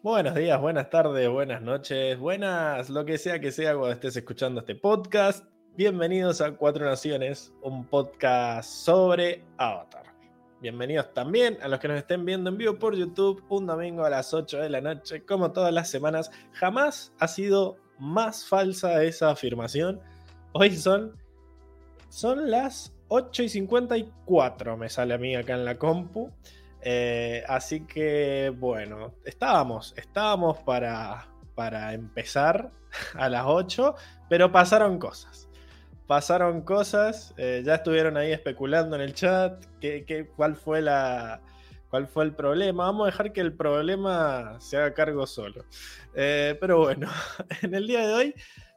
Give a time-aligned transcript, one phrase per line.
[0.00, 4.60] Buenos días, buenas tardes, buenas noches, buenas, lo que sea que sea cuando estés escuchando
[4.60, 5.44] este podcast.
[5.76, 10.04] Bienvenidos a Cuatro Naciones, un podcast sobre Avatar.
[10.60, 14.10] Bienvenidos también a los que nos estén viendo en vivo por YouTube un domingo a
[14.10, 16.30] las 8 de la noche, como todas las semanas.
[16.52, 20.00] Jamás ha sido más falsa esa afirmación.
[20.52, 21.16] Hoy son,
[22.08, 26.30] son las 8 y 54, me sale a mí acá en la compu.
[26.82, 32.70] Eh, así que, bueno, estábamos, estábamos para, para empezar
[33.14, 33.94] a las 8,
[34.28, 35.48] pero pasaron cosas.
[36.06, 41.42] Pasaron cosas, eh, ya estuvieron ahí especulando en el chat que, cuál, fue la,
[41.90, 42.84] cuál fue el problema.
[42.84, 45.66] Vamos a dejar que el problema se haga cargo solo.
[46.14, 47.08] Eh, pero bueno,
[47.62, 48.34] en el día de hoy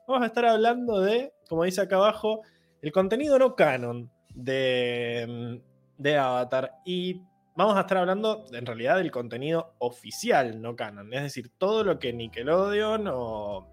[0.08, 2.42] vamos a estar hablando de, como dice acá abajo,
[2.82, 5.62] el contenido no canon de,
[5.98, 6.74] de Avatar.
[6.84, 7.22] Y
[7.56, 11.14] vamos a estar hablando en realidad del contenido oficial, no canon.
[11.14, 13.68] Es decir, todo lo que Nickelodeon o,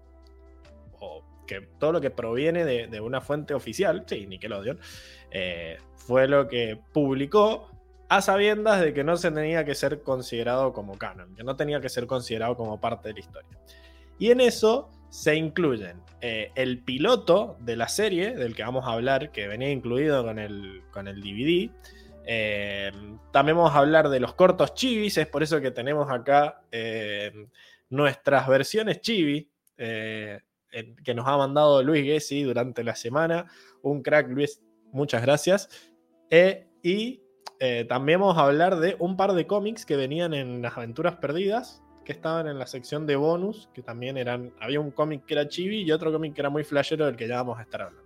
[1.47, 4.79] que todo lo que proviene de, una fuente oficial, sí, Nickelodeon,
[5.31, 7.71] eh, fue lo que publicó
[8.07, 11.81] a sabiendas de que no se tenía que ser considerado como canon, que no tenía
[11.81, 13.57] que ser considerado como parte de la historia.
[14.19, 18.91] Y en eso se incluyen eh, el piloto de la serie, del que vamos a
[18.91, 21.71] hablar, que venía incluido con el, con el DVD,
[22.31, 22.91] eh,
[23.31, 27.47] también vamos a hablar de los cortos chivis, es por eso que tenemos acá eh,
[27.89, 30.39] nuestras versiones chibi eh,
[31.03, 33.47] que nos ha mandado Luis Gessi durante la semana.
[33.81, 35.69] Un crack, Luis, muchas gracias.
[36.83, 37.19] y
[37.87, 41.81] también vamos a hablar de un par de cómics que venían en las aventuras perdidas,
[42.05, 45.47] que estaban en la sección de bonus, que también eran, había un cómic que era
[45.47, 47.98] chibi y otro cómic que era muy flashero del que ya vamos a estar hablando.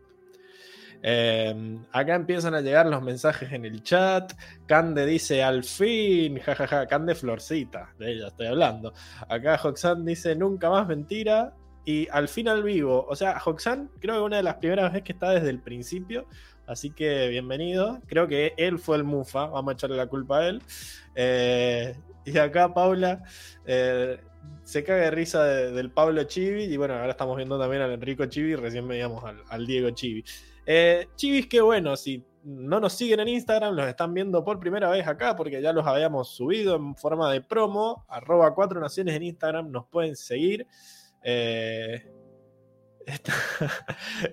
[1.05, 4.31] Em, acá empiezan a llegar los mensajes en el chat.
[4.65, 6.87] Cande dice al fin, jajaja, ja, ja.
[6.87, 8.93] Cande Florcita, de ella estoy hablando.
[9.27, 11.53] Acá Hoxan dice nunca más mentira.
[11.85, 13.05] Y al fin al vivo.
[13.09, 16.25] O sea, Hoxan creo que una de las primeras veces que está desde el principio.
[16.65, 17.99] Así que bienvenido.
[18.07, 19.47] Creo que él fue el Mufa.
[19.47, 20.61] Vamos a echarle la culpa a él.
[21.15, 21.93] Eh,
[22.23, 23.21] y acá Paula
[23.65, 24.17] eh,
[24.63, 26.63] se caga de risa del Pablo Chivi.
[26.63, 28.55] Y bueno, ahora estamos viendo también al Enrico Chivi.
[28.55, 30.23] Recién veíamos al, al Diego Chivi.
[30.65, 34.89] Eh, chivis que bueno, si no nos siguen en Instagram, los están viendo por primera
[34.89, 38.05] vez acá porque ya los habíamos subido en forma de promo.
[38.07, 40.67] Arroba cuatro naciones en Instagram, nos pueden seguir.
[41.23, 42.05] Eh,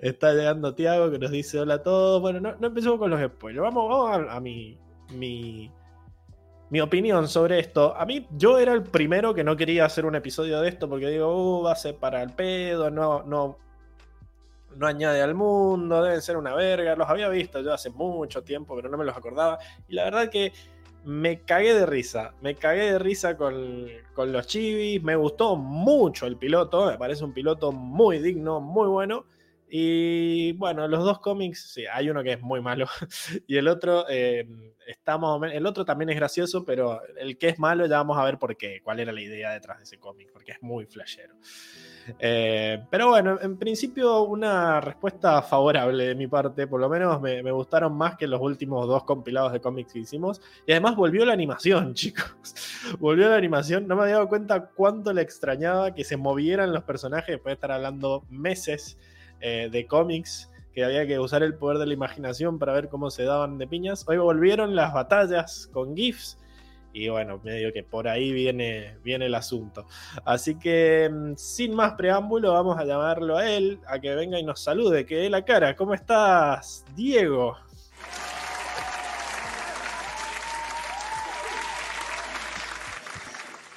[0.01, 2.21] está, llegando Tiago que nos dice hola a todos.
[2.21, 3.63] Bueno, no, empecemos con los spoilers.
[3.63, 4.77] Vamos, a, mi,
[5.13, 5.71] mi,
[6.69, 7.95] mi, opinión sobre esto.
[7.95, 11.07] A mí, yo era el primero que no quería hacer un episodio de esto porque
[11.07, 13.57] digo, uh, va a ser para el pedo, no, no,
[14.75, 16.95] no añade al mundo, deben ser una verga.
[16.95, 19.59] Los había visto yo hace mucho tiempo, pero no me los acordaba.
[19.87, 20.53] Y la verdad que
[21.03, 22.33] me cagué de risa.
[22.41, 25.01] Me cagué de risa con, con los chivis.
[25.03, 26.87] Me gustó mucho el piloto.
[26.87, 29.25] Me parece un piloto muy digno, muy bueno.
[29.73, 32.87] Y bueno, los dos cómics, sí, hay uno que es muy malo
[33.47, 34.45] y el otro eh,
[35.53, 38.57] El otro también es gracioso, pero el que es malo ya vamos a ver por
[38.57, 41.35] qué, cuál era la idea detrás de ese cómic, porque es muy flashero.
[42.19, 47.51] Eh, pero bueno, en principio una respuesta favorable de mi parte, por lo menos me,
[47.51, 50.41] gustaron más que los últimos dos compilados de cómics que hicimos.
[50.65, 52.55] Y además volvió la animación, chicos.
[52.99, 53.87] volvió la animación.
[53.87, 57.55] No me había dado cuenta cuánto le extrañaba que se movieran los personajes después de
[57.55, 58.97] estar hablando meses
[59.39, 63.11] eh, de cómics que había que usar el poder de la imaginación para ver cómo
[63.11, 64.05] se daban de piñas.
[64.07, 66.37] Hoy volvieron las batallas con GIFs
[66.93, 69.85] y bueno, medio que por ahí viene, viene el asunto.
[70.25, 74.43] Así que mm, sin más preámbulo, vamos a llamarlo a él, a que venga y
[74.43, 75.75] nos salude, que dé la cara.
[75.75, 77.57] ¿Cómo estás, Diego?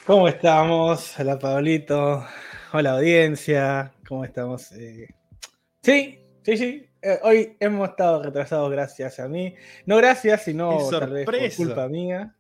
[0.06, 1.19] ¿Cómo estamos?
[1.19, 2.26] Hola, Pablito.
[2.72, 3.93] Hola, audiencia.
[4.06, 4.70] ¿Cómo estamos?
[4.72, 5.08] Eh,
[5.82, 6.87] sí, sí, sí.
[7.00, 9.55] Eh, hoy hemos estado retrasados gracias a mí.
[9.87, 12.34] No gracias, sino tal vez por culpa mía.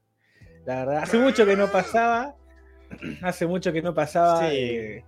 [0.66, 2.34] La verdad, hace mucho que no pasaba.
[3.22, 4.52] Hace mucho que no pasaba.
[4.52, 5.04] Eh,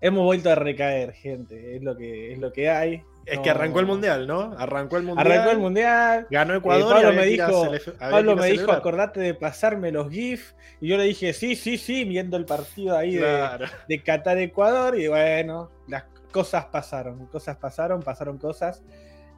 [0.00, 1.76] hemos vuelto a recaer, gente.
[1.76, 3.02] Es lo que, es lo que hay.
[3.26, 4.54] Es que arrancó el mundial, ¿no?
[4.58, 5.26] Arrancó el mundial.
[5.30, 6.26] Arrancó el mundial.
[6.30, 6.94] Ganó Ecuador.
[6.94, 10.54] Pablo me dijo, Pablo me dijo, acordate de pasarme los GIFs.
[10.80, 14.98] Y yo le dije, sí, sí, sí, viendo el partido ahí de, de Qatar-Ecuador.
[14.98, 17.26] Y bueno, las cosas pasaron.
[17.26, 18.82] Cosas pasaron, pasaron cosas.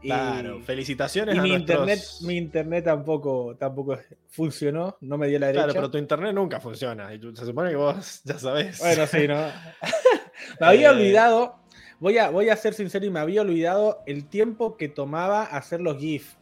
[0.03, 5.65] Claro, felicitaciones y mi internet, mi internet tampoco, tampoco funcionó, no me dio la derecha.
[5.65, 7.13] Claro, pero tu internet nunca funciona.
[7.15, 8.79] Y se supone que vos ya sabés.
[8.81, 9.37] Bueno, sí, ¿no?
[10.61, 11.57] me había eh, olvidado,
[12.01, 15.81] voy a, voy a ser sincero y me había olvidado el tiempo que tomaba hacer
[15.81, 16.37] los GIFs.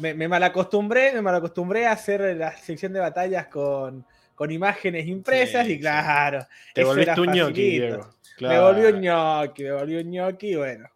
[0.00, 5.66] Me, me malacostumbré, me malacostumbré a hacer la sección de batallas con, con imágenes impresas
[5.66, 5.80] Sí, y sí.
[5.80, 6.46] claro.
[6.74, 7.70] Te era tu ñoqui.
[7.70, 7.98] Diego.
[7.98, 8.62] Me Claro.
[8.64, 10.88] volvió un ñoqui, me volvió un ñoqui, y bueno.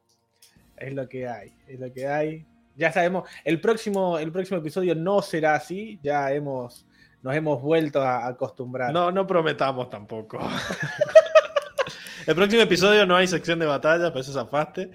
[0.80, 2.46] Es lo que hay, es lo que hay.
[2.76, 6.86] Ya sabemos, el próximo, el próximo episodio no será así, ya hemos,
[7.22, 8.92] nos hemos vuelto a acostumbrar.
[8.92, 10.38] No, no prometamos tampoco.
[12.26, 14.90] el próximo episodio no hay sección de batalla, pero eso zafaste.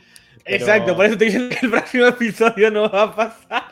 [0.45, 3.63] Pero Exacto, por eso te dicen que el próximo episodio no va a pasar.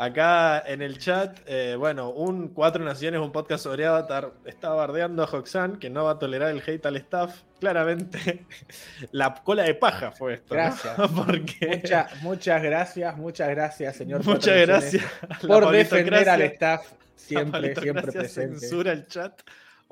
[0.00, 5.22] Acá en el chat, eh, bueno, un Cuatro Naciones, un podcast sobre Avatar, está bardeando
[5.22, 7.42] a Hoxan, que no va a tolerar el hate al staff.
[7.60, 8.46] Claramente,
[9.12, 10.54] la cola de paja fue esto.
[10.54, 10.62] ¿no?
[10.62, 10.96] Gracias.
[11.14, 11.66] Porque.
[11.82, 14.24] Mucha- muchas gracias, muchas gracias, señor.
[14.24, 15.04] muchas gracias
[15.46, 18.58] por defender al staff siempre, siempre presente.
[18.58, 19.38] censura el chat.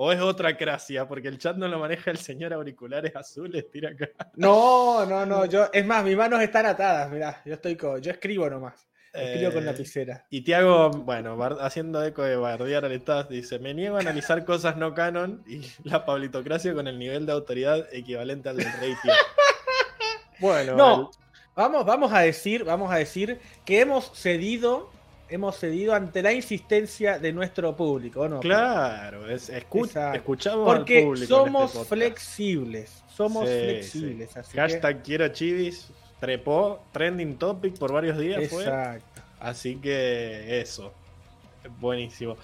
[0.01, 3.91] O es otra cracia, porque el chat no lo maneja el señor auriculares azules, tira
[3.91, 4.09] acá.
[4.37, 8.49] No, no, no, yo, es más, mis manos están atadas, mirá, yo estoy yo escribo
[8.49, 10.27] nomás, escribo con Eh, lapicera.
[10.31, 14.77] Y Tiago, bueno, haciendo eco de bardear al staff, dice: Me niego a analizar cosas
[14.77, 19.13] no canon y la pablitocracia con el nivel de autoridad equivalente al del rey Tío.
[20.41, 21.11] Bueno, No,
[21.57, 24.89] vamos, vamos a decir, vamos a decir que hemos cedido,
[25.29, 28.39] hemos cedido ante la insistencia de nuestro público, ¿o no?
[28.41, 30.17] claro, es, escu- Exacto.
[30.19, 31.23] escuchamos al Porque público.
[31.25, 31.93] en somos este podcast.
[31.93, 34.39] flexibles, somos Sí, flexibles, sí.
[34.39, 35.89] así que- Hashtag quiero chivis,
[36.21, 38.65] trepó, trending topic por varios días fue.
[38.65, 39.21] Exacto.
[39.41, 40.93] Así que eso.
[41.81, 42.37] Buenísimo.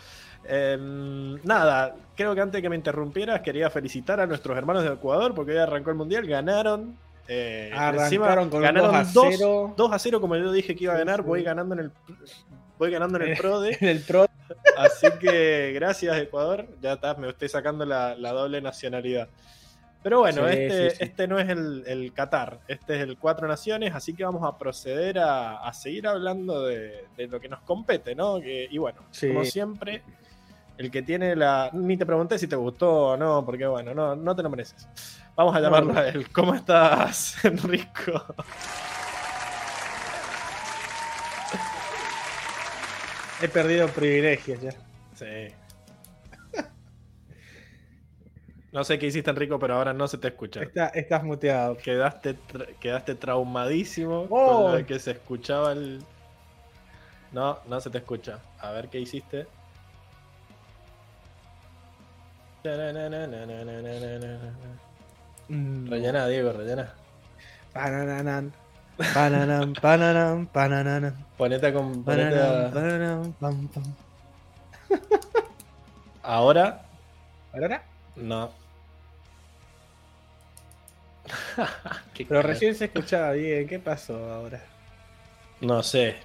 [0.46, 4.90] Em, nada, creo que antes de que me interrumpieras, quería felicitar a nuestros hermanos de
[4.90, 6.96] Ecuador porque hoy arrancó el mundial, ganaron.
[7.26, 9.74] eh, Arrancaron con un ganaron 2 a 2 0.
[9.76, 11.92] 2 a 0, como yo dije que iba a ganar, voy ganando en el
[12.78, 13.78] voy ganando en el PRODE.
[13.80, 14.26] En el pro.
[14.76, 16.66] Así que gracias, Ecuador.
[16.82, 19.28] Ya está, me estoy sacando la, la doble nacionalidad.
[20.04, 21.02] Pero bueno, Sí, este, sí, sí.
[21.04, 24.56] este no es el, el Qatar, este es el Cuatro Naciones, así que vamos a
[24.58, 28.38] proceder a, a seguir hablando de, de lo que nos compete, ¿no?
[28.38, 29.00] Que- y bueno,
[29.32, 30.02] como siempre,
[30.76, 31.70] el que tiene la.
[31.72, 34.86] Ni te pregunté si te gustó o no, porque bueno, no, no te lo mereces.
[35.36, 35.98] Vamos a llamarlo no.
[35.98, 36.30] a él.
[36.32, 38.24] ¿Cómo estás, Enrico?
[43.42, 44.72] He perdido privilegios ya.
[45.14, 45.54] Sí.
[48.74, 50.60] No sé qué hiciste, Enrico, pero ahora no se te escucha.
[50.62, 51.76] Está- estás muteado.
[51.76, 54.72] Quedaste, tra- quedaste traumadísimo Oh.
[54.72, 56.02] con que se escuchaba el.
[57.32, 58.40] No, no se te escucha.
[58.58, 59.46] A ver qué hiciste.
[65.48, 65.88] Mm.
[65.88, 66.94] Rellena, Diego, rellena.
[67.72, 68.52] Panananan,
[69.14, 72.04] pananam, pananam, panananan, Ponete con.
[72.04, 73.84] ponete a- pananam, pam, pam.
[76.22, 76.82] Ahora,
[77.52, 77.82] ¿Ahora?
[78.16, 78.50] no.
[82.28, 83.66] Pero recién se escuchaba bien.
[83.68, 84.62] ¿Qué pasó ahora?
[85.60, 86.16] No sé.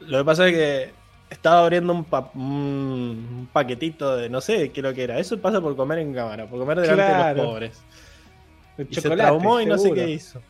[0.00, 0.90] Lo que pasa es que
[1.30, 2.40] estaba abriendo un, pa- un-
[3.40, 4.28] un paquetito de.
[4.28, 5.18] No sé qué lo que era.
[5.18, 7.82] Eso pasa por comer en cámara, por comer delante de los pobres.
[8.78, 10.40] El Y se traumó y no sé qué hizo.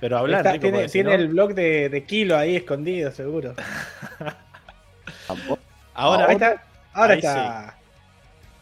[0.00, 3.54] Pero hablar, Está- Rico, tiene si no- el blog de, de Kilo ahí escondido, seguro.
[5.94, 6.62] Ahora, Ahí está.
[6.92, 7.76] Ahora Ahí está.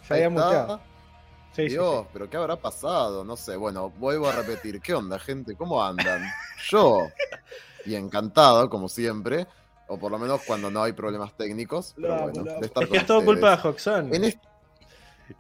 [0.07, 0.81] Se Ahí había muteado.
[1.53, 3.25] Sí, sí, Dios, pero ¿qué habrá pasado?
[3.25, 4.81] No sé, bueno, vuelvo a repetir.
[4.81, 5.57] ¿Qué onda, gente?
[5.57, 6.23] ¿Cómo andan?
[6.71, 7.09] Yo,
[7.85, 9.47] y encantado, como siempre,
[9.89, 12.89] o por lo menos cuando no hay problemas técnicos, pero amo, bueno, de estar es
[12.91, 13.35] que es con todo ustedes.
[13.41, 14.17] culpa de.
[14.17, 14.41] En este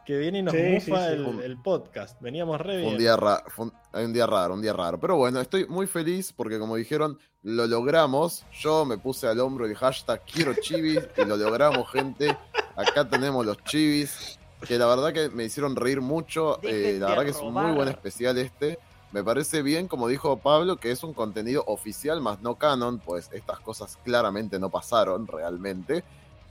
[0.05, 1.23] Que viene y nos Sí, mufa sí, sí.
[1.23, 2.21] el, el podcast.
[2.21, 2.89] Veníamos re bien.
[2.89, 4.99] un día, ra- fue un, un día raro, un día raro.
[4.99, 8.45] Pero bueno, estoy muy feliz porque como dijeron, lo logramos.
[8.61, 12.37] Yo me puse al hombro el hashtag quiero chivis y lo logramos, gente.
[12.75, 16.59] Acá tenemos los chivis, que la verdad que me hicieron reír mucho.
[16.63, 18.79] eh, la verdad que es un muy buen especial este.
[19.13, 23.29] Me parece bien, como dijo Pablo, que es un contenido oficial más no canon, pues
[23.33, 26.05] estas cosas claramente no pasaron realmente.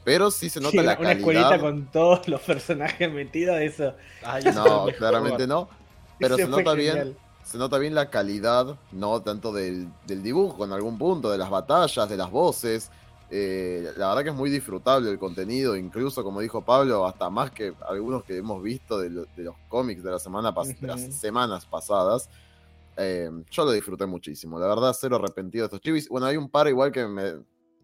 [0.03, 1.17] Pero sí se nota Sí, la una calidad.
[1.17, 3.95] escuelita con todos los personajes metidos, eso.
[4.21, 5.69] Ay, No, claramente no.
[6.19, 10.65] Pero ese se nota bien se nota bien la calidad, no tanto del, del dibujo
[10.65, 12.91] en algún punto, de las batallas, de las voces.
[13.31, 17.51] Eh, la verdad que es muy disfrutable el contenido, incluso como dijo Pablo, hasta más
[17.51, 20.87] que algunos que hemos visto de, lo- de los cómics de, la semana pas- de
[20.87, 22.29] las semanas pasadas.
[22.97, 26.09] Eh, yo lo disfruté muchísimo, la verdad, cero arrepentido de estos chivis.
[26.09, 27.23] Bueno, hay un par igual que me,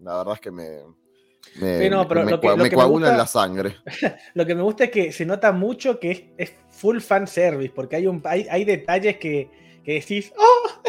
[0.01, 0.79] la verdad es que me,
[1.61, 3.75] me, Sí, no, pero me lo que- lo me coagula en gusta- la sangre.
[4.33, 7.71] Lo que me gusta es que se nota mucho que es, es full fan service,
[7.73, 9.49] porque hay, un, hay, hay detalles que,
[9.85, 10.81] que decís, ¡oh!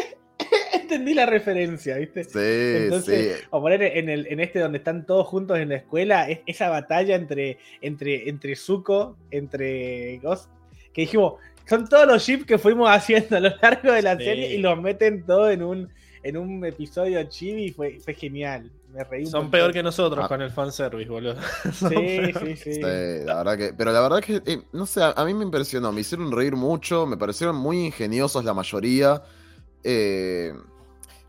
[0.87, 2.23] Entendí la referencia, ¿viste?
[2.23, 3.45] Sí, Entonces, sí.
[3.51, 6.69] O poner en, el, en este donde están todos juntos en la escuela, es- esa
[6.69, 10.49] batalla entre, entre, entre Zuko, entre Ghost,
[10.93, 11.33] que dijimos,
[11.65, 14.23] son todos los chips que fuimos haciendo a lo largo de la Sí.
[14.23, 15.89] serie y los meten todo en un,
[16.23, 18.71] en un episodio chibi y fue, fue genial.
[18.93, 19.51] Me reí un Son montón.
[19.51, 20.27] peor que nosotros Ah.
[20.29, 21.35] con el fanservice, boludo.
[21.73, 22.73] Son Sí, sí, sí.
[22.75, 25.43] Sí, la verdad que, pero la verdad que, eh, no sé, a, a mí me
[25.43, 29.21] impresionó, me hicieron reír mucho, me parecieron muy ingeniosos la mayoría.
[29.83, 30.53] Eh,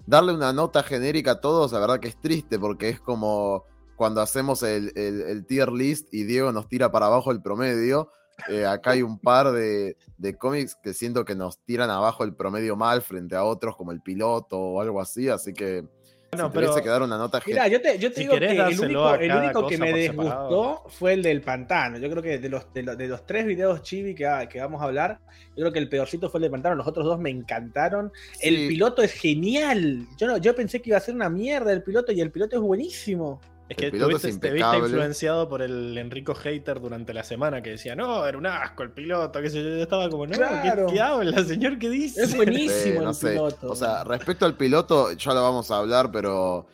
[0.09, 4.23] darle una nota genérica a todos, la verdad que es triste, porque es como cuando
[4.23, 8.11] hacemos el, el- tier list y Diego nos tira para abajo el promedio.
[8.49, 12.35] Eh, acá hay un par de, de cómics que siento que nos tiran abajo el
[12.35, 15.85] promedio mal frente a otros, como el piloto o algo así, así que
[16.31, 18.47] Si tuviese pero- que dar una nota Mira, yo te, yo te Si digo que
[18.51, 20.85] el único, el único que me desgustó separado.
[20.89, 21.97] fue el del pantano.
[21.99, 24.83] Yo creo que de los, de los, de los tres videos chibi que, que vamos
[24.83, 25.21] a hablar,
[25.57, 26.75] yo creo que el peorcito fue el del pantano.
[26.75, 28.13] Los otros dos me encantaron.
[28.41, 30.07] El piloto es genial.
[30.19, 32.57] Yo, no, yo pensé que iba a ser una mierda el piloto y el piloto
[32.57, 33.41] es buenísimo.
[33.69, 37.63] Es que El es tuviste- te viste influenciado por el Enrico Hater durante la semana
[37.63, 39.69] que decía, no, era un asco el piloto, qué sé yo.
[39.69, 40.87] Yo estaba como, no, ¿qué- Claro.
[40.87, 41.79] ¿qué, habla, señor?
[41.79, 42.23] ¿Qué dice?
[42.23, 43.29] Es buenísimo Sí, no el sé.
[43.33, 43.71] piloto.
[43.71, 46.67] O sea, respecto al piloto, ya lo vamos a hablar, pero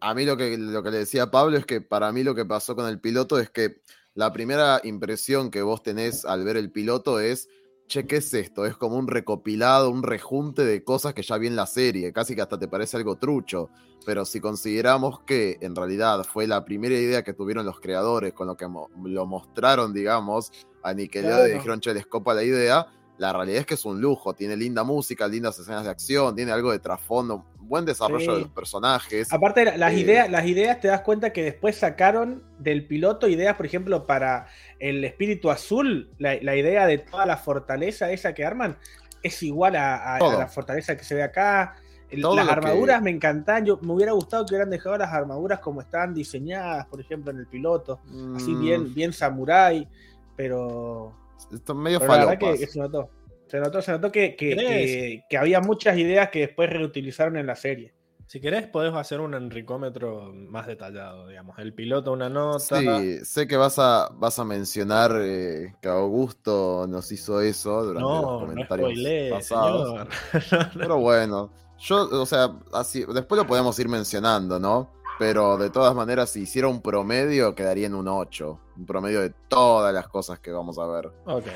[0.00, 2.44] a mí lo que, lo que le decía Pablo es que para mí lo que
[2.44, 3.80] pasó con el piloto es que
[4.14, 7.48] la primera impresión que vos tenés al ver el piloto es,
[7.86, 8.66] che, ¿qué es esto?
[8.66, 12.34] Es como un recopilado, un rejunte de cosas que ya vi en la serie, casi
[12.34, 13.70] que hasta te parece algo trucho.
[14.04, 18.46] Pero si consideramos que en realidad fue la primera idea que tuvieron los creadores, con
[18.46, 20.52] lo que mo- lo mostraron, digamos,
[20.82, 22.86] a Nickelodeon y dijeron, che, les copa la idea,
[23.18, 26.52] la realidad es que es un lujo, tiene linda música, lindas escenas de acción, tiene
[26.52, 29.32] algo de trasfondo, buen desarrollo de los personajes.
[29.32, 33.28] Aparte, la- las, Eh, ideas, las ideas te das cuenta que después sacaron del piloto
[33.28, 34.46] ideas, por ejemplo, para
[34.78, 38.76] el espíritu azul, la, la idea de toda la fortaleza esa que arman
[39.22, 40.38] es igual a, a- a Todo.
[40.38, 41.76] la fortaleza que se ve acá.
[42.08, 43.64] El- las que- armaduras me encantan.
[43.64, 47.38] Yo me hubiera gustado que hubieran dejado las armaduras como estaban diseñadas, por ejemplo, en
[47.38, 47.98] el piloto,
[48.36, 49.88] así Mm, bien, bien samurai,
[50.36, 51.12] pero,
[51.52, 53.10] Esto es medio pero la verdad que se notó.
[53.48, 57.46] Se notó, se notó que, que- que- que había muchas ideas que después reutilizaron en
[57.46, 57.94] la serie.
[58.28, 61.56] Si querés, podés hacer un enricómetro más detallado, digamos.
[61.60, 62.58] El piloto, una nota.
[62.58, 68.00] Sí, sé que vas a, vas a mencionar eh, que Augusto nos hizo eso durante
[68.00, 70.08] los no, no comentarios spoilees, pasados.
[70.42, 70.68] señor.
[70.76, 74.90] Pero bueno, yo, o sea, así, después lo podemos ir mencionando, ¿no?
[75.20, 78.58] Pero de todas maneras, si hiciera un promedio, quedaría en un 8.
[78.76, 81.06] Un promedio de todas las cosas que vamos a ver.
[81.26, 81.46] ok.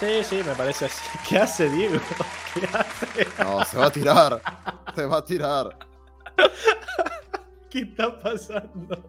[0.00, 1.02] Sí, sí, me parece así.
[1.28, 1.98] ¿Qué hace Diego?
[2.54, 3.26] ¿Qué hace?
[3.42, 4.42] No, se va a tirar.
[4.94, 5.78] se va a tirar.
[7.70, 9.08] ¿Qué está pasando?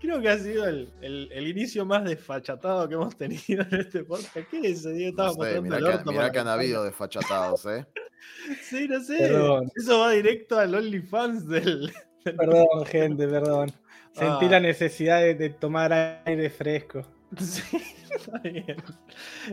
[0.00, 4.04] Creo que ha sido el, el- el inicio más desfachatado que hemos tenido en este
[4.04, 4.36] podcast.
[4.50, 5.10] ¿Qué es eso, Diego?
[5.10, 7.86] Estaba No sé, mirá el que, orto mirá para que han habido desfachatados, ¿eh?
[8.62, 9.18] Sí, no sé.
[9.18, 9.70] Perdón.
[9.74, 11.86] Eso va directo al OnlyFans del.
[12.24, 13.70] del- Perdón, gente, perdón.
[14.12, 14.50] Sentí Ah.
[14.50, 15.92] la necesidad de, de tomar
[16.24, 17.02] aire fresco.
[17.40, 18.76] Sí, está bien.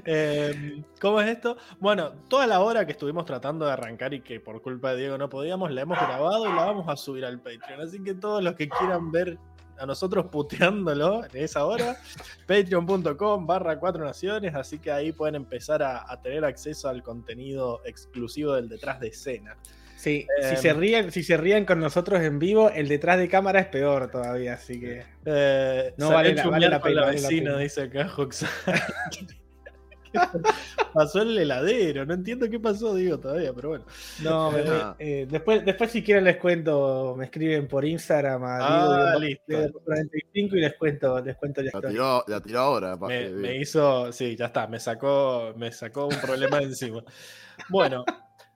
[0.05, 1.57] Eh, ¿Cómo es esto?
[1.79, 5.17] Bueno, toda la hora que estuvimos tratando de arrancar y que por culpa de Diego
[5.17, 7.81] no podíamos, la hemos grabado y la vamos a subir al Patreon.
[7.81, 9.37] Así que todos los que quieran ver
[9.79, 11.97] a nosotros puteándolo en esa hora,
[12.47, 17.81] patreon.com barra cuatro naciones, así que ahí pueden empezar a, a tener acceso al contenido
[17.85, 19.57] exclusivo del detrás de escena.
[20.01, 20.49] Sí, Em.
[20.49, 23.67] si, se ríen, si se ríen con nosotros en vivo, el detrás de cámara es
[23.67, 25.03] peor todavía, así que.
[25.25, 27.57] Eh, No, vale la- vale pena, la vale la vecina, pena.
[27.59, 28.09] dice acá
[30.93, 33.85] pasó en el heladero, no entiendo qué pasó, digo, todavía, pero bueno.
[34.21, 34.95] No, me- Ah.
[34.99, 39.43] eh, después, después si quieren les cuento, me escriben por Instagram a Ah, Diego listo.
[39.47, 41.89] Diego 45 y les cuento, les cuento la La historia.
[41.91, 42.97] tiró, la tiró ahora.
[42.97, 47.03] Me, eh, me hizo, sí, ya está, me sacó, me sacó un problema de encima.
[47.69, 48.03] Bueno,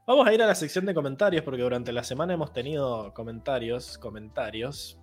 [0.06, 3.98] vamos a ir a la sección de comentarios porque durante la semana hemos tenido comentarios,
[3.98, 4.98] comentarios.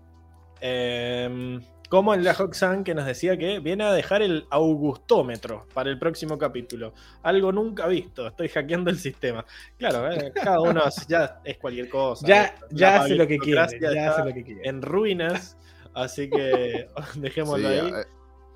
[0.60, 5.90] Em, como el de Hoxan que nos decía que viene a dejar el augustómetro para
[5.90, 6.94] el próximo capítulo.
[7.22, 9.44] Algo nunca visto, estoy hackeando el sistema.
[9.76, 12.26] Claro, eh, cada uno ya es cualquier cosa.
[12.26, 14.60] Ya, La ya hace lo que quiere, ya está hace lo que quiere.
[14.66, 15.56] En ruinas,
[15.94, 17.88] así que dejémoslo Sí, ahí.
[17.88, 18.04] eh,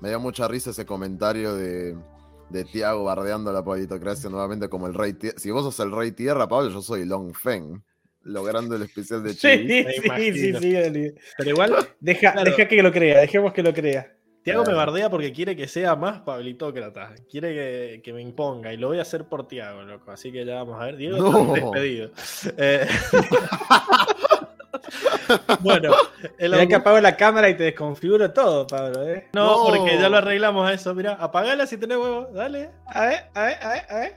[0.01, 1.95] me dio mucha risa ese comentario de,
[2.49, 5.37] de Tiago bardeando la politocracia nuevamente como el rey tierra.
[5.39, 7.81] Si vos sos el rey tierra, Pablo, yo soy Long Feng,
[8.23, 11.13] logrando el especial de Sí, me sí, sí, sí, Eli.
[11.37, 12.43] Pero igual Deja, Claro.
[12.49, 14.13] deja que lo crea, dejemos que lo crea.
[14.43, 17.13] Tiago me bardea porque quiere que sea más pablitócrata.
[17.29, 18.71] Quiere que, que me imponga.
[18.73, 20.09] Y lo voy a hacer por Tiago, loco.
[20.09, 20.95] Así que ya vamos a ver.
[20.95, 21.53] Diego, No.
[21.53, 22.11] despedido.
[22.57, 22.87] Eh,
[25.61, 25.93] bueno,
[26.37, 29.27] el Mirá que apago la cámara y te desconfiguro todo, Pablo, ¿eh?
[29.33, 29.75] No, No.
[29.77, 30.93] porque ya lo arreglamos a eso.
[30.95, 32.27] Mira, apagala si tenés huevo.
[32.33, 32.69] Dale.
[32.87, 34.15] A ver, a ver, a ver, a ver.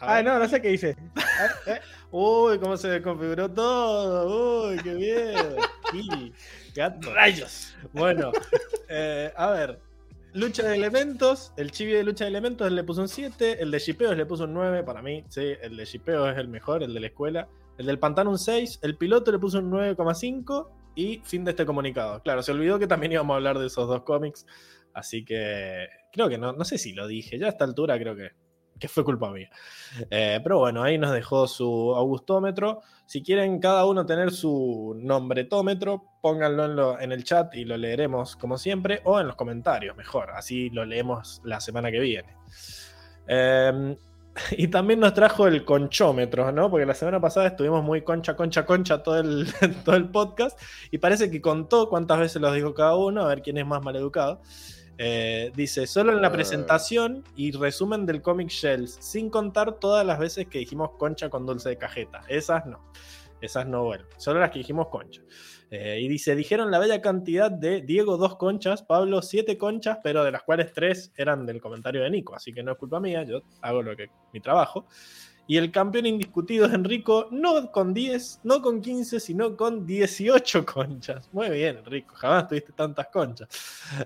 [0.00, 0.96] Ah, no, no sé qué hice.
[1.16, 1.80] A ver.
[2.10, 4.68] Uy, cómo se desconfiguró todo.
[4.68, 5.56] Uy, qué bien.
[6.74, 7.12] Gato.
[7.14, 7.74] Rayos.
[7.92, 8.32] Bueno,
[8.88, 9.78] eh, a ver.
[10.34, 13.78] lucha de elementos, el chibi de lucha de elementos le puso un 7, el de
[13.78, 16.92] shipeos le puso un 9 para mí, sí, el de shipeo es el mejor, el
[16.92, 17.48] de la escuela.
[17.78, 21.66] El del pantano un 6, el piloto le puso un 9,5 y fin de este
[21.66, 22.22] comunicado.
[22.22, 24.46] Claro, se olvidó que también íbamos a hablar de esos dos cómics,
[24.92, 28.14] así que creo que no, no sé si lo dije, ya a esta altura creo
[28.14, 28.30] que,
[28.78, 29.50] que fue culpa mía.
[30.10, 32.80] Eh, pero bueno, ahí nos dejó su augustómetro.
[33.06, 37.76] Si quieren cada uno tener su nombretómetro, pónganlo en, lo- en el chat y lo
[37.76, 42.36] leeremos como siempre, o en los comentarios, mejor, así lo leemos la semana que viene.
[43.26, 43.96] Eh,
[44.52, 46.70] y también nos trajo el conchómetro, ¿no?
[46.70, 49.46] Porque la semana pasada estuvimos muy concha, concha, concha todo el,
[49.84, 50.60] todo el podcast
[50.90, 53.82] y parece que contó cuántas veces los dijo cada uno, a ver quién es más
[53.82, 54.40] maleducado.
[54.96, 56.32] Eh, dice, solo en la Eh.
[56.32, 61.46] presentación y resumen del cómic Shells, sin contar todas las veces que dijimos concha con
[61.46, 62.22] dulce de cajeta.
[62.28, 62.92] Esas no.
[63.40, 64.04] Esas no, bueno.
[64.16, 65.20] Solo las que dijimos concha.
[65.76, 70.22] Eh, y dice, dijeron la bella cantidad de Diego dos conchas, Pablo siete conchas, pero
[70.22, 73.24] de las cuales tres eran del comentario de Nico, así que no es culpa mía,
[73.24, 74.86] yo hago lo que mi trabajo.
[75.48, 80.64] Y el campeón indiscutido es Enrico, no con 10, no con 15, sino con 18
[80.64, 81.28] conchas.
[81.32, 83.48] Muy bien, Enrico, jamás tuviste tantas conchas.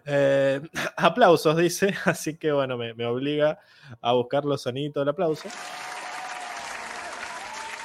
[0.06, 0.62] Eh,
[0.96, 3.58] aplausos, dice, así que bueno, me, obliga
[4.00, 5.50] a buscar los sonidos del aplauso.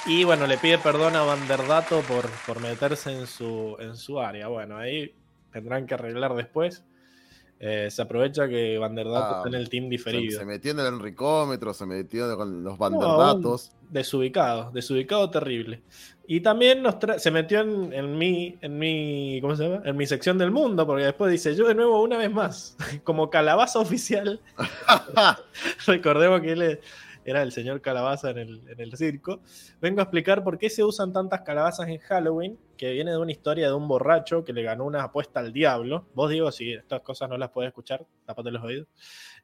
[0.05, 4.48] Y bueno, le pide perdón a Vanderdato por, por meterse en su, en su área.
[4.50, 5.15] Bueno, ahí
[5.51, 6.83] tendrán que arreglar después.
[7.60, 10.38] Eh, se aprovecha que Vanderdato Ah, está en el team diferido.
[10.38, 13.58] se metió en el enricómetro, se metió con los No, un
[13.89, 15.82] desubicado, desubicado terrible.
[16.27, 19.82] Y también nos se metió en, en mi, en mi, ¿cómo se llama?
[19.86, 22.75] En mi sección del mundo, porque después dice, yo de nuevo una vez más,
[23.06, 24.41] como calabaza oficial.
[25.88, 26.80] Recordemos que él es-
[27.25, 29.41] era el señor calabaza en el, en el circo.
[29.81, 33.31] Vengo a explicar por qué se usan tantas calabazas en Halloween, que viene de una
[33.31, 36.07] historia de un borracho que le ganó una apuesta al diablo.
[36.13, 38.88] Vos digo, si estas cosas no las podés escuchar, tapate los oídos.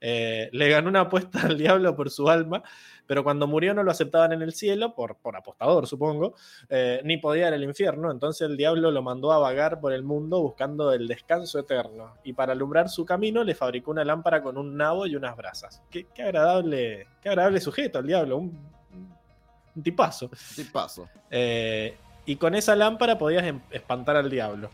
[0.02, 2.64] Eh, le ganó una apuesta al diablo por su alma,
[3.06, 6.36] pero cuando murió no lo aceptaban en el cielo, por, por apostador supongo,
[6.70, 10.04] eh, ni podía ir al infierno, entonces el diablo lo mandó a vagar por el
[10.04, 14.58] mundo buscando el descanso eterno, y para alumbrar su camino le fabricó una lámpara con
[14.58, 15.82] un nabo y unas brasas.
[15.90, 18.58] Qué, qué agradable, qué agradable sujeto el diablo, un,
[19.76, 20.30] un tipazo.
[20.36, 21.10] Sí, paso.
[21.30, 24.70] Eh, y con esa lámpara podías em- espantar al diablo.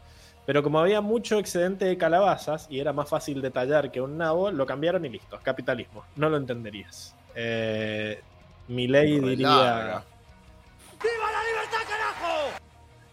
[0.46, 4.18] Pero como había mucho excedente de calabazas y era más fácil de tallar que un
[4.18, 5.40] nabo, lo cambiaron y listo.
[5.42, 6.06] Capitalismo.
[6.16, 7.16] No lo entenderías.
[7.34, 8.22] Eh,
[8.68, 9.48] Milei diría.
[9.48, 10.04] larga.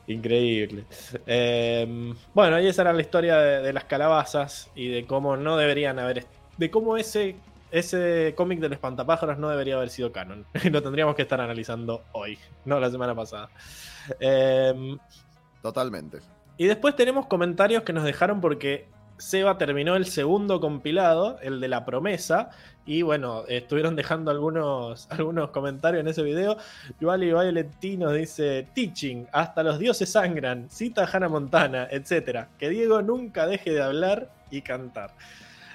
[0.07, 0.85] Increíble.
[1.27, 5.57] Eh, bueno, y esa era la historia de, de las calabazas y de cómo no
[5.57, 6.27] deberían haber.
[6.59, 7.37] De cómo ese,
[7.71, 10.45] ese cómic del espantapájaros no debería haber sido canon.
[10.63, 13.49] Y lo tendríamos que estar analizando hoy, no la semana pasada.
[14.21, 14.97] Eh,
[15.63, 16.19] Totalmente.
[16.63, 18.87] Y después tenemos comentarios que nos dejaron porque
[19.19, 22.51] Seba terminó el segundo compilado, el de la promesa,
[22.87, 26.57] y bueno, estuvieron dejando algunos, algunos comentarios en ese video.
[27.01, 32.47] Yuali Violetti nos dice, teaching, hasta los dioses sangran, cita a Hannah Montana, etc.
[32.57, 35.11] Que Diego nunca deje de hablar y cantar.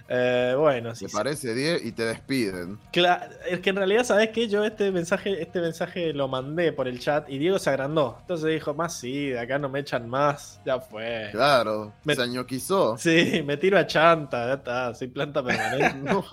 [0.09, 1.79] Eh, bueno, sí, ¿Te parece, Die?
[1.83, 2.79] Y te despiden.
[2.93, 4.47] Cla- es que en realidad, ¿sabes qué?
[4.47, 8.17] Yo este mensaje, este mensaje lo mandé por el chat y Diego se agrandó.
[8.21, 10.61] Entonces dijo, más sí, de acá no me echan más.
[10.65, 11.27] Ya fue.
[11.31, 12.97] Claro, Me- se añoquizó.
[12.97, 15.97] Sí, me tiro a chanta, ya está, soy planta permanente.
[16.07, 16.23] No.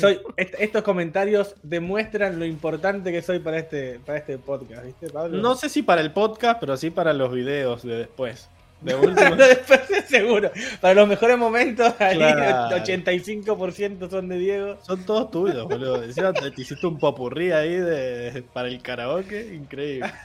[0.00, 5.10] Soy, est- estos comentarios demuestran lo importante que soy para este, para este podcast, ¿viste,
[5.10, 5.38] Pablo?
[5.38, 8.48] No sé si para el podcast, pero sí para los videos de después.
[8.80, 9.34] De último.
[9.36, 10.50] Después, seguro.
[10.80, 12.76] Para los mejores momentos, ahí Claro.
[12.76, 14.76] el 85% son de Diego.
[14.82, 16.00] Son todos tuyos, boludo.
[16.00, 20.10] Te, te hiciste un popurrí ahí de, para el karaoke, increíble.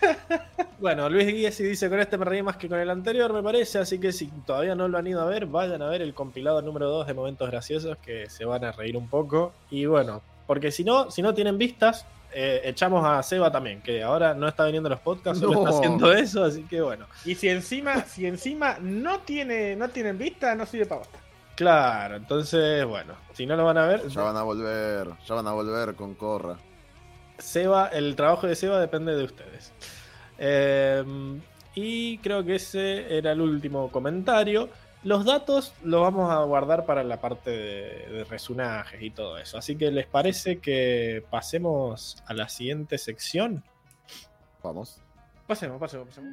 [0.79, 3.79] Bueno, Luis Guiesi dice, con este me reí más que con el anterior, me parece,
[3.79, 6.61] así que si todavía no lo han ido a ver, vayan a ver el compilado
[6.61, 9.53] número 2 de Momentos Graciosos, que se van a reír un poco.
[9.71, 14.01] Y bueno, porque si no, si no tienen vistas, eh, echamos a Seba también, que
[14.03, 15.77] ahora no está viniendo a los podcasts, solo está No.
[15.77, 17.05] haciendo eso, así que bueno.
[17.25, 21.19] Y si encima, si encima no tiene, no tienen vista, no sirve para bosta.
[21.55, 25.47] Claro, entonces, bueno, si no lo van a ver, Ya van a volver, ya van
[25.47, 26.57] a volver con Corra.
[27.37, 29.71] Seba, el trabajo de Seba depende de ustedes.
[30.39, 31.03] Eh,
[31.75, 34.69] y creo que ese era el último comentario.
[35.03, 39.57] Los datos los vamos a guardar para la parte de, de resunajes y todo eso.
[39.57, 43.63] Así que les parece que pasemos a la siguiente sección.
[44.63, 45.01] Vamos.
[45.45, 46.31] Pasemos, pasemos, pasemos.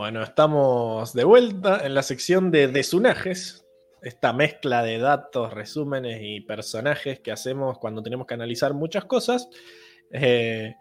[0.00, 3.66] Bueno, estamos de vuelta en la sección de desunajes,
[4.00, 9.50] esta mezcla de datos, resúmenes y personajes que hacemos cuando tenemos que analizar muchas cosas.
[10.10, 10.74] Eh,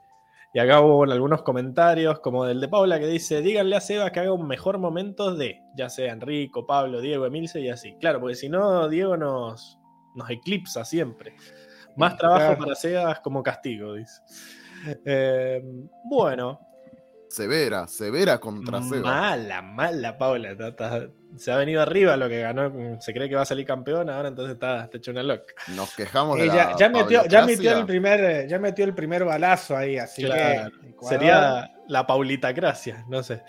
[0.54, 4.22] y acá hubo algunos comentarios, como del de Paula, que dice: Díganle a Seba que
[4.22, 7.98] haga un mejor momento de, ya sea Enrico, Pablo, Diego, Emilce y así.
[8.00, 9.78] Claro, porque si no, Diego nos,
[10.16, 11.36] nos eclipsa siempre.
[11.98, 12.60] Más trabajo Claro.
[12.60, 14.22] para Seba como castigo, dice.
[15.04, 15.62] Eh,
[16.06, 16.69] bueno,
[17.30, 19.02] Severa, severa contra Seba.
[19.12, 20.52] Mala, mala Paula.
[20.52, 23.00] está- está- se ha venido arriba lo que ganó.
[23.00, 25.54] Se cree que va a salir campeón, ahora entonces está, está hecho una loca.
[25.76, 28.96] Nos quejamos de Eh, la ya, ya metió, ya metió el primer, ya metió el
[28.96, 33.44] primer balazo ahí, así Claro, que Ecuador- Sería la Paulita Gracia, no sé.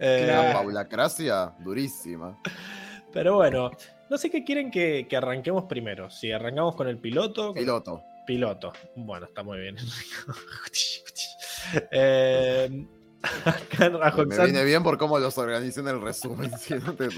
[0.00, 2.38] Eh, La paulacracia, durísima.
[3.12, 3.70] Pero bueno,
[4.08, 6.08] no sé qué quieren que, que arranquemos primero.
[6.10, 7.48] Si arrancamos con el piloto.
[7.48, 8.02] con- Piloto.
[8.26, 8.72] Piloto.
[8.96, 9.76] Bueno, está muy bien.
[11.90, 12.86] eh,
[13.44, 13.90] acá
[14.26, 16.50] Me viene bien por cómo los organizé en el resumen.
[16.98, 17.08] te-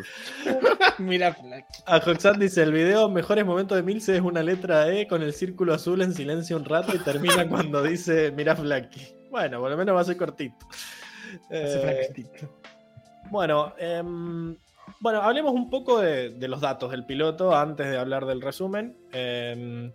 [0.99, 1.37] Mira,
[1.87, 5.75] Ajoxan dice: el video Mejores Momentos de Milce es una letra E con el círculo
[5.75, 9.01] azul en silencio un rato y termina cuando dice: Mira, Flaky.
[9.31, 10.57] Bueno, por lo menos va a ser cortito.
[11.51, 12.09] Eh.
[13.31, 14.57] Bueno, em,
[15.01, 18.97] bueno, hablemos un poco de, de los datos del piloto antes de hablar del resumen.
[19.13, 19.93] Em,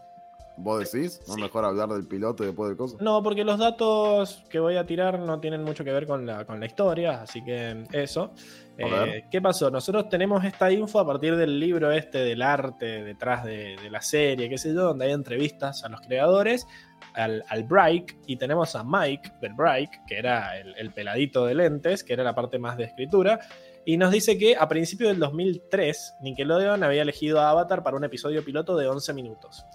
[0.55, 1.19] ¿Vos decís?
[1.27, 1.41] ¿No Sí.
[1.41, 2.97] mejor hablar del piloto y después del coso?
[3.01, 6.45] no, porque los datos que voy a tirar no tienen mucho que ver con la,
[6.45, 8.31] con la historia, así que eso.
[8.77, 9.69] Eh, ¿Qué pasó?
[9.69, 14.01] Nosotros tenemos esta info a partir del libro este del arte detrás de, de la
[14.01, 16.65] serie, qué sé yo, donde hay entrevistas a los creadores,
[17.13, 21.53] al, al Bright, y tenemos a Mike del Bright, que era el, el peladito de
[21.55, 23.39] lentes, que era la parte más de escritura,
[23.85, 28.03] y nos dice que a principios del 2003 Nickelodeon había elegido a Avatar para un
[28.05, 29.65] episodio piloto de 11 minutos.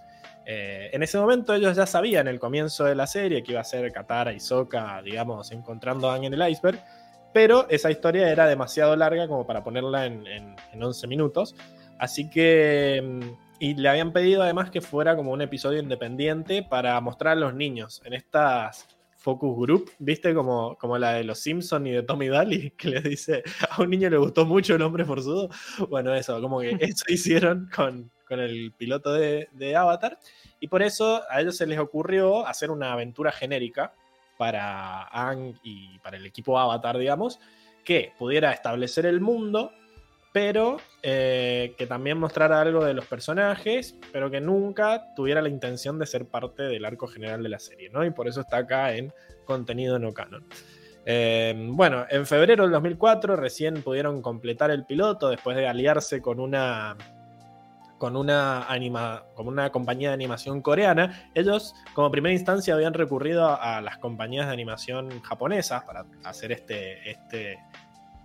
[0.51, 3.65] Eh, en ese momento ellos ya sabían el comienzo de la serie que iba a
[3.65, 6.83] ser Katara y Sokka, digamos, encontrando a en el iceberg,
[7.35, 11.55] pero esa historia era demasiado larga como para ponerla en, en- en 11 minutos.
[11.99, 13.03] Así que.
[13.05, 17.41] mm, Y le habían pedido además que fuera como un episodio independiente para mostrar a
[17.41, 20.33] los niños en estas focus group, ¿viste?
[20.33, 23.91] Como, como la de los Simpson y de Tommy Daly, que les dice a un
[23.91, 25.49] niño le gustó mucho el hombre forzudo.
[25.91, 30.19] Bueno, eso, como que eso hicieron con, con el piloto de, Avatar.
[30.61, 33.93] Y por eso a ellos se les ocurrió hacer una aventura genérica
[34.37, 37.41] para Ang y para el equipo Avatar, digamos,
[37.85, 39.73] que pudiera establecer el mundo,
[40.33, 45.99] pero eh, que también mostrara algo de los personajes, pero que nunca tuviera la intención
[45.99, 48.05] de ser parte del arco general de la serie, ¿no?
[48.05, 49.13] Y por eso está acá en
[49.45, 50.45] contenido no canon.
[51.11, 56.39] Eh, bueno, en febrero del 2004 recién pudieron completar el piloto después de aliarse con
[56.39, 56.99] una
[57.99, 61.31] con una, anima, con una compañía de animación coreana.
[61.35, 66.53] Ellos, como primera instancia, habían recurrido a, a las compañías de animación japonesas para hacer
[66.53, 67.59] este, este,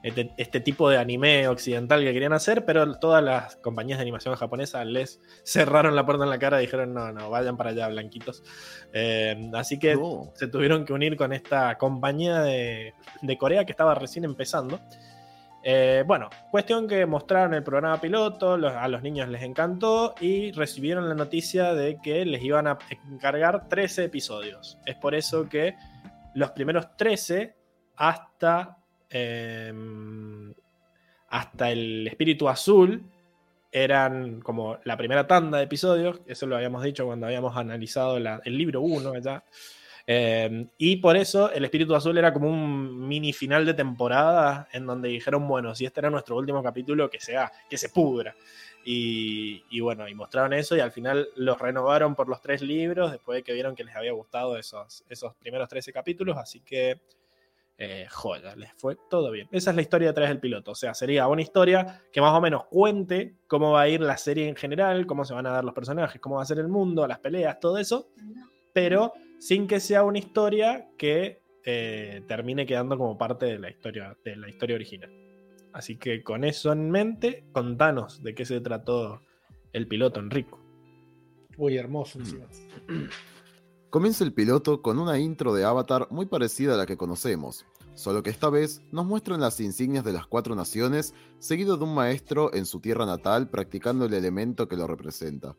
[0.03, 4.35] este, este tipo de anime occidental que querían hacer, pero todas las compañías de animación
[4.35, 7.87] japonesas les cerraron la puerta en la cara y dijeron, no, no, vayan para allá,
[7.87, 8.43] blanquitos.
[8.93, 10.31] Eh, así que No.
[10.35, 14.79] se tuvieron que unir con esta compañía de, de Corea que estaba recién empezando.
[15.65, 21.07] Eh, bueno, cuestión que mostraron el programa piloto, a los niños les encantó y recibieron
[21.07, 22.77] la noticia de que les iban a
[23.09, 24.77] encargar 13 episodios.
[24.85, 25.75] Es por eso que
[26.35, 27.55] los primeros 13
[27.95, 28.77] hasta,
[29.09, 29.73] eh,
[31.29, 33.09] hasta el espíritu azul
[33.71, 38.57] eran como la primera tanda de episodios, eso lo habíamos dicho cuando habíamos analizado el
[38.57, 39.43] libro 1 allá.
[40.05, 44.85] Eh, y por eso el Espíritu Azul era como un mini final de temporada en
[44.85, 48.35] donde dijeron, bueno, si este era nuestro último capítulo, que sea, que se pudra.
[48.85, 53.37] Y, bueno, y mostraron eso y al final los renovaron por los tres libros después
[53.37, 56.99] de que vieron que les había gustado esos, esos primeros 13 capítulos, así que
[57.77, 58.07] eh,
[58.57, 59.47] les fue todo bien.
[59.51, 62.41] Esa es la historia detrás del piloto, o sea, sería una historia que más o
[62.41, 65.63] menos cuente cómo va a ir la serie en general, cómo se van a dar
[65.63, 68.09] los personajes, cómo va a ser el mundo, las peleas, todo eso,
[68.73, 74.17] pero sin que sea una historia que eh, termine quedando como parte de la historia,
[74.23, 75.11] de la historia original.
[75.73, 79.19] Así que con eso en mente, contanos de qué se trató
[79.73, 80.61] el piloto, Enrico.
[81.57, 82.19] Uy, hermoso.
[82.19, 82.45] encima.
[83.89, 88.23] Comienza el piloto con una intro de Avatar muy parecida a la que conocemos, solo
[88.23, 92.53] que esta vez nos muestran las insignias de las cuatro naciones, seguido de un maestro
[92.53, 95.57] en su tierra natal practicando el elemento que lo representa.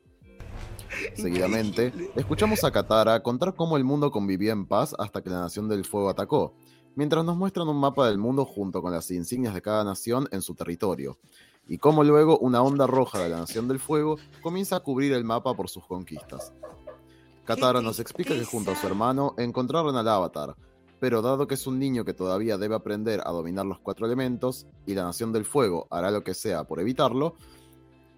[1.14, 5.68] Seguidamente, escuchamos a Katara contar cómo el mundo convivía en paz hasta que la Nación
[5.68, 6.54] del Fuego atacó,
[6.94, 10.42] mientras nos muestran un mapa del mundo junto con las insignias de cada nación en
[10.42, 11.18] su territorio,
[11.66, 15.24] y cómo luego una onda roja de la Nación del Fuego comienza a cubrir el
[15.24, 16.52] mapa por sus conquistas.
[17.44, 20.56] Katara nos explica que junto a su hermano encontraron al Avatar,
[20.98, 24.66] pero dado que es un niño que todavía debe aprender a dominar los cuatro elementos,
[24.86, 27.36] y la Nación del Fuego hará lo que sea por evitarlo,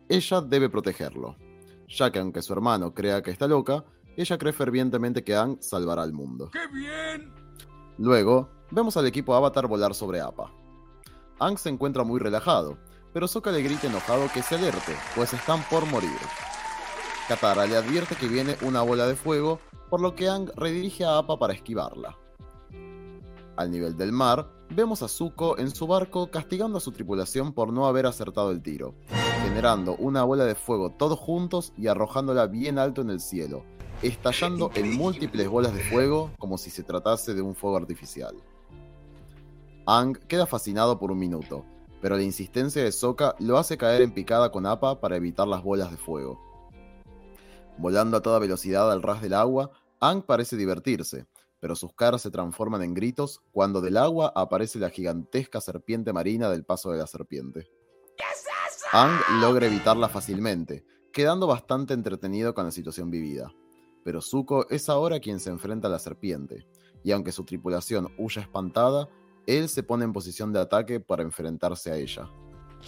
[0.09, 1.35] ella debe protegerlo,
[1.88, 3.85] ya que aunque su hermano crea que está loca,
[4.16, 6.51] ella cree fervientemente que Ang salvará al mundo.
[6.53, 7.33] ¡Qué bien!
[7.99, 10.53] Luego, vemos al equipo Avatar volar sobre Appa.
[11.38, 12.79] Ang se encuentra muy relajado,
[13.12, 16.18] pero Sokka le grita enojado que se alerte, pues están por morir.
[17.29, 21.18] Katara le advierte que viene una bola de fuego, por lo que Ang redirige a
[21.18, 22.16] Appa para esquivarla.
[23.57, 27.73] Al nivel del mar, vemos a Zuko en su barco castigando a su tripulación por
[27.73, 28.95] no haber acertado el tiro,
[29.42, 33.64] generando una bola de fuego todos juntos y arrojándola bien alto en el cielo,
[34.03, 38.37] estallando en múltiples bolas de fuego como si se tratase de un fuego artificial.
[39.87, 41.64] Ang queda fascinado por un minuto,
[42.03, 45.62] pero la insistencia de Sokka lo hace caer en picada con Appa para evitar las
[45.62, 46.38] bolas de fuego.
[47.79, 51.27] Volando a toda velocidad al ras del agua, Ang parece divertirse,
[51.66, 56.48] pero sus caras se transforman en gritos cuando del agua aparece la gigantesca serpiente marina
[56.48, 57.68] del paso de la serpiente.
[58.92, 63.52] Ang logra evitarla fácilmente, quedando bastante entretenido con la situación vivida.
[64.05, 66.68] Pero Zuko es ahora quien se enfrenta a la serpiente,
[67.02, 69.09] y aunque su tripulación huya espantada,
[69.44, 72.31] él se pone en posición de ataque para enfrentarse a ella.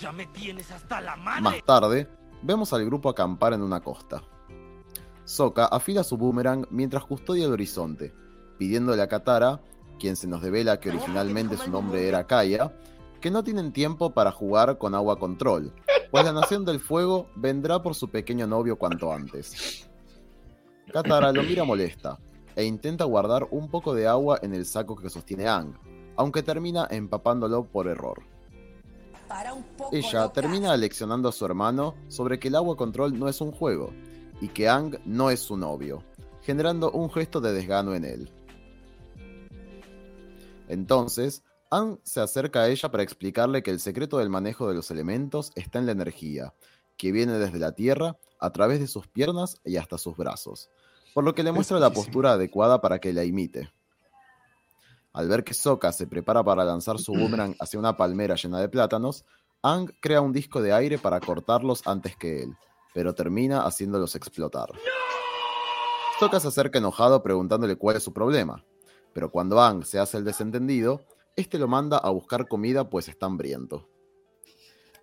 [0.00, 1.42] ¡Ya me tienes hasta la madre!
[1.42, 2.08] Más tarde,
[2.44, 4.22] vemos al grupo acampar en una costa.
[5.24, 8.14] Sokka afila su boomerang mientras custodia el horizonte,
[8.58, 9.60] pidiéndole a Katara,
[9.98, 12.72] quien se nos devela que originalmente su nombre era Kaya,
[13.20, 15.72] que no tienen tiempo para jugar con agua control,
[16.10, 19.88] pues la Nación del Fuego vendrá por su pequeño novio cuanto antes.
[20.92, 22.18] Katara lo mira molesta
[22.56, 25.74] e intenta guardar un poco de agua en el saco que sostiene Ang,
[26.16, 28.22] aunque termina empapándolo por error.
[29.92, 33.92] Ella termina leccionando a su hermano sobre que el agua control no es un juego
[34.40, 36.02] y que Ang no es su novio,
[36.42, 38.32] generando un gesto de desgano en él.
[40.68, 44.90] Entonces, Ang se acerca a ella para explicarle que el secreto del manejo de los
[44.90, 46.54] elementos está en la energía,
[46.96, 50.70] que viene desde la tierra, a través de sus piernas y hasta sus brazos,
[51.14, 53.70] por lo que le muestra la postura adecuada para que la imite.
[55.12, 58.68] Al ver que Sokka se prepara para lanzar su boomerang hacia una palmera llena de
[58.68, 59.24] plátanos,
[59.60, 62.56] Ang crea un disco de aire para cortarlos antes que él,
[62.94, 64.68] pero termina haciéndolos explotar.
[66.20, 68.64] Sokka se acerca enojado preguntándole cuál es su problema,
[69.18, 71.00] pero cuando Ang se hace el desentendido,
[71.34, 73.88] este lo manda a buscar comida pues está hambriento.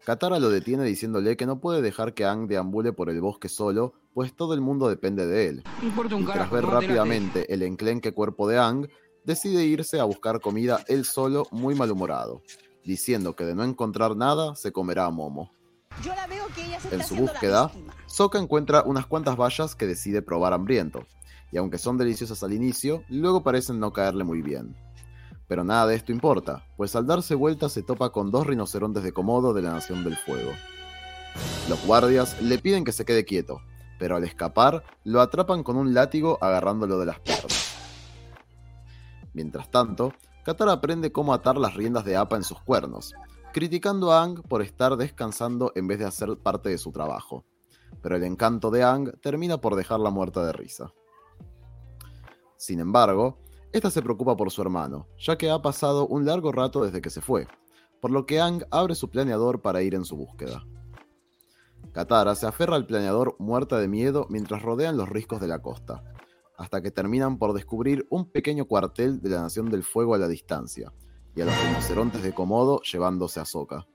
[0.06, 3.92] Katara lo detiene diciéndole que no puede dejar que Ang deambule por el bosque solo,
[4.14, 5.64] pues todo el mundo depende de él.
[5.82, 5.90] Y
[6.32, 8.88] tras ver rápidamente el enclenque cuerpo de Ang,
[9.26, 12.42] decide irse a buscar comida él solo, muy malhumorado,
[12.86, 15.52] diciendo que de no encontrar nada se comerá a Momo.
[16.02, 17.70] Yo la veo que ella se En está su búsqueda.
[18.06, 21.06] Sokka encuentra unas cuantas bayas que decide probar hambriento,
[21.52, 24.76] y aunque son deliciosas al inicio, luego parecen no caerle muy bien.
[25.48, 29.12] Pero nada de esto importa, pues al darse vuelta se topa con dos rinocerontes de
[29.12, 30.52] Komodo de la Nación del Fuego.
[31.70, 33.62] Los guardias le piden que se quede quieto,
[34.00, 37.76] pero al escapar lo atrapan con un látigo agarrándolo de las piernas.
[39.34, 43.14] Mientras tanto, Katara aprende cómo atar las riendas de Appa en sus cuernos,
[43.52, 47.46] criticando a Ang por estar descansando en vez de hacer parte de su trabajo.
[48.02, 50.94] Pero el encanto de Ang termina por dejarla muerta de risa.
[52.66, 53.38] Sin embargo,
[53.72, 57.12] esta se preocupa por su hermano, ya que ha pasado un largo rato desde que
[57.12, 57.48] se fue,
[58.02, 60.66] por lo que Ang abre su planeador para ir en su búsqueda.
[61.92, 66.04] Katara se aferra al planeador muerta de miedo mientras rodean los riscos de la costa,
[66.58, 70.28] hasta que terminan por descubrir un pequeño cuartel de la Nación del Fuego a la
[70.28, 70.92] distancia,
[71.36, 73.86] y a los rinocerontes de Komodo llevándose a Sokka.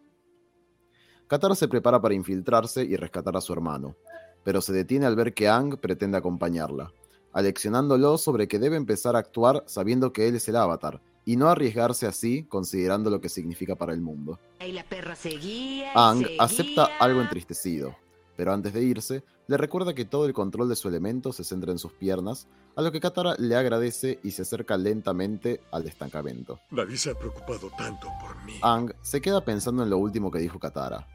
[1.26, 3.96] Katara se prepara para infiltrarse y rescatar a su hermano,
[4.44, 6.92] pero se detiene al ver que Ang pretende acompañarla,
[7.32, 11.48] aleccionándolo sobre que debe empezar a actuar sabiendo que él es el avatar, y no
[11.48, 14.38] arriesgarse así considerando lo que significa para el mundo.
[14.60, 15.86] Y la perra seguía.
[15.86, 16.42] y Ang seguía.
[16.42, 17.94] acepta algo entristecido,
[18.36, 21.72] pero antes de irse, le recuerda que todo el control de su elemento se centra
[21.72, 26.60] en sus piernas, a lo que Katara le agradece y se acerca lentamente al estancamiento.
[26.70, 28.54] Nadie se ha preocupado tanto por mí.
[28.62, 31.06] Ang se queda pensando en lo último que dijo Katara.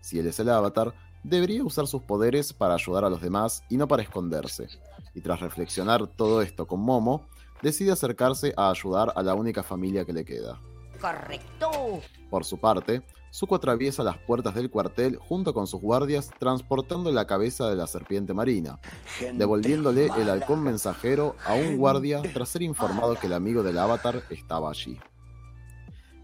[0.00, 3.76] Si él es el avatar, debería usar sus poderes para ayudar a los demás y
[3.76, 4.68] no para esconderse.
[5.14, 7.26] Y tras reflexionar todo esto con Momo,
[7.62, 10.60] decide acercarse a ayudar a la única familia que le queda.
[11.00, 11.70] Correcto.
[12.28, 13.02] Por su parte,
[13.32, 17.86] Zuko atraviesa las puertas del cuartel junto con sus guardias transportando la cabeza de la
[17.86, 18.80] serpiente marina,
[19.34, 24.22] devolviéndole el halcón mensajero a un guardia tras ser informado que el amigo del avatar
[24.30, 24.98] estaba allí.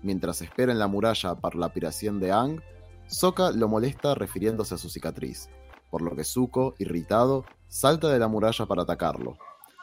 [0.02, 2.60] Mientras espera en la muralla para la piración de Ang,
[3.08, 5.48] Sokka lo molesta refiriéndose a su cicatriz,
[5.90, 9.38] por lo que Zuko, irritado, salta de la muralla para atacarlo,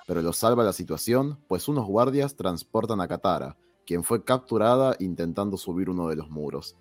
[0.06, 5.58] pero lo salva la situación, pues unos guardias transportan a Katara, quien fue capturada intentando
[5.58, 6.76] subir uno de los muros.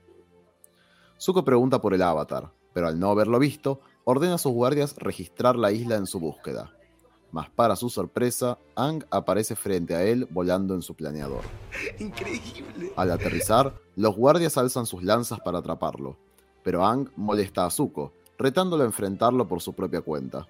[1.20, 5.54] Zuko pregunta por el avatar, pero al no haberlo visto, ordena a sus guardias registrar
[5.54, 6.72] la isla en su búsqueda.
[7.30, 11.44] Mas para su sorpresa, Ang aparece frente a él volando en su planeador.
[11.98, 12.92] Increíble.
[12.96, 16.18] Al aterrizar, los guardias alzan sus lanzas para atraparlo,
[16.62, 20.46] pero Ang molesta a Zuko, retándolo a enfrentarlo por su propia cuenta.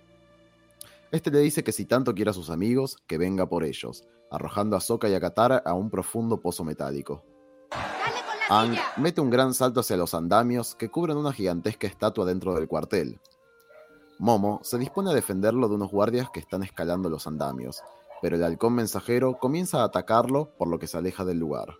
[1.10, 4.76] Este le dice que si tanto quiere a sus amigos, que venga por ellos, arrojando
[4.76, 7.22] a Sokka y a Katara a un profundo pozo metálico.
[8.48, 12.66] Ang mete un gran salto hacia los andamios que cubren una gigantesca estatua dentro del
[12.66, 13.20] cuartel.
[14.18, 17.82] Momo se dispone a defenderlo de unos guardias que están escalando los andamios,
[18.20, 21.76] pero el halcón mensajero comienza a atacarlo por lo que se aleja del lugar.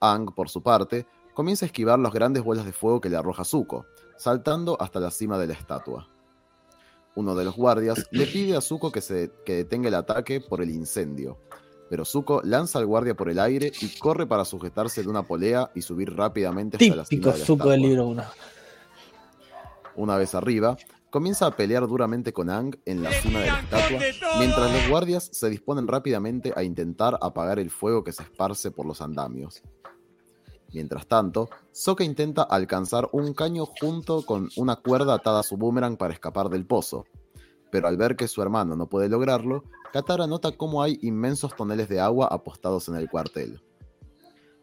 [0.00, 3.44] Ang, por su parte, comienza a esquivar las grandes bolas de fuego que le arroja
[3.44, 6.08] Zuko, saltando hasta la cima de la estatua.
[7.14, 10.62] Uno de los guardias le pide a Zuko que, se, que detenga el ataque por
[10.62, 11.38] el incendio,
[11.88, 15.70] pero Zuko lanza al guardia por el aire y corre para sujetarse de una polea
[15.74, 17.88] y subir rápidamente hasta la cima de la Zuko del estatua.
[17.88, 18.24] libro 1.
[19.96, 20.76] Una vez arriba,
[21.10, 24.00] comienza a pelear duramente con Ang en la cima de la estatua,
[24.38, 28.86] mientras los guardias se disponen rápidamente a intentar apagar el fuego que se esparce por
[28.86, 29.62] los andamios.
[30.72, 35.96] Mientras tanto, Sokka intenta alcanzar un caño junto con una cuerda atada a su boomerang
[35.96, 37.04] para escapar del pozo.
[37.70, 41.88] Pero al ver que su hermano no puede lograrlo, Katara nota cómo hay inmensos toneles
[41.88, 43.62] de agua apostados en el cuartel.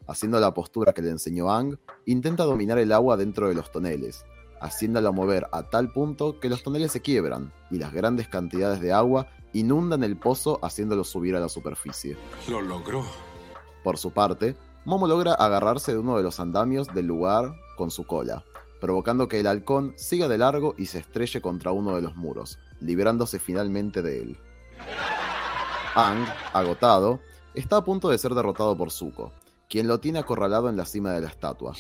[0.08, 4.26] Haciendo la postura que le enseñó Ang, intenta dominar el agua dentro de los toneles,
[4.60, 8.92] haciéndolo mover a tal punto que los toneles se quiebran y las grandes cantidades de
[8.92, 12.18] agua inundan el pozo haciéndolo subir a la superficie.
[12.50, 13.06] Lo logró.
[13.84, 14.56] Por su parte,
[14.90, 18.44] Momo logra agarrarse de uno de los andamios del lugar con su cola,
[18.82, 22.58] provocando que el halcón siga de largo y se estrelle contra uno de los muros,
[22.80, 24.40] liberándose finalmente de él.
[25.94, 27.20] Ang, agotado,
[27.54, 29.32] está a punto de ser derrotado por Zuko,
[29.70, 31.76] quien lo tiene acorralado en la cima de la estatua.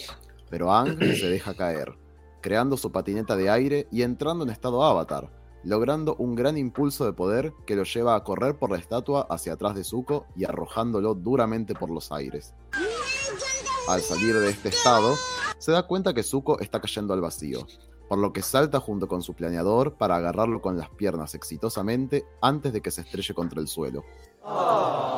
[0.51, 1.97] Pero Ang se deja caer,
[2.41, 5.31] creando su patineta de aire y entrando en estado avatar,
[5.63, 9.53] logrando un gran impulso de poder que lo lleva a correr por la estatua hacia
[9.53, 12.53] atrás de Zuko y arrojándolo duramente por los aires.
[13.87, 15.15] Al salir de este estado,
[15.57, 17.65] se da cuenta que Zuko está cayendo al vacío,
[18.07, 22.73] por lo que salta junto con su planeador para agarrarlo con las piernas exitosamente antes
[22.73, 24.03] de que se estrelle contra el suelo.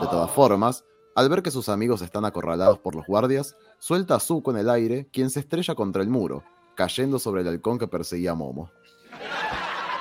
[0.01, 0.83] De todas formas,
[1.15, 4.69] al ver que sus amigos están acorralados por los guardias, suelta a Zuko en el
[4.69, 6.43] aire, quien se estrella contra el muro,
[6.75, 8.71] cayendo sobre el halcón que perseguía a Momo.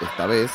[0.00, 0.50] Esta vez,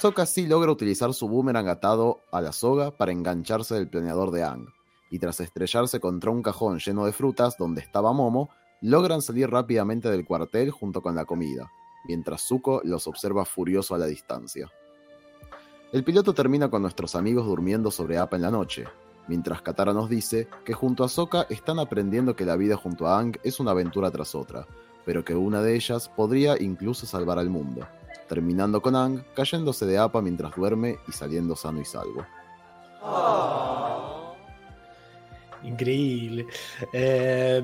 [0.00, 4.42] Sokka sí logra utilizar su boomerang atado a la soga para engancharse del planeador de
[4.42, 4.68] Ang,
[5.10, 8.48] y tras estrellarse contra un cajón lleno de frutas donde estaba Momo,
[8.80, 11.70] logran salir rápidamente del cuartel junto con la comida,
[12.08, 14.70] mientras Zuko los observa furioso a la distancia.
[15.92, 18.86] El piloto termina con nuestros amigos durmiendo sobre Appa en la noche,
[19.28, 23.18] mientras Katara nos dice que junto a Sokka están aprendiendo que la vida junto a
[23.18, 24.66] Ang es una aventura tras otra,
[25.04, 27.86] pero que una de ellas podría incluso salvar al mundo,
[28.28, 32.24] terminando con Ang cayéndose de Appa mientras duerme y saliendo sano y salvo.
[35.64, 36.46] Increíble.
[36.92, 37.62] Eh,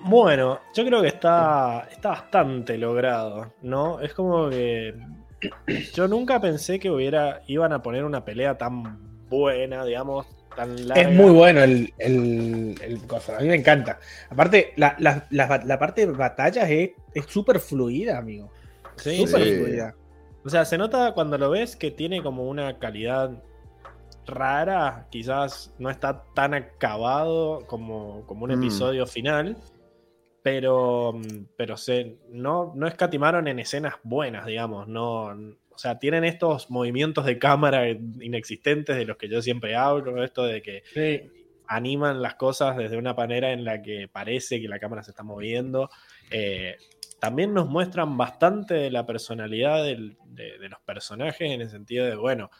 [0.00, 4.00] bueno, yo creo que está, está bastante logrado, ¿no?
[4.00, 4.94] Es como que
[5.94, 10.26] yo nunca pensé que hubiera iban a poner una pelea tan buena, digamos,
[10.56, 11.02] tan larga.
[11.08, 13.98] Es muy bueno el, el, el cosa, a mí me encanta.
[14.28, 18.50] Aparte, la, la- la- la parte de batallas es es súper fluida, amigo.
[19.02, 19.56] Sí, Súper sí.
[19.56, 19.94] fluida.
[20.44, 23.42] O sea, se nota cuando lo ves que tiene como una calidad
[24.26, 28.54] rara, quizás no está tan acabado como, como un Mm.
[28.54, 29.56] episodio final,
[30.42, 31.12] pero,
[31.56, 37.24] pero se, no, no escatimaron en escenas buenas, digamos, no, o sea, tienen estos movimientos
[37.24, 41.30] de cámara inexistentes de los que yo siempre hablo, esto de que Sí.
[41.68, 45.22] animan las cosas desde una manera en la que parece que la cámara se está
[45.22, 45.88] moviendo.
[46.30, 46.76] Eh,
[47.22, 52.04] también nos muestran bastante de la personalidad del- de, de los personajes en el sentido
[52.04, 52.50] de, bueno,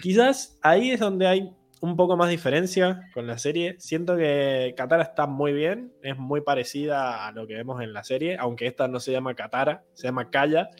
[0.00, 1.50] quizás ahí es donde hay
[1.82, 3.76] un poco más diferencia con la serie.
[3.78, 8.02] Siento que Katara está muy bien, es muy parecida a lo que vemos en la
[8.02, 10.70] serie, aunque esta no se llama Katara, se llama Kaya.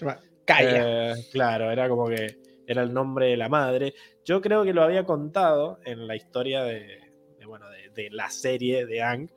[0.46, 1.12] Calla.
[1.12, 3.92] Eh, claro, era como que era el nombre de la madre.
[4.24, 7.00] Yo creo que lo había contado en la historia de,
[7.38, 9.30] de, bueno, de, de la serie de Ang,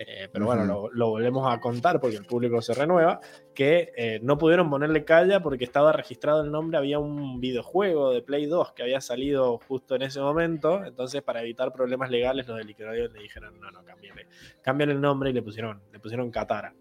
[0.00, 3.20] eh, pero bueno, lo, lo volvemos a contar porque el público se renueva,
[3.52, 8.22] que eh, no pudieron ponerle calla porque estaba registrado el nombre, había un videojuego de
[8.22, 12.56] Play 2 que había salido justo en ese momento, entonces para evitar problemas legales los
[12.58, 14.28] de Nickelodeon le dijeron, no, no, cámbiale,
[14.62, 16.72] cámbiale el nombre y le pusieron, le pusieron Katara.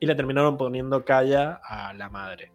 [0.00, 2.50] Y le terminaron poniendo calla a la madre.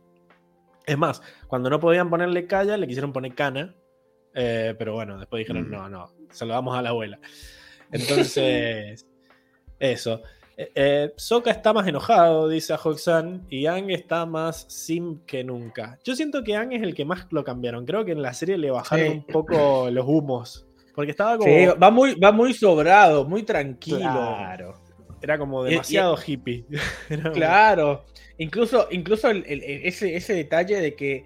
[0.85, 3.73] Es más, cuando no podían ponerle calla, le quisieron poner cana.
[4.33, 5.71] Eh, pero bueno, después dijeron, Mm.
[5.71, 7.19] no, no, se lo damos a la abuela.
[7.91, 9.05] Entonces,
[9.79, 10.21] eso.
[10.57, 15.43] Eh, eh, Sokka está más enojado, dice a Hoxan, y Ang está más sim que
[15.43, 15.99] nunca.
[16.03, 17.85] Yo siento que Ang es el que más lo cambiaron.
[17.85, 19.11] Creo que en la serie le bajaron Sí.
[19.13, 20.65] un poco los humos.
[20.95, 21.47] Porque estaba como.
[21.53, 23.99] Sí, va muy, va muy sobrado, muy tranquilo.
[23.99, 24.73] Claro.
[25.21, 26.65] Era como Y- y- demasiado hippie.
[27.09, 28.05] Era Claro.
[28.39, 31.25] Incluso, incluso el- el- el- ese, ese detalle de que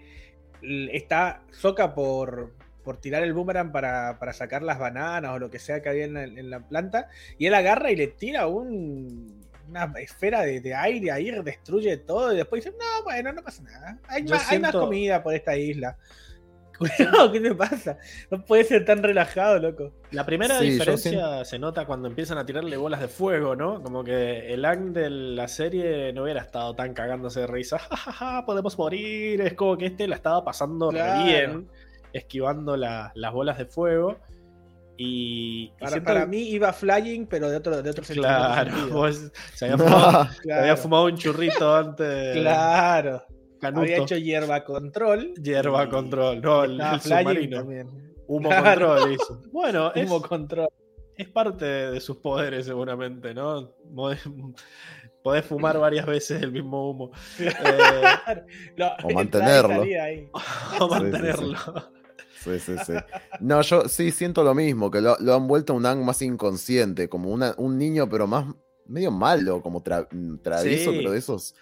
[0.91, 2.51] está Soca por,
[2.83, 6.05] por tirar el boomerang para, para sacar las bananas o lo que sea que había
[6.05, 7.07] en la, en la planta,
[7.37, 12.33] y él agarra y le tira un- una esfera de, de aire ahí, destruye todo,
[12.33, 13.97] y después dice, no, bueno, no pasa nada.
[14.09, 15.97] Hay, más, hay más comida por esta isla.
[16.81, 17.97] Cuidado, ¿qué te pasa?
[18.31, 19.93] No puede ser tan relajado, loco.
[20.09, 23.83] La primera Sí, diferencia se nota cuando empiezan a tirarle bolas de fuego, ¿no?
[23.83, 27.77] Como que el Ang de la serie no hubiera estado tan cagándose de risa.
[27.89, 29.41] Ja, ja, ja, podemos morir.
[29.41, 31.23] Es como que este la estaba pasando re Claro.
[31.23, 31.69] bien,
[32.13, 34.17] esquivando la- las bolas de fuego.
[34.97, 38.89] Y, y Para, siento- para mí iba flying, pero de otro, de otro claro, sentido.
[38.97, 42.37] vos se había fumado, se Claro, había fumado un churrito antes.
[42.37, 43.23] claro.
[43.59, 43.81] Canuto.
[43.81, 45.33] Había hecho hierba control.
[45.35, 47.57] Hierba y- control, no, el, submarino.
[47.57, 48.13] también.
[48.27, 48.89] Humo Claro.
[48.95, 49.41] control hizo.
[49.51, 50.67] Bueno, es, Humo control.
[51.15, 53.71] es parte de sus poderes seguramente, ¿no?
[55.23, 57.11] Podés fumar varias veces el mismo humo.
[57.39, 57.53] Eh,
[59.03, 59.81] O mantenerlo.
[59.83, 60.27] ahí.
[60.33, 60.45] o Sí,
[60.79, 61.55] sí, mantenerlo.
[62.43, 62.93] Sí, sí, sí.
[63.39, 66.21] No, yo sí siento lo mismo, que lo, lo han vuelto a un Ang más
[66.21, 68.45] inconsciente, como una- un niño, pero más
[68.87, 70.97] medio malo, como tra- mm, travieso, Sí.
[70.97, 71.55] pero de esos,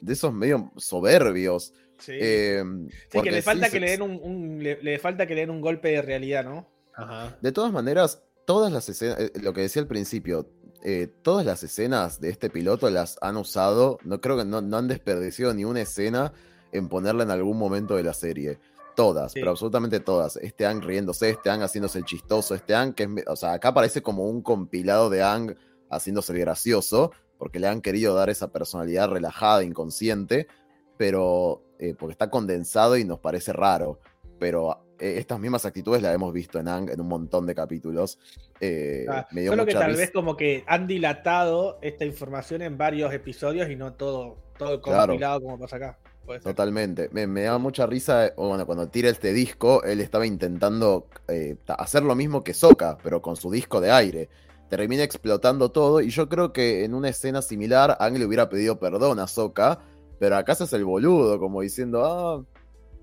[0.00, 1.72] de esos medio soberbios.
[1.98, 2.12] Sí.
[2.14, 2.62] Eh,
[3.10, 5.40] Sí, que le falta sí, que le den un, un- le, le falta que le
[5.42, 6.68] den un golpe de realidad, ¿no?
[6.94, 7.36] Ajá.
[7.40, 10.48] De todas maneras, todas las escenas, eh, lo que decía al principio,
[10.84, 14.76] eh, todas las escenas de este piloto las han usado, no creo que no, no
[14.76, 16.32] han desperdiciado ni una escena
[16.72, 18.58] en ponerla en algún momento de la serie.
[18.96, 19.40] Todas, Sí.
[19.40, 20.36] pero absolutamente todas.
[20.38, 23.72] Este Ang riéndose, este Ang haciéndose el chistoso, este Ang que es, o sea, acá
[23.74, 25.54] parece como un compilado de Ang
[25.90, 30.48] haciéndose el gracioso, porque le han querido dar esa personalidad relajada, inconsciente,
[30.96, 34.00] pero eh, porque está condensado y nos parece raro.
[34.38, 38.18] Pero eh, estas mismas actitudes las hemos visto en Ang en un montón de capítulos.
[38.60, 39.98] Eh, Ah, me dio Solo que tal risa.
[40.00, 45.08] vez como que han dilatado esta información en varios episodios y no todo, todo Claro.
[45.12, 45.98] compilado como pasa acá.
[46.26, 46.52] Puede ser.
[46.52, 47.08] Totalmente.
[47.12, 48.32] Me, me da mucha risa.
[48.36, 52.98] o Bueno, cuando tira este disco, él estaba intentando eh, hacer lo mismo que Soka,
[53.02, 54.28] pero con su disco de aire.
[54.68, 56.00] Termina explotando todo.
[56.00, 59.78] Y yo creo que en una escena similar, Ang le hubiera pedido perdón a Soka.
[60.18, 62.42] Pero acá se hace el boludo, como diciendo, ah,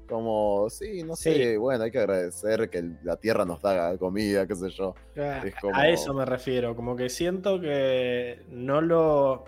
[0.10, 1.58] como, sí, no sé, Sí.
[1.58, 4.96] bueno, hay que agradecer que la tierra nos da comida, qué sé yo.
[5.18, 9.46] Ah, Es como- A eso me refiero, como que siento que no lo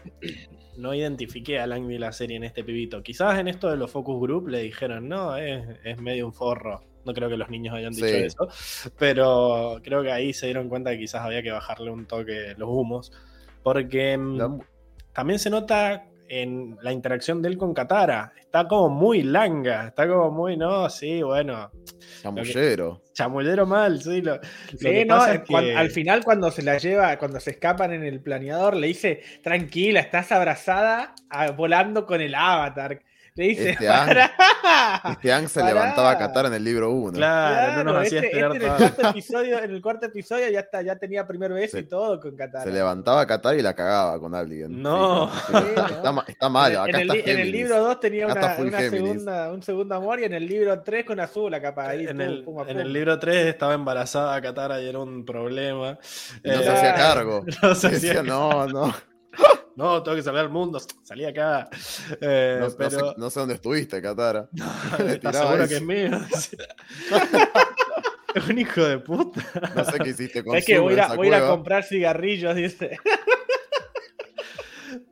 [0.78, 3.02] no identifiqué a Lang de la serie en este pibito.
[3.04, 6.84] Quizás en esto de los focus group le dijeron, no, es, es medio un forro.
[7.06, 8.16] No creo que los niños hayan dicho Sí.
[8.16, 8.48] eso,
[8.98, 12.68] pero creo que ahí se dieron cuenta que quizás había que bajarle un toque los
[12.70, 13.12] humos,
[13.62, 14.60] porque mm,
[15.14, 18.34] también se nota en la interacción de él con Katara.
[18.40, 21.70] Está como muy langa, está como muy, no, sí, bueno,
[22.22, 23.02] Chamullero.
[23.14, 24.22] chamullero mal, sí.
[24.22, 24.42] Lo, lo
[24.78, 27.40] Sí, que no, pasa eh, es cuan- que- al final cuando se la lleva, cuando
[27.40, 33.02] se escapan en el planeador, le dice, tranquila, estás abrazada ah, volando con el avatar.
[33.38, 33.86] Le dice, Este.
[35.12, 37.18] Este Ang se levantaba a Qatar en el libro 1.
[37.18, 40.50] Claro, no nos este, hacía esperar este en, el cuarto episodio, en el cuarto episodio
[40.50, 42.64] ya está, ya tenía primer beso Se- y todo con Katara.
[42.64, 44.82] Se levantaba a Qatar y la cagaba con alguien.
[44.82, 45.30] No.
[45.34, 48.28] Sí, sí, está, está mal, en, acá en el, está en el libro 2 tenía
[48.28, 51.90] una, una segunda, un segundo amor y en el libro 3 con azul la capa
[51.90, 52.06] ahí.
[52.08, 52.80] En pum, el, pum, a en pum.
[52.80, 55.98] el libro 3 estaba embarazada Katara y era un problema.
[56.42, 57.44] Y no Eh, se hacía cargo.
[57.62, 58.96] no se Decía, hacía no, no,
[59.76, 60.80] No, tengo que salvar al mundo.
[61.04, 61.68] Salí acá.
[62.22, 64.48] Eh, no, no sé, no sé dónde estuviste, Katara.
[65.00, 65.70] Le ¿estás seguro eso.
[65.70, 66.12] que es mío?
[68.36, 69.42] es un hijo de puta.
[69.76, 71.84] No sé qué hiciste con Es que voy a, ir a- esa voy a comprar
[71.84, 72.98] cigarrillos, dice.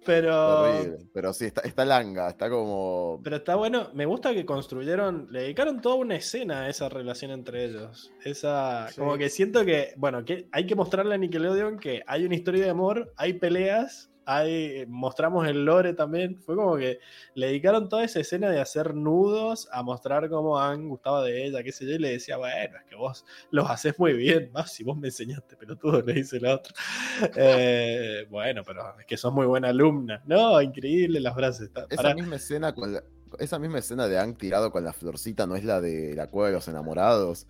[0.05, 0.97] Pero, Terrible.
[1.13, 3.21] Pero sí, está, está langa, está como.
[3.23, 3.89] pero está bueno.
[3.93, 8.11] Me gusta que construyeron, le dedicaron toda una escena a esa relación entre ellos.
[8.23, 8.99] Esa, Sí.
[8.99, 12.63] como que siento que, bueno, que hay que mostrarle a Nickelodeon que hay una historia
[12.65, 16.37] de amor, hay peleas, hay, mostramos el lore también.
[16.41, 16.99] Fue como que
[17.35, 21.63] le dedicaron toda esa escena de hacer nudos a mostrar cómo han gustaba de ella,
[21.63, 24.71] qué sé yo, y le decía, bueno, es que vos los haces muy bien, más
[24.71, 26.73] si vos me enseñaste, pelotudo, le dice la otra.
[27.37, 30.21] Eh, bueno, pero es que sos muy buena alumna.
[30.25, 31.69] No, increíble las frases.
[31.89, 32.15] Esa pará.
[32.15, 33.03] misma escena con la-
[33.39, 36.47] esa misma escena de Ang tirado con la florcita no es la de la cueva
[36.49, 37.47] de los enamorados.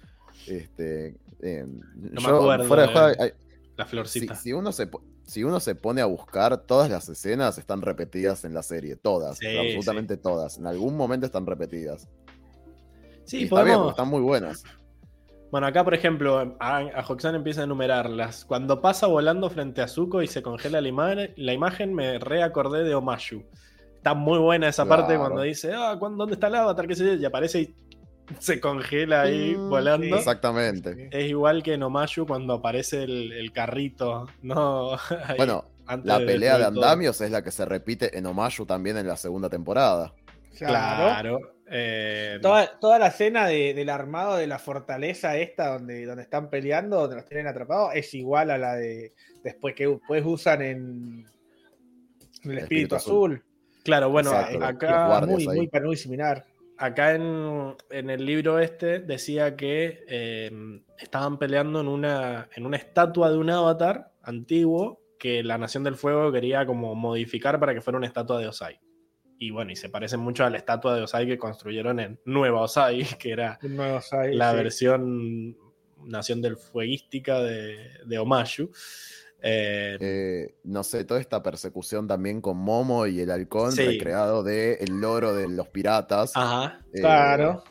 [0.48, 2.94] Este, eh, No me yo, acuerdo, fuera de eh.
[2.94, 3.32] joda, hay-
[3.76, 4.36] La florcita.
[4.36, 4.90] si uno se,
[5.26, 9.38] si uno se pone a buscar, todas las escenas están repetidas en la serie, todas,
[9.40, 10.58] Sí, absolutamente todas.
[10.58, 12.08] En algún momento están repetidas.
[13.26, 14.64] Sí, y está bien, podemos, están muy buenas.
[15.50, 18.44] Bueno, acá, por ejemplo, a, a Hoxan empieza a enumerarlas.
[18.46, 22.84] Cuando pasa volando frente a Zuko y se congela la, ima- la imagen, me reacordé
[22.84, 23.44] de Omashu.
[23.96, 26.88] Está muy buena esa parte cuando dice, ah, ¿cuándo- ¿dónde está el avatar?
[26.88, 27.14] ¿Qué sé yo?
[27.14, 27.76] Y aparece y
[28.40, 30.06] se congela ahí Mm, volando.
[30.08, 30.14] sí.
[30.14, 31.10] Exactamente.
[31.12, 34.94] Es igual que en Omashu cuando aparece el, el carrito, ¿no?
[35.28, 36.84] Ahí, Bueno, antes la pelea de todo.
[36.84, 40.14] andamios es la que se repite en Omayu también en la segunda temporada.
[40.58, 41.04] Claro.
[41.06, 41.40] Claro.
[41.70, 46.50] eh, Toda, toda la escena de- del armado de la fortaleza esta donde, donde están
[46.50, 49.14] peleando, donde los tienen atrapados, es igual a la de
[49.44, 51.26] después que después usan en,
[52.44, 53.44] en el espíritu azul.
[53.84, 56.46] claro, bueno, Exacto, acá, muy, muy, muy similar.
[56.84, 60.52] Acá en, en el libro este decía que eh,
[61.00, 65.96] estaban peleando en una, en una estatua de un avatar antiguo que la Nación del
[65.96, 68.82] Fuego quería como modificar para que fuera una estatua de Osai.
[69.40, 72.62] Y bueno, y se parece mucho a la estatua de Osai que construyeron en Nueva
[72.62, 74.56] Osai, que era la sí.
[74.58, 75.58] versión
[76.04, 78.70] Nación del Fueguística de, de Omashu.
[79.46, 83.86] Eh, Eh, no sé, toda esta persecución también con Momo y el halcón Sí.
[83.86, 86.32] recreado de el loro de los piratas.
[86.36, 86.80] ajá.
[86.94, 87.64] Eh, Claro.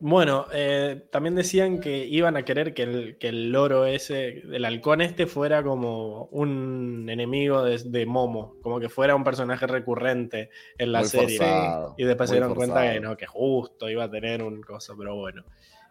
[0.00, 4.64] Bueno, eh, también decían que iban a querer que el, que el loro ese, el
[4.66, 10.50] halcón este, fuera como un enemigo de, de Momo, como que fuera un personaje recurrente
[10.76, 11.38] en la Muy serie.
[11.38, 14.94] forzado, Y después se dieron cuenta que no, que justo iba a tener un coso,
[14.98, 15.44] pero bueno.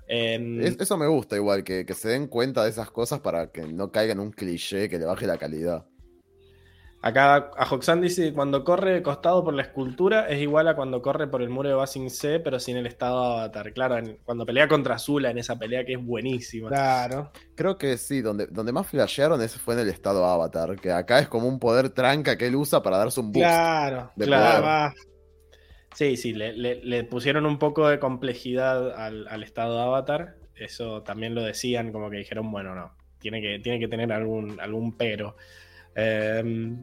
[0.07, 3.51] Em, Es- eso me gusta igual, que, que se den cuenta de esas cosas para
[3.51, 5.85] que no caiga en un cliché que le baje la calidad.
[7.05, 11.01] Acá a Hoxan dice cuando corre de costado por la escultura es igual a cuando
[11.01, 13.73] corre por el muro de Basing C, pero sin el estado de avatar.
[13.73, 16.69] Claro, en- cuando pelea contra Azula en esa pelea que es buenísima.
[16.69, 17.29] Claro.
[17.55, 21.19] Creo que sí, donde, donde más flashearon ese fue en el estado Avatar, que acá
[21.19, 23.47] es como un poder tranca que él usa para darse un boost.
[23.47, 24.11] Claro.
[24.15, 24.61] de Claro.
[24.61, 25.12] Poder.
[25.93, 30.35] Sí, sí, le, le- le pusieron un poco de complejidad al, al estado de Avatar.
[30.55, 34.59] Eso también lo decían, como que dijeron, bueno, no, tiene que, tiene que tener algún,
[34.59, 35.35] algún pero.
[35.95, 36.73] Eh,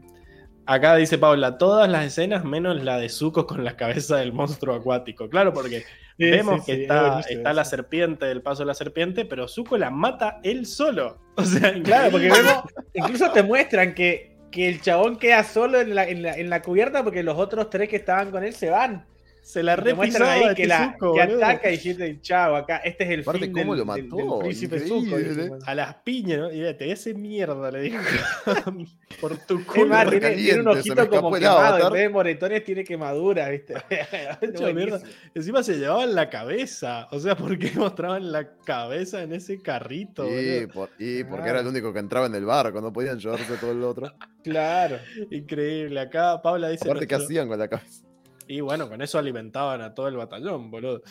[0.67, 4.75] acá dice Paula, todas las escenas menos la de Zuko con la cabeza del monstruo
[4.75, 5.29] acuático.
[5.29, 5.85] Claro, porque
[6.19, 9.49] Sí, vemos sí, que sí, está, está la serpiente, del paso de la serpiente, pero
[9.49, 11.19] Zuko la mata él solo.
[11.37, 15.95] O sea, Claro, porque vemos, incluso te muestran que, que el chabón queda solo en
[15.95, 18.71] la, en, la, en la cubierta porque los otros tres que estaban con él se
[18.71, 19.07] van.
[19.53, 23.11] Se la repisaba ahí que, la, Zuko, que ataca y dice, chao, acá, este es
[23.11, 24.17] el Aparte, fin ¿cómo del, lo mató?
[24.17, 25.07] del príncipe Increíble.
[25.07, 25.19] Zuko.
[25.19, 25.65] dice, bueno.
[25.67, 26.53] A las piñas, ¿no?
[26.53, 27.99] Y te ese mierda, le dijo.
[29.21, 29.87] Por tu Es culo.
[29.87, 33.75] más, re tiene, tiene un ojito como quemado, en vez de moretones tiene quemadura, ¿viste?
[34.75, 35.01] Mierda.
[35.35, 37.09] Encima se llevaban la cabeza.
[37.11, 40.25] O sea, ¿por qué mostraban la cabeza en ese carrito?
[40.27, 40.69] Y, boludo?
[40.73, 43.73] por- y porque era el único que entraba en el barco, no podían llevarse todo
[43.73, 44.13] el otro.
[44.45, 44.97] Claro.
[45.31, 46.01] Increíble.
[46.01, 46.85] Acá Paula dice.
[46.89, 48.05] Aparte, ¿qué nuestro- hacían con la cabeza?
[48.51, 51.03] Y bueno, con eso alimentaban a todo el batallón, boludo.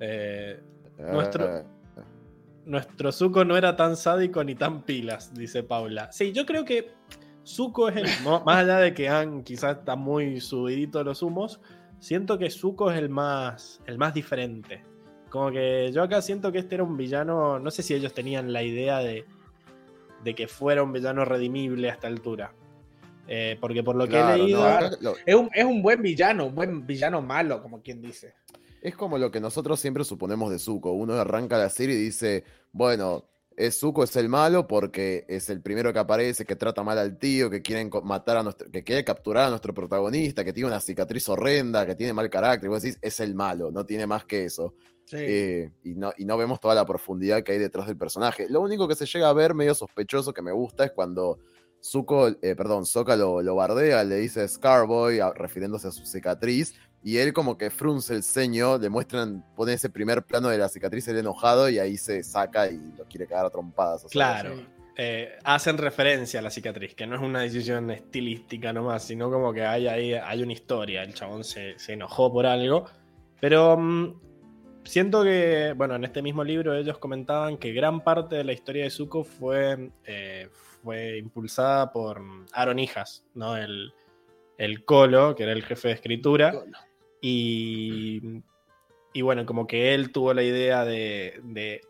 [0.00, 0.60] Eh,
[0.98, 1.64] Nuestro- Eh,
[2.64, 6.10] nuestro Zuko no era tan sádico ni tan pilas, dice Paula.
[6.10, 6.90] Sí, yo creo que
[7.46, 8.04] Zuko es el.
[8.44, 11.60] Más allá de que Han quizás está muy subidito los humos,
[12.00, 14.82] siento que Zuko es el más, el más diferente.
[15.30, 17.60] Como que yo acá siento que este era un villano.
[17.60, 19.24] No sé si ellos tenían la idea de,
[20.24, 22.52] de que fuera un villano redimible a esta altura.
[23.28, 24.60] Eh, porque por lo que claro, he leído.
[24.60, 28.00] no, acá lo- Es un, es un buen villano, un buen villano malo, como quien
[28.00, 28.34] dice.
[28.80, 30.92] Es como lo que nosotros siempre suponemos de Zuko.
[30.92, 33.24] Uno arranca la serie y dice, bueno,
[33.56, 37.18] es Zuko es el malo porque es el primero que aparece, que trata mal al
[37.18, 40.80] tío, que quieren matar a nuestro, que quiere capturar a nuestro protagonista, que tiene una
[40.80, 42.66] cicatriz horrenda, que tiene mal carácter.
[42.66, 44.74] Y vos decís, es el malo, no tiene más que eso.
[45.06, 45.16] Sí.
[45.18, 48.46] Eh, y, no, y no vemos toda la profundidad que hay detrás del personaje.
[48.48, 51.40] Lo único que se llega a ver medio sospechoso que me gusta es cuando
[51.82, 56.74] Zuko, eh, perdón, Sokka lo, lo bardea, le dice Scarboy, a- refiriéndose a su cicatriz,
[57.02, 60.68] y él como que frunce el ceño, le muestran, pone ese primer plano de la
[60.68, 64.04] cicatriz, el enojado, y ahí se saca y lo quiere cagar a trompadas.
[64.04, 64.56] o sea, Claro.
[64.56, 64.66] Sí.
[64.96, 69.52] eh, hacen referencia a la cicatriz, que no es una decisión estilística nomás, sino como
[69.52, 71.04] que hay ahí hay una historia.
[71.04, 72.86] El chabón se, se enojó por algo.
[73.40, 74.20] Pero mm,
[74.82, 78.82] siento que, bueno, en este mismo libro ellos comentaban que gran parte de la historia
[78.82, 80.48] de Zuko fue, eh,
[80.88, 82.22] fue impulsada por
[82.54, 83.58] Aaron Hijas, ¿no?
[83.58, 83.92] El,
[84.56, 86.54] el Colo, que era el jefe de escritura.
[87.20, 88.40] Y,
[89.12, 91.82] y bueno, como que él tuvo la idea de, de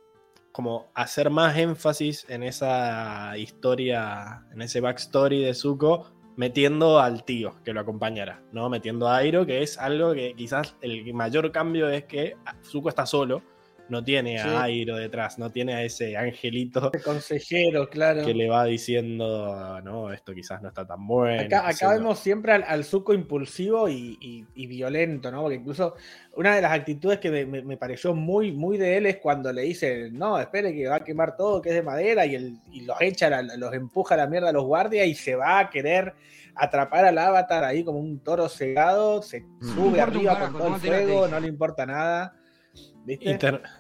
[0.51, 7.55] como hacer más énfasis en esa historia, en ese backstory de Zuko, metiendo al tío
[7.65, 8.69] que lo acompañara, ¿no?
[8.69, 13.07] Metiendo a Airo, que es algo que quizás el mayor cambio es que Zuko está
[13.07, 13.45] solo,
[13.89, 14.49] no tiene a Sí.
[14.57, 18.25] Airo detrás, no tiene a ese angelito El consejero, claro.
[18.25, 21.43] que le va diciendo, no, esto quizás no está tan bueno.
[21.43, 25.43] Acá, vemos siempre al, al Zuko impulsivo y, y- y violento, ¿no?
[25.43, 25.95] Porque incluso
[26.35, 29.53] una de las actitudes que me, me- me pareció muy, muy de él es cuando
[29.53, 32.59] le dice, no, espere que va a quemar todo, que es de madera, y, el,
[32.73, 35.35] y los echa, a la- los empuja a la mierda a los guardias y se
[35.35, 36.15] va a querer
[36.55, 40.75] atrapar al avatar ahí como un toro cegado, se sube importa un arriba con todo
[40.75, 42.35] el fuego, no le importa nada.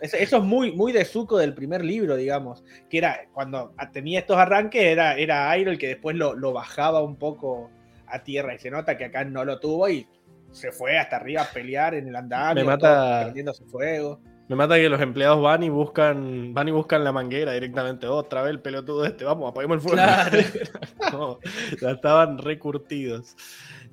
[0.01, 2.65] Eso, eso es muy, muy de Zuko del primer libro, digamos.
[2.89, 7.03] Que era cuando tenía estos arranques, era, era Airo el que después lo, lo bajaba
[7.03, 7.71] un poco
[8.07, 8.55] a tierra.
[8.55, 10.07] Y se nota que acá no lo tuvo y
[10.51, 14.21] se fue hasta arriba a pelear en el andamio, Me mata- prendiendo su fuego.
[14.49, 18.07] Me mata que los empleados van y buscan van y buscan la manguera directamente.
[18.07, 19.97] Otra vez el pelotudo este, vamos, apaguemos el fuego.
[19.99, 20.39] Claro.
[21.13, 21.39] No,
[21.81, 23.37] ya estaban recurtidos.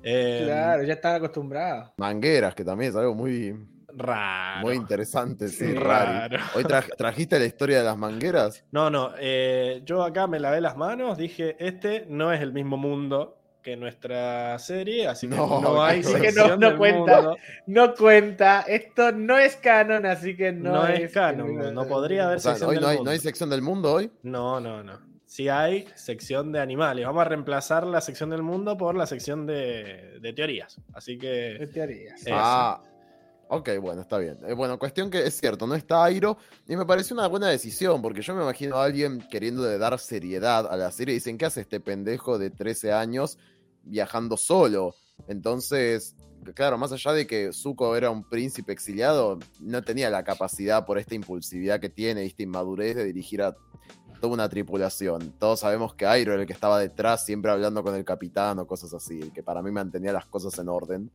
[0.02, 1.92] Eh, Claro, ya estaba acostumbrado.
[1.98, 3.54] Mangueras, que también es algo muy,
[3.96, 4.60] Raro.
[4.66, 5.48] muy interesante.
[5.48, 6.28] Sí, Sí, raro.
[6.36, 6.44] raro.
[6.54, 8.64] Hoy tra- trajiste la historia de las mangueras.
[8.70, 12.76] No, no, eh, yo acá me lavé las manos, dije, este no es el mismo
[12.76, 13.32] mundo
[13.62, 17.16] que nuestra serie, así que No, no, hay así que no- sección no del cuenta.
[17.16, 17.36] mundo.
[17.66, 22.36] No cuenta, esto no es canon, así que no, No es canon, no podría haber
[22.36, 23.10] O sea, sección hoy del no hay, mundo.
[23.10, 24.10] no hay sección del mundo hoy.
[24.22, 25.00] No, no, no.
[25.28, 27.04] Sí hay sección de animales.
[27.04, 30.80] Vamos a reemplazar la sección del mundo por la sección de, de teorías.
[30.94, 32.20] Así De que teorías.
[32.20, 32.30] Eso.
[32.32, 32.80] Ah,
[33.48, 34.38] ok, bueno, está bien.
[34.46, 36.36] Eh, bueno, cuestión que es cierto, no está Airo.
[36.68, 40.66] Y me pareció una buena decisión, porque yo me imagino a alguien queriendo dar seriedad
[40.66, 41.14] a la serie.
[41.14, 43.38] Dicen, ¿qué hace este pendejo de 13 años
[43.82, 44.94] viajando solo?
[45.28, 46.14] Entonces,
[46.54, 50.98] claro, más allá de que Zuko era un príncipe exiliado, no tenía la capacidad por
[50.98, 53.56] esta impulsividad que tiene, esta inmadurez de dirigir a
[54.20, 55.32] toda una tripulación.
[55.38, 58.66] Todos sabemos que Airo era el que estaba detrás, siempre hablando con el capitán o
[58.66, 61.10] cosas así, el que para mí mantenía las cosas en orden.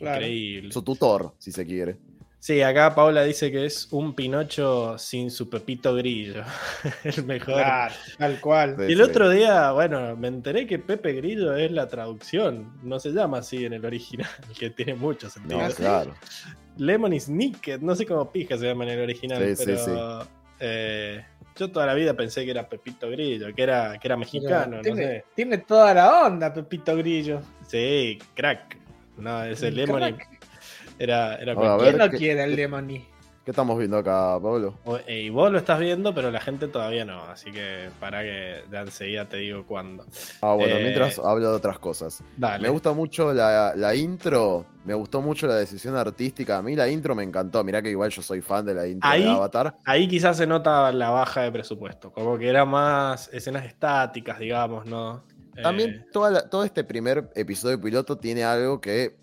[0.00, 0.16] Claro.
[0.22, 0.72] increíble.
[0.72, 1.96] Su tutor, si se quiere.
[2.40, 6.42] Sí, acá Paula dice que es un Pinocho sin su Pepito Grillo.
[7.04, 7.54] el mejor.
[7.56, 8.76] Claro, tal cual.
[8.78, 9.02] Sí, Y el sí.
[9.02, 12.72] otro día, bueno, me enteré que Pepe Grillo es la traducción.
[12.82, 15.58] No se llama así en el original, que tiene mucho sentido.
[15.58, 16.14] No, ¿Ah, claro.
[16.78, 20.26] Lemon is Snicket, no sé cómo pija se llama en el original, Sí, sí, pero
[20.60, 21.22] eh,
[21.58, 24.82] yo toda la vida pensé que era Pepito Grillo, que era, que era mexicano, no
[24.82, 25.24] tiene, sé.
[25.34, 27.42] tiene toda la onda, Pepito Grillo.
[27.66, 28.79] Sí, crack.
[29.20, 30.28] No, ese Un Lemon crack.
[30.98, 31.82] era, era Ahora.
[31.84, 33.06] ¿Quién no ¿qué- quiere el Lemony?
[33.42, 34.78] ¿Qué estamos viendo acá, Pablo?
[34.84, 38.20] O- eh, Y vos lo estás viendo, pero la gente todavía no, así que para
[38.22, 40.04] que ya enseguida te digo cuándo.
[40.42, 42.22] Ah, bueno, Eh, mientras hablo de otras cosas.
[42.36, 42.62] Dale.
[42.62, 46.58] Me gusta mucho la, la intro, me gustó mucho la decisión artística.
[46.58, 47.64] A mí la intro me encantó.
[47.64, 49.74] Mirá que igual yo soy fan de la intro Ahí- de Avatar.
[49.86, 54.84] Ahí quizás se nota la baja de presupuesto, como que era más escenas estáticas, digamos,
[54.84, 55.24] ¿no?
[55.62, 59.16] También Eh, toda la- todo este primer episodio piloto tiene algo que,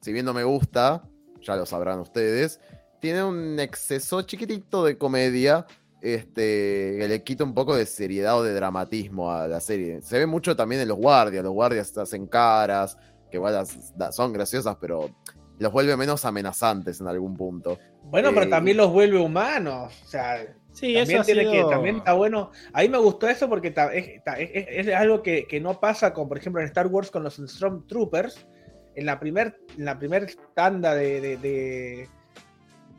[0.00, 1.02] si bien no me gusta,
[1.42, 2.60] ya lo sabrán ustedes,
[3.00, 5.66] tiene un exceso chiquitito de comedia
[6.02, 10.02] este, que le quita un poco de seriedad o de dramatismo a la serie.
[10.02, 12.96] Se ve mucho también en los guardias, los guardias hacen caras,
[13.30, 15.10] que igual las- son graciosas, pero
[15.58, 17.78] los vuelve menos amenazantes en algún punto.
[18.04, 19.92] Bueno, pero Eh, también los vuelve humanos.
[20.04, 20.46] O sea,
[20.76, 21.60] sí, también, eso que,
[21.98, 22.50] está bueno.
[22.72, 25.60] A mí me gustó eso porque ta- es, ta- es- es- es algo que, que
[25.60, 28.46] no pasa con, por ejemplo, en Star Wars con los Stormtroopers.
[28.94, 32.08] En la primer, en la primer tanda de, de, de-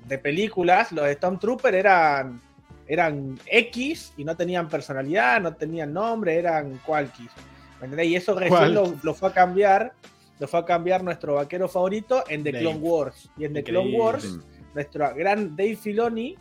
[0.07, 2.41] de películas, los Stormtroopers eran,
[2.88, 7.32] eran X y no tenían personalidad, no tenían nombre, eran Qualkis.
[7.80, 8.07] ¿Me entendés?
[8.07, 9.93] Y eso recién lo, fue a cambiar.
[10.39, 12.63] Lo fue a cambiar nuestro vaquero favorito en The Dave.
[12.63, 13.32] Clone Wars.
[13.38, 13.97] Y en The Clone.
[13.97, 14.39] Wars
[14.75, 16.38] nuestro gran Dave Filoni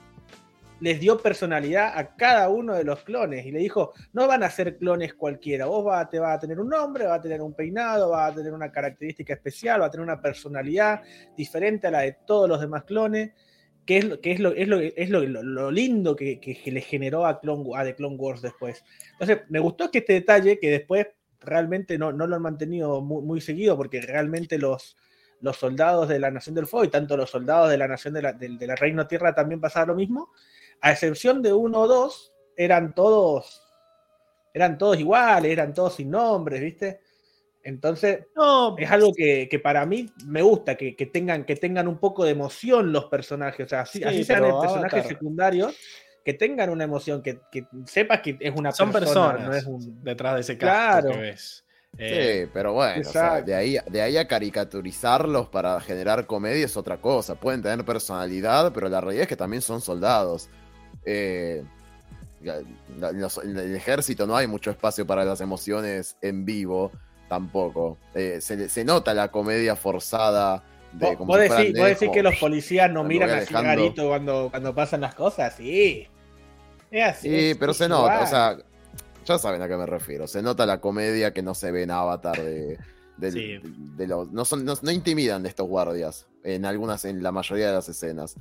[0.81, 4.51] les dio personalidad a cada uno de los clones y le dijo, no van a
[4.51, 7.55] ser clones cualquiera, vos va, te va a tener un nombre, va a tener un
[7.55, 11.03] peinado, va a tener una característica especial, va a tener una personalidad
[11.37, 13.33] diferente a la de todos los demás clones,
[13.87, 17.25] que es lo, que es lo, es lo, es lo, lindo que, que- le generó
[17.25, 18.85] a, Clone, Wars después.
[19.13, 21.07] Entonces, me gustó que este detalle, que después
[21.41, 24.97] realmente no, no lo han mantenido muy, muy seguido, porque realmente los,
[25.41, 28.23] los soldados de la Nación del Fuego y tanto los soldados de la Nación de
[28.23, 30.33] la, de Reino Tierra también pasaba lo mismo,
[30.81, 33.63] a excepción de uno o dos, eran todos,
[34.55, 37.01] eran todos iguales, eran todos sin nombres, ¿viste?
[37.63, 41.89] Entonces, No, es algo que, que para mí me gusta, que, que tengan, que tengan
[41.89, 45.77] un poco de emoción los personajes, o sea, así, Sí, así sean personajes secundarios,
[46.25, 49.65] que tengan una emoción, que, que sepas que es una son persona, personas no es
[49.65, 50.03] un...
[50.05, 51.11] detrás de ese Claro.
[51.11, 51.65] que ves.
[51.99, 53.47] Eh, Sí, pero bueno, o sea, exacto.
[53.47, 57.35] de, ahí, de ahí a caricaturizarlos para generar comedia es otra cosa.
[57.35, 60.49] Pueden tener personalidad, pero la realidad es que también son soldados.
[61.07, 61.63] Eh,
[63.15, 66.93] los- en el ejército no hay mucho espacio para las emociones en vivo
[67.29, 67.99] tampoco.
[68.15, 72.91] Eh, se, se nota la comedia forzada de ¿Vos, como vos decís, que los policías
[72.91, 75.55] no miran así rarito cuando, cuando pasan las cosas?
[75.57, 76.07] Sí.
[76.91, 77.29] Es así.
[77.29, 78.23] Sí, es- pero es se nota, igual.
[78.23, 78.57] o sea,
[79.25, 80.27] ya saben a qué me refiero.
[80.29, 82.79] Se nota la comedia que no se ve en Avatar de,
[83.17, 83.59] del- Sí.
[83.97, 84.31] de los.
[84.31, 86.27] No, son, no, no intimidan de estos guardias.
[86.45, 88.37] En algunas, en la mayoría de las escenas.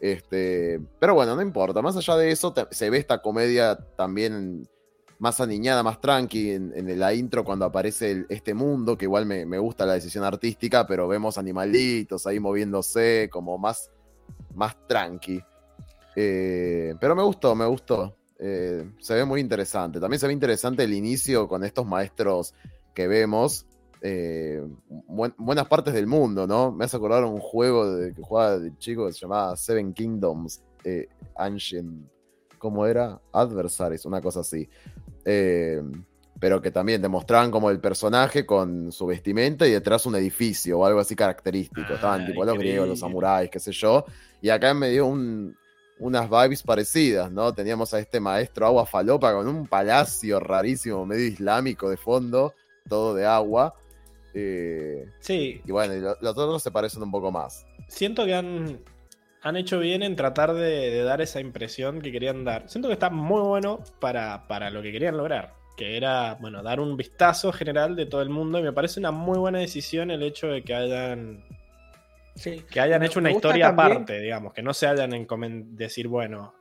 [0.00, 1.82] Este, pero bueno, no importa.
[1.82, 4.68] Más allá de eso, se ve esta comedia también
[5.18, 9.58] más aniñada, más tranqui en, la intro cuando aparece este mundo, que igual me, me
[9.58, 13.90] gusta la decisión artística, pero vemos animalitos ahí moviéndose, como más,
[14.54, 15.42] más tranqui.
[16.16, 18.16] Eh, pero me gustó, me gustó.
[18.38, 20.00] Eh, se ve muy interesante.
[20.00, 22.54] También se ve interesante el inicio con estos maestros
[22.94, 23.66] que vemos.
[24.02, 24.62] Eh,
[25.06, 26.72] buen- buenas partes del mundo, ¿no?
[26.72, 30.62] Me hace acordar un juego de, que jugaba de chico que se llamaba Seven Kingdoms
[30.84, 32.06] eh, Ancient.
[32.58, 33.20] ¿Cómo era?
[33.32, 34.68] Adversaries, una cosa así.
[35.24, 35.82] Eh,
[36.38, 40.78] pero que también te mostraban como el personaje con su vestimenta y detrás un edificio
[40.78, 41.94] o algo así característico.
[41.94, 44.04] Estaban Ah, tipo los griegos, los samuráis, qué sé yo.
[44.40, 45.54] Y acá me dio un,
[45.98, 47.52] unas vibes parecidas, ¿no?
[47.52, 52.54] Teníamos a este maestro agua falopa con un palacio rarísimo, medio islámico de fondo,
[52.88, 53.74] todo de agua.
[54.34, 57.66] Eh, Sí, y bueno, y lo- los otros se parecen un poco más.
[57.88, 58.78] siento que han,
[59.42, 62.68] han hecho bien en tratar de, de dar esa impresión que querían dar.
[62.68, 66.78] Siento que está muy bueno para, para lo que querían lograr, que era, bueno, dar
[66.78, 70.22] un vistazo general de todo el mundo y me parece una muy buena decisión el
[70.22, 71.44] hecho de que hayan,
[72.36, 72.64] Sí.
[72.70, 76.06] que hayan Me- hecho una historia también- aparte, digamos, que no se hayan en decir,
[76.06, 76.54] bueno,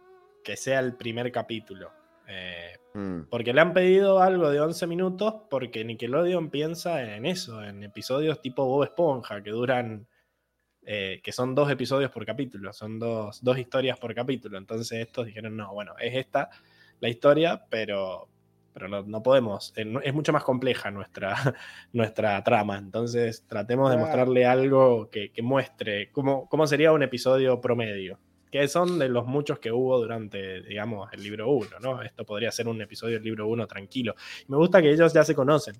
[0.43, 1.91] que sea el primer capítulo.
[2.28, 3.25] Eh, Mm.
[3.29, 8.41] porque le han pedido algo de 11 minutos porque Nickelodeon piensa en eso, en episodios
[8.41, 10.07] tipo Bob Esponja, que duran,
[10.83, 14.57] eh, que son dos episodios por capítulo, son dos, dos historias por capítulo.
[14.57, 16.49] Entonces estos dijeron, no, bueno, es esta
[16.99, 18.27] la historia, pero,
[18.73, 21.35] pero no, no podemos, eh, es mucho más compleja nuestra,
[21.93, 22.77] nuestra trama.
[22.77, 28.19] Entonces tratemos de mostrarle algo que, que muestre cómo, cómo sería un episodio promedio
[28.51, 32.01] que son de los muchos que hubo durante, digamos, el libro 1, ¿no?
[32.01, 34.15] Esto podría ser un episodio del libro 1 tranquilo.
[34.47, 35.75] Me gusta que ellos ya se conocen.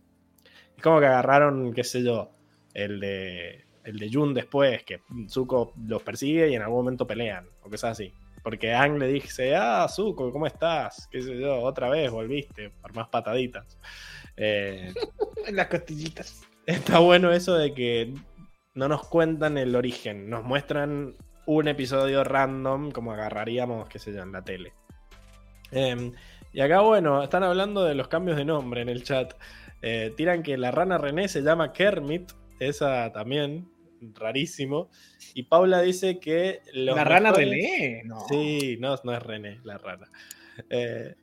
[0.76, 2.32] Es como que agarraron, qué sé yo,
[2.74, 7.48] el de, el de Jun después, que Zuko los persigue y en algún momento pelean,
[7.64, 8.14] o cosas así.
[8.44, 11.08] Porque Ang le dice, ah, Zuko, ¿cómo estás?
[11.12, 13.78] Qué sé yo, otra vez volviste, por más pataditas.
[14.38, 14.94] Eh,
[15.52, 16.48] las costillitas.
[16.66, 18.14] está bueno eso de que
[18.76, 21.16] no nos cuentan el origen, nos muestran
[21.52, 24.74] un episodio random como agarraríamos, qué sé yo, en la tele.
[25.72, 26.14] Em,
[26.54, 29.34] y acá, bueno, están hablando de los cambios de nombre en el chat.
[29.82, 33.68] Eh, tiran que la rana René se llama Kermit, esa también,
[34.14, 34.90] rarísimo.
[35.34, 38.02] Y Paula dice que los ¿La rana mejores- René?
[38.06, 38.20] No.
[38.30, 40.08] Sí, no, no es René, la rana.
[40.70, 41.16] Eh,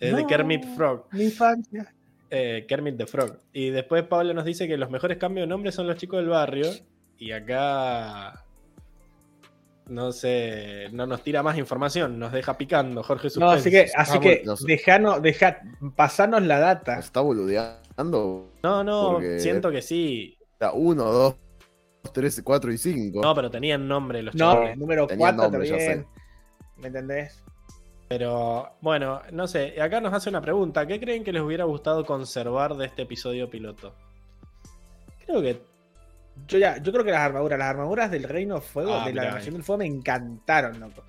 [0.00, 1.06] es de Kermit Frog.
[1.12, 1.94] Mi infancia.
[2.28, 3.38] Eh, Kermit the Frog.
[3.54, 6.28] Y después Pablo nos dice que los mejores cambios de nombre son los chicos del
[6.28, 6.66] barrio.
[7.18, 8.44] Y acá.
[9.86, 13.96] No sé, no nos tira más información, nos deja picando Jorge No, así que, Suspense.
[13.96, 15.60] así Ah, que bueno, dejanos, deja,
[15.96, 16.96] pasarnos la data.
[16.96, 18.48] ¿Nos está boludeando?
[18.62, 20.38] No, no, porque- siento que sí.
[20.74, 21.34] Uno, dos,
[22.12, 23.20] tres, cuatro y cinco.
[23.22, 24.78] No, pero tenían nombre los No, chavales.
[24.78, 26.06] número Tenían 4 nombre, también.
[26.76, 27.42] ¿Me entendés?
[28.08, 30.86] Pero bueno, no sé, acá nos hace una pregunta.
[30.86, 33.94] ¿Qué creen que les hubiera gustado conservar de este episodio piloto?
[35.26, 35.62] Creo que
[36.46, 39.12] Yo ya, yo creo que las armaduras, las armaduras del Reino de Fuego, Ah, de
[39.14, 41.04] la Nación del Fuego, me encantaron, loco.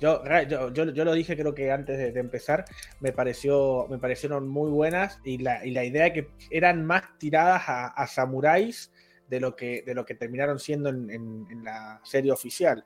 [0.00, 2.64] Yo, yo, yo, yo lo dije creo que antes de, de empezar,
[3.00, 7.68] me pareció, me parecieron muy buenas y la, y la idea que eran más tiradas
[7.68, 8.90] a, a samuráis
[9.28, 12.84] de lo que, de lo que terminaron siendo en, en- en la serie oficial.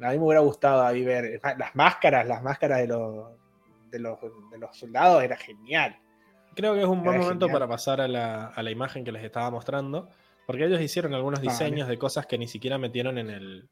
[0.00, 3.30] A mí me hubiera gustado ahí ver las máscaras, las máscaras de los,
[3.90, 4.18] de los,
[4.52, 5.98] de los soldados, era genial.
[6.54, 7.60] Creo que es un buen momento genial.
[7.60, 10.08] para pasar a la, a la imagen que les estaba mostrando.
[10.48, 11.50] Porque ellos hicieron algunos Vale.
[11.50, 13.68] diseños de cosas que ni siquiera metieron en el.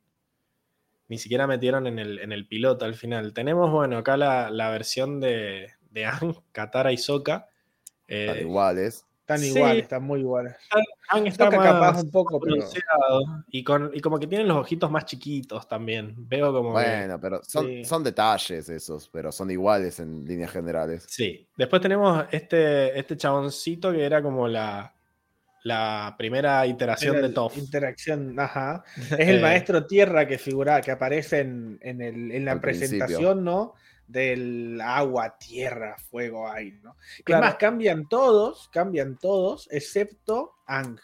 [1.08, 3.32] Ni siquiera metieron en el, en el piloto al final.
[3.32, 7.48] Tenemos, bueno, acá la, la versión de, de Ang, Katara y Sokka.
[8.06, 9.06] Eh, Están iguales.
[9.20, 9.48] Están Sí.
[9.56, 10.54] iguales, están muy iguales.
[11.08, 12.56] Ang está más capaz un poco, pero...
[13.48, 16.14] y, con, y como que tienen los ojitos más chiquitos también.
[16.28, 16.76] Veo como.
[16.76, 17.84] que- Bueno, pero son, Sí.
[17.86, 21.06] son detalles esos, pero son iguales en líneas generales.
[21.08, 21.48] Sí.
[21.56, 24.92] Después tenemos este, este chaboncito que era como la,
[25.66, 27.56] la primera iteración Era de Toph.
[27.58, 28.84] Interacción, ajá.
[29.18, 32.60] Es el Eh, maestro tierra que figura, que aparece en, en el- en la Al
[32.60, 33.74] presentación, ¿no?
[34.06, 36.96] Del agua, tierra, fuego, aire, ¿no?
[37.24, 37.44] Claro.
[37.46, 40.98] más, cambian todos, cambian todos, excepto Ang.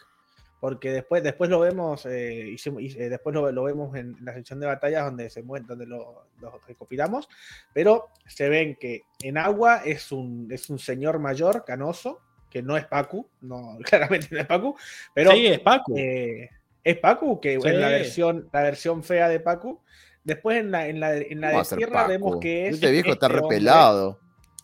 [0.61, 4.33] Porque después, después lo vemos, eh, hicimos- y, eh, después lo, lo vemos en la
[4.33, 7.27] sección de batallas donde se mueve, donde lo, lo recopilamos,
[7.73, 12.21] pero se ven que en agua es un, es un señor mayor, canoso,
[12.53, 14.77] que no es Pacu, no, claramente no es Pacu,
[15.13, 15.97] pero sí, es Pacu.
[15.97, 16.49] eh,
[16.83, 17.67] es Pacu, que Sí.
[17.67, 19.81] es la versión, la versión fea de Pacu.
[20.23, 22.09] Después en la, en la, en la ¿Cómo va de tierra Paco?
[22.09, 22.75] vemos que es.
[22.75, 24.19] Este viejo está este hombre, repelado.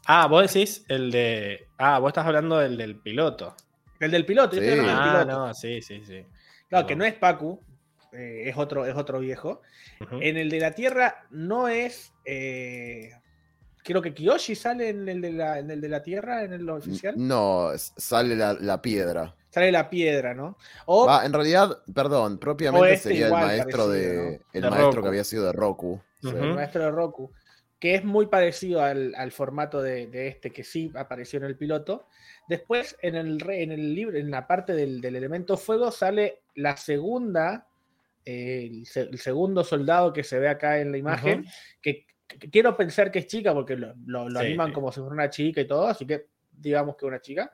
[0.05, 1.67] Ah, vos decís el de.
[1.77, 3.55] Ah, vos estás hablando del del piloto.
[3.99, 4.69] El del piloto, yo Sí.
[4.69, 5.47] hablando del Ah, piloto.
[5.47, 6.25] no, sí, sí, sí.
[6.69, 7.61] Claro, que no es Pacu,
[8.13, 9.61] eh, es, otro, es otro viejo.
[10.21, 12.13] En el de la Tierra no es.
[12.25, 13.11] eh,
[13.83, 16.69] creo que Kiyoshi sale en el de la, en el de la Tierra, en el
[16.69, 17.15] oficial.
[17.17, 19.35] No, sale la, la piedra.
[19.49, 20.57] Sale la piedra, ¿no?
[20.85, 23.89] O Va, en realidad, perdón, propiamente este sería el maestro parecido,
[24.23, 24.31] de.
[24.31, 24.45] ¿no?
[24.53, 25.01] El De maestro Roku.
[25.01, 26.01] que había sido de Roku.
[26.21, 27.31] El maestro de Roku,
[27.79, 31.57] que es muy parecido al, al formato de, de este que sí apareció en el
[31.57, 32.05] piloto.
[32.47, 36.41] Después, en el, re- en el libro, en la parte del, del elemento fuego, sale
[36.55, 37.67] la segunda,
[38.25, 41.45] eh, el, se- el segundo soldado que se ve acá en la imagen,
[41.81, 42.05] que
[42.51, 44.73] quiero pensar que es chica porque lo, lo- lo Sí, animan sí.
[44.73, 47.51] como si fuera una chica y todo, así que digamos que una chica.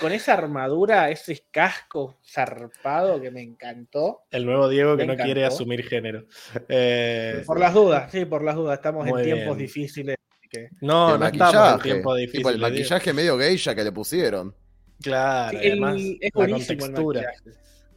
[0.00, 4.22] Con esa armadura, ese casco zarpado que me encantó.
[4.30, 5.56] El nuevo Diego que Me no quiere encantó.
[5.56, 6.24] asumir género.
[6.68, 8.78] Eh, Por las dudas, sí, por las dudas.
[8.78, 9.66] Estamos en tiempos bien.
[9.66, 10.16] difíciles.
[10.50, 11.82] que- no, el no estamos en maquillaje.
[11.82, 12.46] tiempo tipo, difícil.
[12.48, 14.54] el maquillaje medio geisha que le pusieron.
[15.02, 17.32] Claro, Sí, el- además, es la contextura.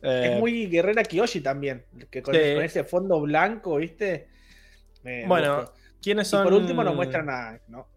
[0.01, 2.41] Eh, Es muy guerrera Kiyoshi también, que con, Sí.
[2.55, 4.27] con ese fondo blanco, ¿viste?
[5.03, 6.43] Me Bueno, ¿quiénes y son?
[6.43, 7.87] por último no muestran nada, ¿no?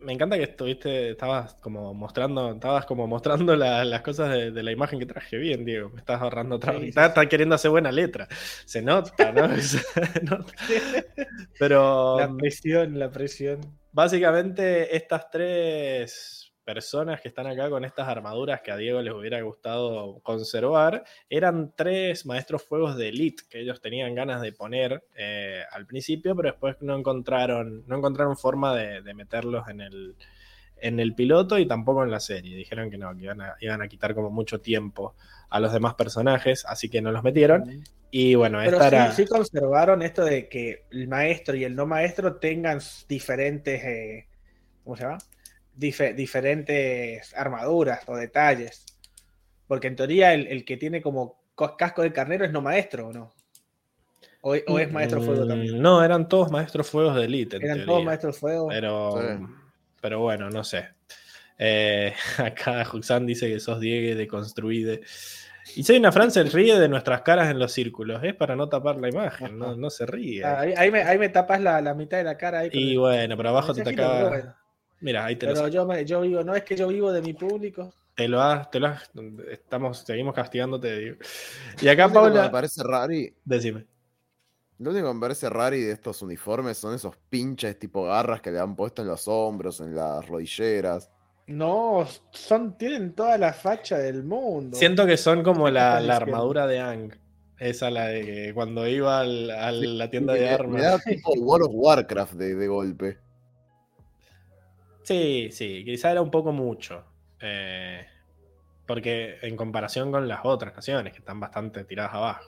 [0.00, 4.62] Me encanta que estuviste, estabas como mostrando, estabas como mostrando la- las cosas de, de
[4.62, 5.90] la imagen que traje bien, Diego.
[5.90, 6.82] Me estás ahorrando trabajo.
[6.84, 8.28] Sí, Estás, estás queriendo hacer buena letra.
[8.64, 9.56] Se nota, ¿no?
[9.60, 9.80] Se
[10.22, 10.52] nota.
[11.58, 13.60] Pero La presión, la presión.
[13.92, 19.40] básicamente estas tres personas que están acá con estas armaduras que a Diego les hubiera
[19.40, 25.62] gustado conservar eran tres maestros fuegos de elite que ellos tenían ganas de poner eh,
[25.72, 30.16] al principio, pero después no encontraron, no encontraron forma de, de meterlos en el,
[30.76, 32.54] en el piloto y tampoco en la serie.
[32.54, 35.14] Dijeron que no, que iban a, iban a quitar como mucho tiempo
[35.48, 37.82] a los demás personajes, así que no los metieron.
[38.10, 39.12] Y bueno, Pero esta sí, era...
[39.12, 44.26] sí conservaron esto de que el maestro y el no maestro tengan diferentes, eh,
[44.84, 45.18] ¿cómo se llama?
[45.78, 48.84] Dife- diferentes armaduras o detalles.
[49.66, 53.08] Porque en teoría el, el que tiene como co- casco de carnero es no maestro,
[53.08, 53.32] ¿o no?
[54.40, 55.82] O, o es maestro fuego Mm, también.
[55.82, 57.56] No, eran todos maestros fuegos de elite.
[57.56, 57.86] en Eran teoría.
[57.92, 58.68] todos maestros fuego.
[58.68, 59.44] Pero, Sí.
[60.00, 60.88] pero bueno, no sé.
[61.58, 65.00] Eh, acá Juxan dice que sos Diegue de Construide.
[65.76, 68.22] Y soy una Fran se ríe de nuestras caras en los círculos.
[68.24, 70.42] Es para no tapar la imagen, no, no se ríe.
[70.44, 72.60] Ah, ahí, ahí me, ahí me tapas la, la mitad de la cara.
[72.60, 74.18] Ahí y el- bueno, pero abajo te mensajito, acaba.
[74.18, 74.54] pero bueno.
[75.00, 77.22] Mira, ahí te lo, Pero yo, me- yo vivo, no es que yo vivo de
[77.22, 77.92] mi público.
[78.14, 79.10] te lo has, te lo has-
[79.50, 81.16] estamos, seguimos castigándote, digo.
[81.80, 83.86] Y acá Lo único que me Paula, parece rari, decime.
[84.78, 88.50] lo único que me parece rari de estos uniformes son esos pinches tipo garras que
[88.50, 91.10] le han puesto en los hombros, en las rodilleras.
[91.46, 94.76] No, son, tienen toda la facha del mundo.
[94.76, 97.12] Siento que son como ¿Qué la, la armadura de Ang.
[97.58, 100.82] Esa la de que cuando iba al- a la tienda me, de me armas.
[100.82, 103.18] da tipo World of Warcraft de, de golpe.
[105.08, 107.04] Sí, sí, quizá era un poco mucho.
[107.40, 108.04] eh,
[108.86, 112.44] porque en comparación con las otras naciones, que están bastante tiradas abajo.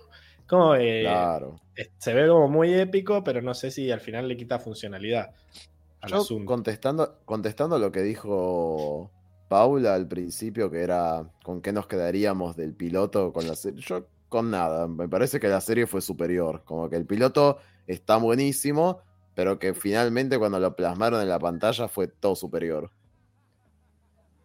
[0.46, 1.60] Como que Claro.
[1.98, 5.34] se ve como muy épico, pero no sé si al final le quita funcionalidad
[6.00, 6.46] al Yo asunto.
[6.46, 9.10] contestando, contestando lo que dijo
[9.48, 13.80] Paula al principio, que era con qué nos quedaríamos del piloto con la serie.
[13.80, 16.62] Yo con nada, me parece que la serie fue superior.
[16.64, 19.00] Como que el piloto está buenísimo,
[19.40, 22.90] pero que finalmente cuando lo plasmaron en la pantalla fue todo superior.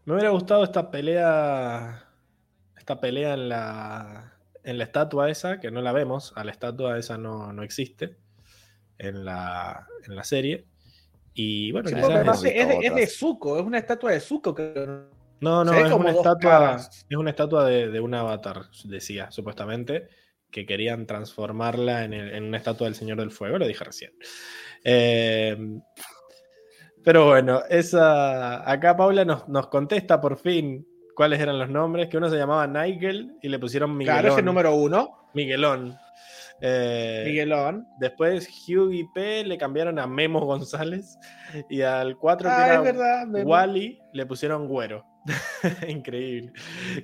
[0.05, 2.07] Me hubiera gustado esta pelea.
[2.77, 4.37] Esta pelea en la.
[4.63, 6.31] En la estatua esa, que no la vemos.
[6.37, 8.15] A la estatua esa no, no existe.
[8.97, 10.65] En la, en la serie.
[11.33, 13.07] Y bueno, Sí, es- de, es de.
[13.07, 14.55] Zuko, es una estatua de Zuko.
[14.55, 14.73] Que...
[15.41, 20.07] No, no, es como una, estatua, es una estatua de, de un avatar, decía, supuestamente,
[20.49, 24.13] que querían transformarla en, el- en una estatua del Señor del Fuego, lo dije recién.
[24.87, 25.57] Eh,
[27.03, 32.17] pero bueno, esa, acá Paula nos, nos contesta por fin cuáles eran los nombres, que
[32.17, 34.19] uno se llamaba Nigel y le pusieron Miguelón.
[34.21, 35.95] Claro, es el número uno, Miguelón.
[36.61, 37.85] Eh, Miguelón.
[37.99, 41.17] Después Hugh y P le cambiaron a Memo González
[41.69, 43.27] y al 4 que Ah, era es verdad.
[43.45, 45.05] Wally le pusieron güero.
[45.87, 46.53] Increíble.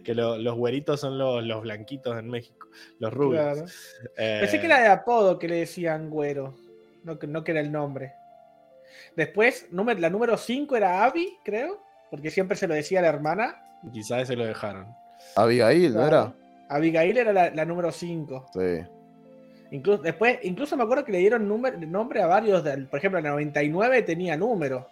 [0.04, 2.68] Que lo- los güeritos son los, los blanquitos en México,
[3.00, 3.42] los rubios.
[3.44, 3.66] Claro.
[4.18, 6.56] Eh, Pensé que era de apodo que le decían güero,
[7.04, 8.14] no que, no que era el nombre.
[9.16, 13.10] Después, número- la número 5 era Abby, creo, porque siempre se lo decía a la
[13.10, 13.64] hermana.
[13.92, 14.88] Quizás se lo dejaron.
[15.36, 16.34] Abigail, ¿no era?
[16.70, 18.48] Abigail era la, la número 5.
[18.54, 18.84] Sí.
[19.72, 23.20] Incluso, después, incluso me acuerdo que le dieron número- nombre a varios, del- por ejemplo,
[23.20, 24.88] el 99 tenía número.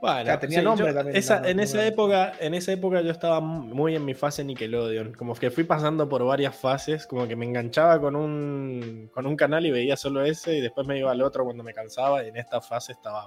[0.00, 1.82] Bueno, O sea, tenía sí, nombre yo- también, esa- no, en, no, esa no.
[1.84, 5.14] época, en esa época yo estaba muy en mi fase Nickelodeon.
[5.14, 7.06] Como que fui pasando por varias fases.
[7.06, 10.58] Como que me enganchaba con un, con un canal y veía solo ese.
[10.58, 12.22] Y después me iba al otro cuando me cansaba.
[12.24, 13.26] Y en esta fase estaba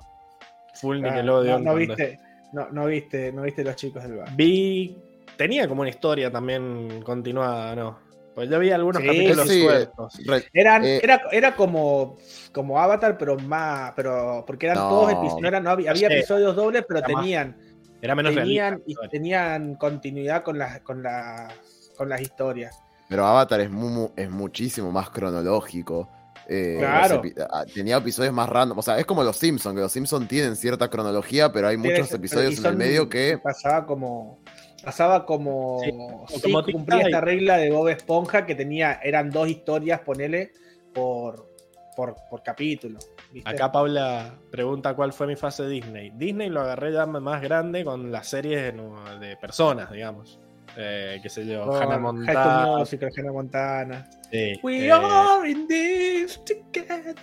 [0.76, 1.64] full Nickelodeon.
[1.64, 2.20] No, viste,
[2.54, 4.30] no, no viste, no viste los chicos del bar.
[4.36, 4.96] Vi.
[5.38, 8.00] Tenía como una historia también continuada, ¿no?
[8.40, 10.14] Pues yo vi algunos Sí, capítulos sí, sueltos.
[10.54, 12.16] Eran, Eh, era, era como,
[12.54, 14.88] como Avatar, pero más, pero porque eran No.
[14.90, 16.14] todos episodios, no, eran- no había, había Sí.
[16.16, 17.58] episodios dobles, pero Era más tenían,
[18.02, 19.06] Era menos tenían, realista.
[19.06, 21.54] y tenían continuidad con las, con las,
[21.98, 22.80] con las historias.
[23.10, 26.08] Pero Avatar es, mu- es muchísimo más cronológico.
[26.48, 27.22] Eh, Claro.
[27.22, 28.80] epi- ah, tenía episodios más random.
[28.80, 32.10] O sea, es como los Simpsons, que los Simpsons tienen cierta cronología, pero hay muchos
[32.14, 33.38] episodios en el medio que.
[33.38, 34.40] pasaba como
[34.84, 35.92] pasaba como Sí,
[36.28, 40.52] sí, como cumplía esta regla de Bob Esponja que tenía eran dos historias ponele
[40.94, 41.50] por
[41.96, 43.00] por, por capítulo
[43.32, 43.50] ¿viste?
[43.50, 46.12] Acá Paula pregunta cuál fue mi fase Disney.
[46.12, 48.74] Disney lo agarré ya más grande con las series
[49.20, 50.40] de personas, digamos.
[50.78, 52.78] Eh, qué sé yo, Hannah Montana.
[52.78, 57.16] Musical, Hannah Montana sí, We eh, are in this together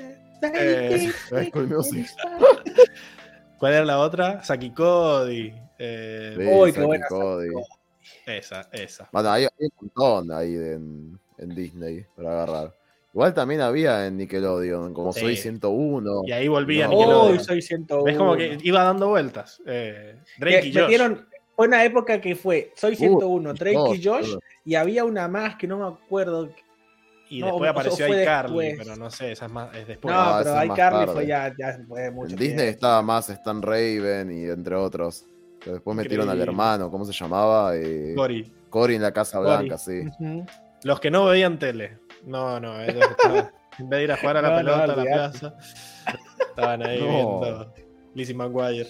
[0.43, 1.11] Eh.
[3.59, 4.43] ¿Cuál era la otra?
[4.43, 5.55] Saki Cody.
[5.79, 7.49] Eh, Sí, Uy, qué buena Cody.
[8.27, 9.09] Esa, esa.
[9.13, 12.75] Bueno, hay, hay un montón ahí de- en, en Disney para agarrar.
[13.13, 15.21] Igual también había en Nickelodeon, como Sí.
[15.21, 16.23] Soy 101.
[16.27, 16.93] Y ahí volví a No.
[16.93, 17.33] Nickelodeon.
[17.33, 19.61] Uy, soy 101 ¿Ves como que iba dando vueltas?
[19.67, 20.83] Eh, Drake Que y Josh.
[20.83, 25.27] metieron- fue una época que fue Soy 101, Uy, Drake y Josh, y había una
[25.29, 26.51] más que no me acuerdo.
[27.31, 30.15] Y No, después apareció iCarly, pero no sé, esa es, más, es después.
[30.15, 33.31] No, esa pero es más iCarly fue ya, ya fue mucho En Disney estaba más
[33.31, 35.25] Stan Raven y entre otros.
[35.73, 37.77] Después metieron al hermano, ¿cómo se llamaba?
[37.77, 38.53] Eh, Cory.
[38.71, 39.49] Cory en la Casa Cory.
[39.49, 40.01] Blanca, sí.
[40.07, 40.47] Ujú.
[40.85, 41.99] Los que no veían tele.
[42.25, 44.85] No, no, ellos estaban, en vez de ir a jugar a la No, no, pelota
[44.85, 45.55] a la plaza,
[46.49, 47.07] estaban ahí No.
[47.09, 47.75] viendo
[48.17, 48.89] Lizzie McGuire.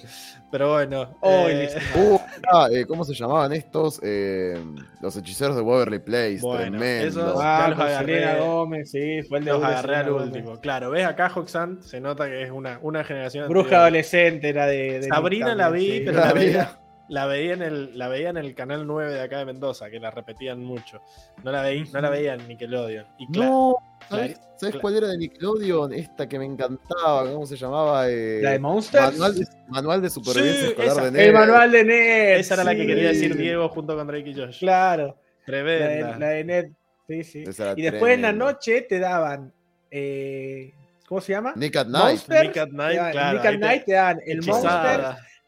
[0.51, 2.19] Pero bueno, Oh, eh, Lizzie Uh,
[2.53, 4.01] ah, eh, ¿Cómo se llamaban estos?
[4.03, 4.57] Eh,
[5.03, 7.07] los hechiceros de Waverly Place, Bueno, tremendo.
[7.09, 8.41] esos- Ah, Ya los agarré.
[8.41, 10.27] Gómez, sí, fue el de los agarré al Gómez.
[10.29, 10.61] último.
[10.61, 13.49] Claro, ves acá Hoxan, se nota que es una, una generación.
[13.49, 13.81] Bruja anterior.
[13.83, 15.01] adolescente era de.
[15.01, 16.03] de Sabrina Nick la vi, sí.
[16.07, 16.45] pero la La vi.
[16.47, 19.89] veía, la, veía en el, la veía en el canal 9 de acá de Mendoza,
[19.91, 21.01] que la repetían mucho.
[21.45, 23.07] No la, veí, no la veía en Nickelodeon.
[23.19, 23.77] Y No,
[24.09, 24.39] ¿sabes,
[24.81, 25.93] cuál era de Nickelodeon?
[25.93, 28.09] Esta que me encantaba, ¿cómo se llamaba?
[28.11, 29.13] Eh, La de Monsters.
[29.19, 31.01] Manual de, Manual de Supervivencia Sí, Escolar esa.
[31.03, 31.41] de El Ned.
[31.41, 32.39] manual de Ned.
[32.41, 34.59] esa era la que quería decir Diego junto con Drake y Josh.
[34.61, 36.13] Claro, la Tremenda.
[36.15, 36.67] de, la de Ned.
[37.09, 37.45] Sí, sí.
[37.77, 39.53] Y después en la noche te daban.
[39.91, 40.73] eh,
[41.09, 41.53] ¿Cómo se llama?
[41.55, 42.03] Nick at Night.
[42.05, 42.47] Monster.
[42.47, 43.37] Nick at Night, daban- claro.
[43.39, 44.43] Nick at ahí te- Night te daban el.
[44.45, 45.01] Monster,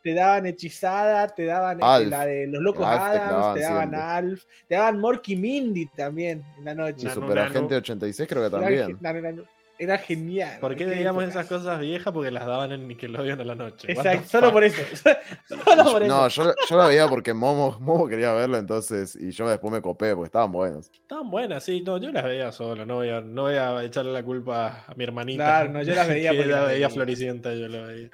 [0.09, 2.09] te daban hechizada, te daban eh, Alf.
[2.09, 3.95] la de los locos Alf te Adams, te daban.
[3.95, 6.97] Alf, te daban Morky Mindy también en la noche.
[7.01, 7.51] Y Nanu, Super Nanu.
[7.51, 8.99] Agente 86 creo que también.
[9.03, 9.45] era-
[9.81, 10.59] era genial.
[10.61, 11.25] ¿Por qué época.
[11.25, 12.13] esas cosas viejas?
[12.13, 13.93] Porque las daban en Nickelodeon a la noche.
[13.93, 14.83] Exacto, solo por eso.
[15.47, 16.13] solo por eso.
[16.13, 19.81] No, yo, yo la veía porque Momo, Momo quería verla entonces y yo después me
[19.81, 20.91] copé porque estaban buenos.
[20.93, 21.81] Estaban buenas, sí.
[21.83, 22.85] No, yo las veía solo.
[22.85, 25.45] No voy a, no voy a echarle la culpa a mi hermanita.
[25.45, 26.91] Claro, no, yo las veía que porque ella las veía veía.
[26.91, 28.11] Floricienta, yo la veía.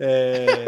[0.00, 0.66] Eh,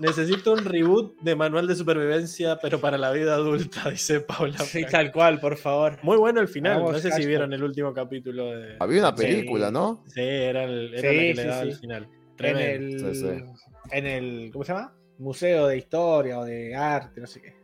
[0.00, 4.58] necesito un reboot de Manual de Supervivencia, pero para la vida adulta, dice Paula.
[4.58, 5.98] Sí, tal cual, por favor.
[6.02, 6.82] Muy bueno el final.
[6.82, 8.76] No sé si vieron el último capítulo de.
[8.80, 9.22] Había una Sí.
[9.24, 10.02] película, ¿no?
[10.08, 11.68] Sí, era, el, era Sí, la que le daba sí.
[11.68, 12.02] el final.
[12.04, 13.08] En Tremendo.
[13.08, 13.44] el, Sí, sí.
[13.92, 14.50] en el.
[14.52, 14.94] ¿Cómo se llama?
[15.18, 17.59] Museo de Historia o de Arte, no sé qué.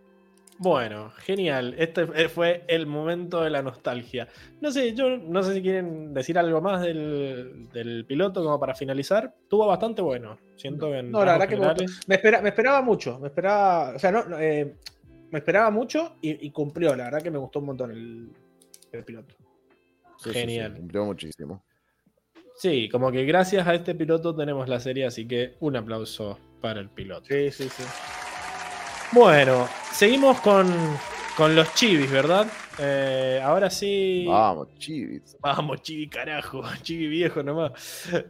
[0.59, 1.75] Bueno, genial.
[1.79, 4.27] Este eh, fue el momento de la nostalgia.
[4.61, 8.75] No sé, yo no sé si quieren decir algo más del, del piloto como para
[8.75, 9.35] finalizar.
[9.43, 10.39] Estuvo bastante bueno.
[10.57, 11.75] Siento que en No, la verdad que me gustó.
[11.85, 13.19] generales- Me, espera- me esperaba mucho.
[13.19, 13.95] Me esperaba.
[13.97, 14.25] O sea, no.
[14.25, 14.75] no, eh,
[15.31, 16.97] me esperaba mucho y, y cumplió.
[16.97, 18.29] La verdad que me gustó un montón el,
[18.93, 19.35] el piloto.
[20.19, 20.75] Sí, sí, sí, Genial.
[20.75, 21.63] cumplió muchísimo.
[22.57, 26.81] Sí, como que gracias a este piloto tenemos la serie, así que un aplauso para
[26.81, 27.27] el piloto.
[27.29, 27.83] Sí, sí, sí.
[29.13, 30.67] Bueno, seguimos con,
[31.37, 32.47] con los chivis, ¿verdad?
[32.79, 34.27] Eh, ahora sí.
[34.29, 35.37] Vamos, chivits.
[35.41, 37.73] Vamos, chivi carajo, chivi viejo nomás.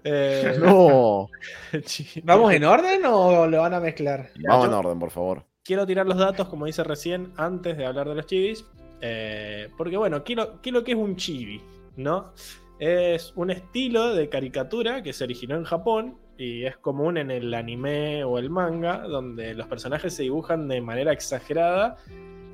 [0.05, 1.29] Eh, No,
[2.25, 4.31] ¿Vamos en orden o lo van a mezclar?
[4.47, 5.45] vamos en orden, por favor.
[5.65, 8.65] quiero tirar los datos, como dice recién, antes de hablar de los chivis.
[9.01, 11.61] eh, porque bueno, quiero, quiero que es un chibi,
[11.97, 12.33] ¿no?
[12.79, 17.53] Es un estilo de caricatura que se originó en Japón y es común en el
[17.55, 21.97] anime o el manga, donde los personajes se dibujan de manera exagerada,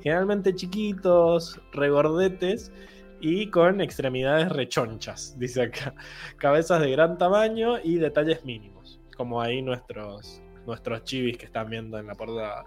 [0.01, 2.71] generalmente chiquitos, regordetes
[3.19, 5.93] y con extremidades rechonchas, dice acá.
[6.37, 11.97] Cabezas de gran tamaño y detalles mínimos, como ahí nuestros, nuestros chivis que están viendo
[11.97, 12.65] en la portada.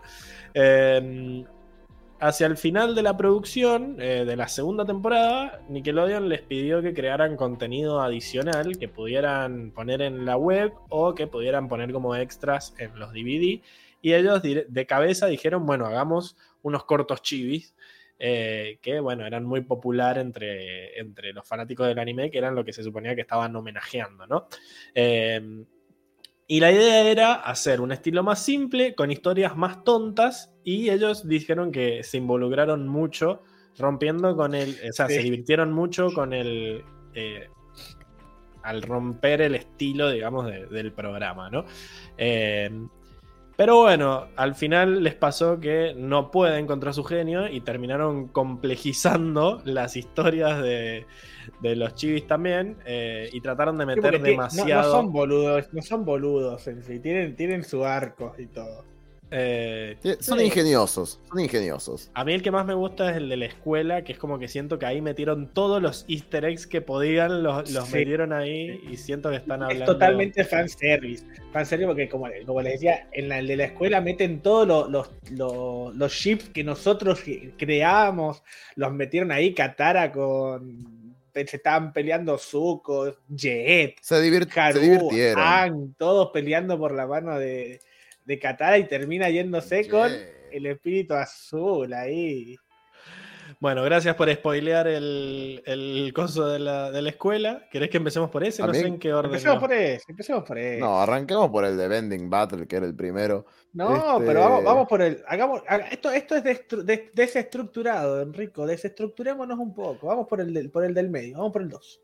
[0.55, 1.45] Eh,
[2.21, 6.95] hacia el final de la producción eh, de la segunda temporada, Nickelodeon les pidió que
[6.95, 12.75] crearan contenido adicional que pudieran poner en la web o que pudieran poner como extras
[12.79, 13.61] en los DVD.
[14.03, 17.75] Y ellos de cabeza dijeron, bueno, hagamos unos cortos chivis.
[18.19, 22.65] eh, que bueno, eran muy popular entre, entre los fanáticos del anime, que eran lo
[22.65, 24.49] que se suponía que estaban homenajeando, ¿no?
[24.95, 25.67] Eh,
[26.49, 31.27] y la idea era hacer un estilo más simple, con historias más tontas, y ellos
[31.27, 33.43] dijeron que se involucraron mucho
[33.79, 36.83] rompiendo con el, o sea, se divirtieron mucho con el,
[37.15, 37.49] eh,
[38.63, 41.65] al romper el estilo, digamos, de- del programa, ¿no?
[42.17, 42.71] Eh,
[43.57, 49.63] pero bueno, al final les pasó que no pueden contra su genio y terminaron complejizando
[49.65, 51.07] las historias de,
[51.61, 54.83] de los chivis también eh, y trataron de meter no- demasiado.
[54.83, 58.85] No, son boludos, no son boludos en sí, tienen, tienen su arco y todo.
[59.33, 60.45] eh, Son sí.
[60.45, 62.11] ingeniosos, son ingeniosos.
[62.15, 64.39] A mí el que más me gusta es el de la escuela, que es como
[64.39, 67.95] que siento que ahí metieron todos los easter eggs que podían, los, los Sí.
[67.97, 69.83] metieron ahí y siento que están hablando.
[69.85, 71.27] Es totalmente fanservice.
[71.53, 74.91] Fanservice porque, como, como les decía, en la, el de la escuela meten todos los,
[74.91, 77.21] los, los, los ships que nosotros
[77.59, 78.45] creamos,
[78.77, 80.96] los metieron ahí, Katara con...
[81.45, 85.95] Se estaban peleando Zuko, Jet, Se, divir- se Haru, divirtieron.
[85.99, 87.81] Todos peleando por la mano de,
[88.25, 90.17] de Katara y termina yéndose con Sí.
[90.53, 92.57] el espíritu azul ahí.
[93.59, 97.67] Bueno, gracias por spoilear el, el coso de la, de la escuela.
[97.71, 98.63] ¿Querés que empecemos por ese?
[98.63, 99.31] No mí- sé en qué orden.
[99.31, 99.61] Empecemos no.
[99.61, 100.79] por ese, empecemos por ese.
[100.79, 103.47] No, arranquemos por el de Bending Battle, que era el primero.
[103.73, 105.23] No, Este- pero vamos, vamos por el.
[105.27, 108.67] Hagamos, haga- esto, esto es des- desestructurado, Enrico.
[108.67, 110.07] Desestructurémonos un poco.
[110.09, 111.39] Vamos por el del, por el del medio.
[111.39, 112.03] Vamos por el 2.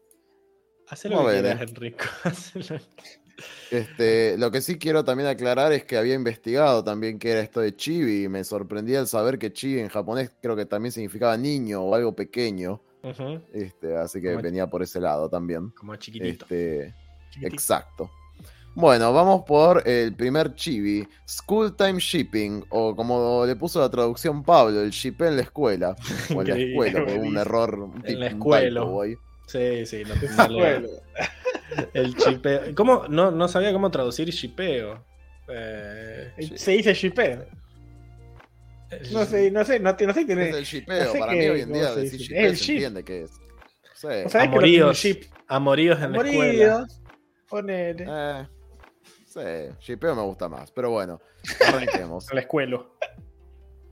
[0.88, 2.04] Hacé lo Vamos que quieras, Enrico.
[2.24, 2.80] Hacelo.
[3.70, 7.60] Este, lo que sí quiero también aclarar es que había investigado también qué era esto
[7.60, 11.36] de chibi y me sorprendía el saber que chibi en japonés creo que también significaba
[11.36, 12.80] niño o algo pequeño.
[13.52, 15.70] Este, así que Como- venía por ese lado también.
[15.70, 16.44] Como chiquitito.
[16.44, 16.94] Este,
[17.30, 17.54] Chiquitito.
[17.54, 18.10] exacto.
[18.74, 24.42] Bueno, vamos por el primer chibi, School Time Shipping, o como le puso la traducción
[24.42, 25.94] Pablo, el shipé en la escuela.
[26.34, 27.74] O en la escuela, por un error.
[27.80, 28.82] un En la escuela.
[29.46, 30.88] Sí, sí, no, le-
[31.94, 32.74] el chipeo.
[32.74, 33.06] ¿Cómo?
[33.08, 35.04] No, no sabía cómo traducir chipeo.
[35.48, 37.44] Eh, Se dice shipeo.
[39.10, 40.54] No sé, no sé, no, no sé quién Es es.
[40.56, 42.24] el shipeo, no sé para qué- mí hoy en día decir dice.
[42.24, 42.72] shipeo El se ship.
[42.74, 43.30] entiende qué es.
[43.94, 44.06] Sí.
[44.06, 45.22] ¿Vos sabés que amoríos, ship?
[45.48, 46.74] amoríos en la escuela.
[46.76, 47.02] Amoríos.
[47.48, 48.06] Ponele.
[48.08, 48.46] Eh,
[49.26, 49.40] sí,
[49.80, 51.20] shipeo me gusta más, pero bueno,
[51.66, 52.28] arranquemos.
[52.30, 52.84] En la escuela.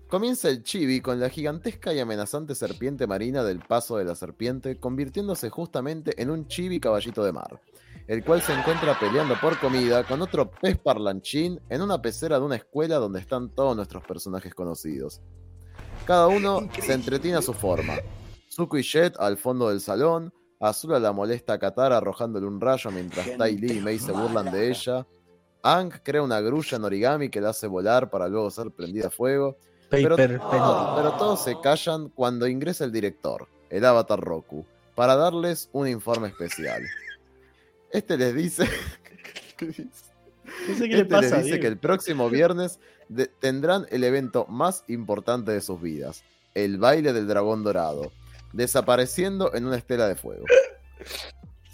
[0.09, 4.77] Comienza el chibi con la gigantesca y amenazante serpiente marina del paso de la serpiente,
[4.79, 7.61] convirtiéndose justamente en un chibi caballito de mar,
[8.07, 12.45] el cual se encuentra peleando por comida con otro pez parlanchín en una pecera de
[12.45, 15.21] una escuela donde están todos nuestros personajes conocidos.
[16.07, 17.95] Cada uno se entretiene a su forma.
[18.51, 22.91] Zuko y Jet al fondo del salón, Azula la molesta a Katara arrojándole un rayo
[22.91, 25.07] mientras Tai Lee y Mei se burlan de ella.
[25.63, 29.11] Ang crea una grulla en origami que la hace volar para luego ser prendida a
[29.11, 29.57] fuego.
[29.89, 35.71] Pero, Paper pero todos se callan cuando ingresa el director, el avatar Roku, para darles
[35.73, 36.83] un informe especial.
[37.93, 38.69] Este les dice,
[39.57, 39.85] ¿Qué dice?
[40.69, 41.21] No sé qué le Este pasa.
[41.23, 41.61] les dice Diego.
[41.63, 46.23] que el próximo viernes de- tendrán el evento más importante de sus vidas,
[46.55, 48.13] el baile del dragón dorado,
[48.53, 50.45] desapareciendo en una estela de fuego.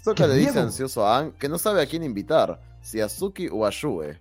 [0.03, 3.49] Sokka le dice ansioso a Aang que no sabe a quién invitar, si a Suki
[3.51, 4.19] o a Yue.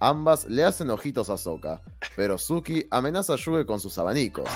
[0.00, 1.82] Ambas le hacen ojitos a Sokka,
[2.16, 4.48] pero Suki amenaza a Yue con sus abanicos,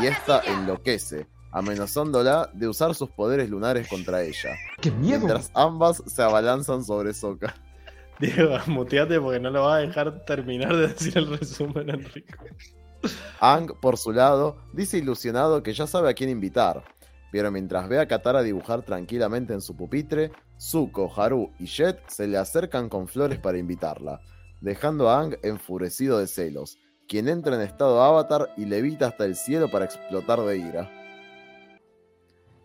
[0.00, 4.56] y esta enloquece, amenazándola de usar sus poderes lunares contra ella,
[5.00, 7.54] mientras ambas se abalanzan sobre Sokka.
[8.20, 12.44] Diego, muteate porque no lo va a dejar terminar de decir el resumen, Enrico.
[13.38, 16.82] Ang, por su lado, dice ilusionado que ya sabe a quién invitar,
[17.30, 22.26] pero mientras ve a Katara dibujar tranquilamente en su pupitre, Zuko, Haru y Jet se
[22.26, 24.20] le acercan con flores para invitarla,
[24.60, 29.36] dejando a Ang enfurecido de celos, quien entra en estado avatar y levita hasta el
[29.36, 31.03] cielo para explotar de ira.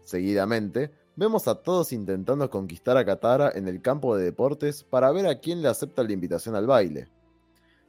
[0.09, 5.27] Seguidamente, vemos a todos intentando conquistar a Katara en el campo de deportes para ver
[5.27, 7.09] a quién le acepta la invitación al baile.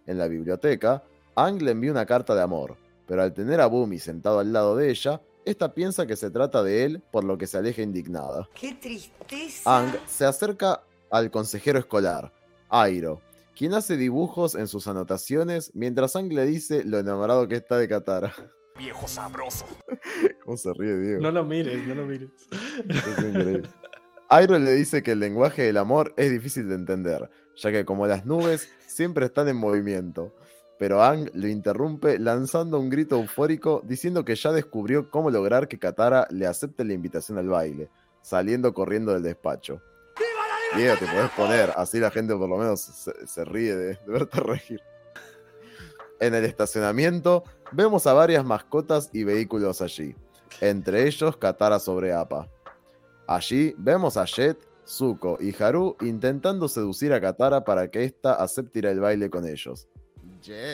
[0.06, 1.02] En la biblioteca,
[1.34, 2.76] Ang le envía una carta de amor,
[3.06, 6.62] pero al tener a Bumi sentado al lado de ella, esta piensa que se trata
[6.62, 8.46] de él, por lo que se aleja indignada.
[8.52, 9.78] ¡Qué tristeza!
[9.78, 12.34] Ang se acerca al consejero escolar,
[12.68, 13.22] Airo,
[13.56, 17.88] quien hace dibujos en sus anotaciones mientras Ang le dice lo enamorado que está de
[17.88, 18.34] Katara.
[18.80, 19.66] Viejo sabroso.
[20.44, 21.20] ¿Cómo se ríe, Diego?
[21.20, 22.30] No lo mires, no lo mires.
[22.88, 23.68] Es increíble.
[24.30, 28.06] Airo le dice que el lenguaje del amor es difícil de entender, ya que como
[28.06, 30.34] las nubes siempre están en movimiento,
[30.78, 35.78] pero Ang lo interrumpe lanzando un grito eufórico diciendo que ya descubrió cómo lograr que
[35.78, 37.90] Katara le acepte la invitación al baile,
[38.22, 39.82] saliendo corriendo del despacho.
[40.74, 44.00] Diego, te podés poner, así la gente por lo menos se, se ríe de, de
[44.06, 44.80] verte reír.
[46.18, 50.14] En el estacionamiento vemos a varias mascotas y vehículos allí,
[50.60, 52.48] entre ellos Katara sobre Appa.
[53.26, 58.80] Allí vemos a Jet, Zuko y Haru intentando seducir a Katara para que ésta acepte
[58.80, 59.88] ir al baile con ellos.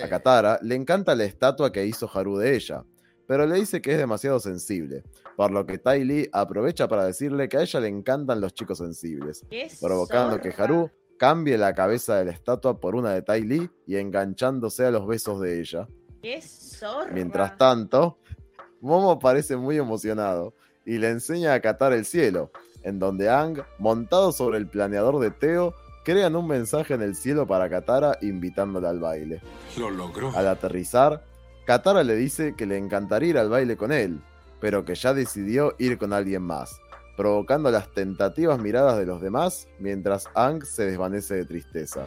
[0.03, 2.85] A Katara le encanta la estatua que hizo Haru de ella,
[3.27, 5.03] pero le dice que es demasiado sensible,
[5.37, 8.79] por lo que Tai Lee aprovecha para decirle que a ella le encantan los chicos
[8.79, 10.55] sensibles, ¡Qué provocando que!
[10.57, 14.91] Haru cambie la cabeza de la estatua por una de Tai Lee y enganchándose a
[14.91, 15.89] los besos de ella.
[16.23, 17.11] ¡Qué zorra!
[17.13, 18.19] Mientras tanto,
[18.81, 22.51] Momo parece muy emocionado y le enseña a catar el cielo,
[22.83, 25.75] en donde Ang, montado sobre el planeador de Teo,
[26.05, 29.41] crean un mensaje en el cielo para Katara invitándola al baile.
[29.77, 30.31] Lo logró.
[30.37, 31.25] Al aterrizar,
[31.65, 34.21] Katara le dice que le encantaría ir al baile con él,
[34.61, 36.81] pero que ya decidió ir con alguien más,
[37.17, 42.05] provocando las tentativas miradas de los demás mientras Ang se desvanece de tristeza.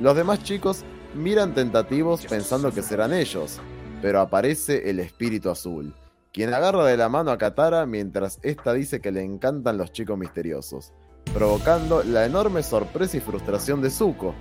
[0.00, 0.84] Los demás chicos
[1.14, 3.60] miran tentativos pensando que serán ellos,
[4.00, 5.94] pero aparece el espíritu azul,
[6.32, 10.16] quien agarra de la mano a Katara mientras ésta dice que le encantan los chicos
[10.16, 10.92] misteriosos,
[11.34, 14.34] provocando la enorme sorpresa y frustración de Zuko,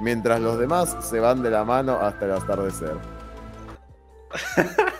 [0.00, 2.96] mientras los demás se van de la mano hasta el atardecer.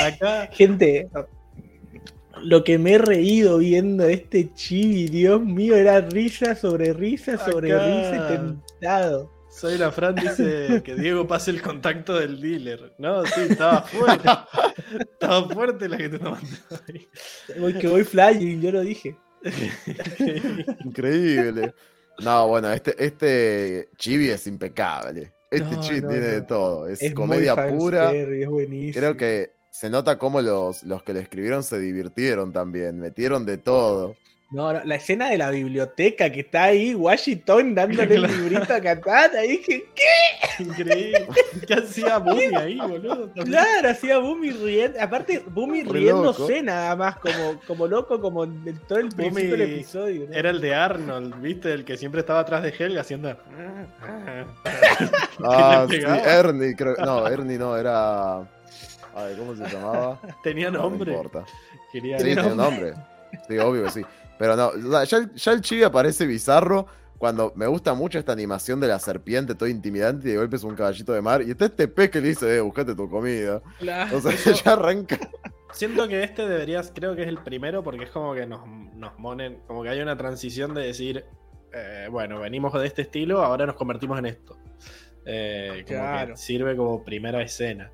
[0.00, 1.10] Acá, Gente,
[2.42, 7.72] lo que me he reído viendo este chibi, Dios mío, era risa sobre risa sobre
[7.72, 7.86] Acá.
[7.86, 9.30] risa tentado.
[9.50, 12.94] soy la Fran dice que Diego pase el contacto del dealer.
[12.98, 14.28] No, sí, estaba fuerte.
[14.98, 16.38] estaba fuerte la que te mandó
[16.88, 17.08] ahí.
[17.58, 19.16] Voy, que voy flying, yo lo dije.
[20.84, 21.74] Increíble.
[22.22, 25.32] No, bueno, este, este chibi es impecable.
[25.50, 26.32] Este No, chibi no, tiene no.
[26.32, 26.88] de todo.
[26.88, 28.12] Es, Es comedia pura.
[28.12, 29.00] es buenísimo.
[29.00, 33.58] Creo que se nota cómo los, los que le escribieron se divirtieron también, metieron de
[33.58, 34.16] todo.
[34.50, 38.80] No, no, la escena de la biblioteca que está ahí, Washington dándole el librito a
[38.80, 40.62] Katana, dije, ¿qué?
[40.64, 41.28] Increíble.
[41.68, 43.32] ¿Qué hacía Bumi ahí, boludo?
[43.32, 48.98] Claro, hacía Bumi riendo, aparte Bumi riéndose nada más, como, como loco, como en todo
[48.98, 50.26] el principio del episodio.
[50.28, 50.34] ¿no?
[50.34, 51.72] Era el de Arnold, ¿viste?
[51.72, 53.36] El que siempre estaba atrás de Helga haciendo.
[55.42, 55.96] Ah, sí?
[55.96, 56.94] Ernie, creo.
[56.96, 58.46] No, Ernie no, era.
[59.14, 60.20] Ay, ¿cómo se llamaba?
[60.42, 61.12] Tenía No, no nombre.
[61.12, 61.44] importa.
[61.92, 62.94] Quería Sí, un nombre.
[63.48, 64.02] Sí, obvio que sí.
[64.38, 66.86] Pero no, ya, el- ya el chibi aparece bizarro
[67.18, 70.64] cuando me gusta mucho esta animación de la serpiente, todo intimidante, y de golpe es
[70.64, 71.42] un caballito de mar.
[71.42, 73.60] Y está este pez que le dice, eh, buscate tu comida.
[73.78, 74.16] Claro.
[74.16, 74.32] O sea,
[74.64, 75.18] ya arranca.
[75.72, 79.18] Siento que este deberías, creo que es el primero porque es como que nos, nos
[79.18, 81.24] monen, como que hay una transición de decir,
[81.72, 84.56] eh, bueno, venimos de este estilo, ahora nos convertimos en esto.
[85.26, 86.32] Eh, como Claro.
[86.32, 87.90] que sirve como primera escena.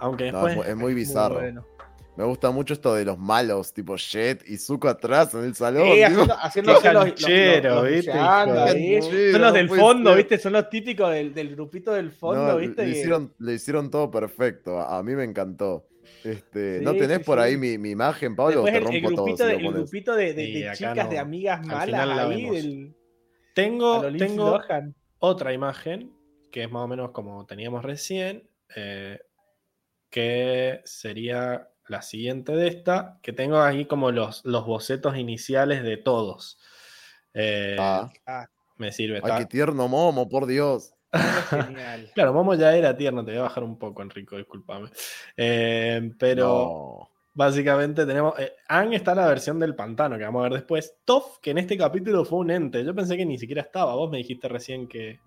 [0.00, 0.66] Aunque No, después...
[0.66, 1.34] es, es muy Muy bizarro.
[1.36, 1.66] bueno.
[2.16, 5.84] Me gusta mucho esto de los malos, tipo Jet y Zuko atrás en el salón.
[5.84, 9.04] Sí, haciendo, los- los- canchero, los- los.
[9.32, 10.14] Son los del fondo.
[10.16, 10.38] ¿viste?
[10.38, 12.84] Son los típicos del, del grupito del fondo, No, ¿viste?
[12.84, 14.78] Le hicieron, le hicieron todo perfecto.
[14.78, 15.86] A, a mí me encantó.
[16.24, 17.44] Este, Sí, ¿No tenés sí, por sí.
[17.44, 18.62] ahí mi, mi imagen, Pablo?
[18.62, 21.10] o Después te el, todo grupito, si de, el grupito de, de- chicas, no.
[21.10, 22.94] de amigas Al malas ahí del
[23.54, 24.94] Tengo, tengo Lohan.
[25.20, 26.12] otra imagen,
[26.50, 29.20] que es más o menos como teníamos recién, eh,
[30.10, 35.96] que sería la siguiente de esta, que tengo ahí como los, los bocetos iniciales de
[35.96, 36.58] todos.
[37.34, 38.46] Eh, Ah,
[38.76, 39.16] Me sirve.
[39.16, 40.94] ay, está- qué tierno Momo, por Dios.
[41.50, 42.10] Genial.
[42.14, 44.90] Claro, Momo ya era tierno, te voy a bajar un poco, Enrico, discúlpame.
[45.36, 47.10] Eh, pero No.
[47.34, 48.38] básicamente tenemos.
[48.38, 50.94] Eh, Ang está la versión del pantano que vamos a ver después.
[51.04, 52.84] Toff, que en este capítulo fue un ente.
[52.84, 53.94] Yo pensé que ni siquiera estaba.
[53.96, 55.18] Vos me dijiste recién que.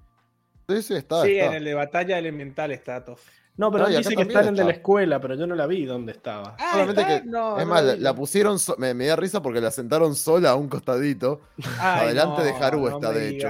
[0.70, 1.22] Sí, sí, está.
[1.24, 1.48] sí, está.
[1.48, 3.22] en el de batalla elemental está Toff.
[3.56, 4.80] No, pero No, él dice que también está en el de la está.
[4.80, 6.56] escuela, pero yo no la vi dónde estaba.
[6.60, 7.22] Ah, Solamente ¿está?
[7.22, 10.16] que- No, es no más, la, pusieron, so- me, me da risa porque la sentaron
[10.16, 11.42] sola a un costadito.
[11.80, 13.48] Ay, adelante de Haru no está, de hecho.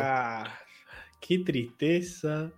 [1.21, 2.51] Qué tristeza.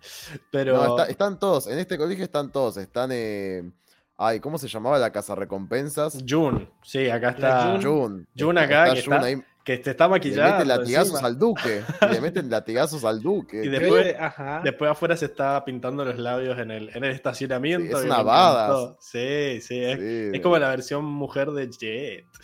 [0.51, 0.75] Pero.
[0.75, 2.77] No, está- están todos, en este colegio están todos.
[2.77, 3.71] Están, eh,
[4.17, 6.17] ay, ¿cómo se llamaba la casa recompensas?
[6.27, 7.79] Jun, sí, acá está.
[7.81, 8.27] Jun.
[8.37, 10.51] Jun, acá, que Jun está- ahí, Que te está le maquillando.
[10.57, 11.27] meten latigazos encima.
[11.27, 11.81] al duque.
[12.11, 13.61] le meten latigazos al duque.
[13.65, 14.61] Y después- ajá.
[14.63, 17.97] Después afuera se está pintando los labios en el, en el estacionamiento.
[17.97, 18.97] Sí, es una encantó.
[19.01, 22.25] Sí, sí, es, Sí, es como la versión mujer de Jet.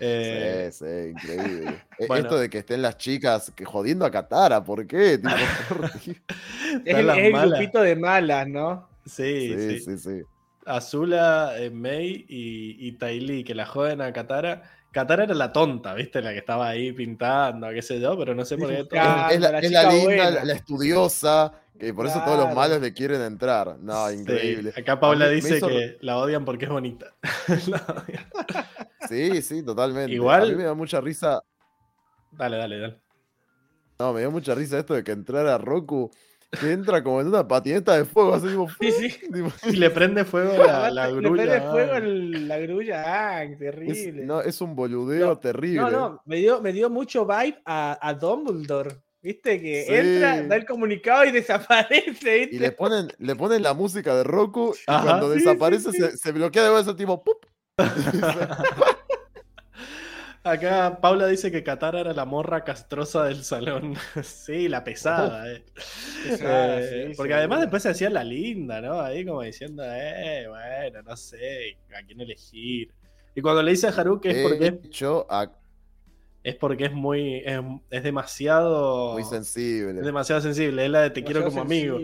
[0.00, 1.84] Eh, Sí, sí, increíble.
[2.08, 2.24] Bueno.
[2.24, 5.16] Esto de que estén las chicas que jodiendo a Katara, ¿por qué?
[5.18, 5.30] Tipo,
[6.84, 8.88] es el, grupito de malas, ¿no?
[9.04, 10.22] sí, sí, sí, sí, sí.
[10.64, 14.64] Azula, eh, Mei y, y Tai Li, que la joden a Katara.
[14.96, 16.22] Katara era la tonta, ¿viste?
[16.22, 18.84] La que estaba ahí pintando, qué sé yo, pero no sé por qué.
[18.84, 18.98] Todo-
[19.28, 22.38] Es, es la, la es la chica linda, la, la estudiosa, Que por eso todos
[22.46, 23.76] los malos le quieren entrar.
[23.78, 24.72] No, Sí, increíble.
[24.74, 27.14] Acá Paula dice hizo- que la odian porque es bonita.
[29.08, 30.12] Sí, sí, totalmente.
[30.12, 31.40] Igual- A mí me da mucha risa.
[32.32, 33.00] Dale, dale, dale.
[33.98, 36.10] No, me dio mucha risa esto de que entrara Roku,
[36.60, 39.08] que entra como en una patineta de fuego, así tipo, Sí, sí.
[39.32, 41.42] tipo, Y le prende fuego la, la Le grulla.
[41.42, 44.24] prende fuego el- la grulla, ah, es, terrible.
[44.24, 45.80] no, es un boludeo No, terrible.
[45.82, 48.96] No, no, me dio, me dio mucho vibe a, a Dumbledore.
[49.22, 49.60] ¿Viste?
[49.60, 49.92] Que Sí.
[49.94, 52.36] entra, da el comunicado y desaparece.
[52.36, 52.58] Y ¿viste?
[52.60, 55.02] le ponen, le ponen la música de Roku y Ajá.
[55.04, 55.98] cuando sí, desaparece sí.
[55.98, 57.44] Se, se bloquea de vuelta tipo ¡pup!
[60.50, 63.94] Acá Paula dice que Katara era la morra castrosa del salón.
[64.22, 65.50] sí, la pesada.
[65.52, 65.64] eh.
[66.28, 69.00] Pesada, Eh, sí, porque además después se hacía la linda, ¿no?
[69.00, 72.92] Ahí como diciendo, eh, bueno, no sé a quién elegir.
[73.34, 75.50] Y cuando le dice a Haruki es De porque, hecho, a-
[76.42, 77.60] es porque es muy, es,
[77.90, 80.00] es demasiado, muy es sensible.
[80.00, 80.84] demasiado sensible.
[80.84, 81.98] Es la de te quiero como amigo.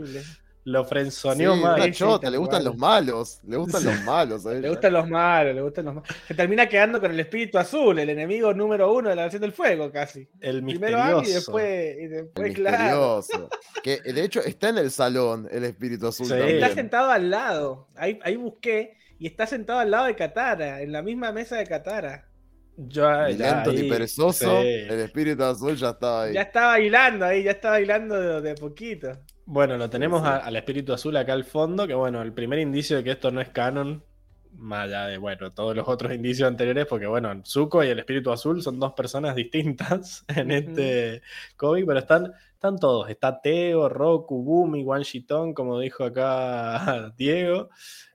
[0.65, 1.83] Lo Sí, frenzoneó una mal.
[1.83, 3.87] sí, chota, tal le gustan los malos, le gustan Sí.
[3.89, 4.45] los malos.
[4.45, 6.09] Le gustan los malos, le gustan los malos.
[6.29, 9.53] Se termina quedando con el espíritu azul, el enemigo número uno de la versión del
[9.53, 10.29] fuego, casi.
[10.41, 11.19] El Primero misterioso.
[11.19, 12.05] Ang y después, y
[12.45, 13.17] El claro.
[13.17, 13.49] misterioso.
[13.83, 16.33] Que de hecho está en el salón el espíritu azul Sí.
[16.33, 16.55] también.
[16.63, 17.89] Está sentado al lado.
[17.97, 21.67] Ahí, ahí busqué y está sentado al lado de Katara, en la misma mesa de
[21.67, 22.29] Katara.
[22.77, 24.67] Yo, ya ahí, ni perezoso, sí.
[24.69, 26.35] el espíritu azul ya estaba ahí.
[26.35, 29.19] Ya está bailando ahí, ya está bailando de, de poquito.
[29.45, 30.27] Bueno, lo tenemos sí.
[30.29, 33.31] a- al espíritu azul acá al fondo, que bueno, el primer indicio de que esto
[33.31, 34.05] no es canon,
[34.55, 38.31] más allá de, bueno, todos los otros indicios anteriores, porque bueno, Zuko y el espíritu
[38.31, 41.23] azul son dos personas distintas en este
[41.57, 43.09] cómic, pero están, están todos.
[43.11, 47.71] Está Teo, Roku, Bumi, Wan Shitong, como dijo acá Diego,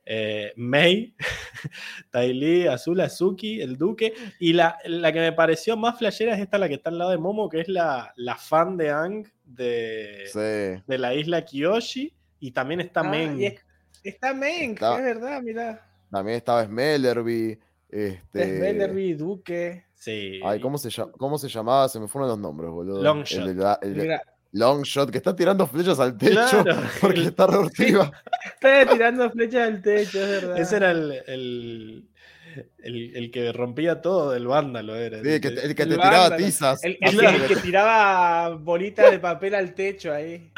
[0.05, 1.15] eh, Mei,
[2.11, 6.39] Tai Li, Azul, Azuki, el Duque, y la, la que me pareció más flashera es
[6.41, 9.27] esta, la que está al lado de Momo, que es la, la fan de Ang
[9.48, 10.84] de, Sí.
[10.88, 13.61] de la isla Kyoshi y también está Ah, es-
[14.03, 15.84] está Menk, Está- es verdad, mira.
[16.11, 17.60] También estaba Smellerby.
[17.90, 18.57] Este...
[18.57, 19.86] Smellerby, Duque.
[19.95, 20.40] Sí.
[20.45, 20.90] Ay, ¿cómo se?
[21.18, 21.90] ¿cómo se llamaba?
[21.90, 23.02] Se me fueron los nombres, boludo.
[23.02, 23.40] Longshot.
[23.40, 24.22] El de la- el de- Mira,
[24.53, 28.11] Longshot, que está tirando flechas al techo Claro, porque está reortiva.
[28.45, 30.57] está tirando flechas al techo, es verdad.
[30.60, 32.07] ese era el,
[32.56, 34.95] el, el- el que rompía todo del vándalo.
[34.95, 36.84] Era, Sí, el que, el que El te tiraba tizas.
[36.84, 40.52] El, el que, el que tiraba bolitas de papel al techo ahí.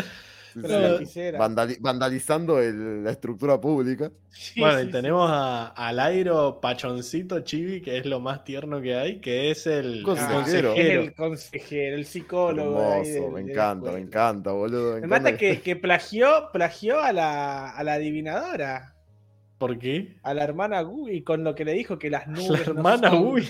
[0.51, 1.19] Sí, sí.
[1.37, 4.11] Vandali- vandalizando el- la estructura pública.
[4.29, 8.81] Sí, Bueno, sí, y tenemos a, al Airo Pachoncito Chibi, que es lo más tierno
[8.81, 10.71] que hay, que es el Consejero.
[10.71, 12.79] Ah, es el consejero, el psicólogo.
[12.81, 14.95] ahí Hermoso, del- me encanta, me encanta, boludo.
[14.95, 18.95] Me, Me mata encanta que, que plagió, plagió a la, a la adivinadora,
[19.59, 20.15] ¿Por qué?
[20.23, 22.47] a la hermana Gui, con lo que le dijo que las nubes.
[22.67, 23.47] no hermana Gui.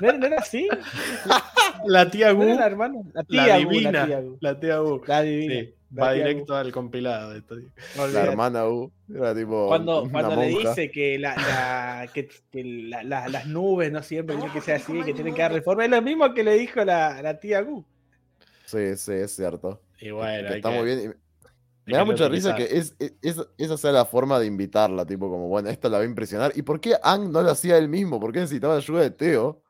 [0.00, 0.68] ¿No, era- no era así?
[1.86, 3.00] La tía ¿No Gu, era la hermana?
[3.14, 3.90] La la, tía Gu, divina.
[3.92, 4.36] la tía Gu.
[4.40, 5.02] La tía Gu.
[5.06, 5.54] La divina.
[5.54, 6.28] Sí, la va tía Gu.
[6.28, 7.54] directo al compilado de esto.
[7.96, 9.68] No La hermana U era tipo.
[9.68, 14.02] Cuando, una cuando le dice que, la, la- que, que la- la- las nubes no
[14.02, 16.54] siempre tienen que ser así, que tienen que dar reforma, es lo mismo que le
[16.54, 17.82] dijo la, la tía Gu.
[18.66, 19.80] Sí, sí, es cierto.
[20.00, 21.16] Y bueno, Que está que- muy bien.
[21.86, 22.96] Me da que mucha risa que reutilizar.
[23.00, 26.06] es, es- esa sea la forma de invitarla, tipo como, bueno, esto la va a
[26.06, 26.52] impresionar.
[26.54, 28.20] ¿Y por qué Ang no lo hacía él mismo?
[28.20, 29.62] ¿Por qué necesitaba ayuda de Teo?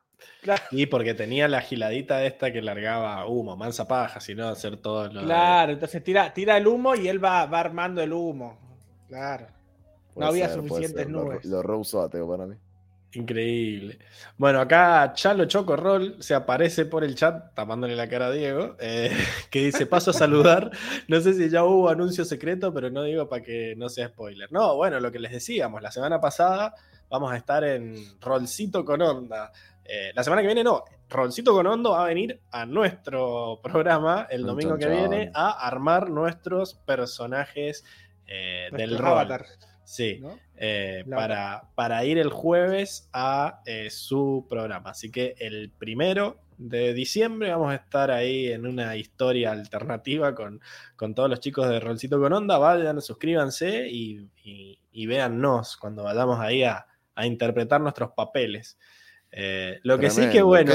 [0.71, 5.21] Y porque tenía la giladita esta que largaba humo, mansa paja, sino hacer todo lo
[5.21, 8.57] de- Claro, entonces tira, tira el humo y él va, va armando el humo.
[9.07, 9.47] Claro.
[9.47, 11.45] No Puede había ser, suficientes lo- nubes.
[11.45, 12.55] Lo, reusó a Teo para mí.
[13.13, 13.99] Increíble.
[14.37, 18.77] Bueno, acá Chalo Choco Roll se aparece por el chat tapándole la cara a Diego,
[18.79, 19.11] eh,
[19.51, 20.71] que dice paso a saludar.
[21.07, 24.51] No sé si ya hubo anuncio secreto, pero no digo para que no sea spoiler.
[24.51, 26.73] No, bueno, lo que les decíamos, la semana pasada
[27.09, 29.51] vamos a estar en Rolcito con Onda.
[29.83, 34.27] Eh, la semana que viene no, Rolcito con Onda va a venir a nuestro programa
[34.29, 37.83] el domingo que viene a armar nuestros personajes
[38.25, 39.09] eh, del rol.
[39.09, 39.45] avatar,
[39.91, 40.19] Sí.
[40.21, 40.39] ¿no?
[40.63, 44.91] eh, para, para ir el jueves a eh, su programa.
[44.91, 50.61] Así que el primero de diciembre vamos a estar ahí en una historia alternativa con,
[50.95, 52.59] con todos los chicos de Rolcito con Onda.
[52.59, 56.85] Vayan, suscríbanse y, y, y véannos cuando vayamos ahí a,
[57.15, 58.77] a interpretar nuestros papeles.
[59.33, 60.73] Eh, lo que sí que bueno.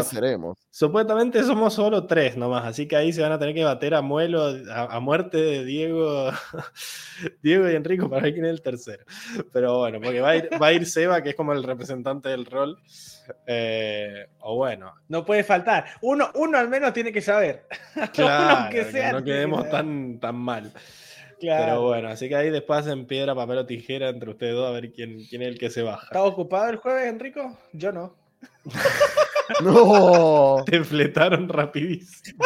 [0.71, 4.01] Supuestamente somos solo tres nomás, así que ahí se van a tener que bater a
[4.01, 6.31] muelo, a, a muerte de Diego,
[7.43, 9.05] Diego y Enrico para ver quién es el tercero.
[9.53, 12.31] Pero bueno, porque va a ir, va a ir Seba, que es como el representante
[12.31, 12.79] del rol.
[13.47, 15.87] Eh, o bueno, No puede faltar.
[16.01, 17.67] Uno, uno al menos tiene que saber.
[18.15, 20.73] claro, que sea, no que quedemos tan, tan mal.
[21.41, 21.65] Claro.
[21.65, 24.73] Pero bueno, así que ahí después en piedra, papel o tijera entre ustedes dos a
[24.73, 26.05] ver quién, quién es el que se baja.
[26.05, 27.59] ¿Estás ocupado el jueves, Enrico?
[27.73, 28.26] Yo no.
[29.63, 30.65] ¡No!
[30.65, 32.45] Te fletaron rapidísimo.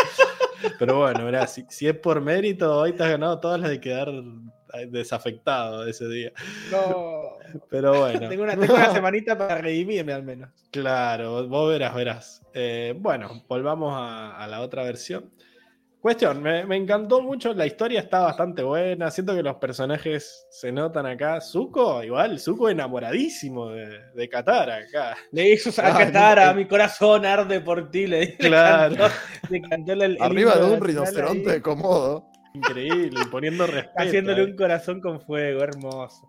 [0.78, 3.80] Pero bueno, mirá, si, si es por mérito, hoy te has ganado todas las de
[3.80, 4.10] quedar
[4.88, 6.32] desafectado ese día.
[6.70, 7.22] No.
[7.70, 8.28] Pero bueno.
[8.28, 10.50] Tengo una, tengo una semanita para redimirme al menos.
[10.70, 12.42] Claro, vos- vos verás, verás.
[12.54, 15.30] Eh, bueno, volvamos a, a la otra versión.
[16.00, 20.72] Cuestión, me, me encantó mucho, la historia está bastante buena, siento que los personajes se
[20.72, 21.42] notan acá.
[21.42, 25.16] Zuko, igual, Zuko enamoradísimo de, de Katara acá.
[25.30, 26.54] Le hizo a Ay, Katara, no.
[26.54, 28.06] mi corazón arde por ti.
[28.06, 28.96] Le, le Claro.
[28.96, 29.14] cantó,
[29.50, 32.24] le cantó el- el Arriba de un rinoceronte de Komodo.
[32.54, 33.92] Increíble, poniendo respeto.
[33.98, 34.46] Haciéndole eh.
[34.46, 36.26] un corazón con fuego, hermoso.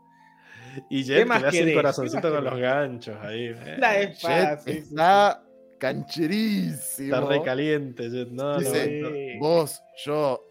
[0.90, 3.56] Y ¿Qué Jet que más le hace el corazoncito ¿Qué más con los ganchos ahí.
[3.78, 4.78] La es Jet fácil.
[4.78, 5.42] está
[5.82, 7.16] cancherísimo.
[7.16, 8.30] Está re caliente, Jet.
[8.30, 9.40] No, Dice, no.
[9.40, 10.46] Vos, yo.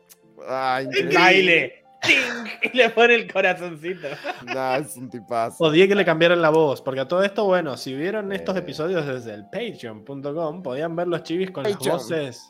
[0.78, 1.14] El increíble.
[1.18, 1.74] baile.
[2.02, 2.16] ¡Ting!
[2.72, 4.08] Y le pone el corazoncito.
[4.46, 5.64] Nah, es un tipazo.
[5.64, 8.60] Odié que le cambiaran la voz, porque a todo esto, bueno, si vieron estos Eh.
[8.60, 12.42] episodios desde el patreon.com, podían ver los chivis con las voces,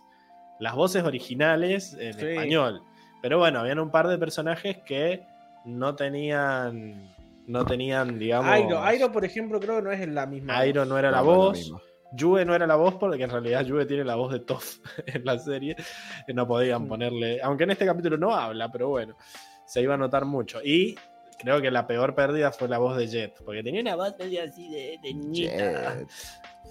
[0.61, 2.27] las voces originales en Sí.
[2.27, 2.81] español.
[3.23, 5.23] Pero bueno, habían un par de personajes que
[5.65, 7.13] no tenían,
[7.47, 10.57] no tenían, digamos, Airo, Airo, por ejemplo, creo que no es la misma.
[10.59, 11.73] Airo no era la No, voz.
[12.13, 14.77] Yue no era la voz, porque en realidad Yue tiene la voz de Toph
[15.07, 15.77] en la serie.
[16.27, 17.41] y No podían ponerle.
[17.43, 19.17] Aunque en este capítulo no habla, pero bueno,
[19.67, 20.61] se iba a notar mucho.
[20.63, 20.97] Y
[21.39, 24.43] creo que la peor pérdida fue la voz de Jet, porque tenía una voz medio
[24.43, 26.07] así de, de.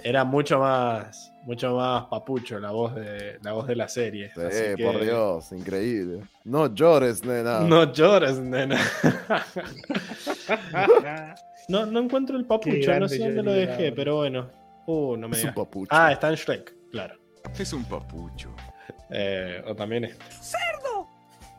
[0.02, 4.32] Era mucho más, mucho más papucho la voz de la voz de la serie.
[4.34, 6.22] Sí, Así que- por Dios, increíble.
[6.45, 7.61] No llores, nena.
[7.61, 8.80] No llores, nena.
[11.68, 14.59] no, no encuentro el papucho, no sé dónde lo dejé, pero bueno.
[14.91, 15.90] Uh, no me es un papucho.
[15.91, 17.16] Ah, está en Shrek, claro.
[17.60, 18.56] Es un papucho.
[19.11, 20.26] Eh, o también este.
[20.41, 20.78] ¡Cerdo!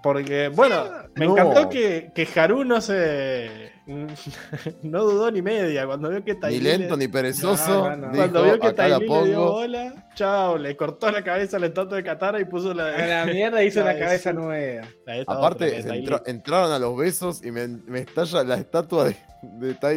[0.03, 1.33] Porque, bueno, me No.
[1.33, 3.71] encantó que, que Haru no se.
[4.83, 5.85] no dudó ni media.
[5.87, 7.89] Cuando vio que ni Tylee lento le- ni perezoso.
[7.89, 8.13] No, no, no.
[8.13, 11.97] dijo, Cuando vio que Tylee le dio bola, chao, le cortó la cabeza al estatua
[11.99, 14.87] de Katara y puso la A la mierda hizo La cabeza nueva.
[15.07, 15.83] la Aparte,
[16.27, 19.17] entraron a los besos y me, me estalla la estatua de,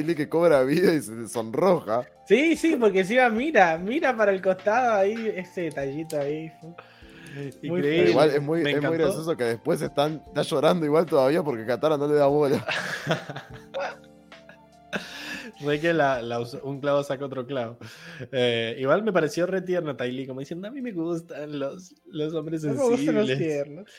[0.03, 2.03] de que cobra vida y se sonroja.
[2.27, 6.51] Sí, sí, porque encima mira, mira para el costado ahí, ese detallito ahí.
[7.61, 8.09] Increíble.
[8.11, 11.97] igual es muy, es muy gracioso que después están, está llorando igual todavía porque Katara
[11.97, 12.65] no le da bola.
[15.61, 17.77] Re que la- la usó- un clavo saca otro clavo.
[18.31, 22.33] Eh, igual me pareció re tierno Tylee, como diciendo, a mí me gustan los, los
[22.33, 23.37] hombres No me gustan los sensibles.
[23.37, 23.89] tiernos.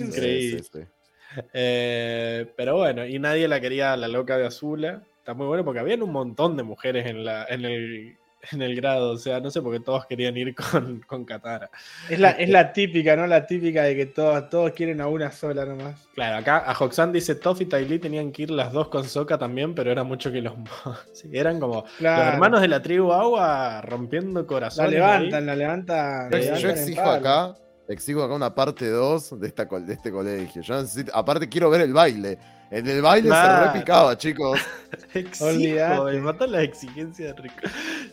[0.00, 0.58] Increíble.
[0.62, 1.40] Sí, sí, sí.
[1.52, 5.02] Eh, pero bueno, y nadie la quería a la loca de Azula.
[5.18, 8.16] Está muy bueno porque habían un montón de mujeres en, la, en, el,
[8.52, 9.10] en el grado.
[9.10, 11.70] O sea, no sé por qué todos querían ir con, con Katara.
[12.08, 13.26] Es la, es la típica, ¿no?
[13.26, 16.06] La típica de que todos, todos quieren a una sola nomás.
[16.14, 19.04] Claro, acá a Hoxan dice Toph y Ty Lee tenían que ir las dos con
[19.04, 20.52] Sokka también, pero era mucho que los.
[21.12, 22.24] sí, eran como Claro.
[22.24, 24.92] los hermanos de la tribu Agua rompiendo La corazones.
[24.92, 25.46] levantan, ahí.
[25.46, 26.30] la levantan.
[26.30, 27.54] Yo, la yo levantan en exijo acá,
[27.88, 30.62] exijo acá una parte 2 de, esta, de este colegio.
[30.62, 32.38] Yo necesito- aparte quiero ver el baile.
[32.70, 33.66] En el baile Claro.
[33.66, 34.60] se repicaba, chicos.
[35.14, 36.12] Exijo, Olvídate.
[36.12, 37.54] me matan las exigencias de Rico.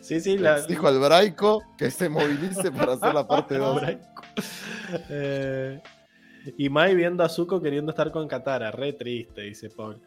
[0.00, 0.58] Sí, sí, la.
[0.58, 3.74] Exijo al Braico que se movilice para hacer la parte 2.
[3.80, 4.22] Braico.
[5.10, 5.80] Eh,
[6.58, 10.00] y Mai viendo a Zuko queriendo estar con Katara, re triste, dice Paul.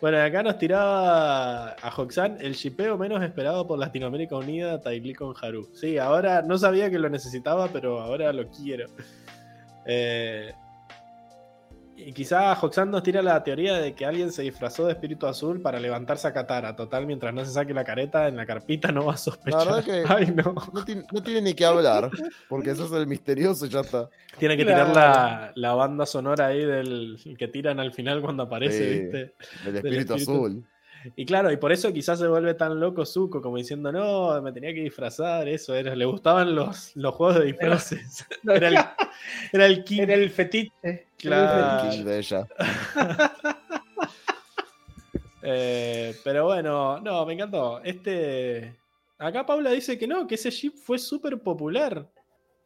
[0.00, 5.34] Bueno, acá nos tiraba a Hoxan el shipeo menos esperado por Latinoamérica Unida, Lee con
[5.42, 5.68] Haru.
[5.74, 8.86] Sí, ahora no sabía que lo necesitaba, pero ahora lo quiero.
[9.86, 10.52] Eh,
[12.06, 15.60] y quizá Hoxan nos tira la teoría de que alguien se disfrazó de espíritu azul
[15.60, 16.76] para levantarse a Katara.
[16.76, 19.66] Total, mientras no se saque la careta en la carpita no va a sospechar.
[19.66, 20.54] La verdad que- Ay, no.
[20.72, 22.10] No tiene, no tiene ni que hablar,
[22.48, 24.08] porque eso es el misterioso y ya está.
[24.38, 24.90] Tiene que Claro.
[24.92, 29.00] tirar la, la banda sonora ahí del que tiran al final cuando aparece, Sí.
[29.02, 29.34] ¿viste?
[29.66, 30.14] El espíritu, espíritu.
[30.14, 30.64] azul.
[31.16, 34.52] Y claro, y por eso quizás se vuelve tan loco Zuko, como diciendo, no, me
[34.52, 38.26] tenía que disfrazar, eso era, le gustaban los, los juegos de disfraces.
[38.44, 38.78] Era el,
[39.52, 40.02] era el king.
[40.02, 41.06] Era el fetiche.
[41.16, 41.84] Claro.
[41.84, 42.48] El king de ella.
[45.50, 47.80] Eh, pero bueno, no, me encantó.
[47.82, 48.76] Este.
[49.16, 52.06] Acá Paula dice que no, que ese ship fue súper popular.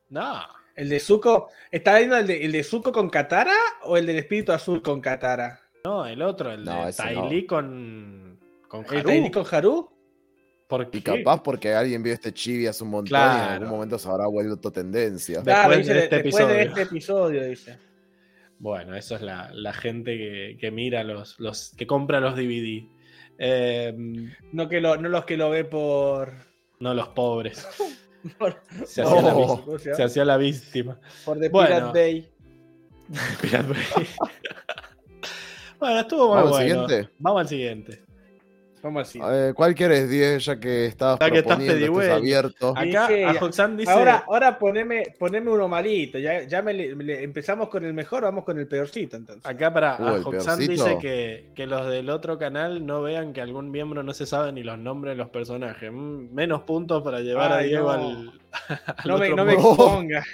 [0.08, 0.42] No.
[0.74, 1.50] El de Zuko.
[1.70, 5.00] ¿Está viendo el de, el de Zuko con Katara o el del espíritu azul con
[5.00, 5.61] Katara?
[5.84, 7.28] No, el otro, el No, de ese Ty no.
[7.28, 8.38] Lee con.
[8.68, 9.08] con ¿El Haru.
[9.10, 9.88] Tiny con Haru?
[10.68, 11.22] ¿Por Y qué?
[11.24, 14.26] capaz porque alguien vio este chibi hace un montón y en algún momento se habrá
[14.26, 15.42] vuelto tendencia.
[15.42, 16.68] Claro, Después dice, de este después de episodio.
[16.70, 17.78] este episodio, dice.
[18.58, 21.74] Bueno, eso es la, la gente que, que mira los, los.
[21.76, 22.86] que compra los DVD.
[23.38, 23.92] Eh,
[24.52, 26.32] No, que lo, no los que lo ve por.
[26.78, 27.66] no los pobres.
[28.38, 28.54] Por,
[28.86, 29.56] Se hacía, la, Oh.
[29.56, 30.96] vis- ¿cómo se hacía la víctima.
[31.24, 31.92] por The Bueno.
[31.92, 32.32] Pirate Bay.
[33.42, 34.06] Pirate Bay.
[35.82, 36.86] Bueno, estuvo muy ¿Vamos al bueno.
[36.88, 37.12] siguiente?
[37.18, 38.02] Vamos al siguiente.
[38.82, 39.24] Vamos al cine.
[39.30, 40.44] Eh, ¿Cuál quieres, 10?
[40.44, 42.74] Ya que estabas Ya que estás proponiendo, estás abierto.
[42.76, 43.44] Acá a.
[43.44, 43.92] Hoxan dice.
[43.92, 46.18] Ahora, ahora poneme, poneme uno malito.
[46.18, 49.46] Ya, ya me, me empezamos con el mejor, vamos con el peorcito entonces.
[49.46, 53.40] Acá para Uh, a Hoxan dice que, que los del otro canal no vean que
[53.40, 55.92] algún miembro no se sabe ni los nombres de los personajes.
[55.92, 57.92] Mm, Menos puntos para llevar a Diego no.
[57.92, 58.32] al,
[58.68, 60.24] al No me, no me exponga.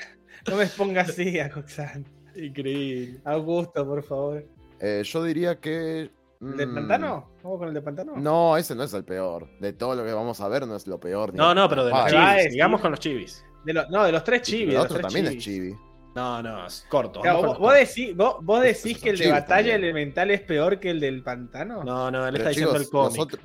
[0.49, 2.07] No me exponga así a Coxan.
[2.35, 3.21] Increíble.
[3.27, 4.47] Augusto, por favor.
[4.81, 6.11] Eh, yo diría que.
[6.41, 7.31] ¿El del mm, pantano?
[7.43, 8.13] ¿Vamos con el de pantano?
[8.17, 9.49] No, ese no es el peor.
[9.59, 11.35] De todo lo que vamos a ver, no es lo peor.
[11.35, 12.13] No, lo no, pero de los más.
[12.13, 12.37] Ahí va a chivis.
[12.45, 13.45] decir- Sigamos con los chivis.
[13.65, 14.75] De los- no, de los tres chivis.
[14.75, 15.45] el otro tres también es chivis.
[15.73, 15.77] chibi.
[16.15, 17.21] No, no, es corto.
[17.21, 19.77] O sea, vamos vos, vos decís, vos, vos decís que el de batalla también.
[19.77, 21.83] elemental es peor que el del pantano.
[21.85, 23.17] No, no, él Pero está diciendo chicos, el cómic.
[23.17, 23.41] Los, otro-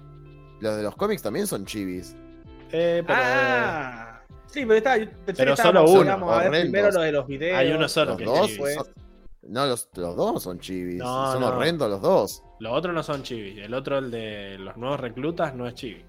[0.60, 2.16] los de los cómics también son chivis.
[2.72, 4.96] Eh, pero Ah, sí, pero está,
[5.36, 7.58] Pero solo uno, digamos, a ver primero lo de los videos.
[7.58, 8.40] hay uno solo Los que dos.
[8.40, 8.58] es chivis.
[8.60, 8.76] pues.
[8.76, 9.03] son-
[9.48, 10.98] No, los, los dos son chivis.
[11.00, 11.48] No, son no.
[11.50, 12.44] horrendos los dos.
[12.60, 13.58] Los otros no son chivis.
[13.60, 16.04] El otro, el de los nuevos reclutas, no es chivi.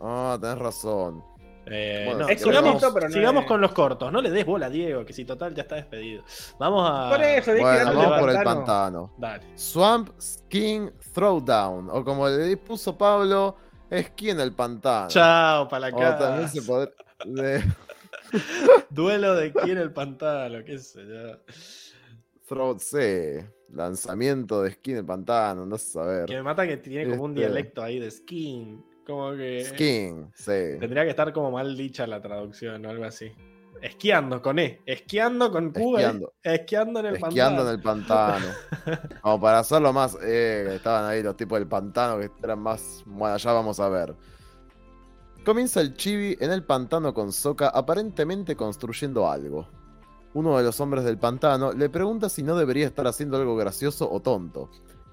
[0.00, 1.22] Ah, tenés razón.
[1.68, 4.12] Eh, Bueno, no, es sigamos, pero no sigamos es- con los cortos.
[4.12, 6.22] No le des bola a Diego, que si total ya está despedido.
[6.60, 7.10] Vamos a.
[7.10, 9.12] Por eso, Bueno, vamos por el pantano.
[9.18, 9.42] Dale.
[9.58, 11.90] Swamp Skin Throwdown.
[11.90, 13.56] O como le puso Pablo,
[13.90, 15.08] en el pantano.
[15.08, 16.18] Chao, para la O casa.
[16.18, 16.90] también se podrá.
[17.24, 17.64] de-
[18.90, 21.38] Duelo de quién el pantano, qué sé yo.
[22.46, 22.98] Throw, sí,
[23.72, 26.26] lanzamiento de esquí en el pantano, no sé saber.
[26.26, 28.84] Que me mata que tiene como un Este- dialecto ahí de skin.
[29.06, 29.64] Como que.
[29.64, 30.78] Skin, sí.
[30.80, 33.32] Tendría que estar como mal dicha la traducción o algo así.
[33.82, 34.80] Esquiando con E.
[34.86, 35.96] Esquiando con Q.
[35.98, 36.32] Esquiando.
[36.42, 38.46] Esquiando en el Esquiando en pantano.
[38.46, 39.10] el pantano.
[39.20, 40.16] Como para hacerlo más.
[40.22, 43.02] Eh, estaban ahí los tipos del pantano que eran más.
[43.06, 44.14] Bueno, ya vamos a ver.
[45.44, 49.68] Comienza el chibi en el pantano con Soka aparentemente construyendo algo.
[50.36, 54.12] Uno de los hombres del pantano le pregunta si no debería estar haciendo algo gracioso
[54.12, 54.68] o tonto.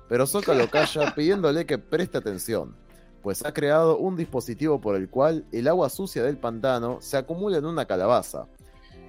[0.09, 2.75] Pero Soka lo calla pidiéndole que preste atención,
[3.21, 7.57] pues ha creado un dispositivo por el cual el agua sucia del pantano se acumula
[7.57, 8.47] en una calabaza,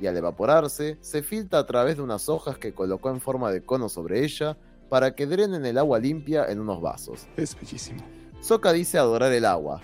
[0.00, 3.64] y al evaporarse se filtra a través de unas hojas que colocó en forma de
[3.64, 4.56] cono sobre ella
[4.88, 7.26] para que drenen el agua limpia en unos vasos.
[7.36, 8.04] Es bellísimo.
[8.40, 9.80] Sokka dice adorar el agua.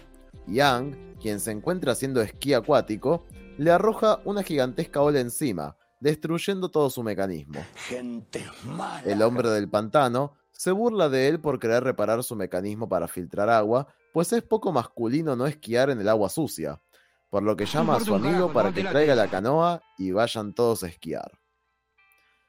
[0.47, 3.24] Yang, quien se encuentra haciendo esquí acuático,
[3.59, 7.64] le arroja una gigantesca ola encima, destruyendo todo su mecanismo.
[7.86, 9.02] Gente mala.
[9.05, 13.48] El hombre del pantano se burla de él por querer reparar su mecanismo para filtrar
[13.48, 16.81] agua, pues es poco masculino no esquiar en el agua sucia,
[17.31, 20.82] por lo que llama a su amigo para que traiga la canoa y vayan todos
[20.82, 21.39] a esquiar.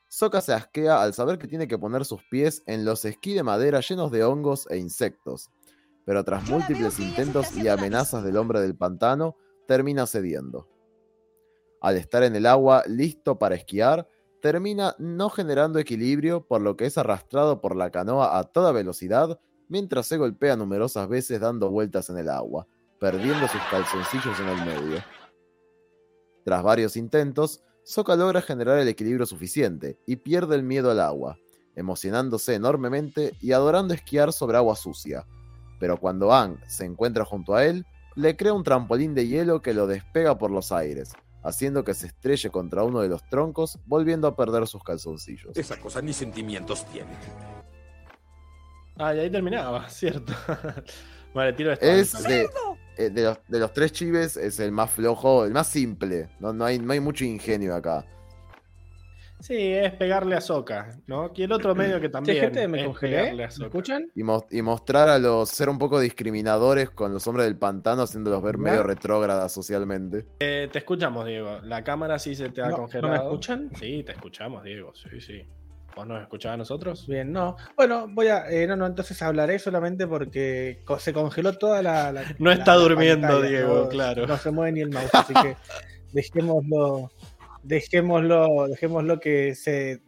[0.10, 3.44] Sokka se asquea al saber que tiene que poner sus pies en los esquí de
[3.44, 5.50] madera llenos de hongos e insectos,
[6.06, 9.38] pero tras múltiples intentos y amenazas del hombre del pantano,
[9.68, 10.68] termina cediendo.
[11.82, 14.08] Al estar en el agua listo para esquiar,
[14.42, 19.40] termina no generando equilibrio, por lo que es arrastrado por la canoa a toda velocidad
[19.68, 22.68] mientras se golpea numerosas veces dando vueltas en el agua,
[23.00, 25.04] perdiendo sus calzoncillos en el medio.
[26.44, 31.38] Tras varios intentos, Sokka logra generar el equilibrio suficiente y pierde el miedo al agua,
[31.76, 35.26] emocionándose enormemente y adorando esquiar sobre agua sucia.
[35.80, 37.86] Pero cuando Aang se encuentra junto a él,
[38.16, 42.08] le crea un trampolín de hielo que lo despega por los aires, haciendo que se
[42.08, 45.56] estrelle contra uno de los troncos, volviendo a perder sus calzoncillos.
[45.56, 47.12] Esa cosa ni sentimientos tiene.
[48.98, 50.34] Ah, y ahí terminaba, cierto.
[51.34, 51.86] vale, tiro esto.
[51.86, 52.50] Es de,
[52.98, 56.30] eh, de, los, de los tres chives, es el más flojo, el más simple.
[56.40, 58.06] No, no, hay, no hay mucho ingenio acá.
[59.42, 61.32] Sí, es pegarle a Soca, ¿no?
[61.36, 62.40] Y el otro medio que también.
[62.40, 63.18] gente, me es congelé.
[63.18, 64.12] pegarle a ¿Me escuchan?
[64.16, 65.50] Y, mos- y mostrar a los.
[65.50, 68.62] ser un poco discriminadores con los hombres del pantano, haciéndolos ver ¿Ya?
[68.62, 70.26] medio retrógradas socialmente.
[70.40, 71.60] Eh, te escuchamos, Diego.
[71.64, 73.14] La cámara sí se te ha No, congelado.
[73.16, 73.70] ¿No me escuchan?
[73.80, 74.94] Sí, te escuchamos, Diego.
[74.96, 75.44] Sí, sí.
[75.96, 77.06] ¿Vos nos escuchás a nosotros?
[77.06, 77.58] Bien, no.
[77.76, 78.50] Bueno, voy a.
[78.50, 82.14] eh, no, no, entonces hablaré solamente porque co- se congeló toda la.
[82.14, 84.26] la- No la- está la durmiendo, pantalla, Diego, no- claro.
[84.26, 85.58] No se mueve ni el mouse, así que
[86.14, 87.12] dejémoslo.
[87.64, 90.02] Dejémoslo, dejémoslo que se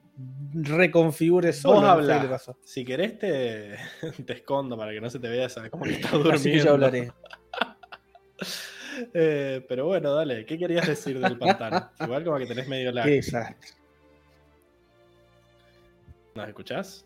[0.54, 1.82] reconfigure solo.
[2.30, 2.52] Vos.
[2.64, 3.76] Si querés, te,
[4.26, 6.36] te escondo para que no se te vea esa- como que estás durmiendo.
[6.36, 7.12] Así que yo hablaré.
[9.12, 10.46] Eh, pero bueno, dale.
[10.46, 11.90] ¿Qué querías decir del pantano?
[12.00, 13.08] Igual como que tenés medio lag.
[13.08, 13.70] Desastre.
[16.36, 17.06] ¿Nos escuchás?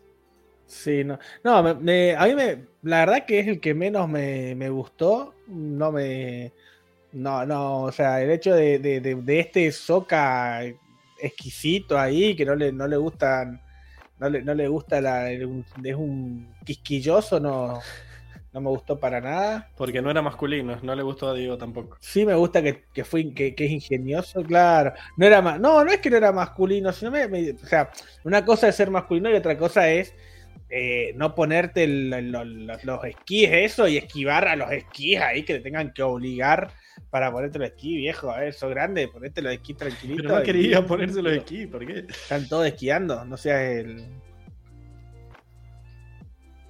[0.66, 1.18] Sí, no.
[1.42, 2.66] No, me- me- a mí me.
[2.82, 5.34] La verdad que es el que menos me, me gustó.
[5.46, 6.52] No me.
[7.12, 10.62] No, no, o sea, el hecho de, de, de- de este soca
[11.20, 13.60] exquisito ahí, que no le, no le gustan.
[14.18, 15.30] No le, no le gusta la.
[15.30, 15.42] Es
[15.96, 17.78] un quisquilloso, no.
[18.52, 19.70] No me gustó para nada.
[19.76, 20.78] Porque no era masculino.
[20.82, 21.96] No le gustó a Diego tampoco.
[22.00, 24.92] Sí me gusta que, que fue que, que es ingenioso, claro.
[25.16, 27.90] No era más, no, no es que no era masculino, sino me, me- o sea,
[28.24, 30.14] una cosa es ser masculino y otra cosa es
[30.70, 35.44] eh, no ponerte el- el- los, los esquíes eso y esquivar a los esquíes ahí
[35.44, 36.72] que te tengan que obligar
[37.10, 38.30] para ponerte los esquís, viejo.
[38.30, 40.22] A ver, sos grande, ponete los esquís tranquilitos.
[40.26, 42.00] Pero no quería ponerse los esquí, ¿por qué?
[42.08, 44.06] Están todos esquiando, no seas el.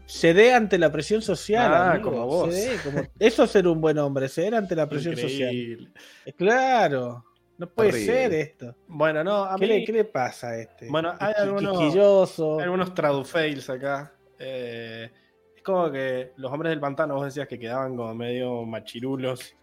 [0.07, 1.73] Cede ante la presión social.
[1.73, 2.55] Ah, amigo, como vos.
[2.55, 5.53] cede, como- Eso es ser un buen hombre, ceder ante la presión social.
[5.55, 5.91] Increíble.
[6.37, 7.25] Claro,
[7.59, 8.75] no puede ser esto.
[8.87, 10.89] Bueno, no, a ¿Qué, mí le, qué le pasa a este?
[10.89, 11.79] Bueno, hay algunos-
[12.59, 14.15] hay algunos tradufails acá.
[14.39, 15.11] Eh,
[15.55, 19.57] es como que los hombres del pantano, vos decías que quedaban como medio machirulos,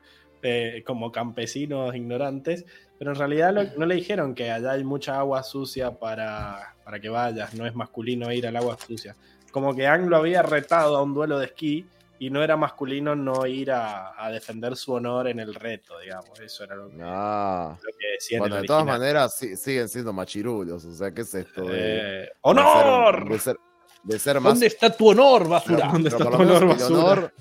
[0.47, 2.65] eh, como campesinos ignorantes,
[2.99, 6.99] pero en realidad lo- no le dijeron que allá hay mucha agua sucia para, para
[6.99, 9.15] que vayas, no es masculino ir al agua sucia.
[9.51, 11.85] Como que Ang lo había retado a un duelo de esquí
[12.19, 16.39] y no era masculino no ir a, a defender su honor en el reto, digamos.
[16.39, 17.75] Eso era lo que, Ah.
[17.81, 18.99] lo que decían Bueno, en de el todas original.
[18.99, 20.85] maneras sí- siguen siendo machirulos.
[20.85, 21.63] O sea, ¿qué es esto?
[21.63, 23.27] De, Eh, ¡Honor!
[23.29, 23.57] De ser,
[24.03, 24.53] de ser más.
[24.53, 25.87] ¿Dónde está tu honor, basura?
[25.91, 27.11] ¿Dónde pero está por tu lo menos honor, el basura?
[27.11, 27.33] honor,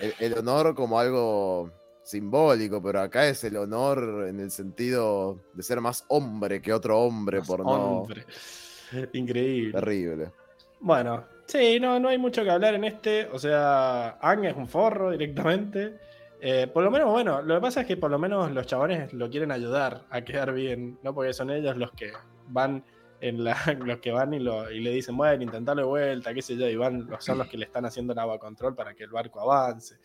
[0.00, 1.70] el, el honor como algo
[2.08, 6.98] simbólico, pero acá es el honor en el sentido de ser más hombre que otro
[7.00, 8.00] hombre, por no.
[8.00, 8.24] Hombre.
[9.12, 9.72] Increíble.
[9.72, 10.32] Terrible.
[10.80, 13.26] Bueno, sí, no, no hay mucho que hablar en este.
[13.26, 15.98] O sea, Ang es un forro directamente.
[16.40, 19.12] Eh, por lo menos, bueno, lo que pasa es que por lo menos los chabones
[19.12, 21.12] lo quieren ayudar a quedar bien, ¿no?
[21.12, 22.12] Porque son ellos los que
[22.46, 22.84] van
[23.20, 26.40] en la, los que van y, lo, y le dicen, bueno, intentarlo de vuelta, qué
[26.40, 28.94] sé yo, y van, los- son los que le están haciendo el agua control para
[28.94, 29.96] que el barco avance.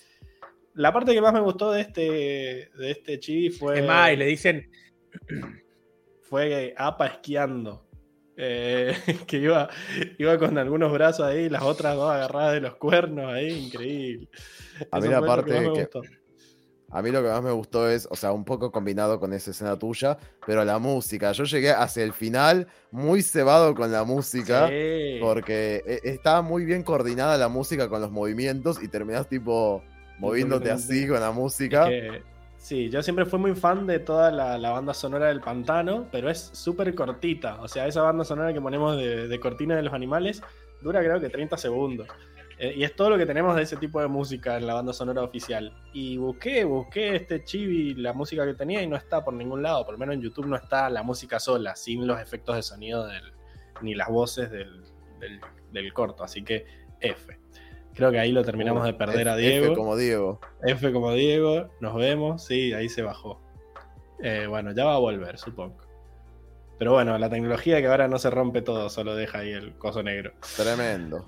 [0.75, 4.15] La parte que más me gustó de este, de este chibi fue, Es más, y
[4.15, 4.69] le dicen,
[6.21, 7.87] fue Apa esquiando.
[8.35, 8.95] Eh,
[9.27, 9.69] que iba,
[10.17, 14.27] iba con algunos brazos ahí, las otras dos agarradas de los cuernos ahí, increíble.
[14.91, 15.89] A mí Eso la parte que-.
[16.93, 19.49] A mí lo que más me gustó es, o sea, un poco combinado con esa
[19.49, 21.31] escena tuya, pero la música.
[21.31, 24.67] Yo llegué hacia el final muy cebado con la música.
[24.67, 25.17] Sí.
[25.19, 29.83] Porque e- estaba muy bien coordinada la música con los movimientos y terminás tipo
[30.19, 31.87] moviéndote así con la música.
[31.87, 32.23] Que-
[32.57, 36.29] sí, yo siempre fui muy fan de toda la, la banda sonora del pantano, pero
[36.29, 37.61] es súper cortita.
[37.61, 40.41] O sea, esa banda sonora que ponemos de, de cortina de los animales
[40.81, 42.07] dura creo que 30 segundos.
[42.59, 44.93] Eh, y es todo lo que tenemos de ese tipo de música en la banda
[44.93, 45.75] sonora oficial.
[45.91, 49.83] Y busqué, busqué este chibi, la música que tenía, y no está por ningún lado.
[49.83, 53.07] Por lo menos en YouTube no está la música sola, sin los efectos de sonido
[53.07, 53.33] del,
[53.81, 54.83] ni las voces del,
[55.19, 55.41] del-
[55.71, 56.23] del corto.
[56.23, 56.65] Así que
[57.01, 57.37] F.
[57.95, 59.67] Creo que ahí lo terminamos de perder a Diego.
[59.67, 60.39] F como Diego.
[60.63, 62.43] F como Diego, nos vemos.
[62.43, 63.39] Sí, ahí se bajó.
[64.21, 65.77] Eh, bueno, ya va a volver, supongo.
[66.79, 70.01] Pero bueno, la tecnología que ahora no se rompe todo, solo deja ahí el coso
[70.01, 70.33] negro.
[70.55, 71.25] Tremendo.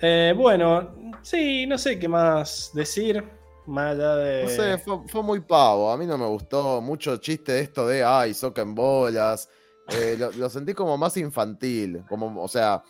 [0.00, 3.24] Eh, bueno, sí, no sé qué más decir.
[3.66, 4.42] Más allá de.
[4.44, 5.92] No sé, fue, fue muy pavo.
[5.92, 9.48] A mí no me gustó mucho chiste de esto de, ay, soca en bolas.
[9.92, 12.02] Eh, lo, lo sentí como más infantil.
[12.08, 12.82] Como, o sea,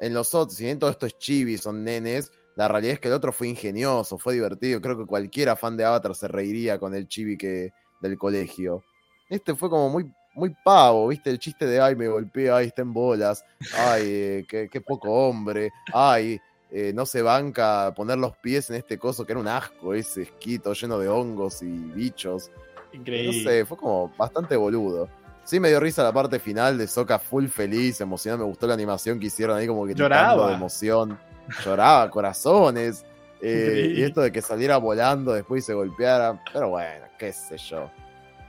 [0.00, 3.08] en los otros, si bien todo esto es chibi, son nenes, la realidad es que
[3.08, 4.80] el otro fue ingenioso, fue divertido.
[4.80, 8.84] Creo que cualquiera fan de Avatar se reiría con el chibi que, del colegio.
[9.28, 11.30] Este fue como muy, muy pavo, ¿viste?
[11.30, 13.44] El chiste de, ay, me golpea, ay, está en bolas.
[13.76, 15.72] Ay, eh, qué, qué poco hombre.
[15.92, 16.38] Ay,
[16.70, 20.22] eh, no se banca poner los pies en este coso que era un asco, ese
[20.22, 22.50] esquito lleno de hongos y bichos.
[22.92, 23.42] No Increíble.
[23.42, 25.08] sé, fue como bastante boludo.
[25.44, 28.74] Sí me dio risa la parte final de Soca full feliz, emocionada, me gustó la
[28.74, 30.48] animación que hicieron ahí como que Lloraba.
[30.48, 31.18] de emoción.
[31.64, 33.04] Lloraba, corazones.
[33.42, 36.42] eh, y esto de que saliera volando después y se golpeara.
[36.52, 37.90] Pero bueno, qué sé yo.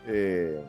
[0.08, 0.64] Eh,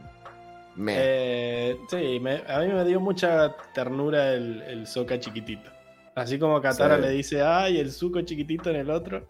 [0.75, 0.95] me.
[0.99, 5.71] Eh, sí, me- a mí me dio mucha ternura el, el Soca chiquitito.
[6.17, 7.03] Así como Katara Sí.
[7.03, 9.27] le dice, ay, el suco chiquitito en el otro.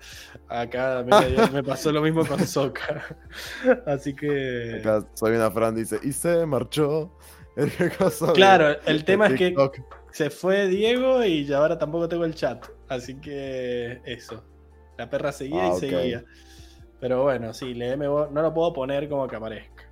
[0.48, 1.04] Acá
[1.52, 3.04] me, pasó lo mismo con Soca.
[3.86, 4.76] Así que.
[4.78, 7.12] Acá soy una Fran dice, y se marchó.
[8.34, 9.54] Claro, el tema es que
[10.12, 12.66] se fue Diego y ya ahora tampoco tengo el chat.
[12.86, 14.44] Así que eso.
[14.98, 15.78] La perra seguía Ah, y ok.
[15.78, 16.24] seguía.
[17.00, 17.74] Pero bueno, sí,
[18.06, 18.30] vos.
[18.30, 19.90] No lo puedo poner como que aparezca.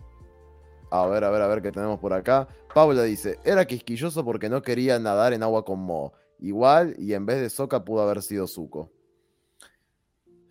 [0.91, 2.47] A ver, a ver, a ver qué tenemos por acá.
[2.73, 6.13] Paula dice, era quisquilloso porque no quería nadar en agua con Mo.
[6.47, 8.91] Igual, y en vez de Soca pudo haber sido Zuko.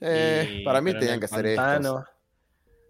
[0.02, 1.64] Eh, para mí tenían que ser estos.
[1.66, 2.06] pantano-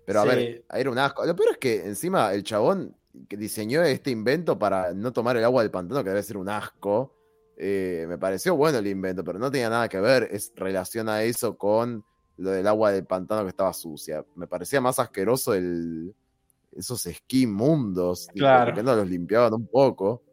[0.06, 0.30] Pero a Sí.
[0.30, 1.26] ver, era un asco.
[1.26, 2.96] Lo peor es que encima el chabón
[3.30, 6.50] que diseñó este invento para no tomar el agua del pantano, que debe ser un
[6.50, 7.16] asco.
[7.56, 10.28] eh, me pareció bueno el invento, pero no tenía nada que ver.
[10.32, 12.04] Es relaciona eso con
[12.38, 14.26] lo del agua del pantano que estaba sucia.
[14.36, 16.16] Me parecía más asqueroso el,
[16.72, 18.26] esos esquí mundos.
[18.28, 18.66] tipo, Claro.
[18.72, 20.24] porque no los limpiaban un poco.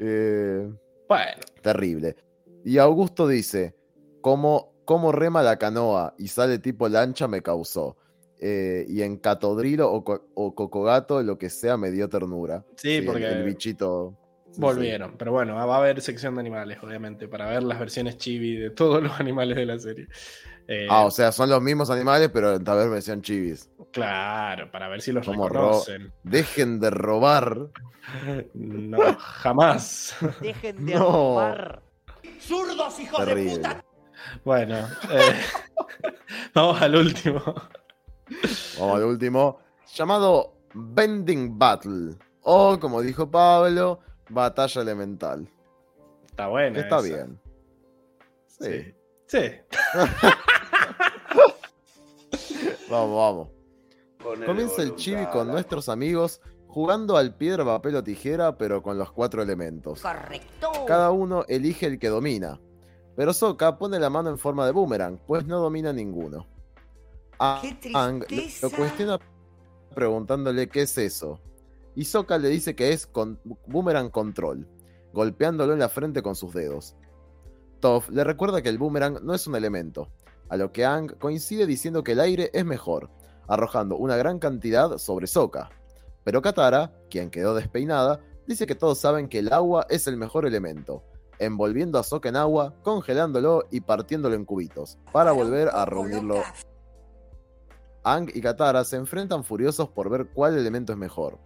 [0.00, 0.68] Eh,
[1.08, 2.16] Bueno, Terrible.
[2.64, 3.74] Y Augusto dice,
[4.20, 7.96] como, como rema la canoa y sale tipo lancha me causó.
[8.40, 12.64] Eh, y en Catodrilo o, Co- o Cocogato, lo que sea, me dio ternura.
[12.76, 14.16] sí, porque El, bichito.
[14.50, 18.18] Sí, Volvieron, pero bueno, va a haber sección de animales, obviamente, para ver las versiones
[18.18, 20.06] chibi de todos los animales de la serie.
[20.66, 23.68] Eh, Ah, o sea, son los mismos animales, pero tal vez versión chivis.
[23.92, 26.12] Claro, para ver si los Como ro- reconocen.
[26.22, 27.68] Dejen de robar.
[28.54, 30.14] No, jamás.
[30.40, 31.00] Dejen de No.
[31.00, 31.82] robar.
[32.40, 33.56] ¡Zurdos, hijos de Terrible.
[33.56, 33.84] puta!
[34.44, 34.76] Bueno,
[35.10, 35.40] eh,
[36.54, 37.40] vamos al último.
[38.78, 39.58] Vamos al último,
[39.94, 42.16] llamado Bending Battle.
[42.42, 45.48] O, como dijo Pablo, Batalla Elemental.
[46.26, 46.78] Está bueno.
[46.78, 47.06] Está esa.
[47.06, 47.40] bien.
[48.46, 48.94] Sí.
[49.26, 49.38] Sí.
[49.40, 49.50] Sí.
[52.90, 53.48] Vamos, vamos.
[54.46, 59.10] Comienza el chibi con nuestros amigos jugando al piedra, papel o tijera, pero con los
[59.12, 60.00] cuatro elementos.
[60.02, 60.70] Correcto.
[60.86, 62.60] Cada uno elige el que domina.
[63.16, 66.46] Pero Sokka pone la mano en forma de boomerang, pues no domina ninguno.
[67.60, 68.66] ¡Qué Aang lo- tristeza!
[68.68, 69.18] lo cuestiona
[69.94, 71.38] preguntándole qué es eso.
[71.94, 74.66] Y Sokka le dice que es con boomerang control,
[75.12, 76.96] golpeándolo en la frente con sus dedos.
[77.80, 80.08] Toph le recuerda que el boomerang no es un elemento,
[80.48, 83.10] a lo que Aang coincide diciendo que el aire es mejor,
[83.48, 85.70] arrojando una gran cantidad sobre Sokka.
[86.24, 90.46] Pero Katara, quien quedó despeinada, dice que todos saben que el agua es el mejor
[90.46, 91.02] elemento,
[91.38, 96.42] envolviendo a Sokka en agua, congelándolo y partiéndolo en cubitos, para volver a reunirlo
[98.04, 101.38] Ang y Katara se enfrentan furiosos por ver cuál elemento es mejor.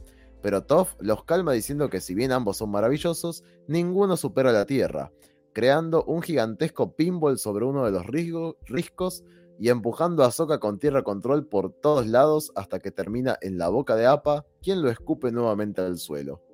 [0.42, 5.12] Pero Toph los calma diciendo que si bien ambos son maravillosos, ninguno supera la Tierra,
[5.58, 9.24] creando un gigantesco pinball sobre uno de los riscos
[9.58, 13.68] y empujando a Sokka con tierra control por todos lados hasta que termina en la
[13.68, 16.44] boca de Appa, quien lo escupe nuevamente al suelo.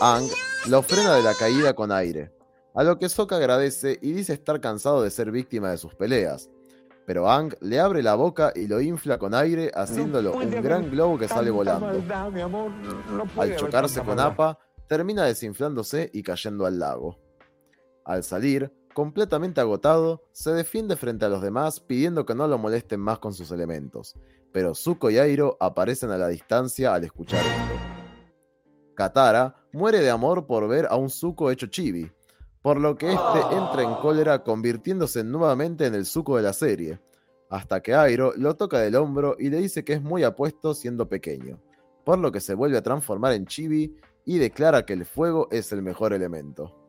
[0.00, 0.28] Ang
[0.68, 2.32] lo frena de la caída con aire,
[2.76, 6.48] a lo que Sokka agradece y dice estar cansado de ser víctima de sus peleas.
[7.06, 11.18] Pero Ang le abre la boca y lo infla con aire, haciéndolo un gran globo
[11.18, 12.00] que sale volando.
[13.36, 17.23] Al chocarse con Appa, termina desinflándose y cayendo al lago.
[18.04, 23.00] Al salir, completamente agotado, se defiende frente a los demás pidiendo que no lo molesten
[23.00, 24.14] más con sus elementos,
[24.52, 27.94] pero Zuko y Airo aparecen a la distancia al escuchar esto.
[28.94, 32.12] Katara muere de amor por ver a un Zuko hecho chibi,
[32.62, 37.00] por lo que este entra en cólera convirtiéndose nuevamente en el Zuko de la serie,
[37.48, 41.08] hasta que Airo lo toca del hombro y le dice que es muy apuesto siendo
[41.08, 41.58] pequeño,
[42.04, 45.72] por lo que se vuelve a transformar en chibi y declara que el fuego es
[45.72, 46.83] el mejor elemento.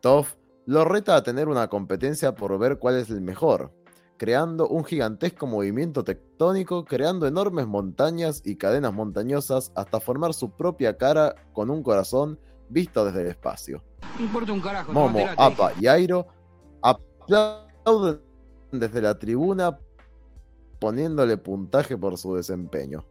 [0.00, 0.34] Toph
[0.66, 3.72] lo reta a tener una competencia por ver cuál es el mejor,
[4.16, 10.96] creando un gigantesco movimiento tectónico, creando enormes montañas y cadenas montañosas hasta formar su propia
[10.96, 13.82] cara con un corazón visto desde el espacio.
[14.18, 14.92] Un carajo.
[14.92, 16.26] Momo, Appa y Airo
[16.82, 18.20] aplauden
[18.72, 19.78] desde la tribuna
[20.78, 23.04] poniéndole puntaje por su desempeño.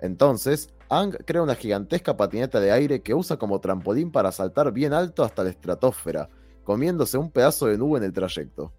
[0.00, 4.92] Entonces, Ang crea una gigantesca patineta de aire que usa como trampolín para saltar bien
[4.92, 6.28] alto hasta la estratosfera,
[6.62, 8.72] comiéndose un pedazo de nube en el trayecto.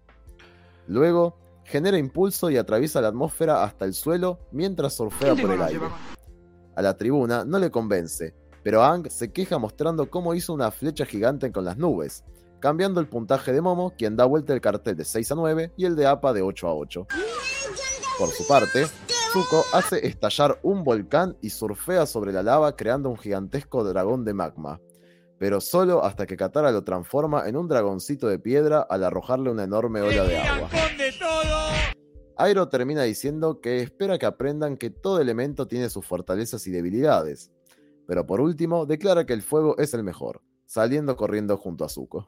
[0.86, 5.52] Luego, genera impulso y atraviesa la atmósfera hasta el suelo mientras surfea ¿Quién te por
[5.52, 5.86] el aire.
[6.76, 11.06] A la tribuna no le convence, pero Ang se queja mostrando cómo hizo una flecha
[11.06, 12.24] gigante con las nubes,
[12.60, 15.84] cambiando el puntaje de Momo, quien da vuelta el cartel de 6 a 9 y
[15.84, 17.06] el de Appa de 8 a 8.
[18.18, 18.86] Por su parte,
[19.32, 24.34] Zuko hace estallar un volcán y surfea sobre la lava creando un gigantesco dragón de
[24.34, 24.80] magma,
[25.38, 29.64] pero solo hasta que Katara lo transforma en un dragoncito de piedra al arrojarle una
[29.64, 30.68] enorme ola de agua.
[32.36, 37.50] Airo termina diciendo que espera que aprendan que todo elemento tiene sus fortalezas y debilidades,
[38.06, 42.26] pero por último declara que el fuego es el mejor, saliendo corriendo junto a Zuko.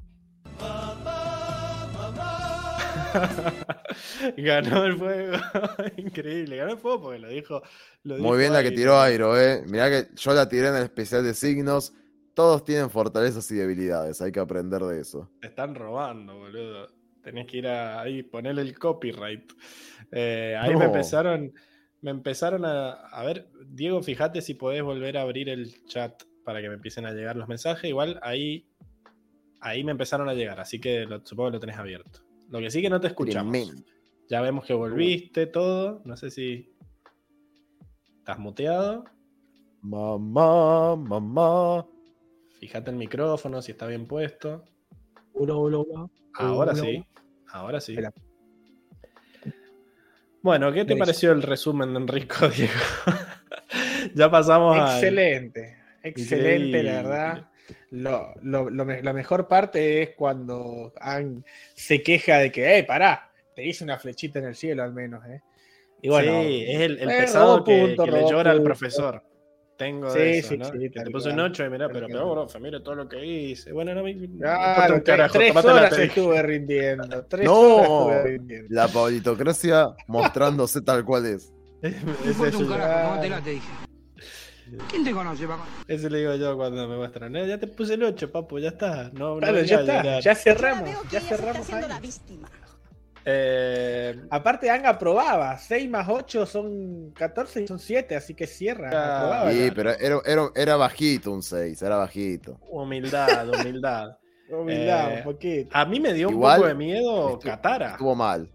[4.37, 5.37] ganó el fuego.
[5.97, 6.57] Increíble.
[6.57, 7.63] Ganó el fuego porque lo dijo.
[8.05, 9.63] lo dijo Muy bien la que tiró Airo, eh.
[9.67, 11.95] Mirá que yo la tiré en el especial de signos.
[12.35, 15.29] Todos tienen fortalezas y debilidades, hay que aprender de eso.
[15.41, 16.87] Te están robando, boludo.
[17.23, 19.53] Tenés que ir a, ahí ponerle el copyright.
[20.13, 21.53] Eh, ahí me empezaron.
[22.01, 22.93] Me empezaron a.
[22.93, 27.07] A ver, Diego, fíjate si podés volver a abrir el chat para que me empiecen
[27.07, 27.91] a llegar los mensajes.
[27.91, 28.67] Igual ahí.
[29.61, 32.21] Ahí me empezaron a llegar, así que lo- supongo que lo tenés abierto.
[32.49, 33.53] Lo que sí que no te escuchamos.
[33.53, 33.83] Tremendo.
[34.29, 36.03] Ya vemos que volviste, todo.
[36.05, 36.75] No sé si.
[38.19, 39.05] ¿Estás muteado?
[39.83, 41.87] Mamá, mamá.
[42.61, 44.65] Fíjate el micrófono, si está bien puesto.
[45.33, 46.11] Hola, hola, hola.
[46.35, 47.07] Ahora Hola, sí.
[47.53, 47.93] Ahora sí.
[47.93, 48.13] Espera.
[50.43, 52.73] Bueno, ¿qué te pareció el resumen de Enrico, Diego?
[54.15, 54.95] ya pasamos a.
[54.95, 57.48] Excelente, excelente, la verdad.
[57.91, 61.43] Lo, lo- lo me- la mejor parte es cuando Aang
[61.75, 65.25] se queja de que, eh, pará, te hice una flechita en el cielo al menos,
[65.27, 65.41] ¿eh?
[66.03, 68.65] Y bueno, sí, es el, el eh, pesado que, punto, que le llora al punto.
[68.69, 69.23] profesor.
[69.77, 70.65] Tengo Sí, eso, sí, ¿no?
[70.67, 71.51] sí, que te puse un cual.
[71.53, 73.73] 8 y mirá, pero, pero profe, mire todo lo que hice.
[73.73, 77.25] Bueno, no me, Claro, un tres, carajo, tres la horas te- estuve rindiendo.
[77.29, 77.55] Tres No.
[77.61, 77.87] horas
[78.19, 78.67] estuve rindiendo.
[78.71, 81.53] La pablitocracia mostrándose tal cual es.
[81.83, 83.69] Ese, Fuerte un yo- carajo, tómatela, te dije.
[84.91, 85.67] ¿Quién te conoce, papá?
[85.87, 87.35] ese le digo yo cuando me muestran.
[87.37, 89.11] "Eh, ya te puse el 8, papu, ya está.
[89.13, 90.23] No, no Claro, ya está, llorar".
[90.23, 91.93] ya cerramos, ya está cerramos haciendo ahí.
[91.93, 92.49] la víctima.
[93.31, 99.51] Eh, Aparte, Anga probaba, 6 más 8 son 14 y son 7, así que cierra.
[99.53, 102.59] Sí, pero era, era, era bajito un 6, era bajito.
[102.71, 103.49] humildad,
[103.83, 104.17] humildad.
[104.51, 105.69] Humildad, Eh, un poquito.
[105.77, 107.91] A mí me dio Igual, un poco de miedo estu- Katara.
[107.91, 108.49] Estuvo mal.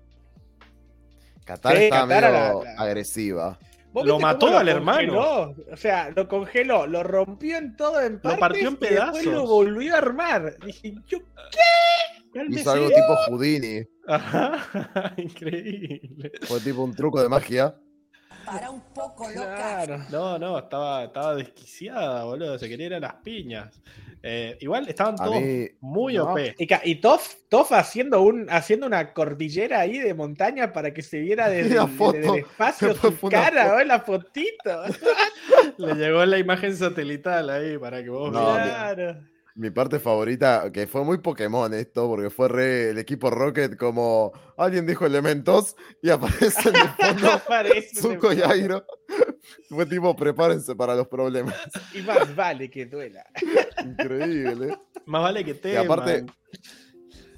[1.45, 3.59] Qatar Sí, estaba Katara medio la- la- agresiva.
[3.93, 5.13] ¿Vos lo mató al hermano.
[5.13, 5.55] congeló?
[5.71, 9.31] O sea, lo congeló, lo rompió en todo en partes partió en y después lo
[9.31, 9.49] pedazos.
[9.49, 10.57] volvió a armar.
[10.65, 12.49] Dije, ¿yo qué?
[12.49, 13.83] Hizo algo tipo Houdini.
[14.07, 16.31] Ajá, increíble.
[16.41, 17.75] Fue tipo un truco de magia.
[18.53, 19.55] Para un poco loca.
[19.55, 20.03] Claro.
[20.11, 22.57] No, no, estaba, estaba desquiciada, boludo.
[22.59, 23.81] Se quería ir a las piñas.
[24.25, 26.39] Eh, igual estaban A todos mí, muy No, OP.
[26.57, 31.19] Y, y Toff, Toff haciendo, un, haciendo una cordillera ahí de montaña para que se
[31.19, 32.13] viera desde, La el- foto.
[32.17, 33.67] desde el espacio su cara.
[33.79, 33.83] ¿no?
[33.83, 34.83] la fotito.
[35.77, 38.67] Le llegó la imagen satelital ahí para que vos No, veas.
[38.69, 39.17] claro.
[39.55, 44.31] Mi parte favorita, que fue muy Pokémon esto, porque fue re el equipo Rocket como
[44.57, 48.85] alguien dijo elementos y aparece en el fondo Aparece Zuko y Airo.
[49.69, 51.55] Fue tipo, prepárense para los problemas.
[51.93, 53.25] Y más vale que duela.
[53.83, 54.77] Increíble.
[55.05, 55.73] Más vale que te.
[55.73, 56.25] Y aparte,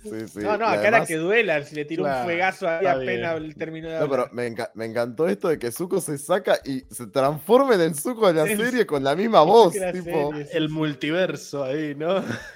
[0.10, 0.40] Sí, sí.
[0.40, 1.62] no, no, y acá era que duela.
[1.64, 3.54] Si le tiró Claro, un fuegazo ahí apenas bien.
[3.56, 6.82] terminó de No, pero me, enca- me encantó esto de que Zuko se saca y
[6.94, 9.76] se transforma en el Zuko de la El- serie con la misma voz.
[9.76, 10.48] la Tipo, serie.
[10.54, 12.24] El multiverso ahí, ¿no?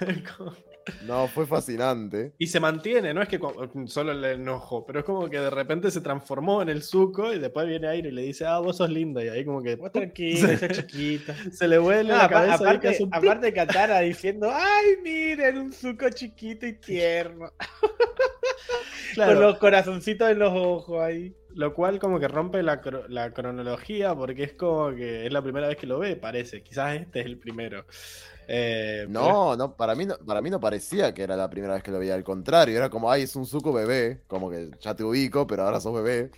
[1.06, 2.32] No, fue fascinante.
[2.38, 3.38] y se mantiene, no es que
[3.86, 7.38] solo el enojo, pero es como que de repente se transformó en el suco y
[7.38, 9.22] después viene Aire y le dice, ah, vos sos lindo.
[9.22, 11.32] Y ahí como que Vos tranquilo, sos chiquito.
[11.52, 13.24] se le vuelve No, la cabeza y aparte, hace un plup.
[13.24, 17.50] aparte Katara diciendo, ay, miren, un suco chiquito y tierno.
[19.14, 21.34] Claro, Con los corazoncitos en los ojos ahí.
[21.54, 25.42] Lo cual como que rompe la, cro- la cronología porque es como que es la
[25.42, 26.62] primera vez que lo ve, parece.
[26.62, 27.84] Quizás este es el primero.
[28.52, 31.82] Eh, No, no, para mí no, para mí no parecía que era la primera vez
[31.82, 32.14] que lo veía.
[32.14, 34.22] Al contrario, era como, ay, es un Zuko bebé.
[34.26, 36.30] Como que ya te ubico, pero ahora sos bebé.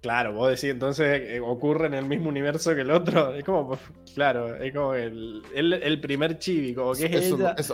[0.00, 3.34] Claro, vos decís, entonces eh, ocurre en el mismo universo que el otro.
[3.34, 3.78] Es como,
[4.14, 7.54] claro, es como el, el, el primer chibi, como que es, ella.
[7.56, 7.72] es-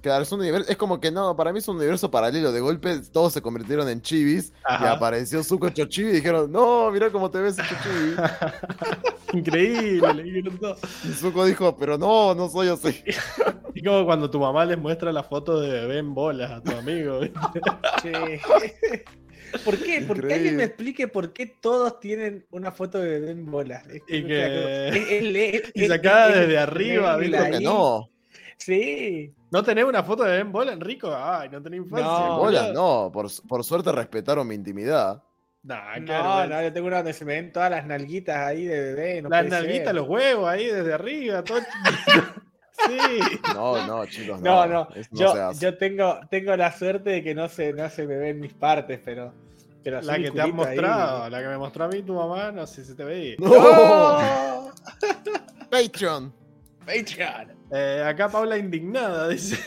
[0.00, 2.52] claro, es un universo, es como que no, para mí es un universo paralelo.
[2.52, 6.90] De golpe todos se convirtieron en chivis y apareció Zuko hecho chibi y dijeron, no,
[6.90, 8.14] mirá cómo te ves hecho chibi.
[9.38, 10.76] Increíble, le dijeron todo.
[11.04, 13.02] Y Zuko dijo, pero no, no soy así.
[13.78, 16.74] Y como cuando tu mamá les muestra la foto de bebé en bolas a tu
[16.74, 17.20] amigo.
[18.02, 18.10] Sí.
[19.66, 20.00] ¿Por qué?
[20.00, 23.86] ¿Por qué alguien me explique por qué todos tienen una foto de bebé en bolas?
[23.88, 27.50] Es Y que- es- es- es- y sacada es- desde es- arriba, es- ¿viste?
[27.50, 28.08] Que no.
[28.58, 29.32] Sí.
[29.50, 31.14] ¿No tenés una foto de bebé en bola, Enrico?
[31.14, 32.06] Ay, no tenés infancia.
[32.08, 33.04] No, Bolas, boludo.
[33.04, 35.22] no, por, por suerte respetaron mi intimidad.
[35.62, 38.80] Nah, No, no, yo tengo una donde se me ven todas las nalguitas ahí de
[38.94, 39.22] bebé.
[39.22, 39.50] No Las ser.
[39.50, 41.58] nalguitas, los huevos ahí desde arriba, todo.
[42.86, 43.20] Sí.
[43.54, 44.66] No, no, chicos, no.
[44.66, 48.06] No, no, yo, se yo tengo, tengo la suerte de que no se, no se
[48.06, 49.32] me ven mis partes, pero.
[49.82, 50.52] pero La que te han ahí.
[50.52, 53.36] mostrado, la que me mostró a mí tu mamá, no sé si te veía.
[53.38, 54.70] ¡No!
[55.70, 56.32] Patreon.
[56.86, 57.56] Patreon.
[57.72, 59.58] Eh, acá Paula indignada dice: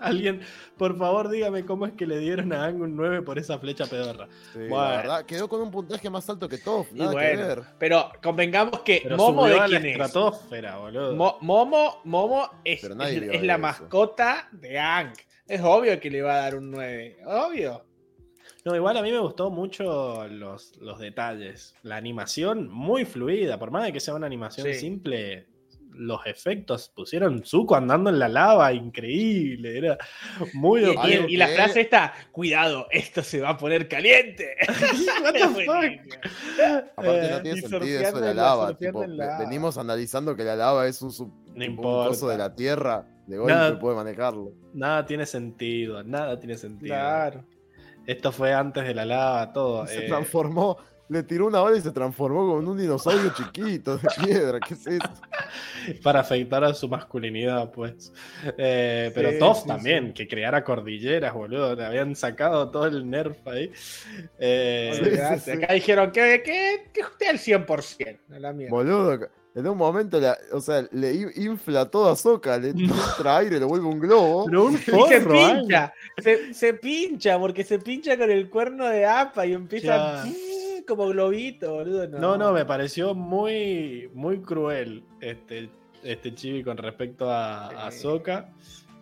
[0.00, 0.40] Alguien,
[0.78, 3.86] por favor, dígame cómo es que le dieron a Ang un 9 por esa flecha
[3.86, 4.28] pedorra.
[4.52, 4.76] Sí, Bueno.
[4.76, 7.62] la verdad, quedó con un puntaje más alto que Toff, que ver.
[7.78, 9.92] pero convengamos que Pero Momo de quién es.
[9.92, 11.14] estratosfera, boludo.
[11.16, 13.58] Mo- Momo, Momo es, la eso.
[13.58, 15.12] mascota de Ang.
[15.46, 17.18] Es obvio que le va a dar un 9.
[17.26, 17.84] Obvio.
[18.64, 21.74] No, igual a mí me gustó mucho los, los detalles.
[21.82, 24.74] La animación muy fluida, por más de que sea una animación Sí.
[24.74, 25.46] simple,
[25.94, 29.98] los efectos pusieron Zuko andando en la lava, increíble, era
[30.54, 34.56] muy Y, y- la frase está: Cuidado, esto se va a poner caliente.
[35.22, 36.18] What the fuck?
[36.96, 38.76] Aparte Eh, no tiene y sentido eso de la lava.
[38.76, 42.08] tipo, la- venimos analizando que la lava es un, sub- No un importa.
[42.08, 43.06] coso de la tierra.
[43.26, 43.78] De golpe Nada.
[43.78, 44.52] puede manejarlo.
[44.74, 46.88] Nada tiene sentido, nada tiene sentido.
[46.94, 47.44] Claro.
[48.04, 49.86] Esto fue antes de la lava, todo.
[49.86, 50.76] Se eh, transformó,
[51.08, 54.58] le tiró una bala y se transformó como en un dinosaurio chiquito de piedra.
[54.66, 55.08] ¿Qué es eso?
[56.02, 58.12] para afectar a su masculinidad, pues.
[58.56, 60.12] Eh, pero sí, también, sí.
[60.14, 61.74] que creara cordilleras, boludo.
[61.74, 63.70] Le habían sacado todo el nerf ahí.
[64.38, 65.20] Eh.
[65.62, 68.18] Acá dijeron que, que, que usted al 100%.
[68.34, 68.70] a la mierda.
[68.70, 73.36] Boludo, en un momento, la- o sea, le in- infla todo a Soca, le entra
[73.36, 74.46] aire, le vuelve un globo.
[74.46, 75.54] pero un Y se forro, ¿eh?
[75.60, 75.92] pincha,
[76.22, 79.86] se, se pincha, porque se pincha con el cuerno de APA y empieza.
[80.22, 80.30] Claro.
[80.84, 82.08] Como globito, boludo.
[82.08, 85.70] No, No, no, me pareció muy, muy cruel este,
[86.02, 87.90] este chibi con respecto a, a.
[87.90, 88.52] Sokka.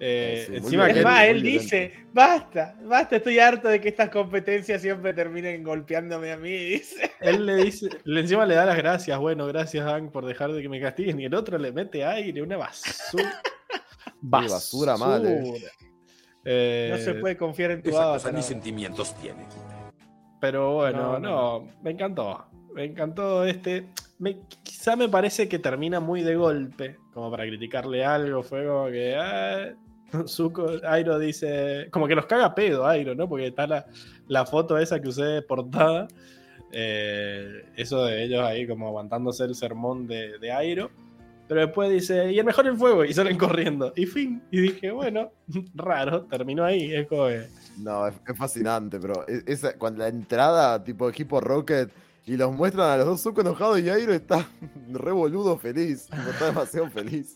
[0.02, 1.62] Eh, Sí, encima Es que más, él violento.
[1.62, 7.10] dice, basta, basta, estoy harto de que estas competencias siempre terminen golpeándome a mí, dice.
[7.20, 10.62] él le dice, le encima le da las gracias, bueno, gracias Ang por dejar de
[10.62, 13.42] que me castiguen, y el otro le mete aire, una basura.
[14.22, 15.70] basura eh.
[16.46, 19.46] Eh, No se puede confiar en tu Esa cosa ni sentimientos tiene.
[20.40, 22.44] Pero bueno, No, no, me encantó.
[22.74, 23.88] Me encantó este.
[24.18, 28.42] Me, quizá me parece que termina muy de golpe, como para criticarle algo.
[28.42, 29.16] Fue como que.
[29.18, 29.74] ah,
[30.26, 31.88] Zuko, Airo dice.
[31.90, 33.28] Como que nos caga pedo, Airo, ¿no?
[33.28, 33.86] Porque está la,
[34.28, 36.08] la foto esa que usé de portada.
[36.72, 40.90] eh, eso de ellos ahí como aguantándose el sermón de, de Airo.
[41.50, 43.92] Pero después dice, y el mejor el fuego, y salen corriendo.
[43.96, 44.40] Y fin.
[44.52, 45.32] Y dije, bueno,
[45.74, 46.94] raro, terminó ahí.
[46.94, 47.26] Es como.
[47.78, 51.90] No, es, es fascinante, pero e- esa, cuando la entrada, tipo equipo Rocket,
[52.24, 54.46] y los muestran a los dos Zuko enojados y Airo está
[54.92, 56.08] re boludo feliz.
[56.30, 57.34] está demasiado feliz.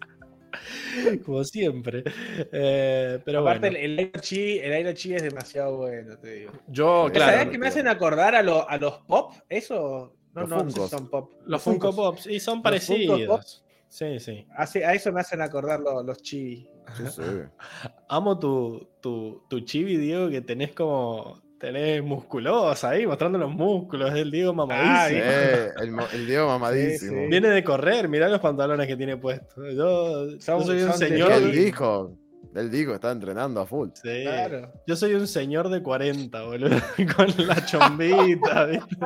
[1.26, 2.04] como siempre.
[2.52, 3.78] Eh, pero Aparte, bueno.
[3.78, 6.52] el, el Airo Chi, el Airo Chi es demasiado bueno, te digo.
[6.68, 9.32] Yo, Claro, ¿Sabés que me hacen acordar a, lo- a los pop?
[9.48, 10.14] ¿Eso?
[10.34, 10.90] No, Los no, no sé si Funkos.
[10.90, 11.30] son pop.
[11.46, 13.63] los Funko Pops, y son Los parecidos.
[13.94, 14.44] Sí, sí.
[14.56, 16.68] Hace- a eso me hacen acordar los, los chi.
[16.96, 17.22] Sí, sí.
[18.08, 21.40] Amo tu, tu, tu chibi, Diego, que tenés como.
[21.60, 24.10] Tenés musculosa ahí, mostrando los músculos.
[24.10, 26.02] Es el Diego Ah, mamadísimo.
[26.12, 27.12] El, Diego mamadísimo.
[27.12, 27.30] Sí, sí.
[27.30, 29.54] Viene de correr, mirá los pantalones que tiene puestos.
[29.74, 31.30] Yo, yo soy un señor.
[31.30, 32.18] Él dijo,
[32.54, 33.90] él dijo, está entrenando a full.
[33.94, 34.22] Sí.
[34.24, 34.72] Claro.
[34.88, 36.76] Yo soy un señor de 40, boludo.
[37.16, 38.96] Con la chombita, ¿viste?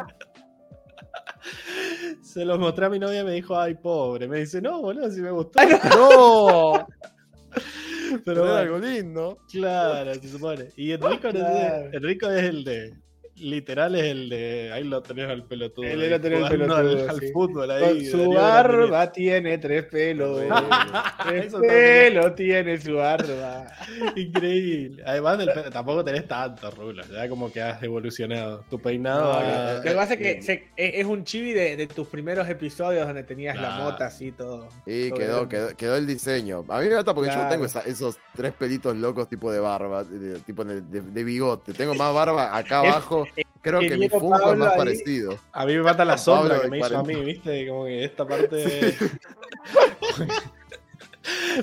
[2.39, 4.29] Se los mostré a mi novia y me dijo, ay, pobre.
[4.29, 5.59] Me dice, no, boludo, si me gustó.
[5.97, 6.73] ¡No!
[8.11, 9.39] Pero Pero bueno, algo lindo.
[9.51, 10.69] claro, se supone.
[10.77, 11.91] Y Enrico, no es- Claro.
[11.93, 12.95] Enrico es el de.
[13.41, 14.71] Literal es el de.
[14.73, 15.87] Ahí lo tenés al pelotudo.
[15.87, 17.31] Él lo tenés al pelotudo, Al, al sí.
[17.33, 18.11] fútbol ahí.
[18.11, 20.41] Con su la barba tiene tres pelos.
[21.29, 23.67] Tres pelos tiene su barba.
[24.17, 25.03] Increíble.
[25.07, 27.09] Además, del tampoco tenés tantos rulos.
[27.11, 28.65] Ya como que has evolucionado.
[28.71, 29.33] Tu peinado.
[29.33, 32.09] No, ha- Lo que pasa es que se- es es un chibi de, de tus
[32.09, 33.85] primeros episodios donde tenías la Claro.
[33.85, 34.69] mota así todo.
[34.87, 36.65] Y todo quedó, quedó, quedó el diseño.
[36.69, 37.51] A mí me encanta porque yo Claro.
[37.51, 41.73] tengo esa- esos tres pelitos locos tipo de barba, de, tipo de, de- de bigote.
[41.73, 43.27] Tengo más barba acá abajo.
[43.61, 45.39] Creo que mi Funko es más ahí- parecido.
[45.53, 47.25] A mí me mata la sombra que me hizo a mí, 40.
[47.25, 47.69] ¿viste?
[47.69, 48.97] Como que esta parte.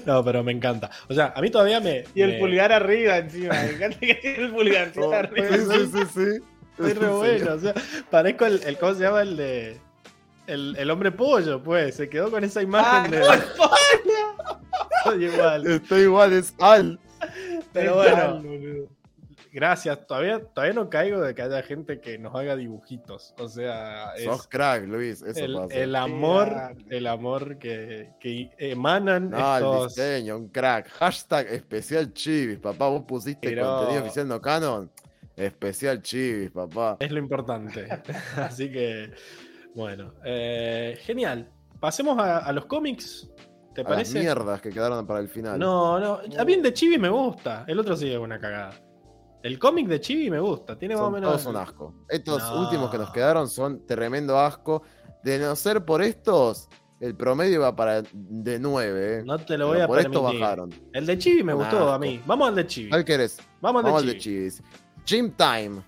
[0.05, 0.89] no, pero me encanta.
[1.09, 2.03] O sea, a mí todavía me.
[2.13, 3.53] Y el me- pulgar arriba encima.
[3.53, 5.47] Me encanta que tiene el pulgarcito Oh, arriba.
[5.57, 6.43] sí, sí, sí, sí.
[6.77, 7.53] Estoy re bueno.
[7.53, 7.73] O sea,
[8.11, 8.77] parezco el, el.
[8.77, 9.21] ¿Cómo se llama?
[9.21, 9.77] El de.
[10.47, 11.95] El, el hombre pollo, pues.
[11.95, 13.23] Se quedó con esa imagen de.
[15.03, 15.65] Soy igual.
[15.67, 16.99] Estoy igual, es Al.
[17.73, 18.85] Pero Es bueno.
[19.55, 20.05] Gracias.
[20.05, 23.33] Todavía, todavía no caigo de que haya gente que nos haga dibujitos.
[23.39, 25.21] O sea, es Sos crack, Luis.
[25.21, 25.73] Eso el, pasa.
[25.75, 26.49] el amor,
[26.89, 30.89] el amor que, que emanan No, el diseño, un crack.
[30.89, 32.89] Hashtag especial chivis, papá.
[32.89, 34.91] Vos pusiste Pero- contenido oficial no canon.
[35.37, 36.97] Especial chivis, papá.
[36.99, 37.87] Es lo importante.
[38.35, 39.11] Así que,
[39.73, 41.49] bueno, eh, genial.
[41.79, 43.29] Pasemos a, a los cómics.
[43.73, 44.19] ¿Te A las parece?
[44.19, 45.57] mierdas que quedaron para el final.
[45.57, 46.19] No, no.
[46.37, 47.63] A mí el de Chibi me gusta.
[47.67, 48.71] El otro sí es una cagada.
[49.45, 50.75] El cómic de Chibi me gusta.
[50.77, 51.29] Tiene más o Son, menos.
[51.31, 51.93] todos un asco.
[52.09, 52.61] Estos No.
[52.61, 54.81] últimos que nos quedaron son tremendo asco.
[55.23, 56.67] De no ser por estos,
[56.99, 59.21] el promedio va para de 9.
[59.23, 60.39] No te lo Pero voy a por esto permitir.
[60.41, 60.69] bajaron.
[60.93, 61.89] El de Chibi me Un gustó asco.
[61.91, 62.21] a mí.
[62.25, 62.89] Vamos al de Chibi.
[62.89, 63.37] ¿Cuál querés?
[63.61, 64.49] Vamos al Vamos al de Chibi.
[64.49, 64.63] chivis.
[65.05, 65.81] Gym time.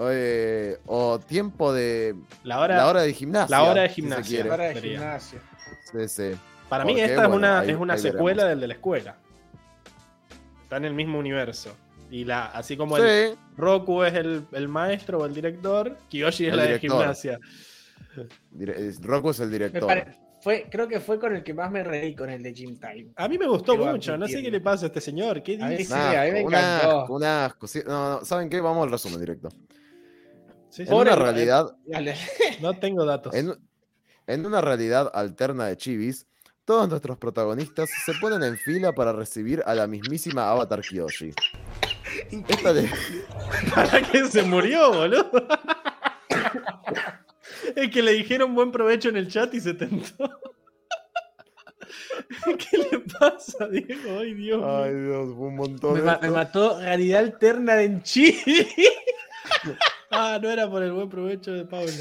[0.00, 2.16] Eh, o tiempo de.
[2.42, 3.54] La hora, la hora de gimnasia.
[3.56, 4.24] la hora de si se gimnasia.
[4.26, 4.48] quiere.
[4.48, 4.98] Para de sería.
[4.98, 5.40] gimnasio.
[5.92, 6.30] Sí, sí.
[6.70, 8.48] Para mí esta es una, ahí- es una secuela veremos.
[8.50, 9.16] del de la escuela.
[10.62, 11.76] Está en el mismo universo.
[12.14, 16.46] Y la, así como el Sí, Roku es el, el maestro o el director, Kiyoshi
[16.46, 17.00] es El la de director.
[17.00, 17.40] gimnasia.
[18.52, 20.04] dire- es- Roku es el director.
[20.40, 23.08] fue, creo que fue con el que más me reí con el de Gym Time.
[23.16, 25.42] A mí me gustó mucho, no sé qué le pasa a este señor.
[25.42, 25.92] ¿Qué A mí dice?
[25.92, 27.00] sí, a mí me encantó.
[27.00, 27.66] asco, un asco.
[27.66, 28.60] Sí, no, no, ¿Saben qué?
[28.60, 29.48] Vamos al resumen directo.
[30.70, 32.14] Sí, sí, En una realidad, Dale.
[32.60, 33.34] No tengo datos.
[33.34, 33.54] en,
[34.28, 36.28] en una realidad alterna de Chivis,
[36.64, 41.32] todos nuestros protagonistas se ponen en fila para recibir a la mismísima Avatar Kyoshi.
[42.48, 42.88] Esta de-
[43.74, 45.30] ¿Para qué se murió, boludo?
[47.76, 50.30] es que le dijeron buen provecho en el chat y se tentó.
[52.70, 54.18] ¿Qué le pasa, Diego?
[54.20, 54.62] Ay, Dios.
[54.64, 56.26] Ay Dios, fue un montón Me, de ma- esto.
[56.26, 58.40] me mató realidad alterna de Enchi.
[60.16, 61.92] Ah, no era por el buen provecho de Paula.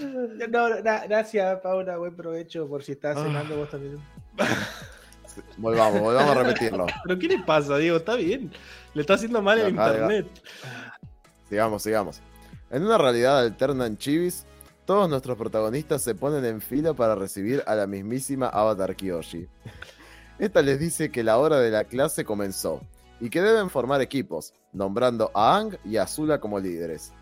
[0.50, 1.96] No, na- gracias, Paula.
[1.96, 3.22] Buen provecho por si estás Ah.
[3.24, 3.98] cenando vos también.
[5.56, 6.86] Volvamos, volvamos a repetirlo.
[7.04, 7.96] ¿Pero qué le pasa, Diego?
[7.96, 8.52] Está bien.
[8.92, 10.26] Le está haciendo mal el internet.
[11.48, 12.20] Sigamos, sigamos.
[12.70, 14.44] En una realidad alterna en Chivis,
[14.84, 19.48] todos nuestros protagonistas se ponen en fila para recibir a la mismísima Avatar Kyoshi.
[20.38, 22.82] Esta les dice que la hora de la clase comenzó
[23.20, 27.12] y que deben formar equipos, nombrando a Ang y a Azula como líderes.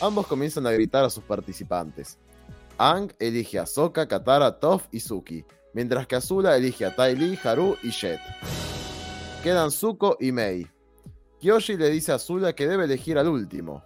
[0.00, 2.18] Ambos comienzan a gritar a sus participantes.
[2.78, 5.44] Ang elige a Sokka, Katara, Toph y Suki,
[5.74, 8.20] mientras que Azula elige a Tai Li, Haru y Jet.
[9.42, 10.66] Quedan Zuko y Mei.
[11.40, 13.82] Kyoshi le dice a Azula que debe elegir al último.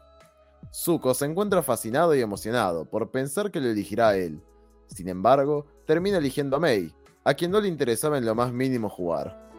[0.73, 4.43] Zuko se encuentra fascinado y emocionado por pensar que lo elegirá a él.
[4.87, 8.89] Sin embargo, termina eligiendo a Mei, a quien no le interesaba en lo más mínimo
[8.91, 9.51] jugar.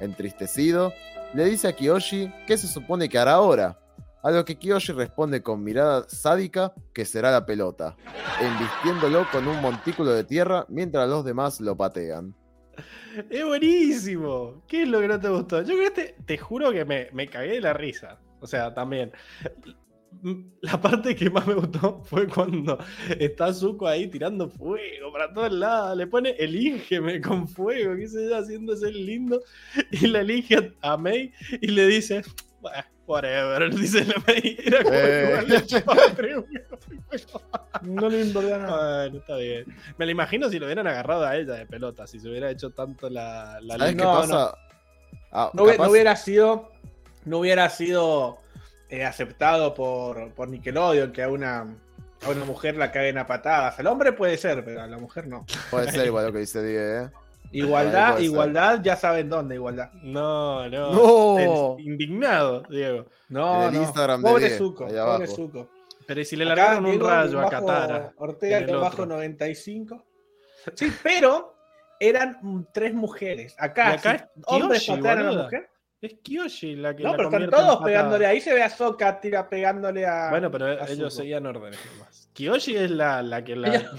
[0.00, 0.92] Entristecido,
[1.34, 3.78] le dice a Kiyoshi qué se supone que hará ahora,
[4.22, 7.96] a lo que Kiyoshi responde con mirada sádica que será la pelota,
[8.40, 12.34] embistiéndolo con un montículo de tierra mientras los demás lo patean.
[13.30, 14.62] Es buenísimo.
[14.66, 15.62] ¿Qué es lo que no te gustó?
[15.62, 18.18] Yo creo que te, te juro que me, me cagué de la risa.
[18.40, 19.12] O sea, también.
[20.62, 22.78] La parte que más me gustó fue cuando
[23.18, 25.96] está Zuko ahí tirando fuego para todos lados.
[25.96, 29.42] Le pone elígeme con fuego, que se yo, haciéndose lindo.
[29.90, 32.22] Y le elige a, May y le dice,
[32.62, 34.14] "Bah, whatever, dice la
[34.82, 36.44] como Eh.
[37.82, 39.02] No le importa nada.
[39.04, 39.64] Bueno, está bien.
[39.98, 42.70] Me lo imagino si lo hubieran agarrado a ella de pelota, si se hubiera hecho
[42.70, 44.58] tanto la, la ¿Sabes qué No, pasa?
[45.32, 46.70] Ah, No, hubiera- capaz- no hubiera sido.
[47.24, 48.38] No hubiera sido
[48.88, 51.60] eh, aceptado por, por Nickelodeon que a una,
[52.24, 53.78] a una mujer la caguen a patadas.
[53.80, 55.44] Al hombre puede ser, pero a la mujer no.
[55.70, 57.10] Puede ser igual lo que dice Diego, ¿eh?
[57.64, 59.90] Igualdad, igualdad, ya saben dónde, igualdad.
[60.02, 61.76] No, no.
[61.78, 63.06] Indignado, Diego.
[63.28, 63.82] No, En el no.
[63.82, 65.26] Instagram de pobre Die, Zuko, pobre abajo.
[65.26, 65.68] Zuko.
[66.06, 68.12] Pero ¿y si le Acá largaron un rayo a Katara?
[68.18, 69.06] Ortega, que bajo otro.
[69.06, 70.04] 95.
[70.74, 71.56] Sí, pero
[71.98, 73.54] eran tres mujeres.
[73.58, 75.44] Acá, acá si es hombres patean a la boluda.
[75.44, 75.70] mujer.
[76.00, 78.26] Es Kyoshi la que No, la pero están todos pegándole.
[78.26, 80.28] Ahí se ve a Sokka tira pegándole a.
[80.30, 81.10] Bueno, pero a ellos Zuko.
[81.10, 82.28] seguían órdenes nomás.
[82.34, 83.90] Kyoshi es la, la que la.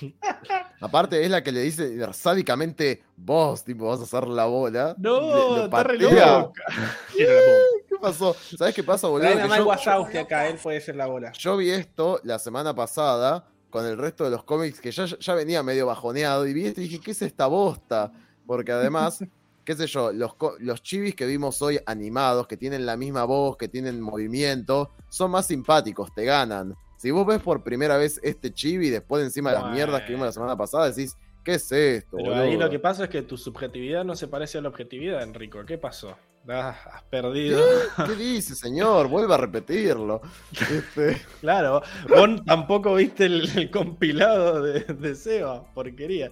[0.80, 4.94] Aparte es la que le dice sádicamente, vos, tipo, vas a hacer la bola.
[4.98, 6.50] No, Le- está re loca.
[7.16, 8.34] ¿Qué pasó?
[8.56, 9.28] ¿Sabes qué pasa, boludo?
[9.66, 11.32] Wazowski acá, él puede ser la bola.
[11.32, 15.34] yo vi esto la semana pasada con el resto de los cómics que ya, ya
[15.34, 18.12] venía medio bajoneado y vi esto y dije, ¿qué es esta bosta?
[18.46, 19.24] Porque además,
[19.64, 23.56] qué sé yo, los, los chivis que vimos hoy animados, que tienen la misma voz,
[23.56, 26.74] que tienen movimiento, son más simpáticos, te ganan.
[27.04, 29.76] Si vos ves por primera vez este chibi después de encima de las Bueno.
[29.76, 32.16] mierdas que vimos la semana pasada, decís, ¿qué es esto?
[32.16, 32.64] Pero ahí boludo?".
[32.64, 35.66] lo que pasa es que tu subjetividad no se parece a la objetividad, Enrico.
[35.66, 36.16] ¿Qué pasó?
[36.46, 37.58] Ah, has perdido.
[38.06, 39.08] ¿Qué dice, señor?
[39.08, 40.20] Vuelve a repetirlo.
[40.52, 46.30] Este, Claro, vos tampoco viste el, el compilado de, de Seba, porquería.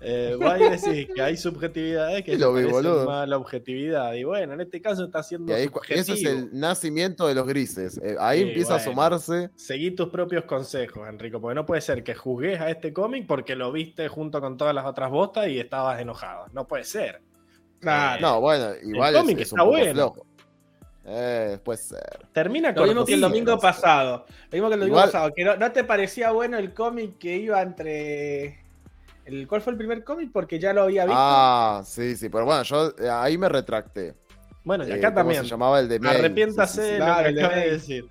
[0.00, 2.64] Eh, vos ahí decís que hay subjetividades que lo vi,
[3.06, 4.14] más la objetividad.
[4.14, 6.00] Y bueno, en este caso está siendo y ahí, subjetivo.
[6.00, 7.98] eso es el nacimiento de los grises.
[8.02, 9.50] Eh, ahí Sí, empieza a asomarse.
[9.56, 13.56] Seguí tus propios consejos, Enrico, porque no puede ser que juzgues a este cómic porque
[13.56, 16.46] lo viste junto con todas las otras bostas y estabas enojado.
[16.52, 17.20] No puede ser.
[17.84, 18.20] Claro.
[18.20, 19.92] No, bueno, igual es, cómic es está poco bueno.
[19.92, 20.26] flojo.
[21.06, 22.26] Eh, puede ser.
[22.32, 24.24] Termina Lo mismo que el domingo pasado.
[24.50, 25.32] Lo mismo que el domingo Igual- pasado.
[25.36, 28.64] Que no, no te parecía bueno el cómic que iba entre.
[29.26, 30.30] El, ¿Cuál fue el primer cómic?
[30.32, 31.18] Porque ya lo había visto.
[31.18, 34.14] Ah, sí, sí, pero bueno, yo eh, ahí me retracté.
[34.64, 35.42] Bueno, y Eh, acá ¿cómo también.
[35.42, 36.16] se llamaba el de May?
[36.16, 36.92] Arrepiéntase Sí, sí, sí.
[36.92, 37.34] de lo que el
[37.64, 38.08] de decir.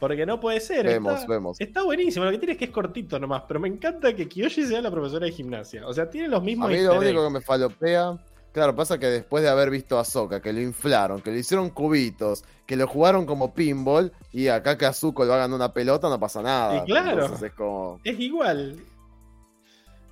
[0.00, 0.84] Porque no puede ser.
[0.84, 1.60] Vemos, está, vemos.
[1.60, 2.24] está buenísimo.
[2.26, 3.44] Lo que tiene es que es cortito nomás.
[3.48, 5.86] Pero me encanta que Kiyoshi sea la profesora de gimnasia.
[5.86, 6.68] O sea, tiene los A mismos.
[6.68, 8.16] mí lo único que me falopea.
[8.56, 11.68] Claro, pasa que después de haber visto a Soka, que lo inflaron, que le hicieron
[11.68, 16.08] cubitos, que lo jugaron como pinball, y acá que a Zuko lo hagan una pelota,
[16.08, 16.78] no pasa nada.
[16.78, 17.10] Y claro.
[17.24, 18.00] Entonces es como.
[18.02, 18.78] Es igual.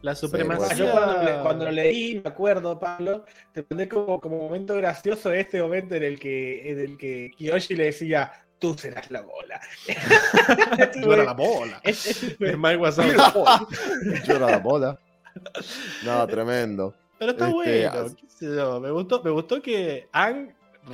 [0.03, 0.75] La supremacía.
[0.77, 5.63] Yo cuando, le- cuando leí, me acuerdo, Pablo, te pondré como, como momento gracioso este
[5.63, 9.59] momento en el que, en el que Kiyoshi le decía, tú serás la bola.
[11.01, 11.81] Yo era la bola.
[11.83, 13.15] Es- es- Es Mike Wazowski.
[14.27, 14.99] Llora la bola.
[16.05, 16.95] No, tremendo.
[17.19, 17.91] Pero está Este, bueno.
[18.07, 20.49] as- qué sé yo, Me gustó, me gustó que Ang,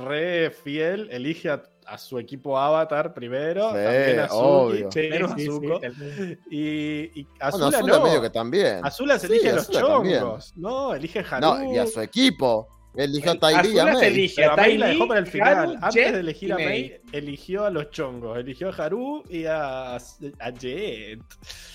[0.05, 3.69] re fiel, elige a, a su equipo Avatar primero.
[3.71, 4.91] Sí, también a Suki, obvio.
[4.91, 6.37] Sí.
[6.49, 8.03] Y, y Bueno, Azula, no.
[8.03, 8.79] medio que también.
[8.85, 10.53] Azula se Sí, elige a los chongos.
[10.55, 11.47] No, elige a Haru.
[11.47, 12.67] No, y a su equipo.
[12.93, 14.07] Eligió a Tylee y a se May.
[14.07, 15.57] elige Pero a May la dejó para el Lee, final.
[15.57, 16.65] Haru, Antes Jet de elegir a May.
[16.67, 18.37] May, eligió a los chongos.
[18.37, 21.19] Eligió a Haru y a, a Jet.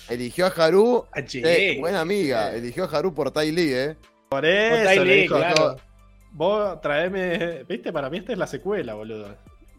[0.09, 1.05] Eligió a Haru.
[1.11, 1.79] A eh, Jay.
[1.79, 2.53] buena amiga.
[2.55, 3.95] Eligió a Haru por Ty Lee, eh.
[4.29, 5.75] Por eso le dijo, claro.
[6.31, 7.63] vos traeme...
[7.63, 9.35] Viste, para mí esta es la secuela, boludo.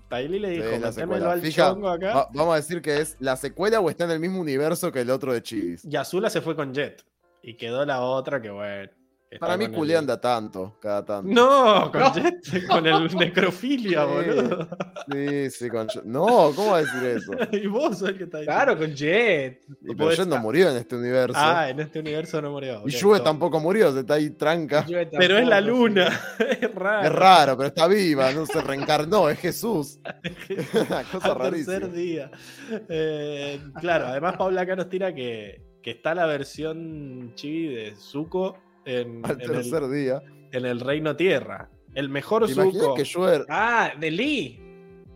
[0.09, 2.15] Tylee le dijo, Sí, al Fija, chongo acá.
[2.15, 5.03] va- vamos a decir que es la secuela o está en el mismo universo que
[5.03, 5.85] el otro de Chivis.
[5.85, 7.05] Y Azula se fue con Jet.
[7.43, 8.91] Y quedó la otra que bueno.
[9.39, 11.31] Para mí, con el- Julián da tanto, cada tanto.
[11.31, 12.15] No, con, No.
[12.15, 14.11] Jet, con el necrofilia, Sí.
[14.31, 14.69] boludo.
[15.13, 15.87] Sí, sí, con...
[16.05, 17.33] No, ¿cómo va a decir eso?
[17.53, 18.65] y vos sos el que está diciendo.
[18.65, 19.63] Claro, con Jet.
[19.83, 21.39] Y pero Jet no murió en este universo.
[21.39, 22.83] Ah, en este universo no murió.
[22.87, 23.23] y todo.
[23.23, 24.87] tampoco murió, se está ahí tranca.
[25.13, 26.09] Pero es la luna.
[26.39, 27.07] es raro.
[27.07, 29.99] Es raro, pero está viva, no se reencarnó, es Jesús.
[30.89, 31.87] Una cosa Al tercer rarísima.
[31.89, 32.31] día.
[32.89, 38.57] Eh, claro, además Paula acá nos tira que, que está la versión chibi de Zuko
[38.89, 40.23] en, Al en tercer el, día.
[40.52, 41.69] en el Reino Tierra.
[41.94, 42.94] El mejor ¿Te imaginas Zuko.
[42.94, 44.60] que Yue, Ah, de Lee.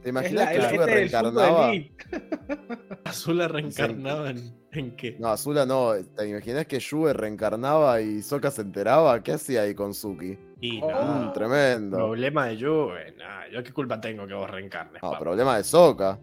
[0.03, 1.73] te imaginas la, que este Zuko reencarnaba?
[3.05, 5.17] Azula reencarnaba en, en qué?
[5.19, 5.93] No, Azula no.
[6.17, 9.23] ¿Te imaginas que Yue reencarnaba y Sokka se enteraba?
[9.23, 10.39] ¿Qué hacía ahí con Suki?
[10.61, 10.91] Y Oh.
[10.91, 11.97] no, Mm, tremendo.
[11.97, 13.15] problema de Yue.
[13.19, 15.03] Nah, yo qué culpa tengo que vos reencarnes.
[15.03, 16.19] No, problema de Sokka.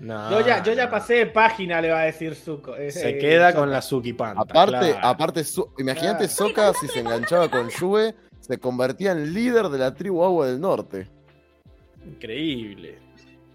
[0.00, 2.76] No, Yo ya, yo ya pasé de página, le va a decir Zuko.
[2.76, 4.42] Eh, Se queda con la Suki Panta.
[4.42, 5.06] Aparte, claro.
[5.06, 6.32] aparte, Su- imagínate Claro.
[6.32, 10.60] Sokka si se enganchaba con Yue, se convertía en líder de la tribu Agua del
[10.60, 11.08] Norte.
[12.04, 12.98] Increíble.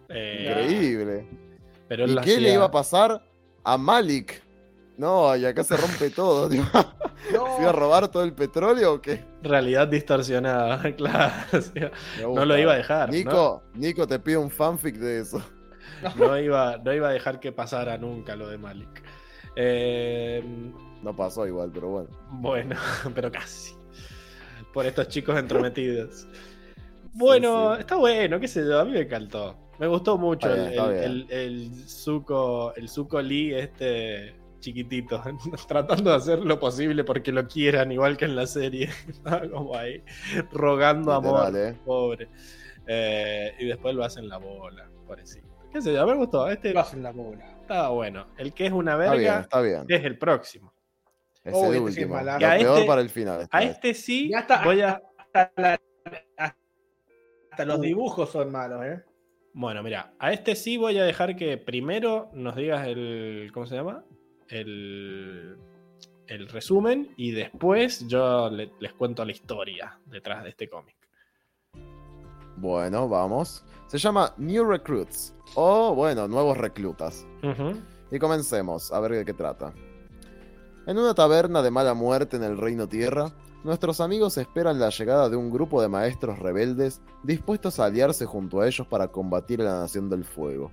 [0.10, 1.28] Eh, Increíble.
[1.88, 3.22] Pero ¿Y qué le iba a pasar
[3.64, 4.42] a Malik?
[4.98, 6.50] No, y acá se rompe todo.
[6.50, 6.64] tío.
[7.34, 7.56] No.
[7.56, 9.24] ¿Se iba a robar todo el petróleo o qué?
[9.44, 11.34] Realidad distorsionada, claro.
[11.54, 13.10] o sea, Me no lo iba a dejar.
[13.10, 13.16] ¿no?
[13.16, 15.42] Nico, Nico te pide un fanfic de eso.
[16.18, 19.04] No iba, no iba a dejar que pasara nunca lo de Malik.
[19.56, 20.44] Eh,
[21.02, 22.10] No pasó igual, pero bueno.
[22.32, 22.76] bueno,
[23.16, 23.76] pero casi.
[24.74, 26.28] Por estos chicos entrometidos.
[27.14, 27.82] Bueno, sí.
[27.82, 29.58] está bueno, qué sé yo, a mí me encantó.
[29.80, 35.22] Me gustó mucho el, bien, el, el, el Zuko Lee este chiquitito,
[35.68, 38.90] tratando de hacer lo posible porque lo quieran, igual que en la serie.
[39.10, 40.02] Estaba como ahí,
[40.54, 41.78] rogando amor, Literal, ¿eh?
[41.84, 42.30] pobre.
[42.88, 45.51] Eh, y después lo hacen la bola, pobrecito.
[45.72, 46.48] Qué sé yo, me gustó.
[46.50, 47.46] Este Lo hacen la bola.
[47.62, 48.28] estaba bueno.
[48.38, 49.86] El que es una Está bien, verga está bien.
[49.88, 50.74] es el próximo.
[51.44, 52.20] Es Oh, el este sí es último.
[52.22, 53.42] Lo peor este- para el final.
[53.42, 53.70] esta A vez.
[53.72, 54.64] este sí Ya está.
[54.64, 55.02] voy a.
[55.34, 55.82] Hasta, la-
[57.52, 59.02] hasta los dibujos son malos, ¿eh?
[59.54, 63.50] Bueno, mira, a este sí voy a dejar que primero nos digas el.
[63.54, 64.04] ¿Cómo se llama?
[64.50, 65.58] El.
[66.28, 70.96] El resumen y después yo le- les cuento la historia detrás de este cómic.
[72.58, 73.64] Bueno, vamos.
[73.88, 75.34] Se llama New Recruits.
[75.56, 77.26] O, bueno, nuevos reclutas.
[78.12, 79.74] Y comencemos, a ver de qué trata.
[80.88, 83.32] En una taberna de mala muerte en el Reino Tierra,
[83.64, 88.62] nuestros amigos esperan la llegada de un grupo de maestros rebeldes dispuestos a aliarse junto
[88.62, 90.72] a ellos para combatir a la Nación del Fuego.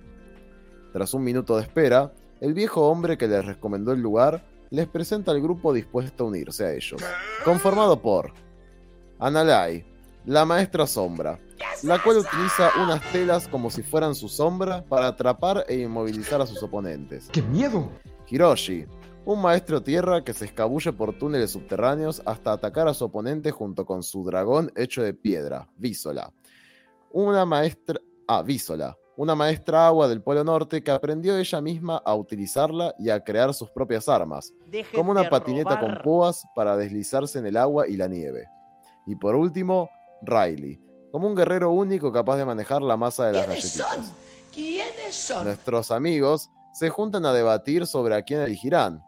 [0.91, 2.11] Tras un minuto de espera,
[2.41, 6.65] el viejo hombre que les recomendó el lugar les presenta al grupo dispuesto a unirse
[6.65, 7.01] a ellos,
[7.45, 8.33] conformado por
[9.19, 9.85] Analai,
[10.25, 11.39] la maestra sombra,
[11.83, 16.45] la cual utiliza unas telas como si fueran su sombra para atrapar e inmovilizar a
[16.45, 17.29] sus oponentes.
[17.31, 17.89] ¡Qué miedo!
[18.27, 18.85] Hiroshi,
[19.25, 23.85] un maestro tierra que se escabulle por túneles subterráneos hasta atacar a su oponente junto
[23.85, 26.31] con su dragón hecho de piedra, Vísola.
[27.11, 27.99] Una maestra.
[28.27, 28.95] Ah, Vísola.
[29.17, 33.53] Una maestra agua del Polo Norte que aprendió ella misma a utilizarla y a crear
[33.53, 34.53] sus propias armas,
[34.95, 38.45] como una patineta con púas para deslizarse en el agua y la nieve.
[39.05, 39.89] Y por último,
[40.21, 40.79] Riley,
[41.11, 43.87] como un guerrero único capaz de manejar la masa de las ¿Quiénes son?
[43.87, 44.13] galletitas.
[44.53, 45.45] ¿Quiénes son?
[45.45, 49.03] Nuestros amigos se juntan a debatir sobre a quién elegirán,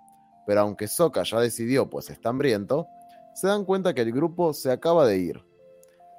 [0.45, 2.87] pero aunque Sokka ya decidió pues está hambriento,
[3.33, 5.45] se dan cuenta que el grupo se acaba de ir.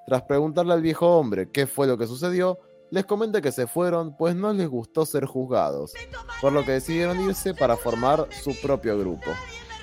[0.07, 2.59] Tras preguntarle al viejo hombre qué fue lo que sucedió,
[2.91, 5.93] les comenta que se fueron pues no les gustó ser juzgados,
[6.41, 9.31] por lo que decidieron irse para formar su propio grupo.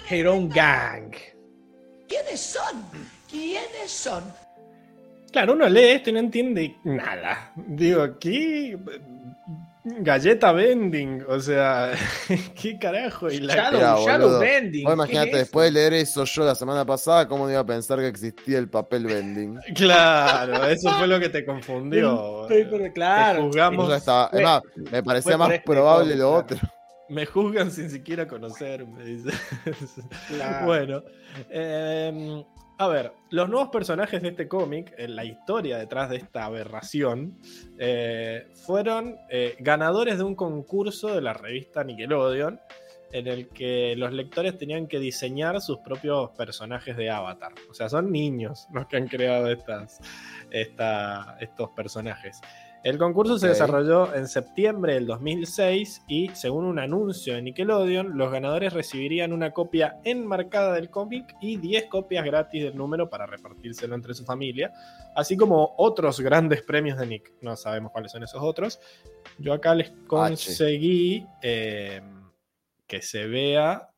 [0.10, 1.12] Her own gang.
[2.08, 2.84] ¿Quiénes son?
[3.30, 4.24] ¿Quiénes son?
[5.32, 7.52] Claro, uno lee esto y no entiende nada.
[7.56, 8.78] Digo, ¿qué?
[9.84, 11.92] Galleta vending, o sea,
[12.62, 13.32] ¿qué carajo?
[13.32, 14.40] Y la- Shadow.
[14.40, 14.84] Bending.
[14.84, 17.62] Vos ¿qué imagínate, es después de leer eso yo la semana pasada, ¿cómo no iba
[17.62, 19.58] a pensar que existía el papel vending?
[19.76, 22.46] Claro, eso fue lo que te confundió.
[22.50, 23.40] Pero claro.
[23.40, 23.86] Te juzgamos.
[23.88, 24.62] Eso estaba- fue- es más,
[24.92, 26.36] me parecía más este probable lo claro.
[26.36, 26.58] otro.
[27.10, 29.32] Me juzgan sin siquiera conocerme, dice.
[30.28, 30.66] Claro.
[30.68, 31.04] Bueno,
[31.50, 32.44] eh,
[32.80, 37.38] a ver, los nuevos personajes de este cómic, en la historia detrás de esta aberración,
[37.78, 42.58] eh, fueron eh, ganadores de un concurso de la revista Nickelodeon,
[43.12, 47.52] en el que los lectores tenían que diseñar sus propios personajes de Avatar.
[47.70, 50.00] O sea, son niños los que han creado estas,
[50.50, 52.40] esta- estos personajes.
[52.82, 58.32] El concurso se desarrolló en septiembre del 2006 y, según un anuncio de Nickelodeon, los
[58.32, 63.96] ganadores recibirían una copia enmarcada del cómic y 10 copias gratis del número para repartírselo
[63.96, 64.72] entre su familia,
[65.14, 67.34] así como otros grandes premios de Nick.
[67.42, 68.80] No sabemos cuáles son esos otros.
[69.38, 72.02] Yo acá les conseguí eh,
[72.88, 73.90] que se vea,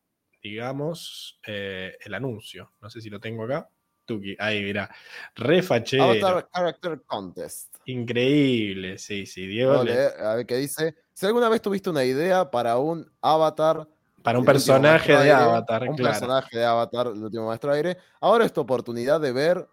[0.42, 2.72] digamos, eh, el anuncio.
[2.82, 3.70] No sé si lo tengo acá.
[4.06, 4.36] Tuki.
[4.40, 4.90] Ahí, mira.
[5.36, 6.04] Re fachero.
[6.06, 7.71] Avatar Character Contest.
[7.86, 9.48] Increíble, sí, sí.
[9.48, 9.74] Diego.
[9.74, 10.96] A le- leer, a ver qué dice.
[11.14, 13.88] Si alguna vez tuviste una idea para un avatar.
[14.24, 16.12] para un personaje de aire, Avatar, Un claro.
[16.14, 17.98] personaje de Avatar, el último maestro aire.
[18.20, 19.68] Ahora es tu oportunidad de ver.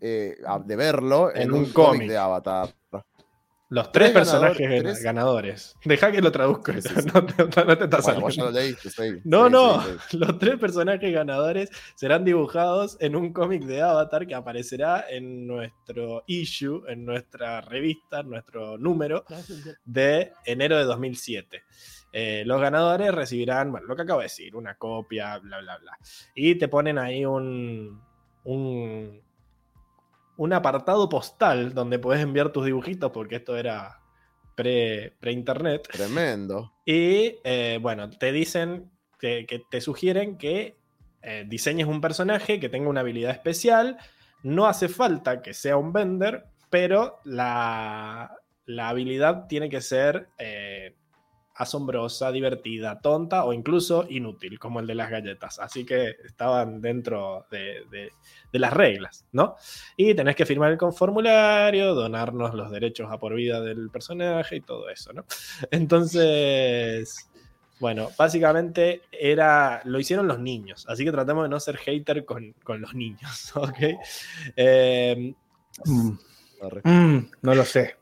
[0.00, 2.08] eh, de verlo en, En un, un cómic.
[2.08, 2.74] de Avatar.
[3.70, 5.76] Los tres, Tres personajes ganadores, gana- tres- ganadores.
[5.84, 6.72] Deja que lo traduzco.
[6.72, 7.08] Sí, sí, esto, sí.
[7.14, 8.50] No, te, no te está Bueno, saliendo.
[8.50, 8.88] leíste.
[9.24, 9.82] No, Sí, no.
[9.82, 10.16] sí, sí.
[10.18, 16.24] Los tres personajes ganadores serán dibujados en un cómic de Avatar que aparecerá en nuestro
[16.26, 19.24] issue, en nuestra revista, en nuestro número
[19.84, 21.62] de enero de 2007.
[22.10, 25.92] Eh, los ganadores recibirán, bueno, lo que acabo de decir, una copia, bla, bla, bla.
[26.34, 28.00] Y te ponen ahí un,
[28.44, 29.20] un,
[30.38, 34.00] un apartado postal donde puedes enviar tus dibujitos, porque esto era
[34.54, 35.88] pre- pre-internet.
[35.92, 36.72] Tremendo.
[36.86, 40.78] Y eh, bueno, te dicen que, que te sugieren que
[41.22, 43.98] eh, diseñes un personaje que tenga una habilidad especial.
[44.44, 48.30] No hace falta que sea un vender, pero la,
[48.64, 50.94] la habilidad tiene que ser eh,
[51.58, 55.58] asombrosa, divertida, tonta o incluso inútil, como el de las galletas.
[55.58, 58.12] Así que estaban dentro de, de-
[58.52, 59.56] de las reglas, ¿no?
[59.96, 64.56] Y tenés que firmar el con formulario, donarnos los derechos a por vida del personaje
[64.56, 65.24] y todo eso, ¿no?
[65.70, 67.28] Entonces,
[67.80, 72.52] bueno, básicamente era, lo hicieron los niños, así que tratemos de no ser hater con,
[72.64, 73.78] con los niños, ¿ok?
[74.56, 75.34] Eh,
[75.84, 76.10] Mm,
[76.82, 77.97] mm, no lo sé.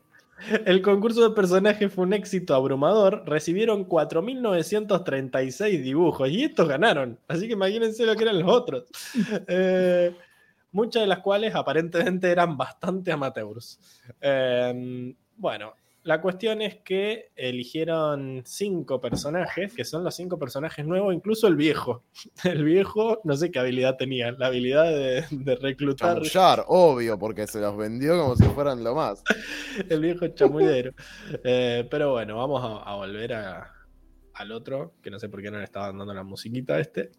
[0.65, 7.47] El concurso de personajes fue un éxito abrumador, recibieron 4.936 dibujos y estos ganaron, así
[7.47, 8.85] que imagínense lo que eran los otros.
[9.49, 10.13] Eh,
[10.71, 13.79] muchas de las cuales aparentemente eran bastante amateurs.
[14.21, 15.73] Eh, bueno,
[16.07, 21.55] la cuestión es que eligieron cinco personajes, que son los cinco personajes nuevos, incluso el
[21.57, 22.05] viejo.
[22.45, 27.45] El viejo, no sé qué habilidad tenía, la habilidad de, de reclutar Chamullar, obvio, porque
[27.45, 29.21] se los vendió como si fueran lo más.
[29.89, 30.93] el viejo chamullero.
[31.43, 33.71] Eh, pero bueno, vamos a, a volver a-
[34.35, 37.11] al otro, que no sé por qué no le estaban dando la musiquita a este.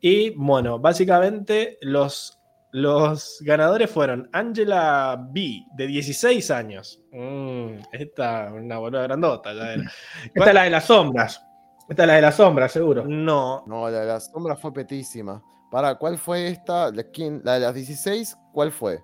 [0.00, 2.38] Y bueno, básicamente los,
[2.72, 7.00] los ganadores fueron Angela B, de 16 años.
[7.12, 9.52] Mm, esta, una boluda grandota.
[9.52, 9.90] ya era.
[10.34, 11.44] Esta es la de las sombras.
[11.88, 13.04] Esta es la de las sombras, seguro.
[13.06, 15.42] No, No, la de las sombras fue petísima.
[15.70, 16.90] Para, ¿cuál fue esta?
[16.90, 18.36] ¿La, quién- la de las 16?
[18.52, 19.00] ¿Cuál fue?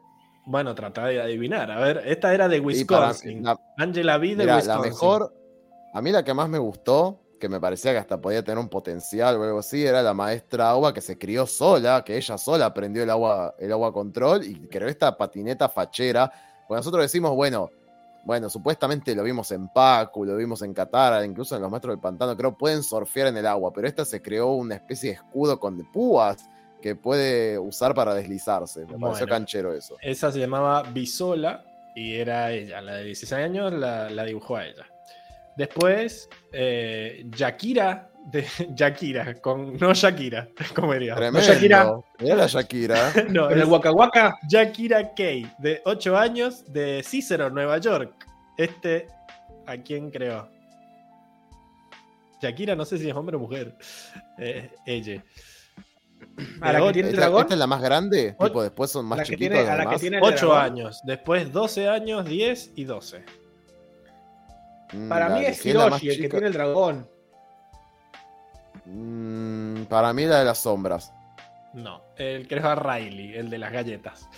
[0.50, 1.70] bueno, tratá de adivinar.
[1.70, 3.42] A ver, esta era de para- Wisconsin.
[3.44, 4.80] la- Angela B de mira, Wisconsin.
[4.82, 5.34] la mejor,
[5.92, 8.68] a mí la que más me gustó, que me parecía que hasta podía tener un
[8.68, 12.66] potencial o algo así, era la maestra agua que se crió sola, que ella sola
[12.66, 16.30] aprendió el agua, el agua control y creó esta patineta fachera.
[16.66, 17.70] Pues nosotros decimos, bueno,
[18.24, 22.00] bueno, supuestamente lo vimos en Pacu, lo vimos en Qatar, incluso en los maestros del
[22.00, 25.58] pantano, creo pueden surfear en el agua, pero esta se creó una especie de escudo
[25.58, 26.36] con púas
[26.82, 28.84] que puede usar para deslizarse.
[28.86, 29.96] Me pareció canchero eso.
[30.02, 34.66] Esa se llamaba Bisola y era ella, la de 16 años, la, la dibujó a
[34.66, 34.86] ella.
[35.58, 41.16] Después, eh, Shakira, de Shakira, con, no Shakira, como diría.
[41.16, 41.40] Tremendo.
[41.46, 41.92] Shakira.
[42.20, 43.12] Mirá la Shakira.
[43.28, 44.38] No, Con el Waka Waka.
[44.48, 48.24] Shakira Kay, de 8 años, de Cicero, Nueva York.
[48.56, 49.08] Este,
[49.66, 50.48] ¿a quién creó?
[52.40, 53.76] Shakira, no sé si es hombre o mujer.
[54.38, 55.24] Eh, ella.
[56.60, 57.40] A la De que tiene el ¿Esta, dragón.
[57.42, 58.36] esta es la más grande?
[58.38, 60.58] O- Tipo, después son más La chiquitos tiene- a la que tiene el 8 dragón.
[60.72, 63.24] años, después 12 años, 10 y 12.
[64.92, 67.08] Mm, Para la mí es Hiroshi, el que tiene el dragón.
[68.84, 71.12] Mm, para mí la de las sombras.
[71.74, 74.28] No, el que era Riley, el de las galletas.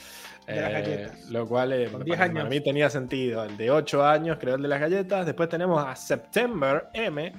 [0.46, 1.30] De las Eh, galletas.
[1.30, 2.48] Lo cual eh, Con para, 10 para años.
[2.48, 3.44] mí tenía sentido.
[3.44, 5.24] El de 8 años creó el de las galletas.
[5.24, 7.32] Después tenemos a September M,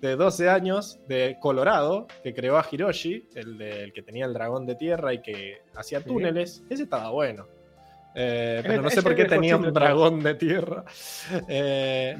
[0.00, 4.32] de 12 años, de Colorado, que creó a Hiroshi, el, de- el que tenía el
[4.32, 6.04] dragón de tierra y que hacía Sí.
[6.06, 6.62] túneles.
[6.70, 7.46] Ese estaba bueno.
[8.14, 10.84] Eh, pero no sé por qué tenía un dragón de tierra.
[11.48, 12.16] Eh,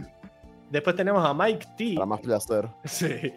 [0.73, 1.95] después tenemos a Mike T.
[1.95, 2.69] Para más placer.
[2.85, 3.33] Sí,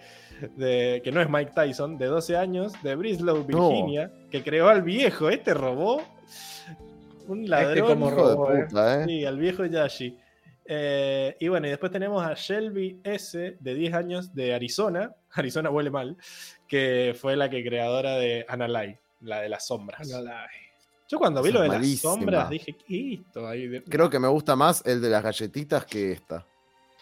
[0.56, 3.70] de, que no es Mike Tyson, de 12 años, de Brislow, No.
[3.70, 5.30] Virginia, que creó al viejo.
[5.30, 6.02] Este robó
[7.28, 7.88] un ladrón.
[7.88, 8.66] como Hijo robó, de eh.
[8.66, 9.06] puta, ¿eh?
[9.06, 10.18] Sí, al viejo Yashi.
[10.68, 15.14] Eh, y bueno, y después tenemos a Shelby S, de 10 años, de Arizona.
[15.34, 16.18] Arizona huele mal,
[16.68, 20.08] que fue la que creadora de Analai, la de las sombras.
[21.08, 23.48] Yo cuando vi Esa lo de las sombras dije, ¿qué es esto?
[23.48, 26.46] Ahí de- Creo que me gusta más el de las galletitas que esta.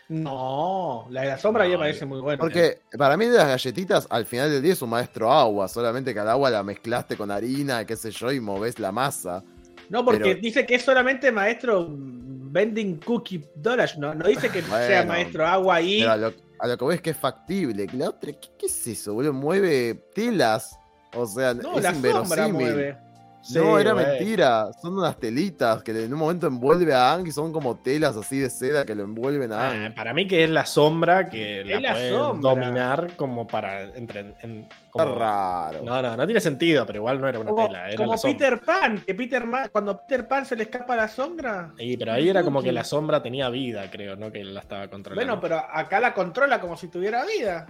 [0.09, 2.39] No, la de la sombra No, ya parece muy buena.
[2.39, 5.67] Porque para mí de las galletitas, al final del día es un maestro agua.
[5.67, 9.43] Solamente que al agua la mezclaste con harina, qué sé yo, y movés la masa.
[9.89, 13.97] No, porque pero- dice que es solamente maestro vending cookie dollars.
[13.97, 16.03] No, no dice que Bueno, sea maestro agua y.
[16.03, 17.87] A lo, a lo que ves que es factible.
[17.93, 19.33] La otra, ¿qué, qué es eso, boludo?
[19.33, 20.77] Mueve telas.
[21.15, 22.97] O sea, no, es la sombra mueve.
[23.43, 24.67] Sí, no, era mentira.
[24.81, 28.39] Son unas telitas que en un momento envuelve a Ang y son como telas así
[28.39, 29.93] de seda que lo envuelven a Ah, Ang.
[29.95, 32.49] para mí que es la sombra que la, Es la sombra.
[32.49, 35.81] dominar como para entre, en- Está raro.
[35.83, 38.15] No, no, no tiene sentido, pero igual no era una Como, tela, era como.
[38.21, 41.71] Peter Pan, que Peter Pan, cuando Peter Pan se le escapa la sombra.
[41.79, 44.31] Sí, pero ahí era como que la sombra tenía vida, creo, ¿no?
[44.31, 45.25] Que la estaba controlando.
[45.25, 47.65] Bueno, pero acá la controla como si tuviera vida.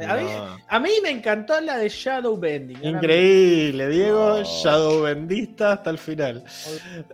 [0.00, 0.56] A, mí, No.
[0.68, 2.84] a mí me encantó la de Shadow Bending.
[2.84, 4.42] Increíble, Diego, No.
[4.44, 6.44] Shadow bendista hasta el final.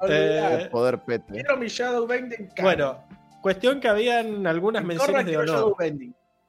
[0.08, 1.32] Eh, Poder pete.
[1.34, 2.48] Quiero mi Shadow Bending.
[2.48, 2.62] cara.
[2.62, 3.04] Bueno,
[3.42, 5.76] cuestión que habían algunas menciones de honor.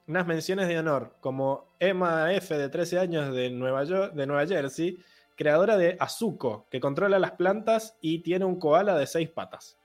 [0.07, 4.45] Unas menciones de honor, como Emma F, de 13 años, de Nueva, York, de Nueva
[4.45, 4.97] Jersey,
[5.35, 9.77] creadora de Azuko, que controla las plantas y tiene un koala de seis patas.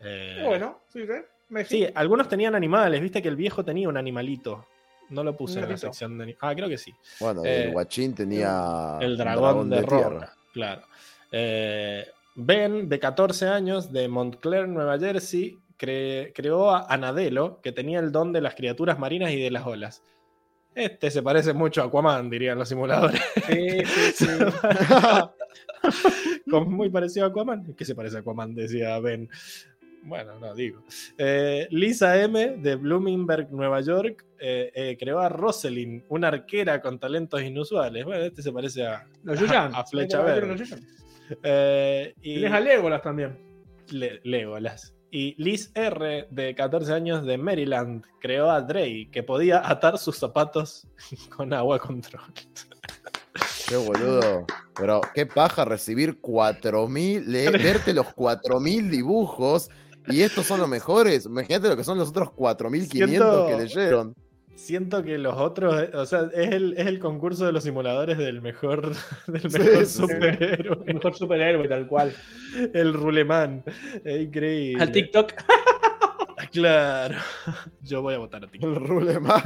[0.00, 1.12] Eh, Bueno, sí, ¿sí?
[1.50, 4.66] Me Sí, algunos tenían animales, viste que el viejo tenía un animalito.
[5.10, 6.94] No lo puse en la sección de Ah, creo que sí.
[7.20, 8.96] Bueno, Eh, el guachín tenía.
[9.00, 10.08] El dragón, de, tierra.
[10.08, 10.82] roca, claro.
[11.32, 17.98] Eh, ben, de 14 años, de Montclair, Nueva Jersey, cre- creó a Anadelo, que tenía
[18.00, 20.02] el don de las criaturas marinas y de las olas.
[20.74, 23.20] Este se parece mucho a Aquaman, dirían los simuladores.
[23.48, 24.26] Sí, sí, sí.
[26.50, 27.74] Como muy parecido a Aquaman.
[27.74, 28.54] ¿Qué se parece a Aquaman?
[28.54, 29.28] Decía Ben.
[30.02, 30.82] Bueno, no digo.
[31.18, 32.56] Eh, Lisa M.
[32.58, 38.04] de Bloomingburg, Nueva York, eh, eh, creó a Rosalind, una arquera con talentos inusuales.
[38.04, 39.74] Bueno, este se parece a, Los Yuyan.
[39.74, 40.64] a Flecha Verde.
[41.42, 43.38] Eh, y Tienes a Legolas también.
[43.90, 44.94] Le- Legolas.
[45.12, 50.16] Y Liz R., de 14 años, de Maryland, creó a Drey, que podía atar sus
[50.16, 50.86] zapatos
[51.36, 52.22] con agua control.
[53.68, 54.46] Qué boludo.
[54.74, 59.68] Pero qué paja recibir 4000, le- verte los 4000 dibujos
[60.12, 61.26] y estos son los mejores.
[61.26, 64.14] Imagínate lo que son los otros 4500 que leyeron.
[64.54, 68.42] Siento que los otros, o sea, es el, es el concurso de los simuladores del
[68.42, 68.94] mejor,
[69.26, 70.02] del mejor sí.
[70.02, 70.78] superhéroe.
[70.86, 72.14] El mejor superhéroe, tal cual.
[72.74, 73.64] El Rulemán.
[74.04, 74.82] Es increíble.
[74.82, 75.32] Al TikTok.
[76.52, 77.16] Claro.
[77.82, 78.58] Yo voy a votar a ti.
[78.62, 79.42] El Rulemán.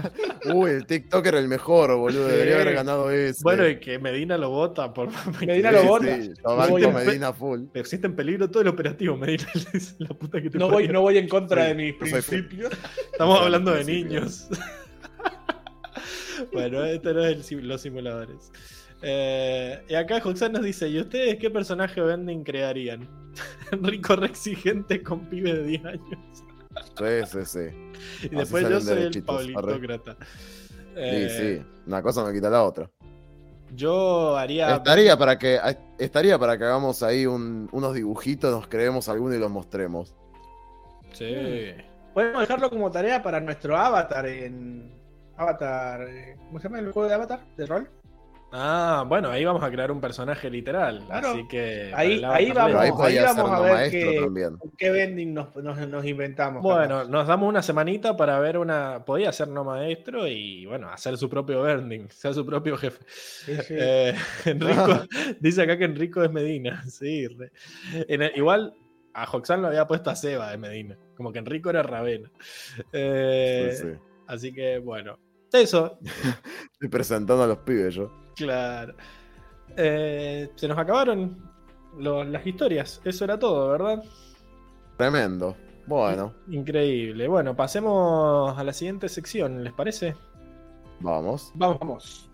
[0.53, 2.29] Uy, el TikToker el mejor, boludo.
[2.29, 2.61] Debería Sí.
[2.63, 3.41] haber ganado ese.
[3.43, 5.09] Bueno, y que Medina lo vota por.
[5.47, 6.21] Medina Sí, lo vota.
[6.23, 7.63] sí, Medina full.
[7.75, 9.47] Existe en peligro todo el operativo, Medina.
[9.99, 12.73] la puta que te No voy, no voy en contra Sí, de mis principios.
[13.13, 14.49] Estamos hablando de niños.
[16.53, 18.51] bueno, esto no es el los simuladores.
[19.03, 23.09] Eh, y acá Joxan nos dice: ¿Y ustedes qué personaje vending crearían?
[23.83, 26.44] Rico re exigente con pibe de 10 años.
[26.97, 27.59] Sí, sí, sí.
[28.23, 29.23] Y Así después yo soy el.
[29.23, 30.17] Paulitócrata.
[30.21, 30.27] Sí,
[30.97, 31.67] Eh, sí.
[31.87, 32.89] Una cosa no quita la otra.
[33.75, 34.77] Yo haría.
[34.77, 35.59] Estaría para que,
[35.99, 40.15] estaría para que hagamos ahí un- unos dibujitos, nos creemos alguno y los mostremos.
[41.13, 41.35] Sí.
[42.13, 44.93] Podemos dejarlo como tarea para nuestro avatar en.
[45.37, 46.03] Avatar.
[46.09, 47.41] eh, ¿Cómo se llama el juego de avatar?
[47.57, 47.89] ¿De rol?
[48.57, 51.03] Ah, bueno, ahí vamos a crear un personaje literal.
[51.07, 51.31] Claro.
[51.31, 51.91] Así que.
[51.93, 52.45] Ahí- vamos, ahí
[53.17, 54.59] ahí vamos a no ver maestro qué- también.
[54.79, 56.63] ¿Qué vending nos, nos, nos inventamos?
[56.63, 57.09] Bueno, capaz?
[57.11, 59.05] nos damos una semanita para ver una.
[59.05, 63.05] Podía ser no maestro y bueno, hacer su propio Burning, ser su propio jefe.
[63.09, 63.75] Sí, sí.
[63.77, 64.15] Eh,
[64.45, 65.01] Enrico
[65.41, 66.85] dice acá que Enrico es Medina.
[66.89, 67.51] Sí, re.
[68.09, 68.73] En el- igual
[69.15, 70.97] a Joxan lo había puesto a Seba de Medina.
[71.17, 72.31] Como que Enrico era Ravena.
[72.93, 73.89] Eh, Sí, sí.
[74.29, 75.19] Así que bueno.
[75.53, 75.99] Eso,
[76.73, 78.11] Estoy presentando a los pibes yo.
[78.35, 78.95] Claro.
[79.77, 81.37] Eh, se nos acabaron
[81.99, 83.01] los- las historias.
[83.05, 84.03] Eso era todo, ¿verdad?
[84.97, 85.57] Tremendo.
[85.87, 87.29] Bueno, Increíble.
[87.29, 90.15] Bueno, pasemos a la siguiente sección, ¿les parece?
[91.01, 91.53] vamos.
[91.55, 92.31] Vamos,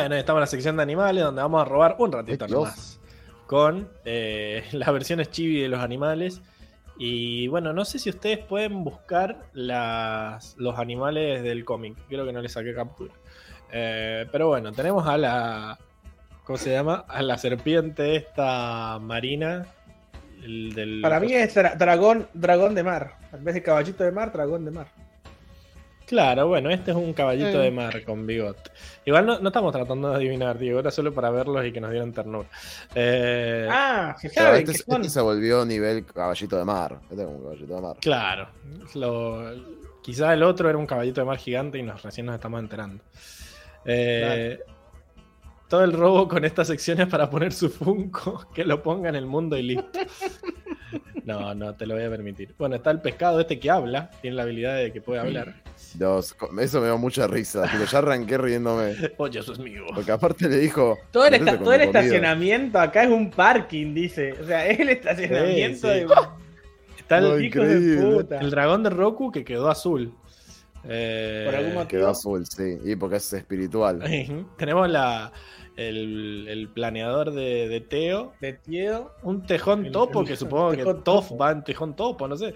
[0.00, 3.00] Bueno, estamos en la sección de animales donde vamos a robar un ratito nomás
[3.46, 6.42] con eh, las versiones chibi de los animales.
[6.98, 11.96] Y bueno, no sé si ustedes pueden buscar las, los animales del cómic.
[12.08, 13.14] Creo que no les saqué captura.
[13.72, 15.78] Eh, pero bueno, tenemos a la.
[16.44, 17.04] ¿Cómo se llama?
[17.08, 19.66] A la serpiente esta marina.
[20.44, 23.16] el del- Para mí es dra- dragón, dragón de mar.
[23.32, 24.88] En vez de caballito de mar, dragón de mar.
[26.06, 27.64] Claro, bueno, este es un caballito Eh.
[27.64, 28.70] de mar con bigote.
[29.04, 31.90] Igual no, no estamos tratando de adivinar, Diego, era solo para verlos y que nos
[31.90, 32.48] dieran ternura.
[32.94, 37.00] Eh, Ah, saben este, este se volvió nivel caballito de mar.
[37.10, 37.96] Este es un caballito de mar.
[38.00, 38.48] Claro.
[38.94, 39.50] Lo,
[40.02, 43.02] quizá el otro era un caballito de mar gigante y nos, recién nos estamos enterando.
[43.84, 44.60] Eh,
[45.68, 49.26] todo el robo con estas secciones para poner su Funko, que lo ponga en el
[49.26, 49.98] mundo y listo.
[51.24, 52.54] No, no te lo voy a permitir.
[52.56, 55.56] Bueno, está el pescado este que habla, tiene la habilidad de que puede hablar.
[56.60, 57.68] Eso me dio mucha risa.
[57.70, 58.94] Pero ya arranqué riéndome.
[59.18, 59.84] Oye, eso es mío.
[59.94, 60.98] Porque aparte le dijo.
[61.10, 61.34] Todo el,
[61.82, 64.32] estacionamiento acá es un parking, dice.
[64.32, 66.06] O sea, es el estacionamiento Sí, sí.
[66.06, 66.14] de.
[66.98, 68.38] Está No, el, hijos de puta.
[68.40, 70.12] el dragón de Roku que quedó azul.
[70.88, 71.88] Eh, Por algún motivo.
[71.88, 72.78] Quedó azul, sí.
[72.84, 74.02] Y porque es espiritual.
[74.58, 75.32] Tenemos la,
[75.76, 78.32] el, el planeador de, de Teo.
[78.40, 79.14] De Tiedo.
[79.22, 81.36] Un tejón El- topo, el que supongo que Tof topo.
[81.38, 82.54] va en tejón topo, no sé.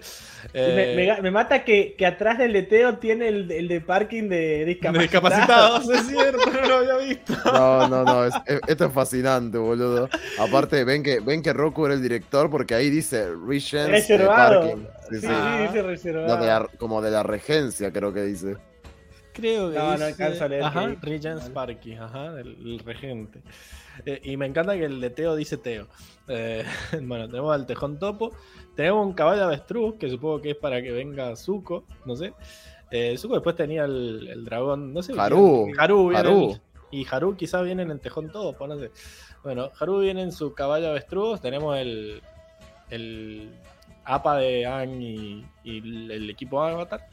[0.53, 4.27] Me, Eh, me mata que, que atrás del de Teo tiene el, el de parking
[4.29, 4.97] de discapacitados.
[4.97, 7.33] de discapacitados, es cierto, no lo había visto.
[7.45, 8.25] No, no, no.
[8.25, 10.09] es- es- esto es fascinante, boludo.
[10.39, 14.61] Aparte, ven que, ven que Roku era el director porque ahí dice Regents de Reservado.
[14.61, 14.85] Parking.
[15.11, 16.37] Sí, Sí, dice No, reservado.
[16.41, 18.55] de la- como de la regencia, creo que dice.
[19.33, 20.95] Creo que No, no dice- alcanzo a leer Ajá.
[21.01, 23.41] Regent Sparky, ajá, el, el regente.
[24.05, 25.87] Eh, y me encanta que el de Teo dice Teo.
[26.27, 26.63] Eh,
[27.01, 28.31] bueno, tenemos al tejón topo.
[28.75, 32.33] Tenemos un caballo avestruz, que supongo que es para que venga Zuko, no sé.
[32.89, 35.13] Eh, Zuko después tenía el, el dragón, no sé.
[35.17, 35.65] Haru.
[35.65, 36.59] viene- Haru, Haru.
[36.91, 38.91] y Haru quizás viene en el tejón topo, no sé.
[39.43, 41.41] Bueno, Haru viene en su caballo avestruz.
[41.41, 42.21] Tenemos el,
[42.89, 43.49] el
[44.03, 47.07] APA de Aang y, y el, el equipo Avatar.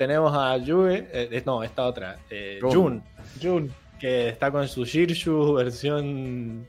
[0.00, 3.02] Tenemos a Yue, eh, no, esta otra, eh, Jun.
[3.38, 6.66] Jun, que está con su Shirshu versión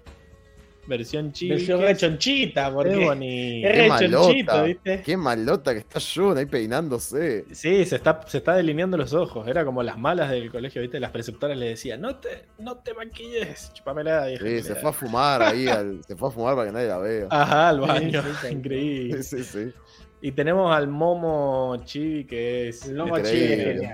[0.86, 1.52] versión chibi.
[1.52, 3.68] Versión rechonchita, porque bonito.
[3.70, 4.64] es Qué rechonchito, malota.
[4.64, 5.02] ¿viste?
[5.06, 7.45] Qué malota que está Jun ahí peinándose.
[7.53, 9.48] Sí, se está, se está delineando los ojos.
[9.48, 10.99] Era como las malas del colegio, ¿viste?
[10.99, 14.26] Las preceptoras le decían, no te, no te maquilles, chupamela.
[14.26, 14.82] vieja Sí, se culera".
[14.82, 17.28] fue a fumar ahí, al- se fue a fumar para que nadie la vea.
[17.30, 18.22] Ajá, al baño.
[18.24, 18.48] Sí, sí.
[18.53, 19.24] Increíble.
[19.24, 19.74] Sí, sí, sí.
[20.22, 22.85] Y tenemos al Momo Chibi, que es.
[22.88, 23.76] El Increíble.
[23.80, 23.88] chibi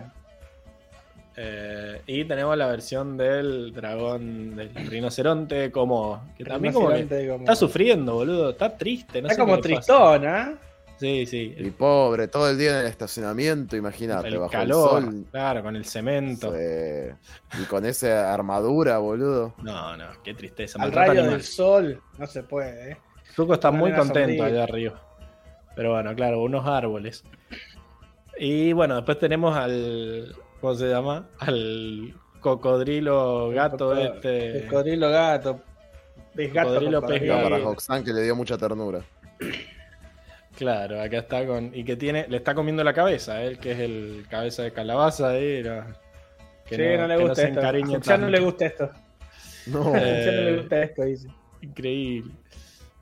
[1.40, 6.34] eh, y tenemos la versión del dragón, del rinoceronte, como.
[6.36, 8.50] Que también como que Rinoceronte como- está sufriendo, boludo.
[8.50, 10.56] Está triste, no Está sé como tristón, ¿ah?
[11.00, 11.54] Sí, sí.
[11.56, 15.26] Y pobre, todo el día en el estacionamiento, imagínate, el bajo calor, el sol.
[15.30, 16.52] claro, con el cemento.
[16.56, 17.62] Sí.
[17.62, 19.54] Y con esa armadura, boludo.
[19.62, 20.82] No, no, qué tristeza.
[20.82, 21.30] Al rayo animal.
[21.34, 22.02] del sol.
[22.18, 22.98] No se puede, ¿eh?
[23.36, 25.00] Zuko está muy contento allá arriba.
[25.78, 27.24] Pero bueno, claro, unos árboles.
[28.38, 30.36] Y bueno, después tenemos al.
[30.60, 31.30] ¿Cómo se llama?
[31.40, 34.66] Al cocodrilo gato Coco- este.
[34.68, 35.62] Cocodrilo gato.
[36.36, 36.70] Pez gato.
[36.70, 37.44] Cocodrilo, pez gato.
[37.50, 39.02] para Hoxan que le dio mucha ternura.
[40.56, 41.72] Claro, acá está con.
[41.74, 42.26] Y que tiene.
[42.28, 45.58] Le está comiendo la cabeza, él que es el cabeza de calabaza ahí.
[45.58, 45.88] era-
[46.66, 47.60] Que Sí, no, le que gusta se esto.
[47.60, 48.92] A no le gusta esto.
[49.68, 49.80] No.
[49.80, 51.28] A Fuxan no Eh, le gusta esto, dice.
[51.62, 52.32] Increíble.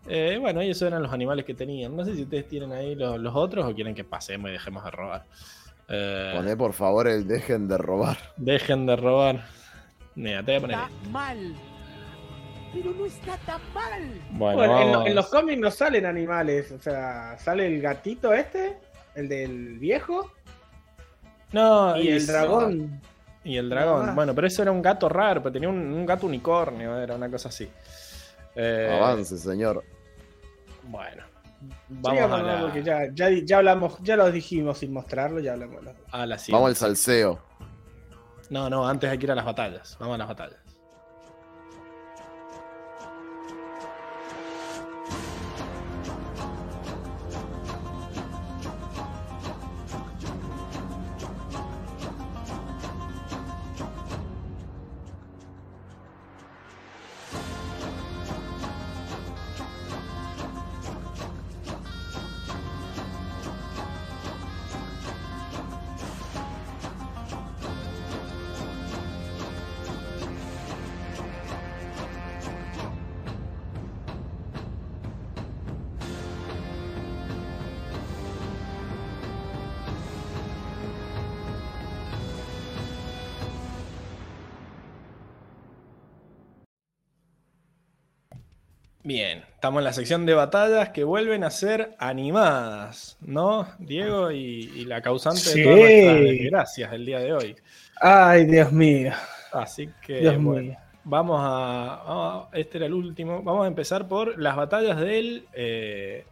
[0.08, 1.96] Eh, bueno, y esos eran los animales que tenían.
[1.96, 4.84] No sé si ustedes tienen ahí los, los otros o quieren que pasemos y dejemos
[4.84, 5.24] de robar.
[5.88, 8.18] Eh, Poné por favor el dejen de robar.
[8.38, 9.46] Dejen de robar.
[10.16, 10.78] Mira, te voy a poner.
[10.80, 11.56] Está mal.
[12.74, 14.22] Pero no está tan mal.
[14.32, 15.08] Bueno, Bueno, en, lo- vamos.
[15.10, 16.72] en los cómics no salen animales.
[16.72, 18.78] O sea, sale el gatito este,
[19.16, 20.32] el del viejo,
[21.52, 23.02] No, y el dragón.
[23.44, 24.14] Y el dragón.
[24.16, 27.30] Bueno, pero eso era un gato raro, pero tenía un, un gato unicornio, era una
[27.30, 27.70] cosa así.
[28.56, 29.84] Eh, Avance, señor.
[30.96, 31.24] Bueno.
[31.90, 35.78] Vamos a, la, porque ya, ya, ya hablamos, ya lo dijimos sin mostrarlo, ya hablamos.
[36.12, 36.54] a la siguiente.
[36.54, 37.40] Vamos al salseo.
[38.50, 39.98] No, no, antes hay que ir a las batallas.
[40.00, 40.60] Vamos a las batallas.
[89.66, 93.68] Estamos en la sección de batallas que vuelven a ser animadas, ¿no?
[93.80, 94.38] Diego y,
[94.76, 95.60] y la causante Sí.
[95.60, 97.56] de todas nuestras desgracias del día de hoy.
[98.00, 99.12] Ay, Dios mío.
[99.52, 100.78] Así que, Dios bueno, mío.
[101.04, 103.42] vamos a, vamos a- Este era el último.
[103.42, 105.48] Vamos a empezar por las batallas del.
[105.54, 106.26] eh,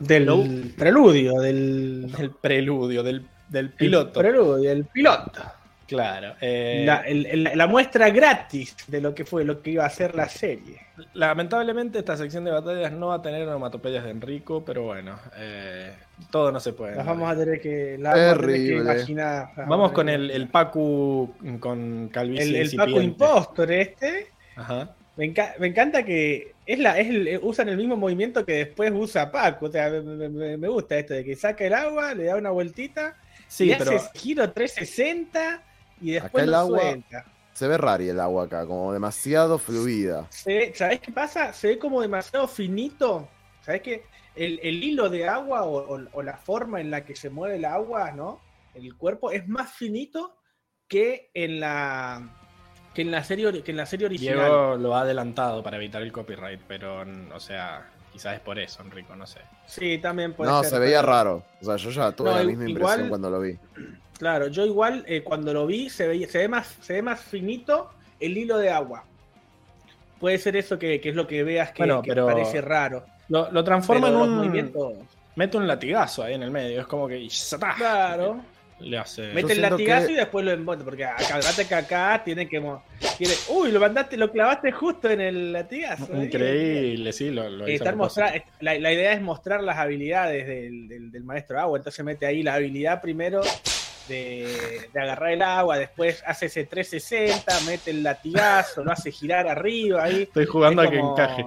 [0.00, 0.44] Del Lo-
[0.76, 4.18] preludio, del, del preludio, del, del el piloto.
[4.18, 5.42] preludio, el piloto.
[5.86, 6.34] Claro.
[6.40, 9.90] eh, La, el- el- la muestra gratis de lo que fue, lo que iba a
[9.90, 10.80] ser la serie.
[11.14, 15.92] Lamentablemente esta sección de batallas no va a tener onomatopeyas de Enrico, pero bueno, eh,
[16.30, 16.96] todo no se puede.
[16.96, 18.92] Las vamos a tener que, las vamos a tener que Terrible.
[18.94, 19.48] imaginar.
[19.66, 22.76] Vamos con el, el Pacu con calvicie el, el.
[22.76, 24.26] Paco Impostor este.
[24.56, 24.90] Ajá.
[25.16, 28.92] Me, enca- me encanta que es la, es el- usan el mismo movimiento que después
[28.94, 29.66] usa Paco.
[29.66, 32.36] O sea, me, me- me- me gusta esto de que saca el agua, le da
[32.36, 33.16] una vueltita,
[33.48, 35.62] Sí, le pero hace giro 360
[36.00, 37.24] y Acá después el lo agua- suelta.
[37.52, 40.26] Se ve rari el agua acá, como demasiado fluida.
[40.30, 41.52] Se- ¿Sabés qué pasa?
[41.54, 43.28] Se ve como demasiado finito.
[43.62, 44.04] ¿Sabés qué?
[44.34, 47.56] El, el hilo de agua o, o- o la forma en la que se mueve
[47.56, 48.40] el agua, ¿no?
[48.74, 50.36] El cuerpo es más finito
[50.86, 52.28] que en la
[52.92, 54.36] que en la serie que en la serie original.
[54.36, 57.04] Diego lo ha adelantado para evitar el copyright, pero,
[57.34, 59.40] o sea, quizás es por eso, Enrico, no sé.
[59.66, 61.42] Sí, también puede No, ser, se veía pero- raro.
[61.62, 63.58] O sea, yo ya tuve No, la misma igual- impresión cuando lo vi.
[64.18, 67.20] Claro, yo igual eh, cuando lo vi se, veía, se, ve más, se ve más
[67.20, 69.04] finito el hilo de agua.
[70.18, 73.04] Puede ser eso que, que es lo que veas que, Bueno, que pero- parece raro.
[73.28, 74.36] Lo, lo transforma Pero en un.
[74.36, 74.92] movimientos.
[75.34, 77.26] Mete un latigazo ahí en el medio, es como que.
[77.76, 78.40] Claro.
[78.78, 79.32] Le hace.
[79.32, 80.84] Mete el latigazo que- y después lo envuelve.
[80.84, 82.62] Porque acá, acordate que acá tiene que.
[83.18, 86.08] tiene- uy, lo mandaste, lo clavaste justo en el latigazo.
[86.14, 86.24] ¿eh?
[86.26, 91.10] Increíble, sí, lo, lo hizo mostrar- la, la idea es mostrar las habilidades del, del-
[91.10, 91.78] del maestro agua.
[91.78, 93.40] Entonces mete ahí la habilidad primero
[94.08, 99.46] de, de agarrar el agua, después hace ese 360, mete el latigazo, lo hace girar
[99.48, 100.22] arriba ahí.
[100.24, 101.44] Estoy jugando Es a que encaje.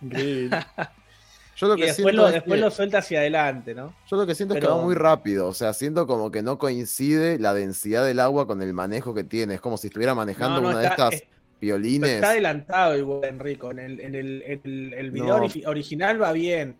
[0.00, 0.58] Increíble.
[1.56, 3.94] Yo lo Y que después, siento lo, es después que- lo suelta hacia adelante, ¿no?
[4.10, 6.58] Yo lo que siento es que va muy rápido, o sea, siento como que no
[6.58, 9.54] coincide la densidad del agua con el manejo que tiene.
[9.54, 12.10] Es como si estuviera manejando No, no, una está- de es- estas violines.
[12.10, 13.70] Está adelantado igual, Enrico.
[13.70, 15.44] En el, en el, en el, el video No.
[15.44, 16.76] ori- original va bien.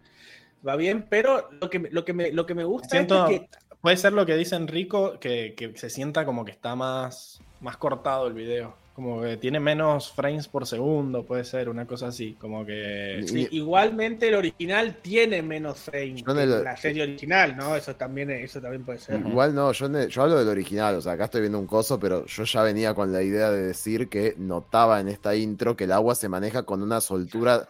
[0.66, 3.40] Va bien, pero lo que, me- lo que, me, lo que me gusta Siento- es
[3.40, 3.48] que
[3.82, 7.76] Puede ser lo que dice Enrico, que, que se sienta como que está más, más
[7.76, 8.80] cortado el video.
[8.94, 12.36] Como que tiene menos frames por segundo, puede ser, una cosa así.
[12.38, 13.24] Como que.
[13.26, 17.74] Sí, igualmente el original tiene menos frame Yo en que la serie original, ¿no?
[17.74, 19.18] Eso también, eso también puede ser.
[19.18, 21.98] Igual no, yo, ne- yo hablo del original, o sea, acá estoy viendo un coso,
[21.98, 25.84] pero yo ya venía con la idea de decir que notaba en esta intro que
[25.84, 27.68] el agua se maneja con una soltura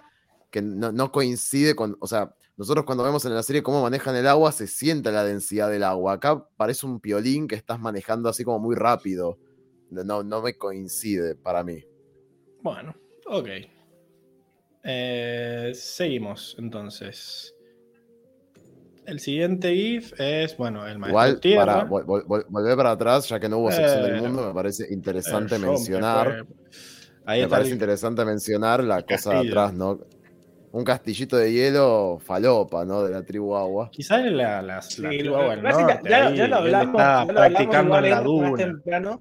[0.51, 4.15] que no, no coincide con, o sea, nosotros cuando vemos en la serie cómo manejan
[4.15, 6.13] el agua, se siente la densidad del agua.
[6.13, 9.37] Acá parece un piolín que estás manejando así como muy rápido.
[9.91, 11.85] No, no me coincide para mí.
[12.63, 12.95] Bueno,
[13.27, 13.49] ok.
[14.85, 17.55] Eh, seguimos entonces.
[19.07, 21.65] El siguiente GIF es, bueno, el maestro Igual, tierra.
[21.67, 24.55] para vol- vol- vol- volver para atrás, ya que no hubo sección del mundo, me
[24.55, 26.47] parece interesante mencionar.
[26.47, 26.57] fue-
[27.25, 29.99] Ahí Me parece el- interesante mencionar la cosa de atrás, ¿no?
[30.73, 33.05] Un castillito de hielo falopa, ¿no?
[33.05, 33.91] De la tribu agua.
[33.93, 37.01] Quizás la, la, la Sí, tribu lo- agua del norte, ya, ahí, ya lo hablamos,
[37.03, 38.55] está ya lo hablamos practicando en la más duna.
[38.57, 39.21] temprano.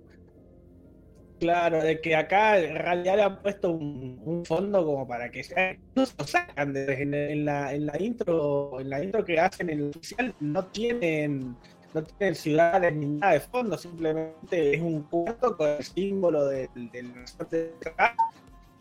[1.39, 5.43] Claro, de que acá en realidad le han puesto un, un fondo como para que
[5.43, 9.39] sea, incluso lo sacan de- en, en la, en la intro, en la intro que
[9.39, 11.57] hacen en el oficial, no tienen,
[11.95, 16.69] no tienen ciudades ni nada de fondo, simplemente es un cuarto con el símbolo del,
[16.93, 18.15] del resort de acá.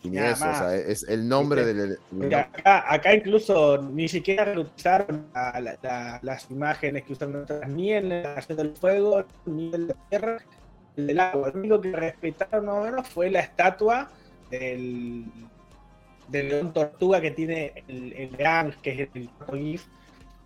[0.03, 0.57] Y ni Nada eso, o más.
[0.57, 1.97] sea, es el nombre ¿Viste?
[2.11, 2.33] del.
[2.33, 7.93] acá, acá incluso ni siquiera reutilizaron la- la- la- las imágenes que usaron otras, ni
[7.93, 10.37] en la Nación del Fuego, ni en la Tierra,
[10.97, 11.49] el del agua.
[11.53, 14.09] Lo único que respetaron más o menos fue la estatua
[14.49, 15.25] del,
[16.29, 19.85] del león tortuga que tiene el, el Gang, que es el GIF.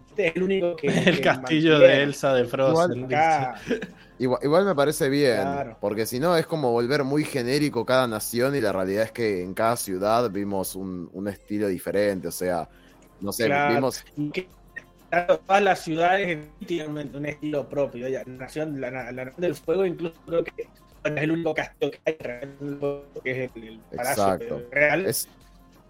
[0.10, 0.88] Este es el único que.
[1.10, 2.04] El que castillo de.
[2.04, 2.42] Elsa de.
[2.44, 3.56] Acá,
[4.18, 5.78] Igual, igual me parece bien, Claro.
[5.82, 9.44] porque si no es como volver muy genérico cada nación y la realidad es que
[9.44, 12.70] en cada ciudad vimos un, un estilo diferente, o sea,
[13.20, 13.76] no sé, Claro.
[13.76, 14.48] vimos que
[15.28, 18.08] todas las ciudades tienen un, estilo propio.
[18.10, 20.68] La, nación, la, la Nación del Fuego incluso creo que es
[21.04, 22.14] el único castillo que hay,
[23.24, 24.68] que es el, el Palacio.
[24.72, 25.06] Real.
[25.06, 25.28] es,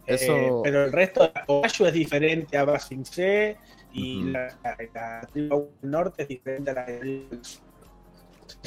[0.07, 3.57] Eh, eso- pero el resto de es diferente a Basing C
[3.91, 7.64] y la, la, la tribu norte es diferente a la del sur.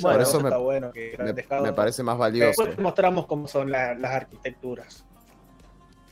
[0.03, 2.63] Por Bueno, eso me- está bueno que me, me parece más valioso.
[2.63, 5.05] Después mostramos cómo son la- las arquitecturas.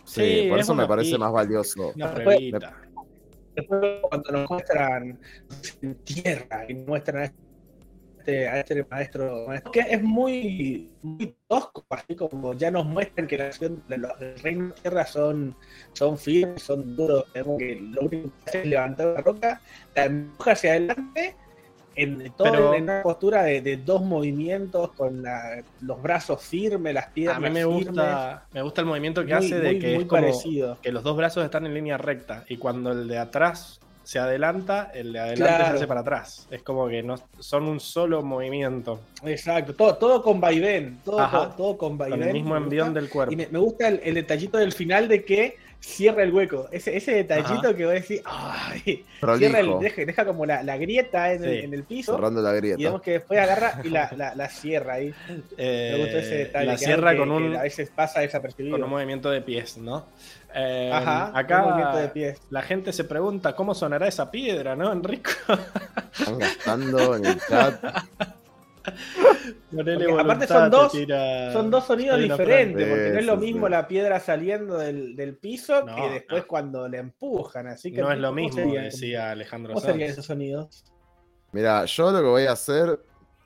[0.05, 1.92] Sí, Sí, por es eso me parece más valioso.
[1.94, 2.52] Después-
[4.08, 5.18] cuando nos muestran
[5.82, 11.84] en tierra y muestran a este, a este maestro, maestro, que es muy, muy tosco,
[11.89, 15.56] así como ya nos muestran que la nación de los del reino de tierra son,
[15.92, 19.60] son firmes, son duros, que lo único que hace es levantar la roca,
[19.94, 21.36] la empuja hacia adelante,
[21.97, 26.92] en todo Pero- en una postura de, de dos movimientos, con la- los brazos firmes,
[26.94, 27.86] las piernas A mí me firmes.
[27.89, 30.78] gusta, me gusta el movimiento que Muy- hace de muy- que muy es como parecido.
[30.83, 34.92] que los dos brazos están en línea recta y cuando el de atrás se adelanta,
[34.94, 35.65] el de adelante Claro.
[35.65, 36.47] se hace para atrás.
[36.52, 39.00] Es como que no son un solo movimiento.
[39.25, 42.20] Exacto, todo, todo con vaivén, todo, todo, todo con vaivén.
[42.20, 43.33] Con el mismo envión del cuerpo.
[43.33, 46.68] Y me, me gusta el, el detallito del final de que cierra el hueco.
[46.73, 47.74] Ese, ese detallito Ajá.
[47.76, 49.05] que vos decís, ¡ay!
[49.39, 52.15] Cierra el, deja, deja como la, la grieta en, el, en el piso.
[52.16, 52.78] cerrando la Y grieta.
[52.82, 55.15] vemos que después agarra y la, la, la cierra ahí.
[55.56, 56.66] Eh, Me gustó ese detalle.
[56.66, 58.74] la cierra que- con un, que a veces pasa desapercibido.
[58.76, 60.06] con un movimiento de pies, ¿no?
[60.55, 62.40] Eh, Ajá, acá un movimiento de pies.
[62.50, 65.31] la gente se pregunta cómo sonará esa piedra, ¿no, Enrico?
[66.18, 67.81] Están gastando en el chat.
[70.18, 73.70] Aparte son dos- tira- Son dos sonidos diferentes, porque no es lo mismo sí.
[73.73, 76.48] la piedra saliendo del, del piso No, que después no.
[76.48, 77.66] cuando le empujan.
[77.68, 80.84] Así que No es lo ¿cómo mismo, serían- decía Alejandro ¿Cómo serían esos sonidos?
[81.52, 83.00] Mira, yo lo que voy a hacer,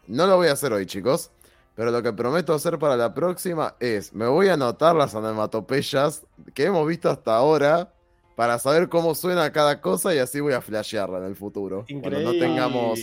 [0.06, 1.30] no lo voy a hacer hoy, chicos,
[1.74, 6.26] pero lo que prometo hacer para la próxima es, me voy a anotar las onomatopeyas
[6.54, 7.92] que hemos visto hasta ahora
[8.36, 11.84] para saber cómo suena cada cosa y así voy a flashearla en el futuro.
[11.88, 12.22] Increíble.
[12.24, 13.00] Cuando no tengamos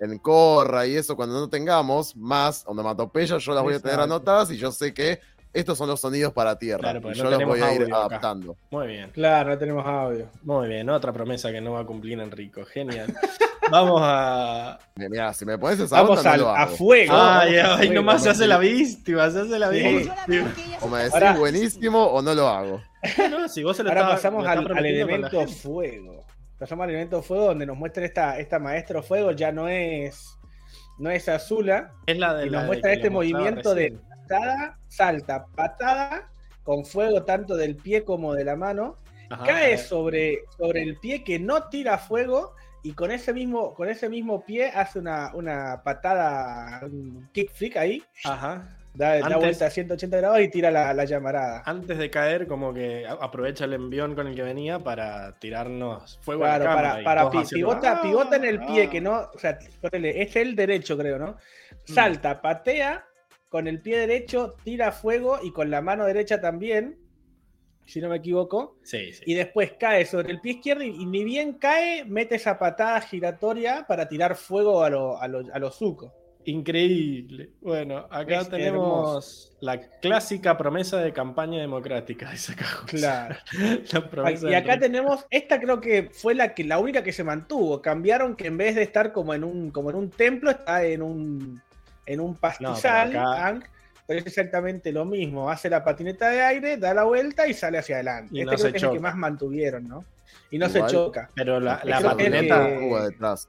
[0.00, 4.50] en Corra y eso, cuando no tengamos más onomatopeyas, yo las voy a tener anotadas
[4.50, 5.20] y yo sé que
[5.52, 6.80] estos son los sonidos para tierra.
[6.80, 7.96] Claro, y porque yo no los voy a ir acá.
[7.96, 8.56] adaptando.
[8.70, 10.28] Muy bien, Claro, no tenemos audio.
[10.42, 10.90] muy bien.
[10.90, 12.64] Otra promesa que no va a cumplir Enrico.
[12.66, 13.14] Genial.
[13.70, 14.78] Vamos a.
[14.94, 17.12] Mira, si me pones esa Vamos onda, al- no lo a fuego.
[17.16, 19.82] Ay, ay, fuego, nomás se hace la víctima, se hace la Sí.
[19.82, 20.54] víctima.
[20.82, 22.80] O me decís Ahora- buenísimo o no lo hago.
[23.30, 26.25] No, si vos se lo Ahora pasamos lo al, al elemento fuego.
[26.58, 30.38] Pasamos al elemento fuego donde nos muestra esta, esta maestro fuego, ya no es,
[30.98, 36.30] no es Azula, Es la de y nos muestra este movimiento de patada, salta, patada,
[36.62, 38.96] con fuego tanto del pie como de la mano,
[39.28, 43.74] Ajá, cae eh, sobre, sobre el pie que no tira fuego y con ese mismo,
[43.74, 48.78] con ese mismo pie hace una, una patada, un kick flick ahí, Ajá.
[48.96, 51.62] Da, da vuelta a 180 grados y tira la, la llamarada.
[51.66, 56.44] Antes de caer, como que aprovecha el envión con el que venía para tirarnos fuego
[56.44, 58.90] a la Claro, para, para todos pi- haciendo, pivota, "Ah, pivota en el pie, ah".
[58.90, 59.58] que no, o sea,
[59.92, 61.32] es el derecho, creo, ¿no?
[61.88, 61.92] Mm.
[61.92, 63.04] Salta, patea,
[63.48, 66.98] con el pie derecho tira fuego y con la mano derecha también,
[67.84, 69.22] si no me equivoco, Sí, sí.
[69.26, 73.00] y después cae sobre el pie izquierdo y, y ni bien cae, mete esa patada
[73.00, 76.12] giratoria para tirar fuego a lo, a lo, a lo Zuko.
[76.46, 77.50] Increíble.
[77.60, 82.28] Bueno, acá Es tenemos la clásica promesa de campaña democrática.
[82.30, 82.54] José.
[82.86, 83.36] Claro.
[83.92, 87.24] La promesa Y acá tenemos, esta creo que fue la que la única que se
[87.24, 87.82] mantuvo.
[87.82, 91.02] Cambiaron que en vez de estar como en un, como en un templo, está en
[91.02, 91.60] un
[92.06, 93.64] en un pastizal, pero acá- Aang,
[94.06, 95.50] pero es exactamente lo mismo.
[95.50, 98.30] Hace la patineta de aire, da la vuelta y sale hacia adelante.
[98.32, 99.08] Y este no creo se que es el que choca.
[99.08, 100.04] más mantuvieron, ¿no?
[100.52, 100.88] Y no Igual.
[100.90, 101.28] se choca.
[101.34, 103.48] Pero la, que- patineta, que- detrás.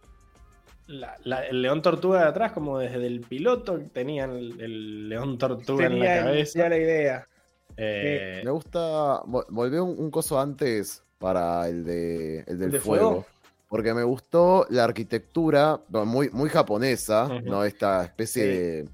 [0.88, 5.38] La- la- el león tortuga de atrás, como desde el piloto, tenían el, el león
[5.38, 6.59] tortuga en la cabeza.
[6.59, 7.27] ya la idea.
[7.75, 9.22] Eh, Me gusta.
[9.24, 13.09] vol- Volví un, un coso antes para el de el del ¿El de fuego.
[13.09, 13.25] fuego?
[13.69, 17.27] Porque me gustó la arquitectura muy, muy japonesa.
[17.43, 17.64] ¿no?
[17.66, 18.49] Esta especie Sí.
[18.49, 18.90] de,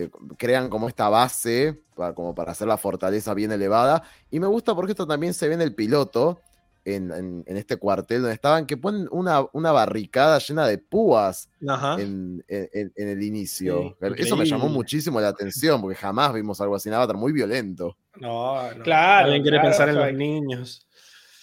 [0.00, 4.02] de- Crean como esta base, para, como para hacer la fortaleza bien elevada.
[4.30, 6.40] Y me gusta porque esto también se ve en el piloto,
[6.86, 11.50] en, en- en este cuartel donde estaban, que ponen una, una barricada llena de púas
[11.60, 13.96] en, en- en el inicio.
[14.00, 17.32] Sí, Eso me llamó muchísimo la atención, porque jamás vimos algo así en Avatar, muy
[17.32, 17.96] violento.
[18.20, 18.82] No, no.
[18.84, 20.88] Claro, Alguien quiere claro, pensar en o sea, los niños.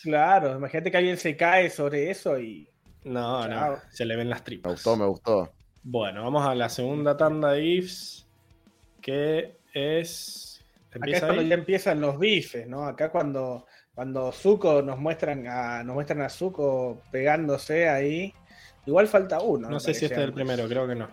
[0.02, 2.68] Claro, imagínate que alguien se cae sobre eso y.
[3.04, 3.78] No, no.
[3.92, 4.72] Se le ven las Me tripas.
[4.74, 5.52] gustó, me gustó.
[5.84, 8.26] Bueno, vamos a la segunda tanda de IFs.
[9.02, 10.62] Que es.
[10.90, 11.48] Acá es ¿Empieza cuando ahí?
[11.50, 12.86] ya empiezan los bifes, ¿no?
[12.86, 13.66] Acá cuando,
[13.96, 18.34] cuando Zuko nos muestran a, nos muestran a Zuko pegándose ahí.
[18.86, 19.70] Igual falta uno.
[19.70, 21.08] No sé si este es el primero, creo que no.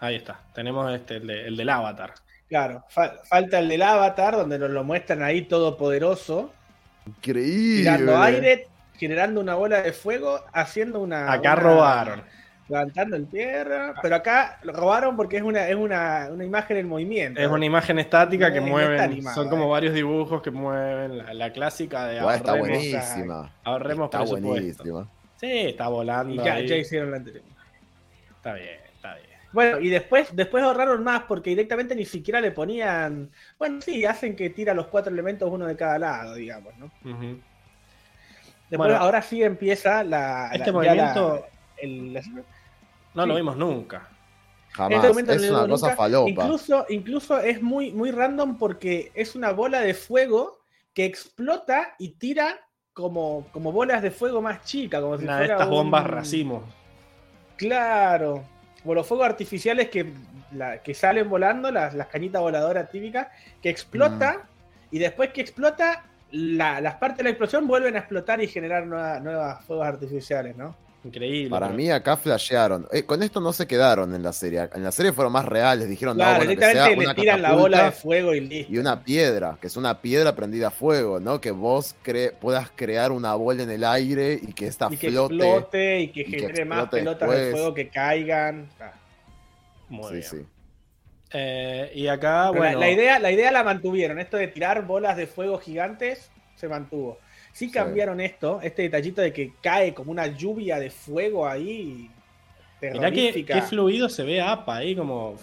[0.00, 0.40] Ahí está.
[0.54, 2.14] Tenemos este, el, de- el del avatar.
[2.48, 6.50] Claro, fa- falta el del Avatar, donde nos lo muestran ahí todopoderoso,
[7.06, 7.80] Increíble.
[7.80, 11.30] tirando aire, generando una bola de fuego, haciendo una.
[11.30, 12.22] Acá una- robaron.
[12.68, 13.94] Levantando en tierra.
[14.02, 17.40] Pero acá lo robaron porque es una, es una, una imagen en movimiento.
[17.40, 19.00] Es una imagen estática que mueven.
[19.00, 19.70] animado, son como eh.
[19.70, 21.18] varios dibujos que mueven.
[21.18, 23.52] La, la clásica de Igual está ahorremos, buenísima.
[23.64, 25.08] ahorremos Está buenísima.
[25.36, 26.34] Sí, está volando.
[26.34, 26.66] Y ya, ahí.
[26.66, 27.42] ya hicieron la anterior.
[28.36, 29.28] Está bien, está bien.
[29.50, 33.30] Bueno, y después, después ahorraron más porque directamente ni siquiera le ponían.
[33.58, 36.86] Bueno, sí, hacen que tira los cuatro elementos uno de cada lado, digamos, ¿no?
[37.04, 37.38] Ujú.
[38.68, 38.96] Después, Bueno.
[38.96, 40.50] ahora sí empieza la.
[40.52, 41.46] Este la- movimiento
[41.78, 42.22] el- la-
[43.18, 44.08] no lo vimos nunca.
[44.72, 45.04] Jamás.
[45.04, 45.96] Este es una cosa nunca.
[45.96, 46.30] falopa.
[46.30, 50.58] Incluso, incluso es muy, muy random porque es una bola de fuego
[50.94, 52.60] que explota y tira
[52.92, 56.62] como, como bolas de fuego más chicas, como si Una de estas un- bombas racimos.
[57.56, 58.44] Claro.
[58.82, 60.12] Como los fuegos artificiales que,
[60.52, 63.28] la- que salen volando, las, las cañitas voladoras típicas,
[63.62, 64.94] que explota Mm.
[64.94, 68.86] y después que explota la- las partes de la explosión vuelven a explotar y generar
[68.86, 70.76] nueva- nuevas fuegos artificiales, ¿no?
[71.04, 71.48] Increíble.
[71.48, 72.86] Para pero- mí acá flashearon.
[72.92, 74.68] Eh, con esto no se quedaron en la serie.
[74.74, 75.88] En la serie fueron más reales.
[75.88, 78.72] Dijeron, no, Claro, bueno, que sea directamente le tiran la bola de fuego y listo.
[78.72, 81.40] y una piedra, que es una piedra prendida a fuego, ¿no?
[81.40, 85.10] Que vos cre- puedas crear una bola en el aire y que esta y que
[85.10, 85.34] flote.
[85.34, 88.68] explote y que y que genere más pelotas de fuego que caigan.
[88.80, 88.92] Ah.
[89.88, 90.22] Muy Sí, bien.
[90.46, 90.52] sí.
[91.32, 92.80] Eh, y acá, Pero la- bueno.
[92.80, 94.18] la, idea, la idea la mantuvieron.
[94.18, 97.18] Esto de tirar bolas de fuego gigantes se mantuvo.
[97.58, 102.08] Sí cambiaron esto, este detallito de que cae como una lluvia de fuego ahí.
[102.80, 105.36] Mirá qué fluido se ve APA ahí, como.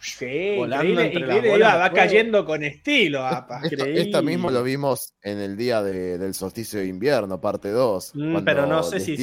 [0.00, 3.60] Sí, volando increíble, iba- va cayendo con estilo, apa.
[3.64, 8.12] Esto, esto mismo lo vimos en el día de- del solsticio de invierno, parte 2.
[8.14, 9.16] Mm, pero no sé si-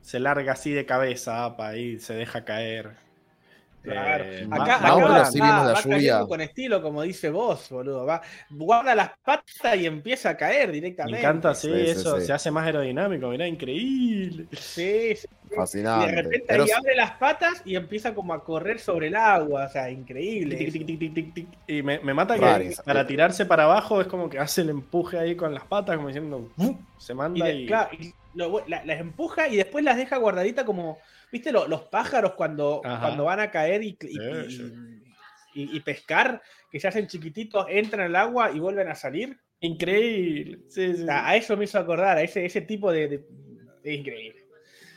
[0.00, 2.92] Se larga así de cabeza APA ahí, se deja caer.
[3.84, 4.24] Claro.
[4.24, 8.06] Eh, Acá, acá va, sí la va con estilo, como dice vos, boludo.
[8.06, 11.20] Va, guarda las patas y empieza a caer Me directamente.
[11.20, 12.26] encanta, sí, eso sí.
[12.26, 14.46] se hace más aerodinámico, mirá, increíble.
[14.52, 15.28] Sí, sí.
[15.50, 16.06] Y fascinante.
[16.10, 19.66] de repente Pero ahí abre las patas y empieza como a correr sobre el agua.
[19.66, 20.56] O sea, increíble.
[20.56, 21.48] Tic, tic, tic, tic, tic, tic.
[21.66, 25.18] Y me, me mata que para tirarse para abajo es como que hace el empuje
[25.18, 26.48] ahí con las patas, como diciendo,
[26.98, 27.66] se Y, manda de- y.
[27.66, 30.98] claro, y lo- la- las empuja y después las deja guardadita como,
[31.34, 31.50] ¿viste?
[31.50, 33.00] Lo- los pájaros cuando, Ajá.
[33.06, 34.72] cuando van a caer y, y- Sí, y- sí.
[35.54, 36.40] y- y pescar,
[36.70, 39.36] que se hacen chiquititos, entran al agua y vuelven a salir.
[39.58, 40.60] Increíble.
[40.68, 41.04] Sí, sí, O sí.
[41.06, 43.24] sea, a eso me hizo acordar, a ese, ese tipo de, de-
[43.82, 44.44] de increíble.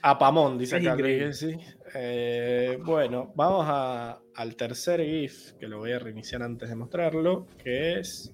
[0.03, 0.93] Apamón, dice Es acá.
[0.93, 1.25] increíble.
[1.25, 1.57] Luis, sí.
[1.95, 7.48] Eh, bueno, vamos a- al tercer GIF, que lo voy a reiniciar antes de mostrarlo,
[7.64, 8.32] que es.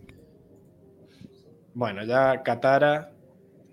[1.74, 3.12] Bueno, ya Katara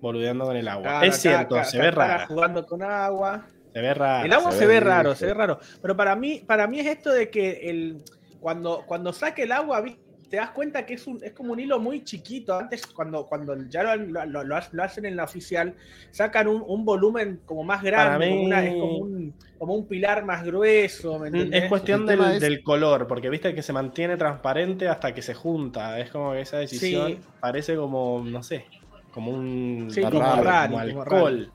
[0.01, 0.83] boludeando con el agua.
[0.83, 2.27] Claro, es cierto, acá- se ve rara.
[2.27, 3.47] jugando con agua.
[3.73, 4.25] Se ve rara.
[4.25, 5.59] El agua se se, ve ve raro, se ve raro.
[5.81, 8.03] Pero para mí, para mí es esto de que el,
[8.41, 9.85] cuando, cuando saque el agua,
[10.29, 12.57] te das cuenta que es, un, es como un hilo muy chiquito.
[12.57, 15.75] Antes, cuando, cuando ya lo, lo- lo- lo ha- lo hacen en la oficial,
[16.13, 20.25] sacan un, un volumen como más grande, como, una- es como, un, como un pilar
[20.25, 21.25] más grueso.
[21.27, 25.21] Es cuestión El del, es- del color, porque viste que se mantiene transparente hasta que
[25.23, 25.99] se junta.
[25.99, 27.19] Es como que esa decisión Sí.
[27.41, 28.67] parece como, no sé,
[29.13, 31.53] como un Sí, como raro, raro, como como alcohol.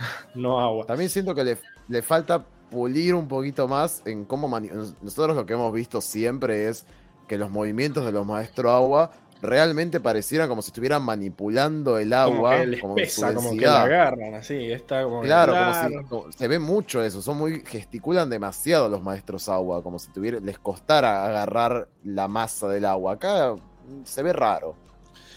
[0.34, 0.86] no agua.
[0.86, 4.48] También siento que le, le falta pulir un poquito más en cómo
[5.02, 6.86] nosotros lo que hemos visto siempre es
[7.26, 9.10] que los movimientos de los maestros agua
[9.42, 13.82] realmente parecieran como si estuvieran manipulando el agua como que les como pesa, que la
[13.84, 14.70] agarran así.
[14.70, 18.88] Está como que- Claro, como si- como- se ve mucho eso, son muy gesticulan demasiado
[18.88, 23.14] los maestros agua, como si tuviera, les costara agarrar la masa del agua.
[23.14, 24.74] Acá mm, se ve raro,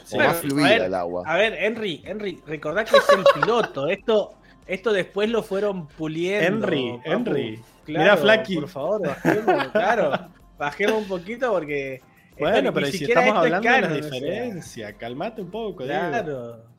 [0.04, 0.16] Sí.
[0.16, 1.24] o Bueno, más a fluida ver, el agua.
[1.26, 3.88] A ver, Henry, Henry, recordá que es el piloto.
[3.88, 4.34] Esto,
[4.68, 6.68] esto después lo fueron puliendo.
[6.68, 7.12] Henry, papu.
[7.12, 7.60] Henry.
[7.86, 8.56] Claro, Mira, Flaky.
[8.56, 10.28] Por favor, bajemos, claro.
[10.58, 11.96] Bajemos un poquito porque.
[11.96, 12.06] esto
[12.40, 15.84] Bueno, ni pero si estamos esto es hablando de o sea, diferencias, calmate un poco.
[15.84, 16.00] Diego.
[16.10, 16.74] Claro.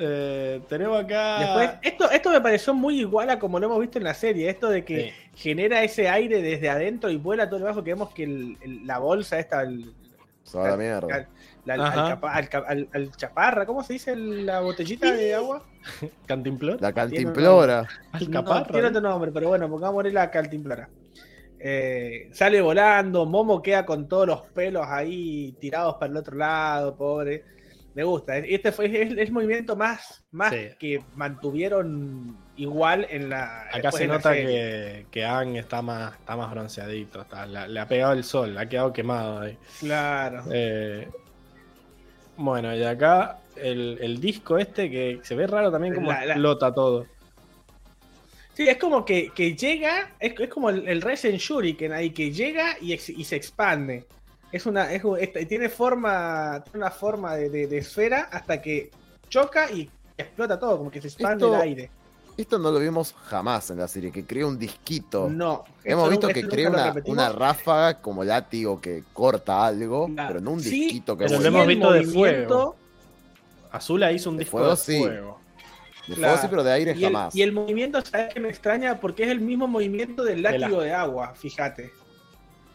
[0.00, 1.38] Eh, tenemos acá.
[1.40, 4.48] Después, esto, esto me pareció muy igual a como lo hemos visto en la serie.
[4.48, 7.82] Esto de que genera ese aire desde adentro y vuela todo abajo.
[7.82, 9.92] Que vemos que el- el- la bolsa esta, el-
[10.44, 11.28] Se va a la mierda.
[11.70, 12.08] Al, la- al Ajá.
[12.10, 15.64] capa- al ca- al- al chaparra, ¿cómo se dice la botellita de agua?
[16.26, 16.80] Cantimplor.
[16.80, 17.86] La cantimplora.
[18.12, 18.60] Alcaparra.
[18.60, 20.88] No, tiene otro nombre, pero bueno, pongámosle la cantimplora.
[21.60, 26.96] Eh, sale volando, Momo queda con todos los pelos ahí tirados para el otro lado,
[26.96, 27.44] pobre.
[27.94, 28.36] Me gusta.
[28.38, 30.68] Este fue es el, el movimiento más, más Sí.
[30.78, 33.62] que mantuvieron igual en la.
[33.72, 37.22] Acá se nota que, que Aang está más, está más bronceadito.
[37.22, 39.58] está- la- le ha pegado el sol, le ha quedado quemado ahí.
[39.80, 40.44] Claro.
[40.52, 41.08] Eh,
[42.38, 46.32] bueno, y acá el, el disco este que se ve raro también como La- la-
[46.34, 47.06] explota todo.
[48.54, 52.32] Sí, es como que, que llega, es, es como el, el Resen Shuriken ahí, que
[52.32, 54.04] llega y, ex- y se expande.
[54.50, 58.90] Es una, es, es- tiene forma, tiene una forma de, de- de esfera hasta que
[59.28, 61.90] choca y explota todo, como que se expande Esto- el aire.
[62.38, 65.28] Esto no lo vimos jamás en la serie, que crea un disquito.
[65.28, 65.64] No.
[65.82, 66.70] Hemos visto que crea
[67.04, 70.28] una, ráfaga como látigo que corta algo, Claro.
[70.28, 72.76] pero no un Sí, disquito que pero Sí, lo hemos visto de fuego.
[73.72, 74.98] Azula hizo un De disco fuego, de sí.
[75.00, 75.40] fuego.
[76.06, 76.32] De Claro.
[76.34, 77.34] fuego sí, pero de aire Y el, jamás.
[77.34, 79.00] y el movimiento, ¿sabes qué me extraña?
[79.00, 81.90] Porque es el mismo movimiento del la- látigo de agua, fíjate.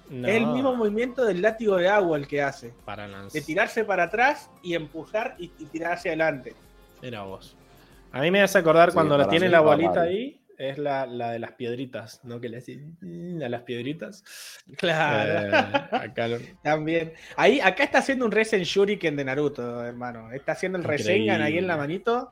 [0.09, 2.73] No, Es el mismo movimiento del látigo de agua el que hace.
[2.83, 3.31] para lanzar.
[3.31, 6.53] De tirarse para atrás y empujar y, y tirar hacia adelante.
[7.01, 7.55] Era vos.
[8.13, 10.07] A mí me hace acordar Sí, cuando la tiene la bolita mal.
[10.07, 12.39] ahí, es la, la de las piedritas, ¿no?
[12.39, 14.23] Que le hace "Mm", a las piedritas.
[14.77, 15.57] Claro.
[15.57, 17.13] Eh, acá lo- También.
[17.35, 20.31] Ahí, acá está haciendo un Resen Shuriken de Naruto, hermano.
[20.31, 21.11] Está haciendo el Increíble.
[21.11, 22.31] Resengan ahí en la manito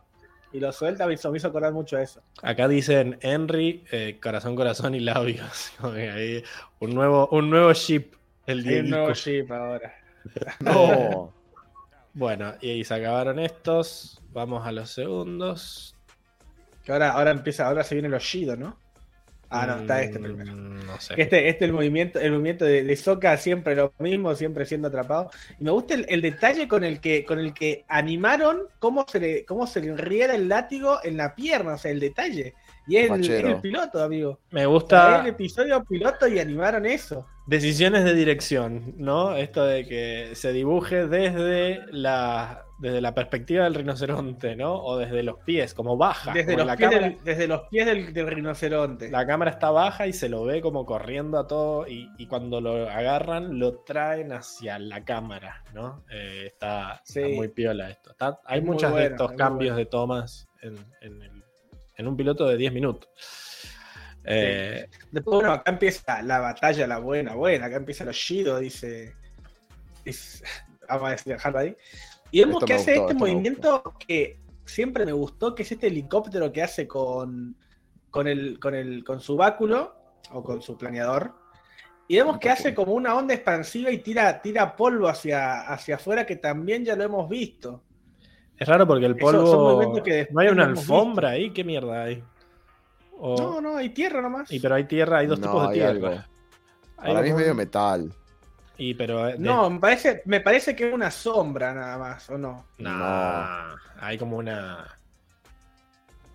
[0.54, 1.08] y lo suelta.
[1.08, 2.22] Me hizo, me hizo acordar mucho a eso.
[2.44, 5.74] acá dicen Henry, eh, corazón, corazón y labios.
[5.84, 6.44] Ahí,
[6.80, 8.14] un nuevo, un nuevo ship.
[8.46, 9.94] El Hay un nuevo ship ahora.
[10.60, 11.34] No.
[12.14, 14.22] Bueno, y se acabaron estos.
[14.32, 15.96] Vamos a los segundos.
[16.84, 18.78] Que ahora, ahora empieza, ahora se viene el Oshido, ¿no?
[19.50, 20.56] Ah, no, está este Mm, primero.
[20.56, 21.14] No sé.
[21.18, 25.30] Este, este el movimiento, el movimiento de, de Sokka siempre lo mismo, siempre siendo atrapado.
[25.60, 29.20] Y me gusta el, el detalle con el que, con el que animaron cómo se
[29.20, 32.56] le, cómo se le enriera el látigo en la pierna, o sea, el detalle.
[32.88, 34.40] Y es el, es el piloto, amigo.
[34.52, 37.26] Me O sea, gusta es el episodio piloto y animaron eso.
[37.48, 39.36] decisiones de dirección, ¿no?
[39.36, 44.74] Esto de que se dibuje desde la, desde la perspectiva del rinoceronte, ¿no?
[44.84, 46.34] O desde los pies, como baja.
[46.34, 49.10] Desde como los, la, pies cámara, del, desde los pies del, del rinoceronte.
[49.12, 52.62] la cámara está baja y se lo ve como corriendo a todo y, y cuando
[52.62, 56.04] lo agarran lo traen hacia la cámara, ¿no?
[56.12, 57.02] Eh, está,
[57.36, 58.12] muy piola esto.
[58.12, 61.31] Está- hay Es muchos de estos es cambios de tomas en, en el-
[62.02, 63.10] en un piloto de 10 minutos.
[64.24, 67.66] Eh, Después, bueno, acá empieza la batalla, la buena, buena.
[67.68, 69.16] Acá empieza el Shido, dice.
[70.06, 70.44] es-
[70.90, 71.76] vamos a decir, dejarlo ahí.
[72.32, 75.88] Y vemos Esto que hace gustó, este movimiento que siempre me gustó, que es este
[75.88, 77.56] helicóptero que hace con,
[78.10, 79.96] con, el, con, el, con su báculo
[80.32, 81.34] o con su planeador.
[82.08, 86.26] Y vemos que hace como una onda expansiva y tira, tira polvo hacia, hacia afuera,
[86.26, 87.84] que también ya lo hemos visto.
[88.62, 90.04] Es raro porque el polvo.
[90.04, 92.24] que no hay una alfombra ahí, ¿qué mierda hay?
[93.18, 94.52] O- No, no, hay tierra nomás.
[94.52, 95.92] y pero hay tierra, hay dos No, tipos de hay tierra.
[96.10, 96.24] algo.
[96.98, 98.14] Hay Para mí es medio metal.
[98.78, 102.30] Y pero eh, de- No, me parece, me parece que es una sombra nada más,
[102.30, 102.66] ¿o no?
[102.78, 104.86] no, hay como una.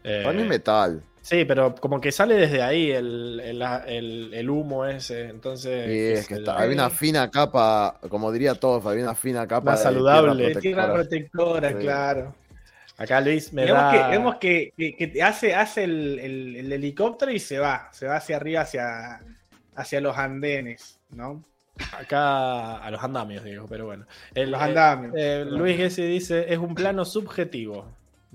[0.02, 1.02] eh, Para mí es metal.
[1.28, 5.28] Sí, pero como que sale desde ahí el, el, el- el humo ese.
[5.28, 5.86] Entonces.
[5.86, 9.46] Y qué es que está, hay una fina capa, como diría Toff, hay una fina
[9.46, 10.54] capa Más de saludable.
[10.56, 11.74] Tierra protectora, Sí.
[11.76, 12.34] claro.
[12.98, 13.92] Acá Luis me vemos da.
[13.92, 18.06] que, vemos que, que- que hace, hace el, el- el helicóptero y se va, se
[18.06, 19.20] va hacia arriba, hacia,
[19.74, 21.44] hacia los andenes, ¿no?
[21.92, 24.06] Acá a los andamios, digo, pero bueno.
[24.34, 25.12] Los eh, andamios.
[25.14, 27.84] eh, Luis Gessi dice: es un plano subjetivo.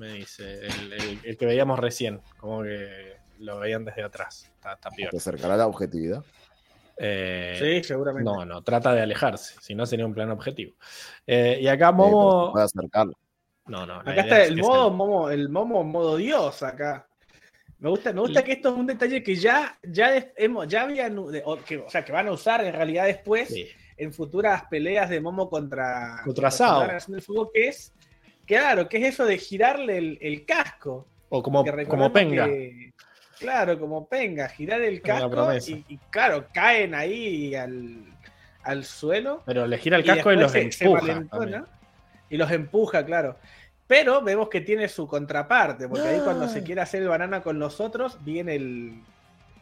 [0.01, 0.65] Me dice.
[0.65, 2.21] El, el- el que veíamos recién.
[2.39, 4.51] Como que lo veían desde atrás.
[4.55, 5.11] Está, está peor.
[5.11, 6.23] Te acercará la objetividad.
[6.97, 8.29] Eh, Sí, seguramente.
[8.29, 10.73] No, no, trata de alejarse, si no sería un plano objetivo.
[11.25, 12.51] Eh, y acá Momo.
[12.51, 13.07] puede acercar.
[13.67, 13.99] No, no.
[13.99, 17.07] Acá está es el modo, momo, el momo modo Dios acá.
[17.79, 21.17] Me gusta, me gusta que esto es un detalle que ya, ya, hemos, ya habían,
[21.17, 23.67] o, que, o sea, que van a usar en realidad después Sí.
[23.97, 26.81] en futuras peleas de Momo contra, Contra Sao.
[26.81, 27.93] la Nación del Fuego, que es,
[28.59, 31.07] claro, que es eso de girarle el, el casco.
[31.29, 32.45] O como, como penga.
[32.45, 32.91] que-
[33.39, 38.03] claro, como penga, girar el la casco y, y claro, caen ahí al,
[38.63, 39.41] al suelo.
[39.45, 41.65] Pero le gira el casco y, los se- empuja.
[42.29, 43.37] y los empuja, claro.
[43.87, 46.49] Pero vemos que tiene su contraparte, porque ahí cuando Ah.
[46.49, 49.01] se quiere hacer el banana con los otros, viene el,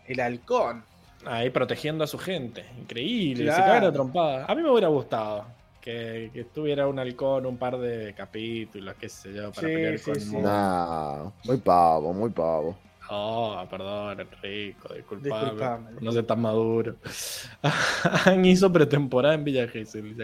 [0.07, 0.83] el halcón.
[1.25, 2.65] Ahí protegiendo a su gente.
[2.79, 3.45] Increíble.
[3.51, 3.65] Se Claro.
[3.65, 4.45] cagan a trompada.
[4.47, 5.45] A mí me hubiera gustado
[5.81, 9.97] que, que tuviera un halcón, un par de capítulos, qué sé yo, para Sí, pelear
[9.97, 10.37] sí, con sí.
[10.37, 12.77] Nah, muy pavo, muy pavo.
[13.11, 15.51] Oh, perdón, Enrico, disculpame.
[15.51, 15.91] Disculpame.
[16.01, 16.95] No sé tan maduro.
[18.25, 20.15] Han hizo pretemporada en Villa Gesell.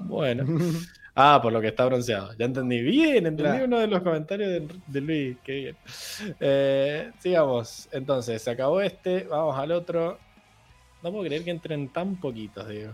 [0.00, 0.44] Bueno.
[1.20, 2.32] Ah, por lo que está bronceado.
[2.38, 2.80] Ya entendí.
[2.80, 3.64] Bien, entendí Claro.
[3.64, 5.36] uno de los comentarios de, de Luis.
[5.42, 5.76] Qué bien.
[6.38, 7.88] Eh, sigamos.
[7.90, 9.24] Entonces, se acabó este.
[9.24, 10.16] Vamos al otro.
[11.02, 12.92] No puedo creer que entren tan poquitos, digo.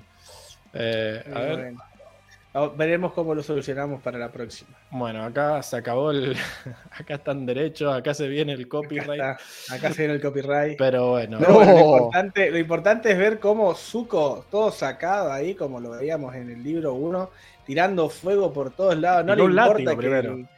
[0.74, 1.56] Eh, a Y ver.
[1.56, 1.82] bueno,
[2.54, 4.70] a- veremos cómo lo solucionamos para la próxima.
[4.90, 6.36] Bueno, acá se acabó el.
[6.90, 9.10] acá están derechos, acá se viene el Acá, copyright.
[9.10, 9.38] está,
[9.74, 10.78] acá se viene el copyright.
[10.78, 11.38] Pero bueno.
[11.40, 11.96] Pero bueno, lo, No.
[11.96, 16.62] importante, lo importante es ver cómo Zuko, todo sacado ahí, como lo veíamos en el
[16.62, 17.30] libro 1,
[17.66, 19.24] tirando fuego por todos lados.
[19.24, 19.96] No le un importa que.
[19.96, 20.32] primero.
[20.34, 20.48] el-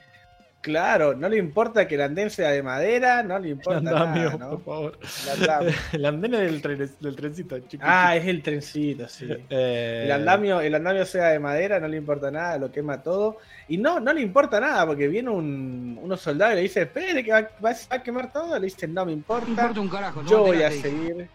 [0.66, 4.36] claro, no le importa que el andén sea de madera, no le importa Andamio, nada,
[4.38, 4.58] ¿no?
[4.58, 4.98] por favor.
[5.24, 5.72] El andamio.
[5.92, 7.56] El andén del, tren, del trencito.
[7.60, 7.84] chiquitito.
[7.86, 9.28] Ah, es el trencito, sí.
[9.48, 13.38] Eh, El andamio, el andamio sea de madera, no le importa nada, lo quema todo.
[13.68, 17.22] Y no, no le importa nada, porque viene un, unos soldados y le dice, espere
[17.22, 18.58] que va, va a quemar todo.
[18.58, 19.48] Le dicen, no me No importa.
[19.48, 20.22] importa un carajo.
[20.24, 21.28] yo no voy a seguir.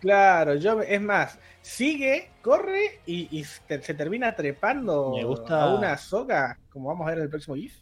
[0.00, 5.62] Claro, yo me- es más, sigue, corre y, y te- se termina trepando Me gusta-
[5.62, 7.74] a una soga, como vamos a ver en el próximo GIF.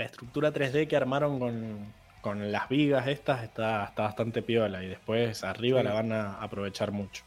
[0.00, 4.88] La estructura 3D que armaron con, con las vigas estas está, está bastante piola y
[4.88, 5.84] después arriba Sí.
[5.86, 7.22] la van a aprovechar mucho.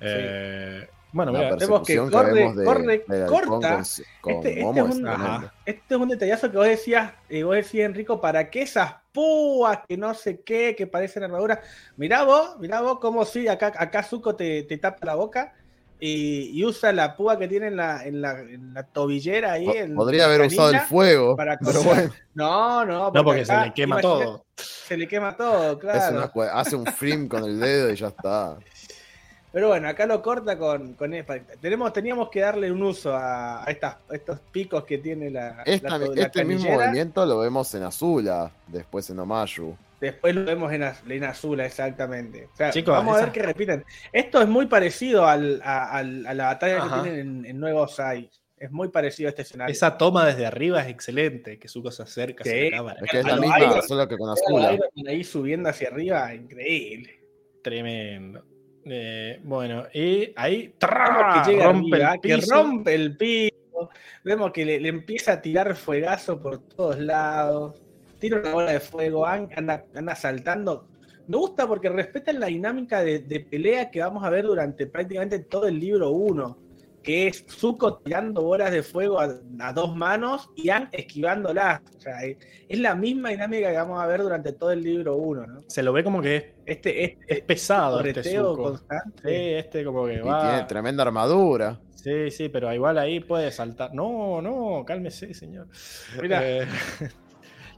[0.00, 3.48] Eh, bueno, La mira, vemos que corre- de- corre, corta.
[3.48, 3.84] con-
[4.20, 5.08] con Este- este Momo es un-.
[5.08, 5.52] Ajá.
[5.66, 9.80] Este es un detallazo que vos decías, eh, vos decías, Enrico, ¿para qué esas púas
[9.88, 11.58] que no sé qué, que parecen armaduras?
[11.96, 15.52] Mirá vos, mirá vos cómo sí, acá, acá Zuko te, te tapa la boca
[16.00, 19.66] y, y usa la púa que tiene en la, en la, en la tobillera ahí.
[19.68, 21.84] En Podría la haber usado el fuego, para pero coser.
[21.94, 24.44] bueno, No, no, no porque se le quema todo.
[24.56, 26.30] Se le quema todo, es claro.
[26.34, 28.56] una hace un frame con el dedo y ya está.
[29.50, 30.92] Pero bueno, acá lo corta con.
[30.94, 31.10] con
[31.60, 35.62] tenemos, teníamos que darle un uso a, a estas, a estos picos que tiene la.
[35.64, 39.74] Esta- la- la este mismo movimiento lo vemos en Azula, después en Omayu.
[40.00, 42.48] Después lo vemos en, Az- en Azula, exactamente.
[42.52, 43.84] O sea, Chicos, vamos a ver que repiten.
[44.12, 47.02] Esto es muy parecido al- a, la batalla Ajá.
[47.02, 48.30] que tienen en, en Nuevo Sai.
[48.56, 49.72] Es muy parecido a este escenario.
[49.72, 52.50] Esa toma desde arriba es excelente, que Zuko se acerca Sí.
[52.50, 53.00] hacia la cámara.
[53.04, 54.72] Es que es la misma, Iron- solo que con Azula.
[54.72, 57.20] Iron Man ahí subiendo hacia arriba, increíble.
[57.62, 58.44] Tremendo.
[58.84, 61.42] Eh, bueno, y ahí ¡tra!
[61.44, 62.54] que llega rompe arriba, el que piso.
[62.54, 63.90] rompe el piso.
[64.24, 67.80] Vemos que le, le empieza a tirar fuegazo por todos lados.
[68.18, 70.88] Tira una bola de fuego, an- anda, anda saltando.
[71.26, 75.38] Me gusta porque respetan la dinámica de, de pelea que vamos a ver durante prácticamente
[75.40, 76.58] todo el libro 1.
[77.02, 81.80] Que es Zuko tirando bolas de fuego a, a dos manos y An esquivándolas.
[81.96, 82.36] O sea, es,
[82.68, 85.46] es la misma dinámica que vamos a ver durante todo el libro 1.
[85.46, 85.60] ¿no?
[85.68, 88.62] Se lo ve como que es, Este, este, es pesado este correteo Zuko.
[88.64, 89.22] constante.
[89.28, 90.40] Sí, este como que Y va.
[90.50, 91.78] tiene tremenda armadura.
[91.94, 93.94] Sí, sí, pero igual ahí puede saltar.
[93.94, 95.68] No, no, cálmese, señor.
[96.20, 96.40] Mira.
[96.42, 96.66] Eh,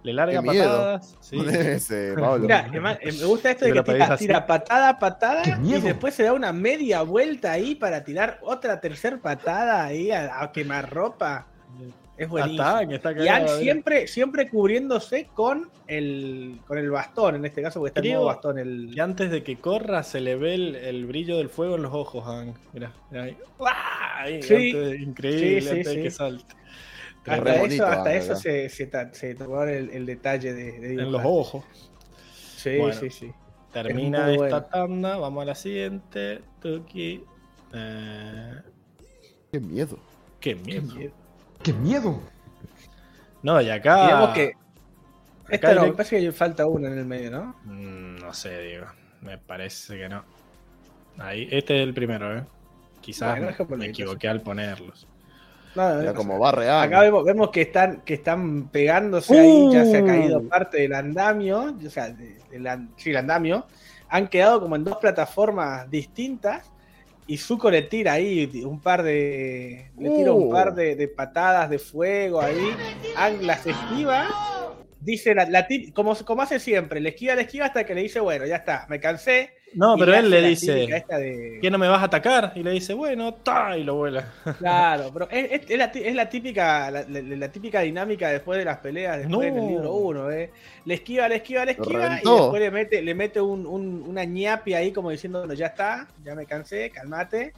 [0.02, 1.16] le larga patadas.
[1.20, 1.46] Sí, sí.
[1.56, 2.42] Ese, Pablo.
[2.42, 2.70] Mira,
[3.00, 6.32] eh, me gusta esto de que tira, tira patada, patada, ¡Qué y después se da
[6.32, 11.46] una media vuelta ahí para tirar otra tercer patada ahí a, a quemar ropa.
[12.16, 12.62] Es buenísimo.
[12.62, 13.56] Está, que está Y cagado, Ang mira.
[13.58, 18.14] siempre, siempre cubriéndose con el, con el bastón, en este caso, porque está el Creo
[18.16, 18.58] nuevo bastón.
[18.58, 18.94] El...
[18.94, 21.94] Y antes de que corra se le ve el, el brillo del fuego en los
[21.94, 22.56] ojos, Hank.
[22.74, 23.36] Mira, mira ahí.
[23.60, 24.20] ¡Ah!
[24.20, 24.54] Ahí, Sí.
[24.54, 26.54] antes de- increíble, Sí, sí, antes de que salte.
[27.24, 30.80] Re Hasta bonito, eso, hasta Ang, eso se, se, se tomó el, el detalle de,
[30.80, 31.64] de En los ojos.
[32.56, 32.94] Sí, Bueno.
[32.98, 33.32] sí, sí.
[33.72, 34.64] Termina esta bueno.
[34.64, 36.40] tanda, vamos a la siguiente.
[36.60, 37.22] Tuki.
[37.72, 38.54] Eh,
[39.52, 39.98] Qué miedo.
[40.40, 40.94] qué miedo.
[41.62, 42.20] ¡Qué miedo!
[43.42, 44.06] No, y acá.
[44.06, 44.52] Digamos que.
[45.48, 47.56] Esta no, direct- me parece que falta una en el medio, ¿no?
[47.64, 48.86] Mm, No sé, digo.
[49.20, 50.24] Me parece que no.
[51.18, 52.44] Ahí, este es el primero, ¿eh?
[53.00, 55.06] Quizás Bueno, me- equivoqué al ponerlos.
[55.74, 56.82] No, pasa va real.
[56.82, 60.06] Acá vemos, vemos que están que están pegándose ahí, ya se ha Uh.
[60.06, 62.14] caído parte del andamio, o sea,
[62.66, 63.66] an- sí, el andamio.
[64.08, 66.68] Han quedado como en dos plataformas distintas
[67.28, 70.50] y Zuko le tira ahí un par de le tira un Uh.
[70.50, 72.74] par de, de patadas de fuego ahí.
[73.16, 74.26] Ang las esquiva.
[75.00, 78.02] Dice la, la tip- como, como hace siempre, le esquiva, le esquiva hasta que le
[78.02, 79.50] dice, bueno, ya está, me cansé.
[79.74, 82.52] No, pero él le dice, de- ¿qué no me vas a atacar?
[82.56, 84.26] Y le dice, bueno, ta, y lo vuela.
[84.58, 88.28] Claro, pero es, es- es la, ti- es la típica la, la- la típica dinámica
[88.30, 89.54] después de las peleas, después No.
[89.60, 90.50] del libro 1, ¿eh?
[90.84, 94.24] Le esquiva, le esquiva, le esquiva y después le mete, le mete un, un- una
[94.24, 97.52] ñapi ahí como diciendo, bueno, ya está, ya me cansé, calmate.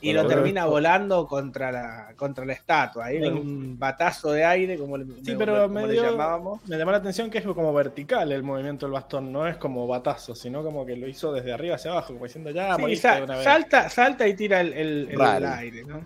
[0.00, 4.78] Y Lo termina volando contra la, contra la estatua, ahí con un batazo de aire,
[4.78, 6.60] como le, Sí, le- pero como me le dio- llamábamos.
[6.68, 9.86] Me llamó la atención que es como vertical el movimiento del bastón, no es como
[9.86, 13.08] batazo, sino como que lo hizo desde arriba hacia abajo, como diciendo, ya, Sí, moriste
[13.08, 13.44] sa- de una vez.
[13.44, 16.00] salta, salta y tira el, el- aire, ¿no?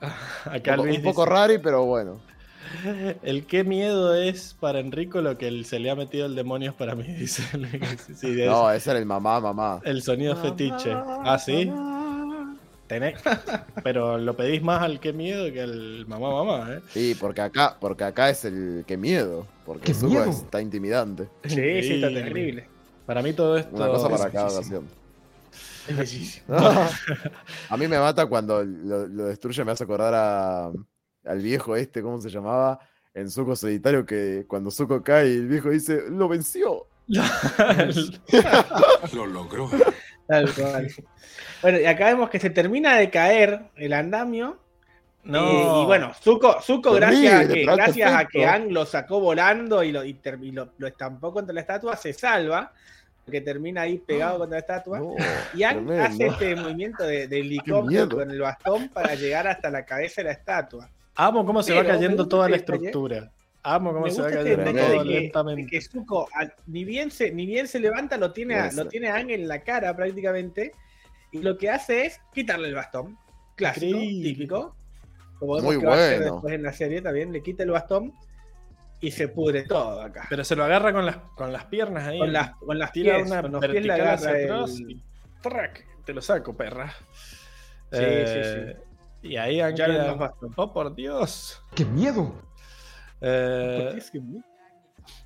[0.44, 2.18] Acá Un poco, un poco raro, pero bueno.
[3.22, 6.76] El qué miedo es para Enrico lo que se le ha metido el demonio es
[6.76, 7.42] para mí, dice.
[8.14, 9.80] Sí, de- No, ese era el mamá, mamá.
[9.82, 10.92] El sonido fetiche.
[10.94, 11.70] Ah, sí.
[12.90, 13.20] Tenés.
[13.84, 16.80] Pero lo pedís más al qué miedo que al mamá mamá, ¿eh?
[16.88, 19.46] Sí, porque acá, porque acá es el que miedo.
[19.64, 20.30] Porque ¡Qué Zuko miedo!
[20.30, 21.28] está intimidante.
[21.44, 22.66] Sí, sí, está terrible.
[23.06, 23.76] Para mí todo esto.
[23.76, 24.88] Una cosa para es cada ocasión.
[27.68, 30.70] A mí me mata cuando lo, lo destruye, me hace acordar a,
[31.24, 32.78] al viejo este, ¿cómo se llamaba?
[33.14, 36.86] En Zuko Solitario, que cuando Zuko cae, el viejo dice, lo venció.
[39.12, 39.68] Lo logró.
[40.30, 40.88] Tal cual.
[41.62, 44.58] Bueno, y acá vemos que se termina de caer el andamio.
[45.24, 45.50] no.
[45.50, 49.82] eh, y bueno, Zuko, Zuko gracias, a que, gracias a que Ang lo sacó volando
[49.82, 52.72] y lo, y ter- y lo, lo estampó contra la estatua, se salva.
[53.30, 54.98] Que termina ahí pegado contra la estatua.
[54.98, 55.14] No,
[55.54, 56.04] y Ang tremendo.
[56.04, 60.24] hace este movimiento de, de helicóptero con el bastón para llegar hasta la cabeza de
[60.24, 60.88] la estatua.
[61.14, 62.86] Amo cómo se Pero va cayendo toda la detalle.
[62.86, 63.30] estructura.
[63.62, 65.66] Amo cómo Me se va este cayendo detalle todo de que, de lentamente.
[65.70, 69.08] que Zuko, al- ni, bien se, ni bien se levanta, lo tiene, a, lo tiene
[69.08, 70.72] a Ang en la cara prácticamente.
[71.32, 73.18] Y lo que hace es quitarle el bastón.
[73.56, 74.28] Clásico, Increíble.
[74.30, 74.76] típico.
[75.38, 76.32] Como vemos Muy que va a hacer bueno.
[76.34, 78.12] después en la serie también, le quita el bastón
[79.00, 80.26] y se pudre todo acá.
[80.28, 82.18] Pero se lo agarra con las, con las piernas ahí.
[82.18, 85.02] con las, con las tira pies, una con los pies le agarra atrás el- y
[85.42, 85.86] ¡trac!
[86.04, 86.92] te lo saco, perra.
[87.92, 88.76] Sí, Eh,
[89.22, 90.34] Y ahí han quedado-.
[90.56, 91.62] Oh, por Dios.
[91.74, 92.32] ¡Qué miedo!
[93.20, 93.98] Eh,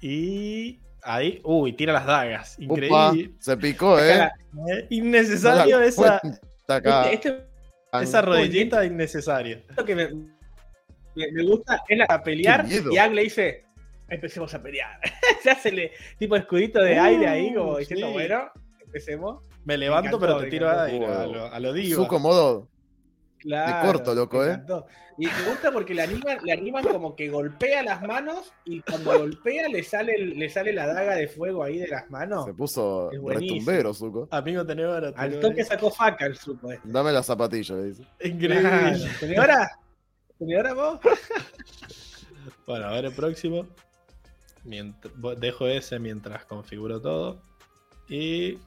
[0.01, 2.59] y ahí, uy, tira las dagas.
[2.59, 3.33] Increíble.
[3.39, 4.29] se picó, ¿eh?
[4.69, 6.21] Eh, innecesario No esa.
[6.23, 7.45] Este, este
[8.03, 9.63] esa rodillita innecesaria.
[9.77, 13.65] lo que me, me- me gusta es la a pelear y Ang le dice
[14.09, 14.99] empecemos a pelear
[15.43, 18.13] se hace el tipo escudito de Uh, aire ahí como diciendo sí.
[18.13, 18.51] bueno
[18.85, 21.97] empecemos Me levanto, encantó, pero me te tiro aire, a lo, a lo diva.
[21.97, 22.69] Zuko modo.
[23.45, 24.53] Claro, corto, loco, ¿eh?
[24.53, 24.87] encantó.
[25.19, 29.19] Y me gusta porque le animan, le animan como que golpea las manos y cuando
[29.19, 32.47] golpea le sale, le sale la daga de fuego ahí de las manos.
[32.47, 34.29] Se puso retumbero, Zuko.
[34.31, 35.13] Amigo, tenés ahora.
[35.15, 36.89] Al toque sacó faca el supo este.
[36.89, 38.03] Dame la zapatilla, le dice.
[38.23, 38.61] Increíble.
[38.61, 38.97] Claro.
[39.21, 39.71] ¿Señora?
[40.39, 41.01] ¿Señora vos?
[42.67, 43.67] Bueno, a ver el próximo.
[44.65, 47.43] Dejo ese mientras configuro todo.
[48.09, 48.59] Y.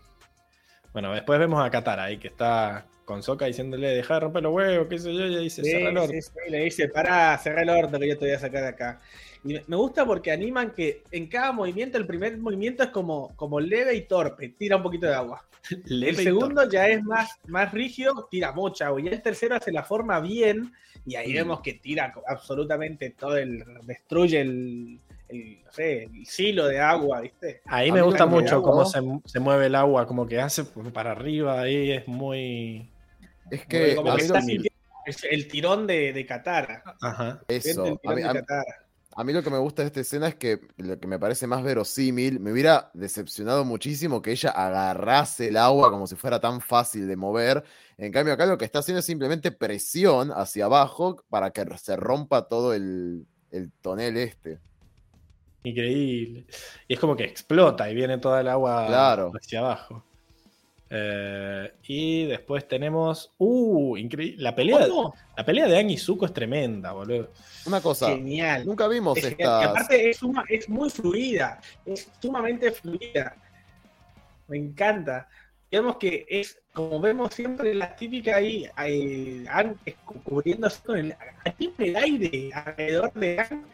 [0.93, 4.53] Bueno, después vemos a Katara ahí que está con Soka diciéndole deja de romper los
[4.53, 6.11] huevos, qué sé yo, y ahí dice Sí, "Cerra el orto".
[6.11, 8.67] sí, sí, le dice, pará, cerrá el orto que yo te voy a sacar de
[8.67, 8.99] acá.
[9.45, 13.61] Y me- gusta porque animan que en cada movimiento, el primer movimiento es como, como
[13.61, 15.41] leve y torpe, tira un poquito de agua.
[15.85, 18.99] Leve el segundo ya es más, más rígido, tira mucha agua.
[18.99, 20.73] Y el tercero hace la forma bien,
[21.05, 21.35] y ahí Mm.
[21.35, 23.63] vemos que tira absolutamente todo el.
[23.83, 27.61] destruye el, el, no sé, el silo de agua, ¿viste?
[27.67, 31.11] Ahí A me gusta mucho cómo se, se mueve el agua, como que hace para
[31.11, 32.89] arriba ahí, es muy.
[33.51, 34.77] Es que como a que mí, está lo, sintiendo
[35.31, 36.83] el, tirón de, de Katara.
[37.01, 37.41] Ajá.
[37.47, 38.85] Eso, el a mí, de a- Katara.
[39.15, 41.47] a mí lo que me gusta de esta escena es que lo que me parece
[41.47, 46.59] más verosímil, me hubiera decepcionado muchísimo que ella agarrase el agua como si fuera tan
[46.61, 47.63] fácil de mover.
[47.97, 51.95] En cambio, acá lo que está haciendo es simplemente presión hacia abajo para que se
[51.95, 54.59] rompa todo el, el tonel este.
[55.63, 56.45] Increíble.
[56.87, 59.31] Y es como que explota y viene toda el agua Claro.
[59.35, 60.03] hacia abajo.
[60.89, 63.33] Eh, y después tenemos.
[63.37, 64.41] Uh, increíble.
[64.41, 65.13] La pelea, ¿Cómo?
[65.35, 67.31] la pelea de Aang y Zuko es tremenda, boludo.
[67.65, 68.65] Una cosa, Genial.
[68.65, 69.37] nunca vimos Es genial.
[69.39, 69.69] Y estas.
[69.69, 73.35] aparte es, suma- es muy fluida, es sumamente fluida.
[74.47, 75.27] Me encanta.
[75.69, 79.75] Digamos que es, como vemos siempre, la típica ahí, eh, Aang
[80.05, 81.15] cu- cubriéndose con el,
[81.57, 83.65] siempre el aire alrededor de Aang,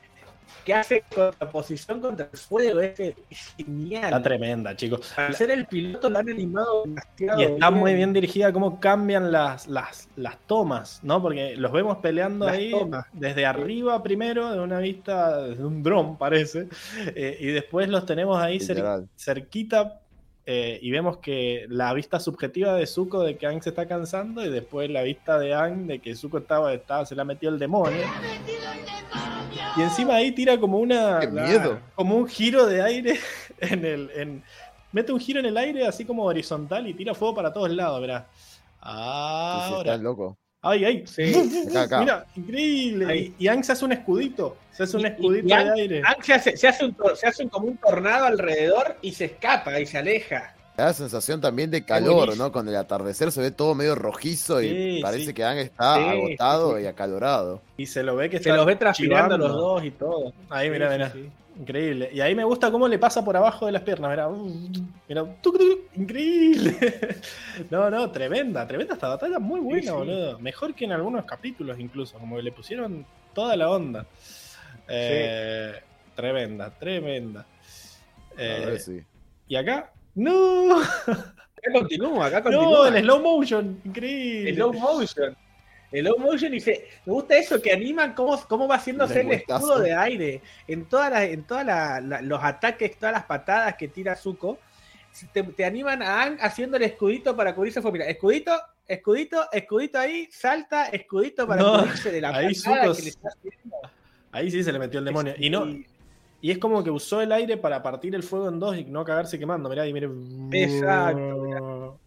[0.66, 2.80] que hace contraposición contra el fuego.
[2.82, 4.06] Es, es genial.
[4.06, 5.14] Está tremenda, chicos.
[5.16, 9.32] Para ser el piloto lo han animado demasiado Y está muy bien dirigida cómo cambian
[9.32, 11.22] las, las, las tomas, ¿no?
[11.22, 13.06] Porque los vemos peleando Las ahí tomas.
[13.14, 16.68] desde arriba primero, de una vista, desde un dron parece,
[17.16, 20.00] eh, y después los tenemos ahí cer- cerquita
[20.46, 24.44] eh, y vemos que la vista subjetiva de Zuko de que Aang se está cansando
[24.46, 27.54] y después la vista de Aang de que Zuko estaba, estaba se le ha metido
[27.54, 28.02] el demonio.
[29.78, 31.80] Y encima ahí tira como una ¡Qué miedo!
[31.96, 33.20] como un giro de aire
[33.60, 34.44] en el en-
[34.92, 38.00] mete un giro en el aire así como horizontal y tira fuego para todos lados,
[38.02, 38.28] verá.
[38.34, 38.44] Sí,
[38.84, 39.94] sí, Ahora.
[39.94, 40.38] está loco.
[40.64, 41.03] Ay, ay.
[41.06, 41.67] Sí.
[41.69, 42.00] Acá, acá.
[42.00, 43.06] Mira, increíble.
[43.06, 43.35] Ahí.
[43.38, 44.58] Y, Aang se hace un escudito.
[44.72, 46.01] Se hace un Y- y- escudito y de Aang- aire.
[46.06, 49.11] Aang se hace, se hace un, tor- se hace un- como un tornado alrededor y
[49.11, 50.56] se escapa y se aleja.
[50.77, 52.35] Da la sensación también de calor.
[52.35, 52.51] ¿no?
[52.51, 55.33] Con el atardecer se ve todo medio rojizo y parece sí.
[55.33, 56.83] que Aang está Sí, agotado sí, sí.
[56.83, 57.61] y acalorado.
[57.77, 60.33] Y se lo ve que Se está los ve transpirando los dos y todo.
[60.50, 61.30] Ahí, Sí, mira, sí, mira.
[61.60, 62.10] Increíble.
[62.12, 64.10] Y ahí me gusta cómo le pasa por abajo de las piernas.
[64.12, 64.28] Mira,
[65.08, 65.36] mira,
[65.96, 66.78] increíble.
[67.70, 69.98] No, no, tremenda, tremenda esta batalla, muy buena, sí.
[69.98, 70.40] boludo.
[70.40, 74.06] Mejor que en algunos capítulos incluso, como que le pusieron toda la onda.
[74.88, 75.74] Eh,
[76.16, 77.46] Tremenda, tremenda.
[78.38, 79.02] Eh, sí.
[79.48, 82.88] y acá, no, Acá continúa, acá no, continúa.
[82.90, 84.50] el slow motion, increíble.
[84.52, 85.36] El low motion.
[85.94, 89.32] El low motion y se, me gusta eso que animan cómo, cómo va haciéndose el
[89.32, 93.76] escudo de aire en todas las, en todas la- la- los ataques, todas las patadas
[93.76, 94.58] que tira Zuko.
[95.32, 97.82] Te, te animan a Aang haciendo el escudito para cubrirse.
[97.82, 98.52] Fue, mira, escudito,
[98.88, 103.10] escudito, escudito ahí, salta, escudito para No, cubrirse de la ahí patada Zuko que le
[103.10, 103.76] está haciendo.
[104.32, 105.36] Ahí sí se le metió el demonio.
[105.38, 108.76] Y no, Y- es como que usó el aire para partir el fuego en dos
[108.76, 109.70] y no cagarse quemando.
[109.70, 110.10] Mirá, y mire.
[110.52, 112.00] Exacto,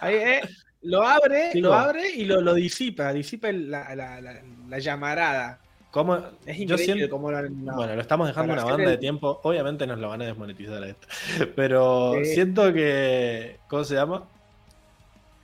[0.00, 0.40] ahí, eh,
[0.82, 5.60] lo abre, lo abre y lo, lo disipa, disipa la, la- la- la llamarada.
[5.90, 6.16] ¿Cómo?
[6.44, 7.64] Es increíble siento- cómo lo han.
[7.64, 9.40] Bueno, lo estamos dejando una banda de el- tiempo.
[9.42, 11.08] Obviamente nos lo van a desmonetizar a esto.
[11.56, 12.34] Pero Sí.
[12.34, 13.58] siento que.
[13.68, 14.28] ¿Cómo se llama?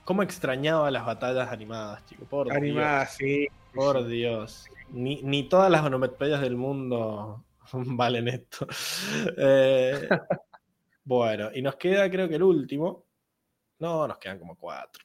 [0.03, 2.27] ¿Cómo extrañaba las batallas animadas, chicos?
[2.29, 3.25] Por Animada, sí.
[3.25, 3.51] Dios.
[3.73, 4.65] Por Dios.
[4.91, 8.67] Ni, ni todas las onomatopeyas del mundo valen esto.
[9.37, 10.07] Eh,
[11.03, 13.04] bueno, y nos queda, creo que el último.
[13.79, 15.03] No, nos quedan como cuatro.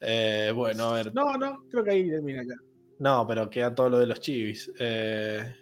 [0.00, 1.14] Eh, bueno, a ver.
[1.14, 2.54] No, no, creo que ahí termina ya.
[2.98, 4.70] No, pero queda todo lo de los chivis.
[4.78, 5.56] Eh,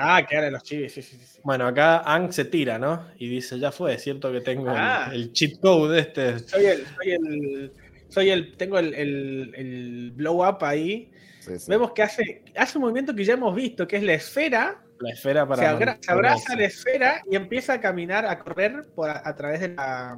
[0.00, 1.40] Ah, que ahora los chivis, sí, sí, sí.
[1.42, 3.08] Bueno, acá Ang se tira, ¿no?
[3.18, 5.10] Y dice, ya fue, es cierto que tengo el- Ah.
[5.12, 6.38] el, cheat code este.
[6.38, 7.72] Soy el, soy el,
[8.08, 11.10] soy el, tengo el, el, el blow up ahí.
[11.40, 11.66] Sí, sí.
[11.68, 14.80] Vemos que hace, hace un movimiento que ya hemos visto, que es la esfera.
[15.00, 15.62] La esfera para...
[15.62, 19.34] se, agra- se abraza la esfera y empieza a caminar, a correr por a, a
[19.34, 20.16] través de la,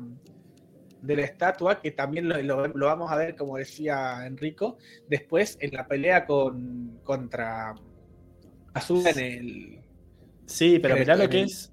[1.02, 5.56] de la estatua, que también lo, lo- lo vamos a ver, como decía Enrico, después
[5.60, 7.74] en la pelea con, contra
[8.74, 9.78] Azul en el...
[10.46, 11.72] Sí, pero mirá lo que es...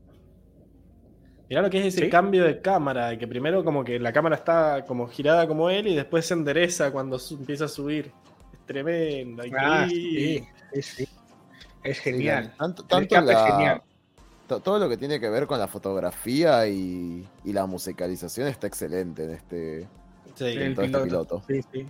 [1.50, 2.10] Mirá lo que es ese Sí.
[2.10, 5.88] cambio de cámara, de que primero como que la cámara está como girada como él
[5.88, 8.12] y después se endereza cuando su- empieza a subir.
[8.52, 10.48] Es tremendo, Ah, increíble.
[10.74, 11.08] sí, sí, sí.
[11.84, 12.54] Es genial.
[12.58, 13.82] Tanto, es genial.
[14.48, 18.68] To- todo lo que tiene que ver con la fotografía y, y la musicalización está
[18.68, 19.88] excelente en este,
[20.36, 21.42] Sí, en El todo este piloto.
[21.42, 21.44] piloto.
[21.48, 21.88] Sí, sí.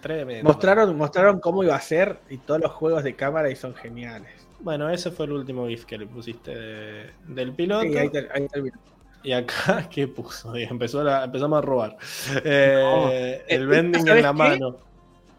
[0.00, 0.44] tremendo.
[0.44, 4.30] Mostraron, mostraron cómo iba a ser y todos los juegos de cámara y son geniales.
[4.60, 7.82] Bueno, ese fue el último GIF que le pusiste de- del piloto.
[7.90, 8.76] Sí, ahí, te- ahí terminó.
[9.22, 10.56] Y acá, ¿qué puso?
[10.56, 11.96] Y empezó la- empezamos a robar.
[12.44, 14.38] Eh, el Eh, vending ¿sabes en la qué?
[14.38, 14.76] mano.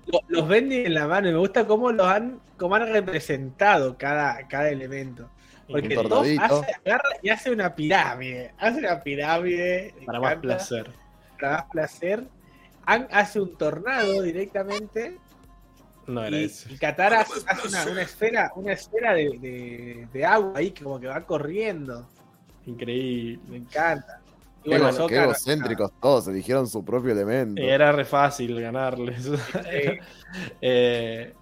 [0.07, 3.95] Lo- Los vending en la mano y me gusta cómo los han, cómo han representado
[3.97, 5.29] cada, cada elemento.
[5.69, 6.43] Porque Top tornadito.
[6.43, 8.53] hace, agarra y hace una pirámide.
[8.57, 9.93] Hace una pirámide.
[10.05, 10.91] Para más encanta, placer.
[11.39, 12.27] Para más placer.
[12.85, 15.17] Ang hace un tornado directamente.
[16.07, 16.67] No era Y, eso.
[16.71, 20.83] y Katara hace, hace una, una esfera, una esfera de, de- de agua ahí que
[20.83, 22.09] como que va corriendo.
[22.65, 23.39] Increíble.
[23.47, 24.19] Me encanta.
[24.63, 27.61] Y Qué, bueno, qué no- egocéntricos todos, eligieron su propio elemento.
[27.61, 29.23] Era re fácil ganarles.
[29.23, 29.31] Sí.
[30.61, 31.33] Eh,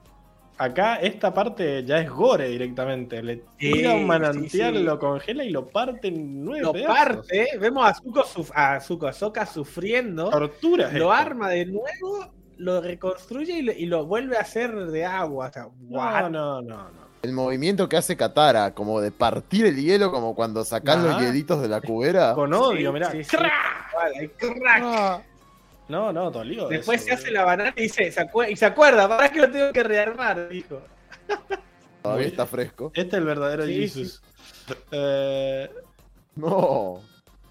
[0.58, 3.22] acá esta parte ya es gore directamente.
[3.24, 4.84] Le Sí, tira un manantial, sí.
[4.84, 6.98] lo congela y lo parte en nueve Lo pedazos.
[6.98, 9.12] parte, vemos a Zuko, a Zuko,
[9.46, 10.30] sufriendo.
[10.30, 10.86] Tortura.
[10.92, 11.12] lo esto.
[11.12, 15.48] arma de nuevo, lo reconstruye y lo, y lo vuelve a hacer de agua.
[15.48, 16.22] O sea, what?
[16.24, 17.08] No, no, no, no.
[17.24, 21.20] El movimiento que hace Katara, como de partir el hielo, como cuando sacás los Ah.
[21.20, 22.34] hielitos de la cubera.
[22.36, 23.12] Con odio, Sí, mirá.
[23.12, 23.36] sí, sí.
[23.36, 23.94] ¡Crack!
[23.94, 24.82] Vale, crack.
[24.84, 25.22] Ah,
[25.88, 26.68] No, no, dolió.
[26.68, 29.40] Después eso, se hace la banana y dice, se acue- y se acuerda, para que
[29.40, 30.82] lo tengo que rearmar, dijo.
[32.02, 32.92] todavía está fresco.
[32.94, 34.22] Este es el verdadero Sí, Jesus.
[34.92, 35.70] Eh,
[36.36, 37.02] No.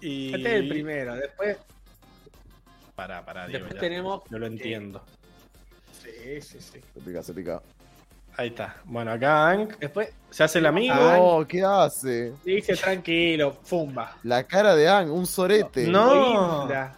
[0.01, 0.35] y...
[0.35, 1.15] Este es el primero.
[1.15, 1.57] Después,
[2.95, 3.79] Pará, pará, Diego, después ya.
[3.79, 4.21] tenemos.
[4.29, 5.03] Yo lo entiendo.
[6.03, 6.79] Sí, sí, sí.
[6.93, 7.61] Se pica, se pica.
[8.37, 8.75] Ahí está.
[8.85, 10.93] Bueno, acá Hank Después se hace el amigo.
[10.95, 12.33] No, ¿qué hace?
[12.43, 14.17] dice tranquilo, fumba.
[14.23, 15.87] La cara de Ang, un sorete.
[15.87, 16.61] No.
[16.63, 16.95] Infla.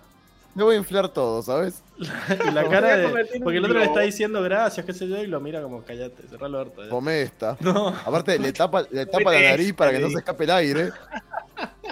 [0.55, 1.83] Me voy a inflar todo, ¿sabes?
[1.97, 3.39] y la cara de.
[3.43, 6.27] Porque el otro le está diciendo gracias, qué sé yo, y lo mira como callate,
[6.27, 6.83] cerrá el orto.
[6.83, 6.89] ya".
[6.89, 7.57] Come esta.
[7.61, 10.89] No, Aparte, le tapa, le tapa la nariz para que no se escape el aire.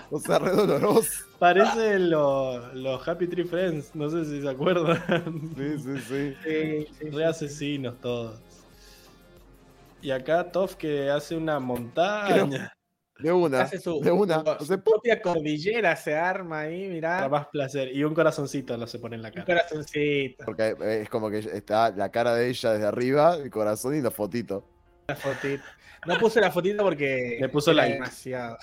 [0.10, 1.26] O sea, re doloroso.
[1.38, 5.04] parece los los Happy Tree Friends, no sé si se acuerdan.
[5.58, 6.36] Sí, sí, sí.
[6.46, 8.40] Sí, sí, Re asesinos todos.
[10.02, 12.72] Y acá Toff que hace una montaña.
[13.20, 13.62] De una.
[13.62, 14.44] Hace su, de una.
[14.60, 17.30] su- propia cordillera se arma ahí, Para mirá.
[17.30, 17.96] más placer.
[17.96, 19.46] Y un corazoncito lo se pone en la Un cara.
[19.46, 20.46] corazoncito.
[20.46, 24.12] Porque es como que está la cara de ella desde arriba, el corazón y la
[24.12, 24.64] fotito.
[25.08, 25.64] La fotito.
[26.06, 27.94] No puse la fotito porque Le puso era like.
[27.96, 28.58] demasiado.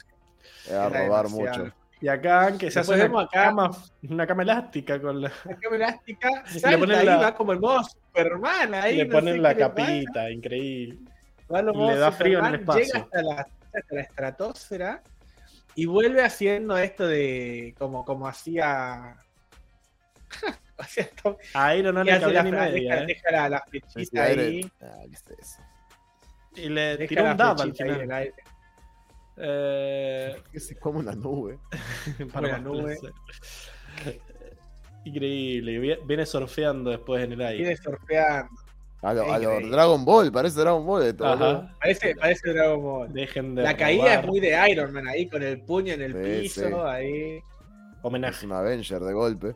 [0.69, 1.65] Era Era robar demasiado.
[1.65, 1.77] mucho.
[2.01, 3.71] Y acá que se hace una cama,
[4.11, 5.33] una cama elástica con la.
[5.47, 8.97] La cama elástica le salta ponen ahí, la- va como el modo Superman ahí.
[8.99, 10.99] le no ponen sé la le capita, increíble.
[11.53, 12.85] Va le da frío en el espacio.
[12.85, 15.03] Llega hasta la, hasta la estratosfera
[15.75, 19.17] y vuelve haciendo esto de como, como hacía.
[20.79, 23.07] hacía Tom- A Iron no le cabía la, ni media, deja, ¿eh?
[23.07, 24.71] deja la, la flechita ahí.
[24.81, 25.63] Ah, ¿qué es eso?
[26.57, 28.03] Y le Deja tiró un dab al flechita ahí en final.
[28.03, 28.35] el aire.
[29.37, 31.59] Eh, Que se come una nube.
[32.33, 32.97] para la nube.
[35.05, 35.99] Increíble.
[36.07, 37.63] Viene surfeando después en el aire.
[37.63, 38.51] Viene surfeando.
[39.05, 39.77] A lo, a lo Increíble.
[39.77, 41.27] Dragon Ball, parece Dragon Ball esto.
[41.27, 41.77] Ajá.
[41.81, 43.13] Parece, parece Dragon Ball.
[43.13, 44.19] Dejen de La caída robar.
[44.21, 46.75] es muy de Iron Man ahí, con el puño en el Sí, piso, sí.
[46.87, 47.37] ahí.
[47.37, 47.43] Es
[48.03, 48.47] Homenaje.
[48.47, 49.55] un Avenger de golpe.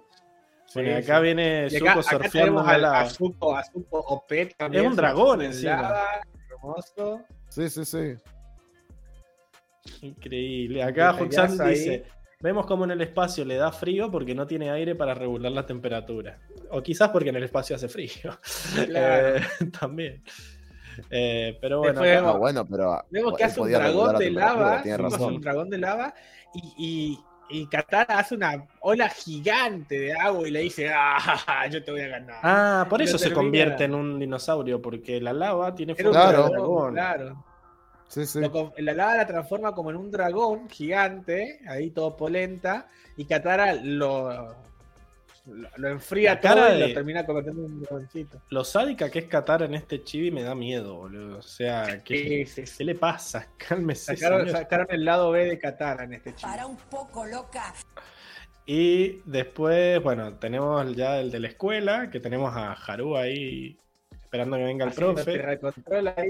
[0.74, 1.22] Bueno, acá sí.
[1.22, 4.84] viene Zuko acá surfeando tenemos en la a Zuko, a Zuko Opet también.
[4.84, 5.80] Es un dragón en encima.
[5.82, 6.04] lava,
[6.50, 7.20] hermoso.
[7.48, 8.14] Sí, sí, sí.
[10.02, 10.82] Increíble.
[10.82, 11.14] Acá
[11.64, 11.74] ahí.
[11.74, 12.04] dice:
[12.40, 15.66] Vemos como en el espacio le da frío porque no tiene aire para regular la
[15.66, 16.38] temperatura.
[16.70, 18.10] O quizás porque en el espacio hace frío.
[18.86, 19.36] Claro.
[19.60, 20.22] Eh, también.
[21.10, 23.04] Eh, pero bueno, Después acá- Ah, bueno, pero.
[23.10, 24.82] Vemos que hace un dragón de lava.
[24.82, 25.34] Razón.
[25.34, 26.14] un dragón de lava.
[26.54, 27.18] Y,
[27.50, 31.90] y, y Katara hace una ola gigante de agua y le dice: ¡Ah, yo te
[31.90, 32.36] voy a ganar!
[32.42, 33.42] Ah, por eso se termina.
[33.42, 36.48] convierte en un dinosaurio, porque la lava tiene forma de Claro.
[36.50, 36.92] dragón.
[36.94, 37.44] claro.
[38.08, 38.40] Sí, sí.
[38.40, 43.24] Lo con- la lava la transforma como en un dragón gigante, ahí todo polenta, y
[43.26, 44.56] Katara lo,
[45.46, 48.42] lo, lo enfría La cara todo y de- lo termina convirtiendo en un dragoncito.
[48.50, 51.38] Lo sádica que es Katara en este chibi me da miedo, boludo.
[51.38, 52.78] O sea, ¿qué, Sí, sí, sí.
[52.78, 53.46] ¿qué le pasa?
[53.68, 54.16] Cálmese.
[54.16, 56.48] Sacaron, sacaron el lado B de Katara en este chico.
[56.48, 57.74] Para un poco loca.
[58.66, 63.78] Y después, bueno, tenemos ya el de la escuela, que tenemos a Haru ahí
[64.28, 65.58] esperando que venga el profe.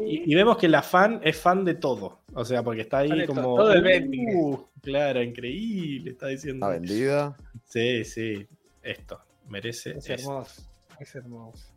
[0.06, 2.20] Y, y vemos que la fan es fan de todo.
[2.32, 3.56] O sea, porque está ahí como.
[3.56, 4.08] todo el.
[4.34, 6.64] "Uh, claro, increíble, está diciendo.
[6.66, 7.36] Una vendida.
[7.64, 8.46] Sí, sí,
[8.82, 9.20] esto.
[9.48, 9.90] Merece.
[9.98, 10.12] Es esto.
[10.30, 10.62] hermoso,
[11.00, 11.72] es hermoso.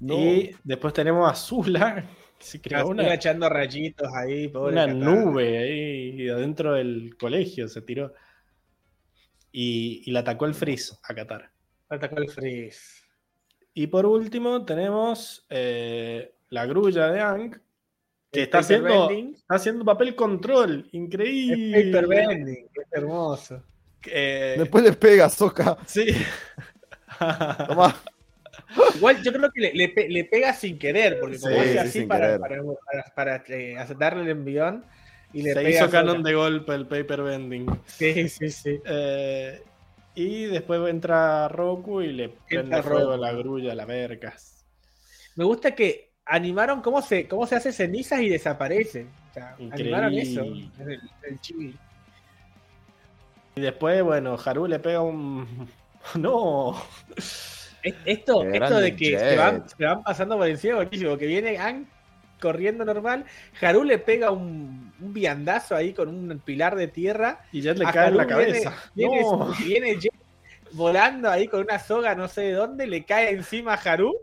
[0.00, 2.04] Y después tenemos a Zula,
[2.38, 8.14] Se creó una, echando rayitos ahí, pobre una nube ahí adentro del colegio, se tiró.
[9.50, 11.50] Y, y la atacó el Freeze a Qatar.
[11.88, 12.97] Atacó el Freeze.
[13.80, 17.60] Y por último tenemos eh, la grulla de Ang,
[18.32, 20.88] que está paper haciendo, está haciendo papel control.
[20.90, 21.84] Increíble.
[21.92, 23.62] paper bending, es hermoso.
[24.04, 25.78] Eh, Después le pega, Soca.
[25.86, 26.06] sí.
[27.68, 27.94] Tomá.
[28.96, 31.72] Igual yo creo que le, le pe- le pega sin querer, porque como Sí, hace
[31.72, 34.84] sí, así para, para, para- para, eh, darle el envión
[35.32, 37.66] y le Se pega hizo canon de golpe el paper bending.
[37.86, 38.80] Sí, sí, sí.
[38.84, 39.62] Eh,
[40.22, 44.66] y después entra Roku y le prende fuego a la grulla, a la vercas.
[45.36, 49.06] Me gusta que animaron cómo se, cómo se hace cenizas y desaparece.
[49.30, 50.44] O sea, animaron eso.
[50.44, 51.00] Increíble.
[51.24, 51.76] El, el chibi.
[53.56, 55.68] Y después, bueno, Haru le pega un.
[56.16, 56.74] ¡No!
[57.16, 61.16] Es- Esto, esto de que se van, se van pasando por encima, buenísimo.
[61.16, 61.86] Que viene Ang
[62.40, 63.24] corriendo normal.
[63.60, 67.40] Haru le pega un, un viandazo ahí con un pilar de tierra.
[67.52, 68.74] Y Jet le A cae en la cabeza.
[68.94, 69.54] Viene, ¡No!
[69.64, 70.12] viene Jet
[70.72, 74.14] volando ahí con una soga, no sé de dónde, le cae encima a Haru.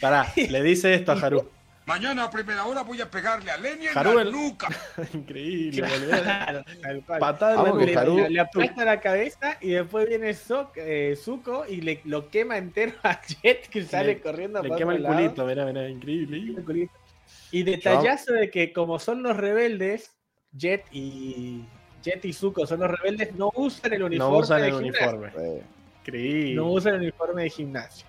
[0.00, 1.48] Pará, le dice esto a Haru.
[1.86, 4.68] Mañana a primera hora voy a pegarle a Lenny en Haru la el- nuca.
[5.14, 5.82] Increíble.
[5.82, 6.64] Claro.
[7.18, 8.04] Patada en nuca.
[8.04, 12.30] Haru- Le, le aplasta la cabeza y después viene Zo- eh, Zuko y le lo
[12.30, 15.16] quema entero a Jet que sale Le- corriendo Le por quema el lado.
[15.16, 16.54] culito, mirá, mirá, increíble.
[17.52, 20.12] Y detallazo de que como son los rebeldes,
[20.52, 21.64] Jet y
[22.02, 24.32] Jet y Zuko son los rebeldes, no usan el uniforme.
[24.32, 25.30] No usan el uniforme.
[26.00, 26.54] Increíble.
[26.54, 28.06] No usan el uniforme de gimnasio.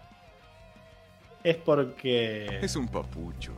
[1.43, 2.59] Es porque.
[2.61, 3.53] Es un papucho.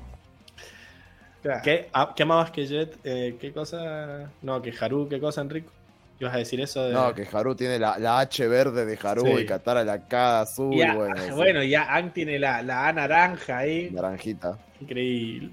[1.42, 1.62] Claro.
[1.64, 2.98] ¿Qué, ah, ¿qué amabas que Jet?
[3.04, 4.32] Eh, ¿Qué cosa?
[4.42, 5.72] No, que Haru, ¿qué cosa, Enrico?
[6.20, 6.84] ¿Ibas a decir eso?
[6.84, 6.94] De...
[6.94, 9.42] No, que Haru tiene la, la H verde de Haru Sí.
[9.42, 10.74] y Katara la K azul.
[10.74, 13.90] Y a- bueno, sí, bueno, ya Ang tiene la, la A naranja ahí.
[13.92, 14.58] naranjita.
[14.80, 15.50] Increíble.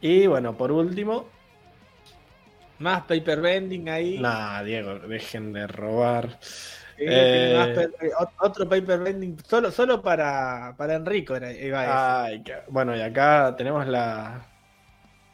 [0.00, 1.28] Y bueno, por último.
[2.78, 4.18] Más paper bending ahí.
[4.18, 6.38] Nah, Diego, dejen de robar.
[6.40, 7.54] Sí, Eh.
[8.00, 12.24] eh, ot- otro paper bending solo, solo para, para Enrico era, iba.
[12.24, 14.46] Ay, qué- bueno, y acá tenemos la.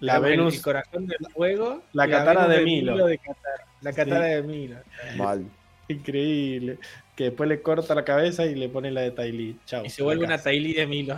[0.00, 0.56] La el- Venus.
[0.56, 1.82] El, corazón del fuego.
[1.92, 3.06] La katana Venus de Milo.
[3.06, 4.76] de Katara, la katana de Milo.
[5.16, 5.44] Mal.
[5.88, 6.78] Increíble.
[7.14, 9.56] Que después le corta la cabeza y le pone la de Tylee.
[9.66, 9.84] Chao.
[9.84, 10.42] Y se vuelve la una.
[10.42, 11.16] Tylee de Milo.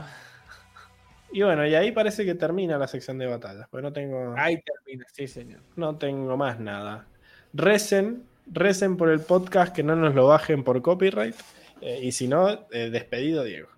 [1.32, 3.66] Y bueno, y ahí parece que termina la sección de batallas.
[3.70, 4.34] Pues no tengo.
[4.36, 5.60] Ahí termina, sí, señor.
[5.76, 7.06] No tengo más nada.
[7.52, 8.22] Recen,
[8.52, 11.34] recen por el podcast que no nos lo bajen por copyright.
[11.80, 13.68] eh, y si no, eh, despedido Diego.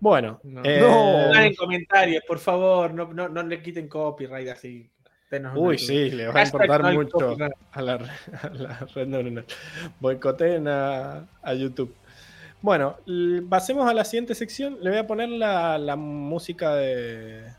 [0.00, 0.62] Bueno, No.
[0.64, 4.88] eh, Pongan en comentarios, por favor, no, no, no le quiten copyright así.
[5.54, 7.36] Uy, sí, le va a importar no mucho
[7.72, 7.94] a la,
[8.42, 9.44] a la red neuronal.
[10.00, 11.94] Boicoteen a, a YouTube.
[12.62, 12.96] Bueno,
[13.48, 14.78] pasemos a la siguiente sección.
[14.80, 17.54] Le voy a poner la, la música de.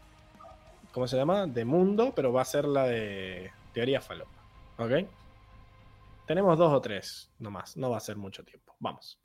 [0.92, 1.48] ¿Cómo se llama?
[1.48, 4.32] De mundo, pero va a ser la de teoría falopa.
[4.78, 5.08] ¿Ok?
[6.28, 7.78] Tenemos dos o tres nomás.
[7.78, 8.76] No va a ser mucho tiempo.
[8.80, 9.21] Vamos.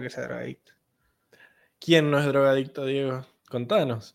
[0.00, 0.72] Creo que sea drogadicto.
[1.78, 3.24] ¿Quién no es drogadicto, Diego?
[3.48, 4.14] Contanos.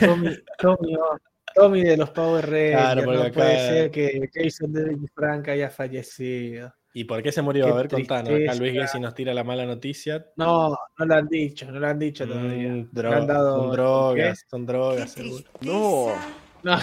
[0.00, 1.18] Tommy, Tommy, oh,
[1.54, 2.80] Tommy de los Power Rangers.
[2.80, 6.74] Claro, porque no acá- puede ser que Jason David Frank haya fallecido.
[6.94, 7.66] ¿Y por qué se murió?
[7.66, 8.32] Qué a ver, contanos.
[8.32, 8.72] Acá Luis.
[8.72, 10.26] Gessi nos tira la mala noticia.
[10.36, 12.68] No, no lo han dicho, no lo han dicho todavía.
[12.70, 15.44] Mm, Le dro- han dado- son drogas, son drogas, seguro.
[15.60, 16.06] No.
[16.64, 16.76] No,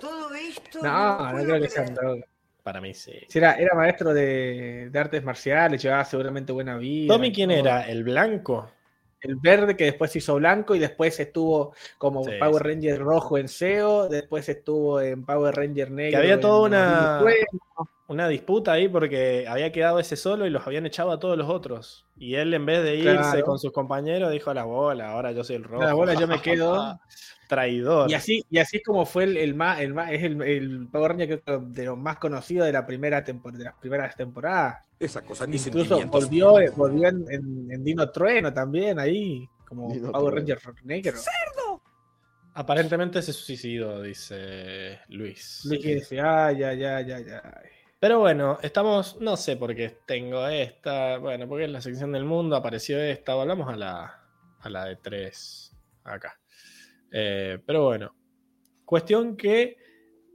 [0.00, 0.78] Todo esto.
[0.82, 2.24] no, no creo que sean drogas.
[2.70, 3.12] Para mí sí.
[3.34, 7.12] Era, era maestro de, de artes marciales, llevaba seguramente buena vida.
[7.12, 7.58] ¿Tommy quién todo.
[7.58, 7.88] era?
[7.88, 8.70] ¿El blanco?
[9.20, 12.68] El verde que después se hizo blanco y después estuvo como Sí, Power sí.
[12.68, 16.20] Ranger rojo en SEO, después estuvo en Power Ranger negro.
[16.20, 17.22] había en toda una-
[18.06, 21.48] Una disputa ahí porque había quedado ese solo y los habían echado a todos los
[21.50, 22.06] otros.
[22.16, 23.44] Y él en vez de irse Claro.
[23.44, 25.82] con sus compañeros dijo a la bola, ahora yo soy el rojo.
[25.84, 26.98] La bola yo me quedo.
[27.50, 28.08] Traidor.
[28.10, 30.86] Y así, y así es como fue el, el más, el más, es el, el
[30.90, 34.14] Power Ranger creo que de los más conocidos de la primera temporada, de las primeras
[34.14, 34.84] temporadas.
[35.00, 40.12] Esa cosa ni Incluso volvió, volvió en, en- en Dino Trueno también ahí, como Dino
[40.12, 40.60] Power Trueno.
[40.64, 41.18] Ranger negro.
[42.54, 45.62] Aparentemente se suicidó, dice Luis.
[45.64, 47.68] Luis dice, ay, ay, ay, ay, ay.
[47.98, 52.24] Pero bueno, estamos, no sé por qué tengo esta, bueno, porque en la sección del
[52.24, 54.20] mundo apareció esta, hablamos a la,
[54.58, 56.39] a la de 3 acá.
[57.10, 58.14] Eh, pero bueno,
[58.84, 59.76] cuestión que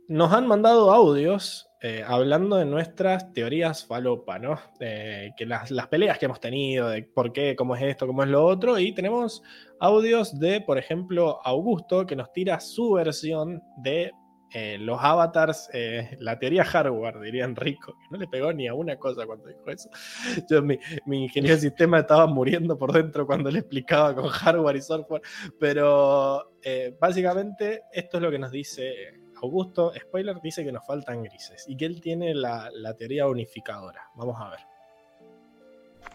[0.07, 4.59] nos han mandado audios eh, hablando de nuestras teorías falopa, ¿no?
[4.79, 8.29] Que las, las peleas que hemos tenido, de por qué, cómo es esto, cómo es
[8.29, 9.43] lo otro, y tenemos
[9.79, 14.11] audios de, por ejemplo, Augusto, que nos tira su versión de
[14.53, 18.73] eh, los avatars, eh, la teoría hardware, diría Enrico, que no le pegó ni a
[18.73, 19.89] una cosa cuando dijo eso.
[20.49, 24.81] Yo, mi, ingeniero de sistema estaba muriendo por dentro cuando le explicaba con hardware y
[24.81, 25.21] software,
[25.59, 28.93] pero eh, básicamente esto es lo que nos dice
[29.41, 29.91] Augusto.
[29.99, 34.09] Spoiler dice que nos faltan grises y que él tiene la, la teoría unificadora.
[34.15, 34.74] Vamos a ver.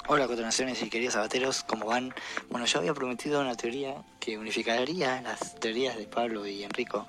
[0.08, 2.12] Hola Cuatro Naciones y queridos abateros, ¿cómo van?
[2.48, 7.06] Bueno, yo había prometido una teoría que unificaría las teorías de Pablo y Enrico.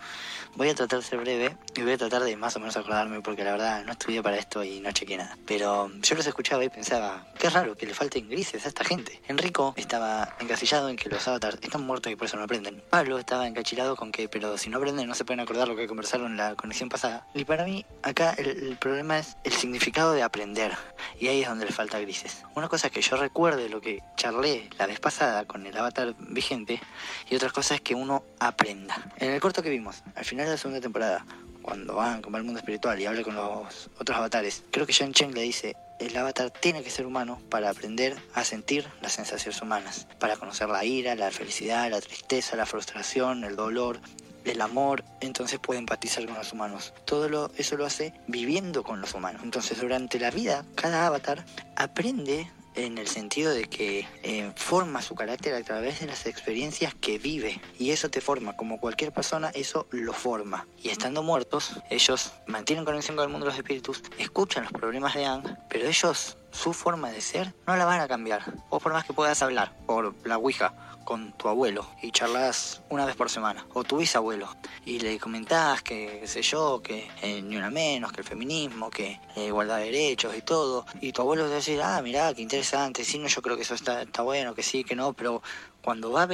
[0.55, 3.21] Voy a tratar de ser breve y voy a tratar de más o menos acordarme
[3.21, 5.37] porque la verdad no estudié para esto y no chequé nada.
[5.47, 9.19] Pero yo los escuchaba y pensaba, qué raro que le falten grises a esta gente.
[9.27, 12.83] Enrico estaba encasillado en que los avatars están muertos y por eso no aprenden.
[12.89, 15.87] Pablo estaba encachilado con que, pero si no aprenden no se pueden acordar lo que
[15.87, 17.25] conversaron en la conexión pasada.
[17.33, 20.73] Y para mí, acá el, el problema es el significado de aprender.
[21.19, 22.43] Y ahí es donde le falta grises.
[22.55, 26.82] Una cosa que yo recuerde lo que charlé la vez pasada con el avatar vigente
[27.30, 29.11] y otra cosa es que uno aprenda.
[29.18, 31.26] En el corto que vimos, al final de la segunda temporada,
[31.61, 35.14] cuando van como al mundo espiritual y habla con los otros avatares, creo que Shen
[35.14, 39.61] Cheng le dice, el avatar tiene que ser humano para aprender a sentir las sensaciones
[39.61, 44.00] humanas, para conocer la ira, la felicidad, la tristeza, la frustración, el dolor,
[44.45, 46.93] el amor, entonces puede empatizar con los humanos.
[47.06, 49.42] Todo lo, eso lo hace viviendo con los humanos.
[49.43, 51.45] Entonces durante la vida, cada avatar
[51.76, 56.93] aprende en el sentido de que eh, forma su carácter a través de las experiencias
[56.95, 57.61] que vive.
[57.77, 60.67] Y eso te forma como cualquier persona eso lo forma.
[60.82, 65.14] Y estando muertos ellos mantienen conexión con el mundo de los espíritus escuchan los problemas
[65.14, 68.53] de Ang pero ellos su forma de ser no la van a cambiar.
[68.69, 73.05] O por más que puedas hablar por la ouija con tu abuelo y charlas una
[73.05, 74.47] vez por semana, o tu bisabuelo,
[74.85, 78.89] y le comentás que, qué sé yo, que eh, ni una menos, que el feminismo,
[78.89, 82.01] que la igualdad de derechos y todo, y tu abuelo te va a decir, ah,
[82.01, 84.95] mirá, qué interesante, sí, no, yo creo que eso está, está bueno, que sí, que
[84.95, 85.41] no, pero
[85.81, 86.27] cuando va a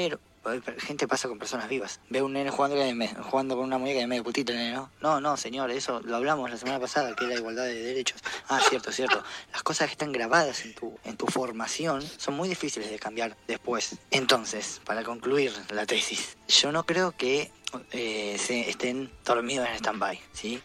[0.80, 2.00] gente pasa con personas vivas.
[2.09, 4.92] Ve un nene jugando, con una muñeca de medio putito, nene, ¿no?
[5.01, 8.22] No, no, señor, eso lo hablamos la semana pasada, que es la igualdad de derechos.
[8.50, 9.24] Ah, cierto, cierto.
[9.51, 13.35] Las cosas que están grabadas en tu, en tu formación son muy difíciles de cambiar
[13.48, 13.98] después.
[14.11, 17.51] Entonces, para concluir la tesis, yo no creo que
[17.92, 20.61] eh, se estén dormidos en stand-by, ¿sí?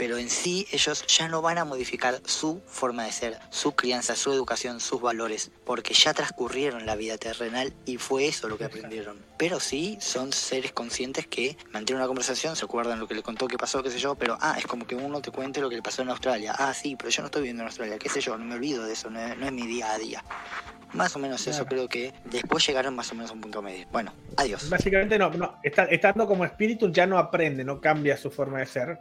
[0.00, 4.16] Pero en sí ellos ya no van a modificar su forma de ser, su crianza,
[4.16, 8.64] su educación, sus valores, porque ya transcurrieron la vida terrenal y fue eso lo que
[8.64, 9.18] aprendieron.
[9.36, 13.46] Pero sí son seres conscientes que mantienen una conversación, se acuerdan lo que le contó,
[13.46, 15.76] qué pasó, qué sé yo, pero ah, es como que uno te cuente lo que
[15.76, 16.54] le pasó en Australia.
[16.56, 18.86] Ah, sí, pero yo no estoy viviendo en Australia, qué sé yo, no me olvido
[18.86, 20.24] de eso, no es, no es mi día a día.
[20.94, 23.86] Más o menos eso creo que después llegaron más o menos a un punto medio.
[23.92, 24.70] Bueno, adiós.
[24.70, 28.98] Básicamente no, no estando como espíritu ya no aprende, no cambia su forma de ser.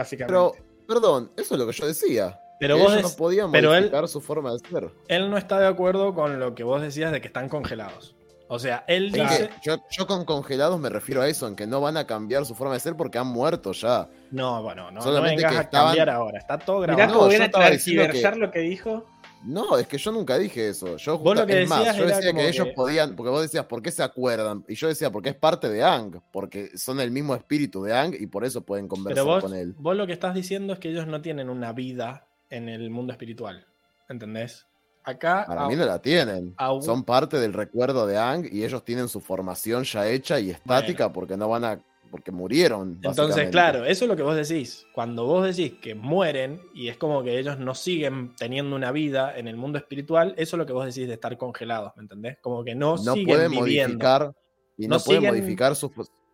[0.00, 0.32] Básicamente.
[0.32, 0.52] Pero,
[0.86, 2.40] perdón, eso es lo que yo decía.
[2.58, 4.90] Pero que vos ellos no podían pero él- su forma de ser.
[5.08, 8.14] Él no está de acuerdo con lo que vos decías de que están congelados.
[8.48, 9.50] O sea, él Es dice...
[9.62, 12.54] yo, yo con congelados me refiero a eso, en que no van a cambiar su
[12.56, 14.08] forma de ser porque han muerto ya.
[14.32, 16.38] No, bueno, no, no Solamente vengas que a estaban- cambiar ahora.
[16.38, 17.12] Está todo Mirá grabado.
[17.12, 19.06] cómo no, viene a transversar lo que dijo.
[19.42, 20.96] No, es que yo nunca dije eso.
[20.98, 23.80] Yo, lo que es más, yo decía que ellos que- podían, porque vos decías, ¿por
[23.82, 24.64] qué se acuerdan?
[24.68, 28.14] Y yo decía, porque es parte de Ang, porque son el mismo espíritu de Ang
[28.18, 29.74] y por eso pueden conversar vos, con él.
[29.78, 33.12] vos lo que estás diciendo es que ellos no tienen una vida en el mundo
[33.12, 33.64] espiritual.
[34.08, 34.66] ¿Entendés?
[35.04, 35.44] Acá...
[35.46, 36.54] Para a- mí no la tienen.
[36.82, 41.12] Son parte del recuerdo de Ang y ellos tienen su formación ya hecha y estática
[41.12, 41.80] porque no van a.
[42.10, 42.98] porque murieron.
[43.02, 44.86] Entonces, claro, eso es lo que vos decís.
[44.92, 49.36] Cuando vos decís que mueren y es como que ellos no siguen teniendo una vida
[49.38, 52.38] en el mundo espiritual, eso es lo que vos decís de estar congelados, ¿me entendés?
[52.40, 53.88] Como que no, No siguen pueden viviendo.
[53.94, 54.32] modificar.
[54.76, 55.90] Y no, No pueden siguen- modificar sus.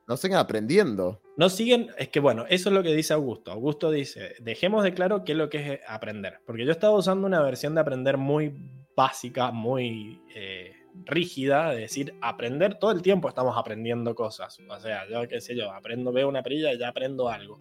[0.09, 1.21] No siguen aprendiendo.
[1.37, 3.51] No siguen, es que bueno, eso es lo que dice Augusto.
[3.51, 6.39] Augusto dice, dejemos de claro qué es lo que es aprender.
[6.47, 8.55] Porque yo estaba usando una versión de aprender muy
[8.97, 14.59] básica, muy eh, rígida, de decir, aprender todo el tiempo estamos aprendiendo cosas.
[14.69, 17.59] O sea, yo qué sé yo, aprendo, veo una perilla y ya aprendo algo.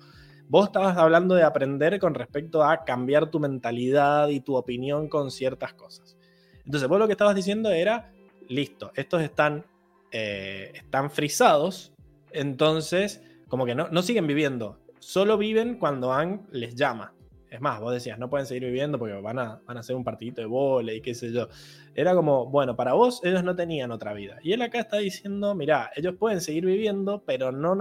[0.47, 5.31] Vos estabas hablando de aprender con respecto a cambiar tu mentalidad y tu opinión con
[5.31, 6.17] ciertas cosas.
[6.65, 8.11] Entonces, vos lo que estabas diciendo era,
[8.47, 9.65] listo, estos están,
[10.11, 11.93] eh, están frisados,
[12.31, 17.14] entonces como que no, no siguen viviendo, solo viven cuando Ang les llama.
[17.56, 20.03] Es más, vos decías, no pueden seguir viviendo porque van a, van a hacer un
[20.03, 21.48] partidito de vole y qué sé yo.
[21.93, 24.38] Era como, bueno, para vos ellos no tenían otra vida.
[24.43, 27.77] Y él acá está diciendo, mirá, ellos pueden seguir viviendo, pero no,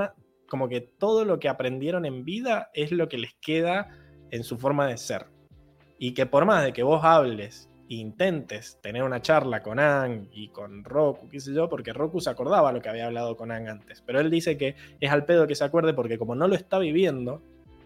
[0.48, 3.88] como que todo lo que aprendieron en vida es lo que les queda
[4.30, 5.26] en su forma de ser.
[5.98, 10.28] Y que por más de que vos hables e intentes tener una charla con Ang
[10.30, 13.50] y con Roku, qué sé yo, porque Roku se acordaba lo que había hablado con
[13.50, 14.02] Ang antes.
[14.02, 16.78] Pero él dice que es al pedo que se acuerde porque como no lo está
[16.78, 17.42] viviendo,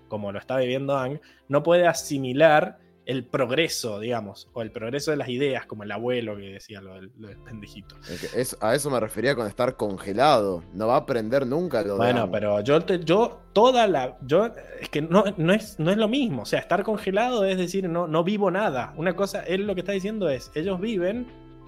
[0.09, 5.17] como lo está viviendo Ang, no puede asimilar el progreso, digamos, o el progreso de
[5.17, 7.97] las ideas, como el abuelo que decía lo del, lo del pendejito.
[8.37, 10.63] Es a eso me refería con estar congelado.
[10.75, 12.31] No va a aprender nunca lo de Bueno, Ang.
[12.31, 16.07] pero yo, te- yo toda la, yo es que no, no es, no es lo
[16.07, 18.93] mismo, o sea, estar congelado es decir, no, no vivo nada.
[18.99, 21.27] Una cosa, él lo que está diciendo es, ellos viven,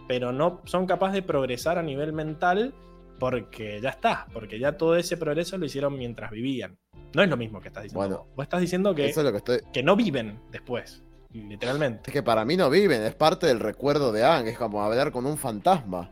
[0.08, 2.74] pero no son capaces de progresar a nivel mental
[3.18, 6.76] porque ya está, porque ya todo ese progreso lo hicieron mientras vivían.
[7.14, 8.06] No es lo mismo que estás diciendo.
[8.06, 8.42] Bueno, vos.
[8.44, 9.58] Estás diciendo que, Eso es lo que estoy.
[9.72, 12.02] que no viven después, literalmente.
[12.06, 15.10] Es que para mí no viven, es parte del recuerdo de Ang, es como hablar
[15.12, 16.10] con un fantasma.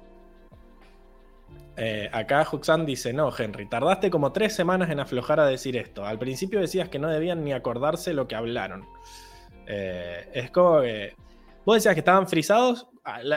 [1.81, 6.05] Eh, acá Huxan dice, no, Henry, tardaste como tres semanas en aflojar a decir esto.
[6.05, 8.85] Al principio decías que no debían ni acordarse lo que hablaron.
[9.67, 11.15] Eh, es como que...
[11.65, 12.89] Vos decías que estaban frisados,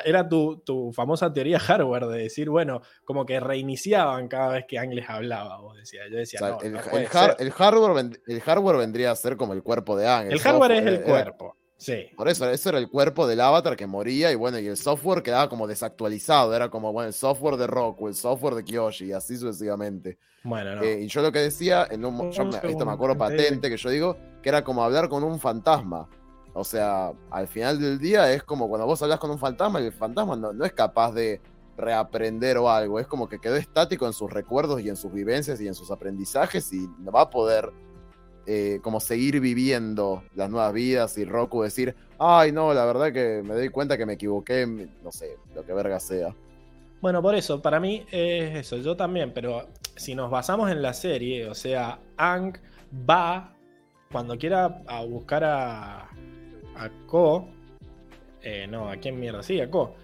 [0.06, 4.77] era tu, tu famosa teoría hardware de decir, bueno, como que reiniciaban cada vez que
[4.80, 5.59] Ang les hablaba.
[5.61, 7.35] Vos decías, yo O decía, sea, no, el, no el puede har- ser".
[7.40, 10.32] el hardware, el hardware vendría a ser como el cuerpo de Ang.
[10.32, 12.08] El hardware es el era- cuerpo, sí.
[12.16, 15.24] Por eso, eso era el cuerpo del avatar que moría y bueno, y el software
[15.24, 16.56] quedaba como desactualizado.
[16.56, 20.17] Era como, bueno, el software de Roku, el software de Kyoshi y así sucesivamente.
[20.43, 20.82] Bueno, no.
[20.83, 23.77] Eh, y yo lo que decía, en un, yo me- esto me acuerdo patente, que
[23.77, 26.09] yo digo, que era como hablar con un fantasma.
[26.53, 29.85] O sea, al final del día es como cuando vos hablas con un fantasma y
[29.85, 31.39] el fantasma no, es capaz de
[31.77, 35.61] reaprender o algo, es como que quedó estático en sus recuerdos y en sus vivencias
[35.61, 37.71] y en sus aprendizajes y no va a poder
[38.45, 43.41] eh, como seguir viviendo las nuevas vidas y Roku decir, ay no, la verdad que
[43.43, 46.35] me doy cuenta que me equivoqué, no sé, lo que verga sea.
[47.01, 50.93] Bueno, por eso, para mí es eso, yo también, pero si nos basamos en la
[50.93, 52.57] serie, o sea, Ang
[53.09, 53.55] va
[54.11, 56.09] cuando quiera a buscar a,
[56.75, 57.48] a Ko,
[58.41, 59.43] eh, no, ¿a quién mierda?
[59.43, 59.95] Sí, a Ko.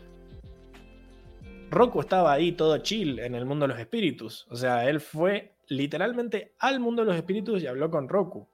[1.69, 5.55] Roku estaba ahí todo chill en el mundo de los espíritus, o sea, él fue
[5.67, 8.47] literalmente al mundo de los espíritus y habló con Roku.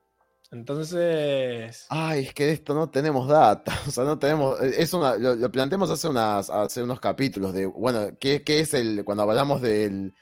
[0.51, 1.88] Entonces...
[1.90, 5.35] Ay, es que de esto no tenemos data, o sea, no tenemos, es una, lo,
[5.35, 9.61] lo planteamos hace, unas, hace unos capítulos de, bueno, ¿qué, qué es el, cuando hablamos
[9.61, 10.14] del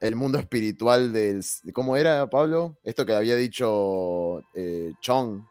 [0.00, 2.78] el mundo espiritual del, ¿cómo era, Pablo?
[2.82, 5.42] Esto que había dicho eh, Chong,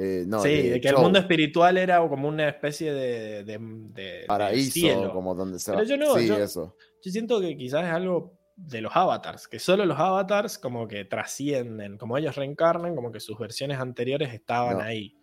[0.00, 4.20] eh, no, sí, de que el mundo espiritual era como una especie de, de- de-
[4.20, 5.12] de paraíso, cielo.
[5.12, 5.88] como donde se Pero va.
[5.88, 6.76] yo no, sí, yo- eso.
[7.02, 11.04] Yo siento que quizás es algo de los avatars, que solo los avatars como que
[11.04, 14.82] trascienden, como ellos reencarnan, como que sus versiones anteriores estaban No.
[14.84, 15.14] ahí.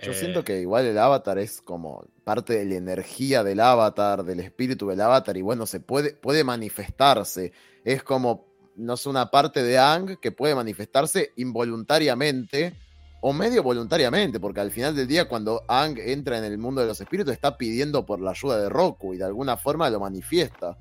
[0.00, 4.22] Yo Eh, siento que igual el avatar es como parte de la energía del avatar,
[4.22, 7.52] del espíritu del avatar, y bueno, se puede, puede manifestarse.
[7.84, 8.46] Es como,
[8.76, 12.74] no sé, una parte de Ang que puede manifestarse involuntariamente
[13.20, 16.86] o medio voluntariamente, porque al final del día, cuando Ang entra en el mundo de
[16.86, 20.76] los espíritus, está pidiendo por la ayuda de Roku y de alguna forma lo manifiesta.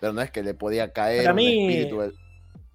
[0.00, 2.00] Pero no es que le podía caer Para un mí- espíritu.
[2.00, 2.14] del-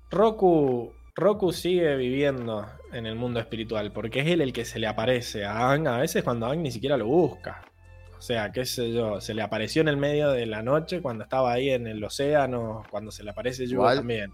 [0.10, 4.88] Roku, Roku sigue viviendo en el mundo espiritual, porque es él el que se le
[4.88, 7.62] aparece a Aang, a veces cuando Aang ni siquiera lo busca.
[8.18, 11.24] O sea, qué sé yo, se le apareció en el medio de la noche cuando
[11.24, 14.34] estaba ahí en el océano, cuando se le aparece Igual, también.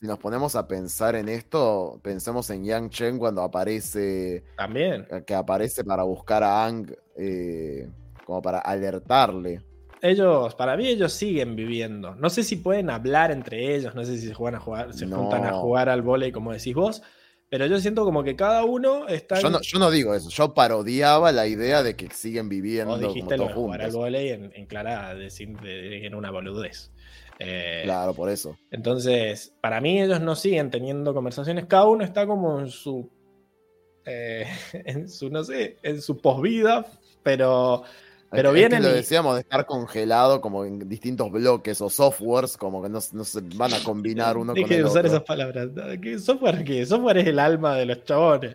[0.00, 5.06] Si nos ponemos a pensar en esto, pensemos en Yang Chen cuando aparece También.
[5.26, 7.86] que aparece para buscar a Ang, eh,
[8.24, 9.60] como para alertarle.
[10.00, 12.14] Ellos, para mí, ellos siguen viviendo.
[12.14, 15.04] No sé si pueden hablar entre ellos, no sé si se juegan a jugar, se
[15.04, 15.18] No.
[15.18, 17.02] juntan a jugar al volei como decís vos,
[17.50, 19.38] pero yo siento como que cada uno está.
[19.38, 22.92] Yo en- no, yo no digo eso, yo parodiaba la idea de que siguen viviendo
[22.92, 26.00] Vos como dijiste lo todos de jugar al volei en, en clara decir de, de
[26.00, 26.90] que era una boludez.
[27.42, 28.56] Eh, Claro, por eso.
[28.70, 33.08] Entonces, para mí ellos no siguen teniendo conversaciones, cada uno está como en su,
[34.04, 34.44] eh,
[34.84, 36.84] en su, no sé, en su posvida,
[37.22, 37.82] pero,
[38.30, 42.56] pero que- que vienen lo decíamos de estar congelado como en distintos bloques o softwares,
[42.58, 45.08] como que no, no se van a combinar uno con el de usar otro.
[45.16, 45.68] esas palabras.
[46.02, 46.84] ¿Qué software qué?
[46.86, 48.54] Software es el alma de los chabones.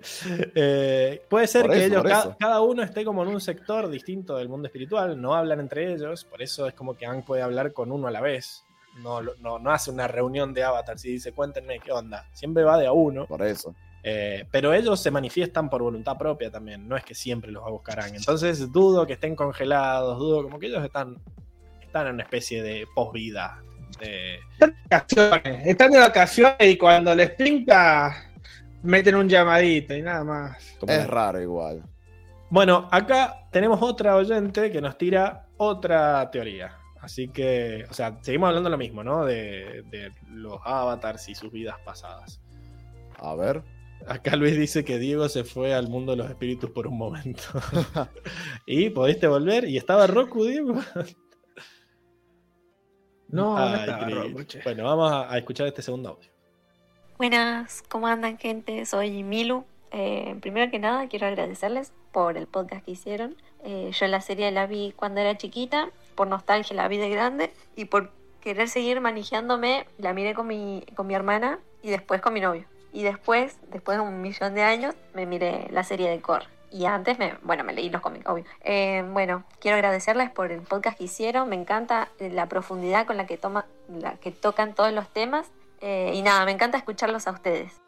[0.55, 2.35] Eh, puede ser Por que eso, ellos, por ca- eso.
[2.39, 6.23] cada uno esté como en un sector distinto del mundo espiritual, no hablan entre ellos,
[6.23, 8.61] por eso es como que Ang puede hablar con uno a la vez.
[8.95, 12.27] No, no, no hace una reunión de avatars y dice, cuéntenme qué onda.
[12.32, 13.25] Siempre va de a uno.
[13.25, 13.75] Por eso.
[14.07, 17.69] Eh, pero ellos se manifiestan por voluntad propia también, no es que siempre los va
[17.69, 18.14] a buscar Ang.
[18.14, 21.17] Entonces dudo que estén congelados, dudo como que ellos están,
[21.82, 23.64] están en una especie de posvida.
[23.99, 25.65] De, vacaciones.
[25.65, 28.32] Están de vacaciones y cuando les pinta,
[28.83, 30.75] meten un llamadito y nada más.
[30.80, 31.82] como Es raro igual.
[32.51, 36.77] Bueno, acá tenemos otra oyente que nos tira otra teoría.
[37.06, 39.25] Así que, o sea, seguimos hablando lo mismo, ¿no?
[39.25, 42.42] De, de los avatars y sus vidas pasadas.
[43.19, 43.61] A ver.
[44.08, 47.43] Acá Luis dice que Diego se fue al mundo de los espíritus por un momento.
[48.66, 49.66] ¿Y pudiste volver?
[49.66, 50.82] ¿Y estaba Roku, Diego?
[53.27, 54.09] No, no estaba.
[54.09, 54.42] Roku.
[54.64, 56.32] Bueno, vamos a, a escuchar este segundo audio.
[57.19, 58.84] Buenas, ¿cómo andan gente?
[58.88, 59.64] Soy Milu.
[59.91, 63.35] Eh, primero que nada quiero agradecerles por el podcast que hicieron.
[63.64, 67.51] Eh, yo la serie la vi cuando era chiquita, por nostalgia la vi de grande
[67.75, 72.33] y por querer seguir manejándome la miré con mi, con mi hermana y después con
[72.33, 72.65] mi novio.
[72.93, 76.45] Y después, después de un millón de años, me miré la serie de Core.
[76.72, 78.43] Y antes, me, bueno, me leí los cómics, obvio.
[78.61, 81.47] Eh, bueno, quiero agradecerles por el podcast que hicieron.
[81.47, 85.51] Me encanta la profundidad con la que, toma, la que tocan todos los temas.
[85.81, 87.80] Eh, y nada, me encanta escucharlos a ustedes.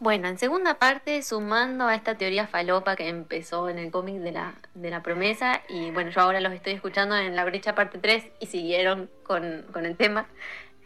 [0.00, 4.30] Bueno, en segunda parte, sumando a esta teoría falopa que empezó en el cómic de
[4.30, 7.98] la, de la promesa, y bueno, yo ahora los estoy escuchando en la brecha parte
[7.98, 10.28] 3 y siguieron con, con el tema.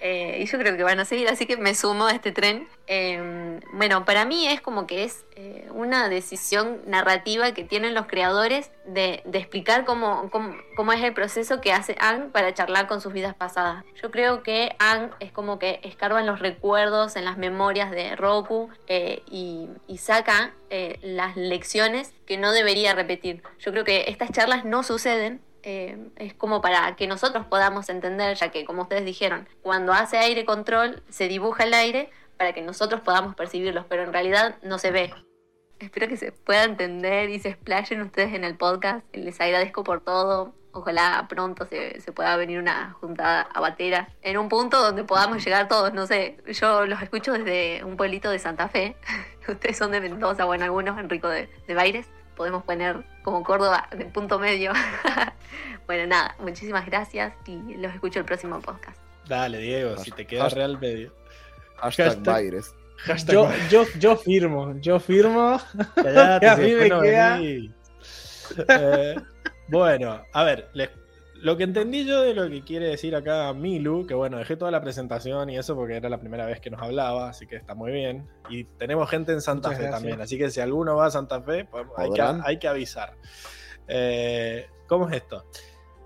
[0.05, 2.69] Eh, y yo creo que van a seguir, así que me sumo a este tren.
[2.89, 8.07] Eh, bueno, para mí es como que es eh, una decisión narrativa que tienen los
[8.07, 12.87] creadores de, de explicar cómo, cómo, cómo, es el proceso que hace Ang para charlar
[12.87, 13.85] con sus vidas pasadas.
[14.03, 18.17] Yo creo que Ang es como que escarba en los recuerdos, en las memorias de
[18.17, 23.43] Roku eh, y, y, saca eh, las lecciones que no debería repetir.
[23.59, 28.36] Yo creo que estas charlas no suceden eh, es como para que nosotros podamos entender,
[28.36, 32.62] ya que como ustedes dijeron, cuando hace aire control se dibuja el aire para que
[32.62, 35.15] nosotros podamos percibirlos, pero en realidad no se ve.
[35.78, 39.05] Espero que se pueda entender y se explayen ustedes en el podcast.
[39.15, 40.55] Les agradezco por todo.
[40.73, 45.68] Ojalá pronto se, pueda venir una juntada a Batera en un punto donde podamos llegar
[45.68, 45.92] todos.
[45.92, 48.97] No sé, yo los escucho desde un pueblito de Santa Fe.
[49.49, 54.05] ustedes son de Mendoza, bueno, algunos Enrico de, de Baires podemos poner como Córdoba de
[54.07, 54.73] punto medio.
[55.86, 58.99] bueno, nada, muchísimas gracias y los escucho el próximo podcast.
[59.28, 61.15] Dale, Diego, si te queda Hashtag- real medio.
[61.77, 62.75] Hashtag, Hashtag- Baires.
[62.99, 65.61] Hashtag Yo, yo, yo firmo, yo firmo.
[65.94, 67.39] Callate, a si mí me queda-.
[68.69, 69.17] Eh,
[69.69, 70.91] bueno, a ver, les-
[71.43, 74.71] lo que entendí yo de lo que quiere decir acá Milu, que bueno, dejé toda
[74.71, 77.75] la presentación y eso porque era la primera vez que nos hablaba, así que está
[77.75, 78.29] muy bien.
[78.49, 80.01] Y tenemos gente en Santa Muchas Fe gracias.
[80.01, 82.43] también, así que si alguno va a Santa Fe, podemos- hay, que, ¿Podrán?
[82.45, 83.17] hay que avisar.
[83.89, 85.45] Eh, ¿Cómo es esto?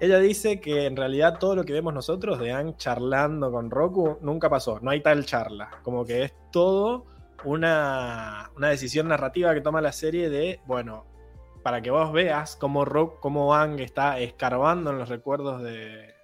[0.00, 4.18] Ella dice que en realidad todo lo que vemos nosotros de Ang charlando con Roku
[4.20, 7.06] nunca pasó, no hay tal charla, como que es todo
[7.44, 11.05] una, una decisión narrativa que toma la serie de, bueno,
[11.66, 12.84] para que vos veas cómo,
[13.18, 16.14] cómo Ang está escarbando en los recuerdos de,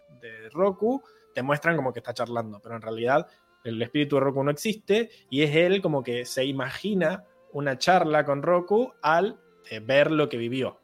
[0.52, 1.02] Roku,
[1.34, 3.26] te muestran como que está charlando, pero en realidad
[3.64, 8.24] el espíritu de Roku no existe y es él como que se imagina una charla
[8.24, 10.78] con Roku al eh, ver lo que vivió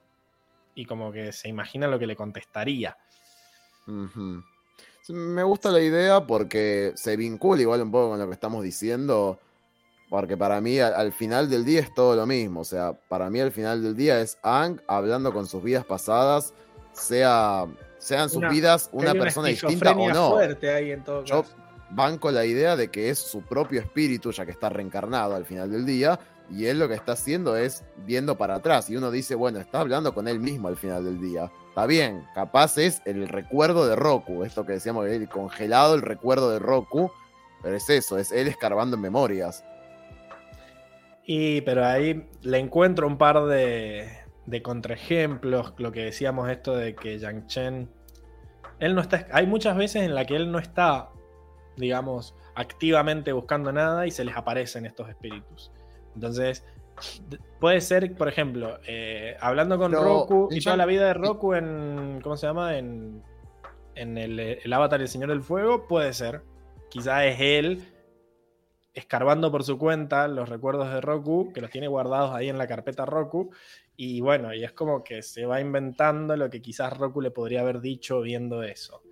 [0.75, 2.97] y como que se imagina lo que le contestaría.
[5.09, 9.39] Me gusta la idea porque se vincula igual un poco con lo que estamos diciendo.
[10.11, 12.61] Porque para mí al, al final del día es todo lo mismo.
[12.61, 16.55] O sea, para mí al final del día es Ang hablando con sus vidas pasadas,
[16.93, 17.67] sea,
[17.99, 20.31] sean sus Una- vidas una persona distinta o no.
[20.31, 21.55] fuerte ahí en todo Yo caso.
[21.91, 25.71] banco la idea de que es su propio espíritu, ya que está reencarnado al final
[25.71, 26.19] del día,
[26.51, 28.89] y él lo que está haciendo es viendo para atrás.
[28.89, 31.51] Y uno dice, bueno, está hablando con él mismo al final del día.
[31.69, 36.51] Está bien, capaz es el recuerdo de Roku, esto que decíamos, el congelado, el recuerdo
[36.51, 37.11] de Roku,
[37.63, 39.63] pero es eso, es él escarbando en memorias.
[41.31, 44.09] Y pero ahí le encuentro un par de,
[44.47, 47.91] de contraejemplos, lo que decíamos esto de que Yang Chen,
[48.79, 51.11] él no está, hay muchas veces en la que él no está,
[51.77, 55.71] digamos, activamente buscando nada y se les aparecen estos espíritus.
[56.15, 56.65] Entonces,
[57.61, 62.21] puede ser, por ejemplo, eh, hablando con Roku y toda la vida de Roku en,
[62.23, 62.79] ¿cómo se llama?
[62.79, 63.23] En,
[63.97, 66.41] en el, el avatar El Señor del Fuego, puede ser.
[66.89, 67.87] Quizá es él
[68.95, 72.67] escarbando por su cuenta los recuerdos de Roku, que los tiene guardados ahí en la
[72.67, 73.51] carpeta Roku,
[73.97, 77.61] y bueno, y es como que se va inventando lo que quizás Roku le podría
[77.61, 79.03] haber dicho viendo eso.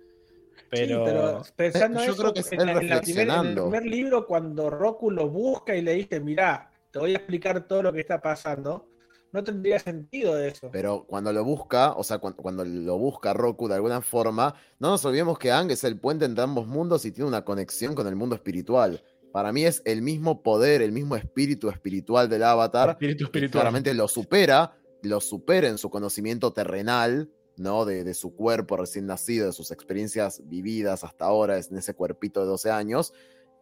[0.69, 3.29] Pero, Sí, pero pensando yo eso, creo que es en, él la- en la primer-
[3.29, 7.17] en el primer libro, cuando Roku lo busca y le dice, mirá, te voy a
[7.17, 8.89] explicar todo lo que está pasando,
[9.31, 10.69] no tendría sentido eso.
[10.71, 14.89] Pero cuando lo busca, o sea, cuando, cuando lo busca Roku de alguna forma, no
[14.89, 18.07] nos olvidemos que Ang es el puente entre ambos mundos y tiene una conexión con
[18.07, 19.01] el mundo espiritual.
[19.31, 22.89] Para mí es el mismo poder, el mismo espíritu espiritual del avatar.
[22.91, 23.61] espíritu espiritual.
[23.61, 27.85] Claramente lo supera, lo supera en su conocimiento terrenal, ¿no?
[27.85, 32.41] De, de su cuerpo recién nacido, de sus experiencias vividas hasta ahora, en ese cuerpito
[32.41, 33.13] de 12 años.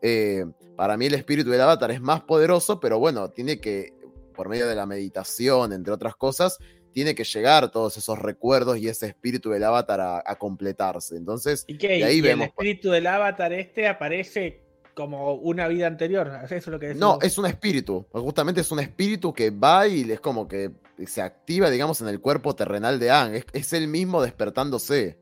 [0.02, 0.46] Eh,
[0.76, 3.94] para mí el espíritu del avatar es más poderoso, pero bueno, tiene que,
[4.36, 6.58] por medio de la meditación, entre otras cosas,
[6.92, 11.18] tiene que llegar todos esos recuerdos y ese espíritu del avatar a, a completarse.
[11.18, 11.98] Entonces, ¿Y qué?
[12.00, 14.65] y ahí ¿Y vemos- el espíritu del avatar este aparece
[14.96, 16.32] como una vida anterior.
[16.46, 17.24] Eso es lo que No, decimos.
[17.24, 18.06] es un espíritu.
[18.12, 20.72] Justamente es un espíritu que va y es como que
[21.06, 23.36] se activa, digamos, en el cuerpo terrenal de Ang.
[23.36, 25.18] Es, es él mismo despertándose.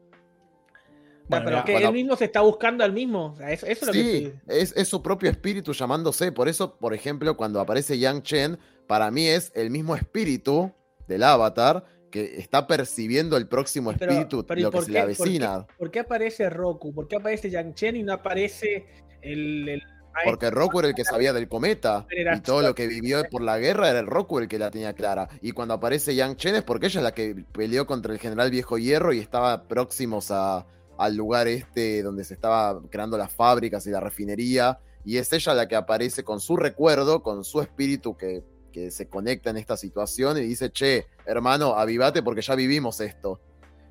[1.31, 1.87] Ah, pero que bueno.
[1.87, 3.27] él mismo se está buscando al mismo.
[3.33, 6.31] O sea, eso, eso es lo que Sí, es, es su propio espíritu llamándose.
[6.31, 10.71] Por eso, por ejemplo, cuando aparece Yang Chen, para mí es el mismo espíritu
[11.07, 14.99] del avatar que está percibiendo el próximo espíritu, pero ¿y lo que por se le
[14.99, 15.65] qué- por qué- avecina.
[15.79, 16.93] ¿Por qué aparece Roku?
[16.93, 18.85] ¿Por qué aparece Yang Chen y no aparece
[19.23, 19.83] el, el?
[20.25, 23.57] Porque Roku era el que sabía del cometa y todo lo que vivió por la
[23.57, 25.27] guerra era el Roku el que la tenía clara.
[25.41, 28.51] Y cuando aparece Yang Chen es porque ella es la que peleó contra el general
[28.51, 30.67] Viejo Hierro y estaba próximos a,
[30.99, 34.77] al lugar este donde se estaba creando las fábricas y la refinería.
[35.03, 39.09] Y es ella la que aparece con su recuerdo, con su espíritu que, que se
[39.09, 43.41] conecta en esta situación y dice, che, hermano, avivate porque ya vivimos esto.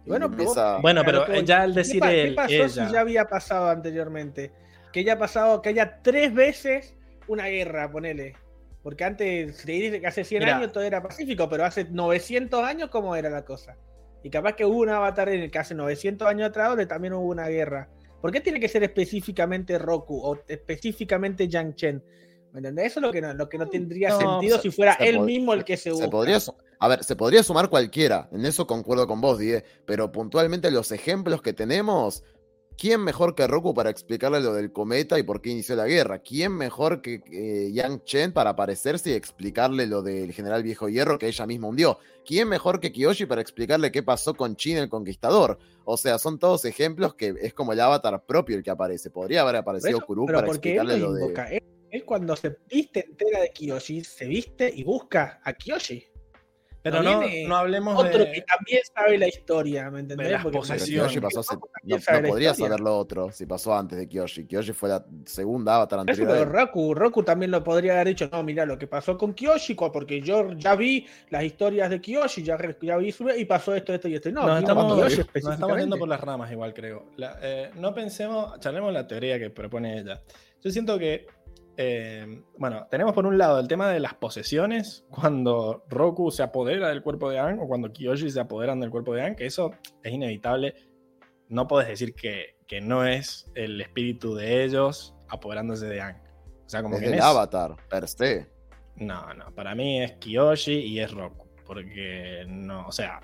[0.07, 2.87] Bueno, empieza- Bueno, pero ya al ¿Qué, decir qué él, pasó ella.
[2.87, 4.53] si ya había pasado anteriormente?
[4.93, 6.95] Que haya pasado, que haya tres veces
[7.29, 8.35] una guerra, ponele.
[8.83, 10.57] Porque antes se dice que hace 100 Mira.
[10.57, 13.77] años todo era pacífico, pero hace 900 años, ¿cómo era la cosa?
[14.25, 17.13] Y capaz que hubo un avatar en el que hace 900 años atrás donde también
[17.15, 17.89] hubo una guerra.
[18.21, 22.05] ¿Por qué tiene que ser específicamente Roku o específicamente Yang Chen?
[22.53, 22.87] ¿Me entendés?
[22.89, 25.21] Eso es lo que no, lo que no tendría No, sentido se- si fuera él
[25.21, 26.11] mismo el que se, se busca.
[26.11, 26.39] podría
[26.81, 30.91] a ver, se podría sumar cualquiera, en eso concuerdo con vos, Die, pero puntualmente los
[30.93, 32.25] ejemplos que tenemos,
[32.77, 36.19] ¿quién mejor que Roku para explicarle lo del cometa y por qué inició la guerra?
[36.21, 41.19] ¿Quién mejor que eh, Yang Chen para aparecerse y explicarle lo del general Viejo Hierro
[41.19, 41.99] que ella misma hundió?
[42.25, 45.59] ¿Quién mejor que Kiyoshi para explicarle qué pasó con Chin el Conquistador?
[45.85, 49.11] O sea, son todos ejemplos que es como el avatar propio el que aparece.
[49.11, 51.57] Podría haber aparecido eso- Kuru para explicarle lo lo de...
[51.57, 56.07] Él, él cuando se viste entera de Kiyoshi, se viste y busca a Kiyoshi.
[56.83, 58.33] Pero no no, no hablemos Otro de.
[58.33, 60.27] que también sabe la historia, ¿me entendés?
[60.27, 61.11] de las Porque- Pero posesiones.
[61.13, 62.69] Kiyoshi pasó hace- no, sabe no podría historia.
[62.69, 64.47] saber lo otro si pasó antes de Kiyoshi.
[64.47, 66.29] Kiyoshi fue la segunda avatar anterior.
[66.29, 66.45] pero.
[66.45, 69.93] Roku, Roku también lo podría haber dicho, no, mira lo que pasó con Kiyoshi, cu-
[69.93, 73.95] porque yo ya vi las historias de Kiyoshi, ya, ya vi su- y pasó esto,
[73.95, 74.31] esto y esto.
[74.33, 77.07] No, nos, vino estamos, Kiyoshi nos estamos yendo por las ramas igual, creo.
[77.17, 80.21] La- eh, no pensemos, charlemos la teoría que propone ella.
[80.65, 81.27] Yo siento que,
[81.77, 86.89] eh, bueno, tenemos por un lado el tema de las posesiones, cuando Roku se apodera
[86.89, 89.73] del cuerpo de Aang o cuando Kiyoshi se apoderan del cuerpo de Aang, que eso
[90.03, 90.75] es inevitable.
[91.49, 96.23] No puedes decir que, que no es el espíritu de ellos apoderándose de Aang.
[96.67, 98.51] O sea, como Es que eso- avatar, per se.
[98.97, 101.49] No, no, para mí es Kiyoshi y es Roku.
[101.67, 103.21] Porque no, o sea,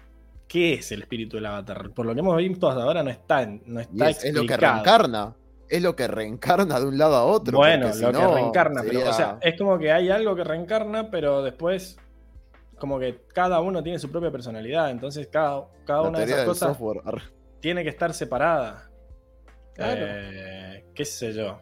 [0.47, 1.91] ¿qué es el espíritu del avatar?
[1.91, 4.41] Por lo que hemos visto hasta ahora no está, en- no está es, es lo
[4.41, 4.75] que explicado.
[4.77, 5.37] reencarna.
[5.69, 7.57] Es lo que reencarna de un lado a otro.
[7.59, 11.11] Bueno, si lo que reencarna, pero o sea, es como que hay algo que reencarna,
[11.11, 11.99] pero después
[12.79, 16.45] como que cada uno tiene su propia personalidad, entonces cada, cada la una de esas
[16.45, 17.23] cosas software.
[17.61, 18.89] Tiene que estar separada.
[19.75, 20.01] Claro.
[20.07, 21.61] Eh, qué sé yo.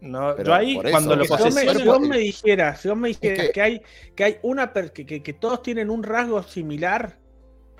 [0.00, 2.18] No, Pero yo ahí, eso, cuando lo que Si vos, me, posesionan- si vos me
[2.18, 3.82] dijeras, si vos me dijeras que- que, hay,
[4.14, 7.18] que hay una per- que, que- que todos tienen un rasgo similar,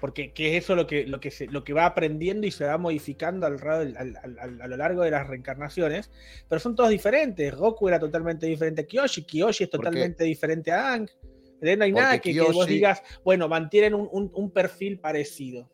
[0.01, 2.65] porque que es eso lo que, lo que se, lo que va aprendiendo y se
[2.65, 6.10] va modificando al, al- al- al- a lo largo de las reencarnaciones,
[6.49, 7.55] pero son todos diferentes.
[7.55, 11.09] Goku era totalmente diferente a Kiyoshi, Kiyoshi es totalmente diferente a Aang.
[11.55, 11.78] ¿Entendés?
[11.78, 15.68] No hay nada que, que vos Kiyoshi- digas, bueno, mantienen un, un- un perfil parecido.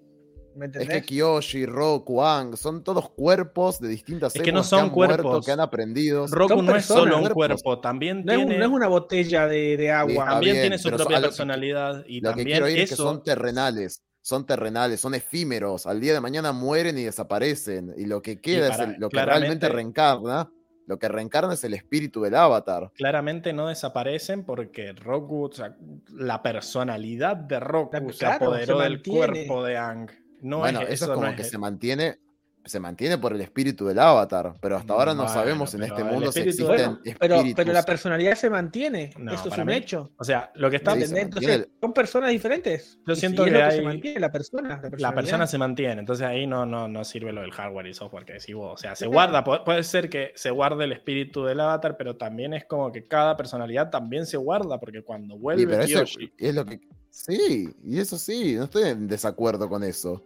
[0.56, 4.84] ¿Me Es que Kiyoshi, Roku, Ang, son todos cuerpos de distintas Es que no son
[4.84, 5.44] han muerto, cuerpos.
[5.44, 6.28] que han aprendido.
[6.28, 7.60] Roku son no es personas, solo un cuerpos.
[7.64, 10.12] cuerpo, también no, es, un- tiene, no es una botella de, de agua.
[10.12, 12.78] Está también bien, tiene su propia lo que- personalidad y Lo que también quiero ir
[12.78, 14.00] es que eso son terrenales.
[14.24, 15.86] Son terrenales, son efímeros.
[15.86, 17.92] Al día de mañana mueren y desaparecen.
[17.98, 20.50] Y lo que queda para- es el- lo que realmente reencarna.
[20.86, 22.90] Lo que reencarna es el espíritu del avatar.
[22.94, 25.76] claramente no desaparecen porque Roku, o sea,
[26.10, 30.10] la personalidad de Roku La- se claro, apoderó se del cuerpo de Ang.
[30.40, 32.18] No bueno, es, eso es no como es- que se mantiene,
[32.64, 34.54] se mantiene por el espíritu del avatar.
[34.60, 37.54] Pero hasta ahora no Bueno, sabemos en pero este mundo si existen Bueno, pero, espíritus.
[37.56, 39.10] pero la personalidad se mantiene.
[39.18, 40.12] No, Eso es un mí- hecho.
[40.18, 40.94] O sea, lo que está.
[40.94, 41.04] Sí,
[41.80, 42.98] son personas diferentes.
[43.06, 44.82] Yo siento si es que lo hay- se mantiene, la persona.
[44.98, 48.24] La, persona se mantiene, entonces ahí no, no, no sirve lo del hardware y software
[48.24, 48.72] que decís vos.
[48.74, 52.16] O sea, se guarda, pu- puede ser que se guarde el espíritu del avatar, pero
[52.16, 55.86] también es como que cada personalidad también se guarda, porque cuando Sí, vuelve pero eso
[56.04, 56.80] Kiyoshi, es lo que.
[57.10, 60.24] Sí, y eso sí, no estoy en desacuerdo con eso.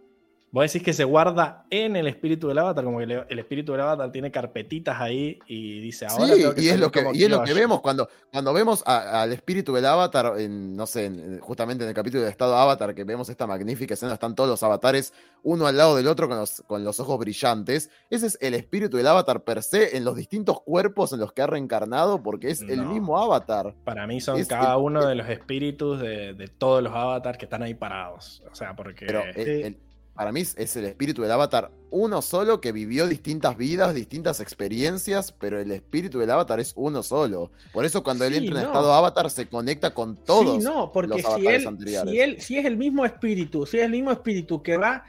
[0.51, 3.71] Vos decís que se guarda en el espíritu del avatar, como que le- el espíritu
[3.73, 6.25] del avatar tiene carpetitas ahí y dice ahora.
[6.27, 7.59] Sí, tengo que y es lo que, como y es lo que Kiyoshi".
[7.61, 11.89] vemos cuando, cuando vemos a- al espíritu del avatar, en, no sé, en- justamente en
[11.89, 15.13] el capítulo de Estado Avatar, que vemos esta magnífica escena, están todos los avatares
[15.43, 17.89] uno al lado del otro con los, con los ojos brillantes.
[18.09, 21.41] Ese es el espíritu del avatar per se en los distintos cuerpos en los que
[21.43, 23.75] ha reencarnado, porque es el mismo avatar.
[23.85, 27.37] Para mí son Es cada el- uno de los espíritus de, de todos los avatars
[27.37, 28.43] que están ahí parados.
[28.51, 29.05] O sea, porque.
[29.05, 29.41] Pero el, Sí.
[29.63, 29.77] el-
[30.19, 35.31] para mí es el espíritu del avatar uno solo que vivió distintas vidas, distintas experiencias,
[35.31, 37.51] pero el espíritu del avatar es uno solo.
[37.71, 40.91] Por eso cuando él Sí, entra en estado avatar se conecta con todos Sí, no,
[40.91, 42.11] porque los si avatares él, anteriores.
[42.11, 45.05] si él, si es el mismo espíritu, si es el mismo espíritu que va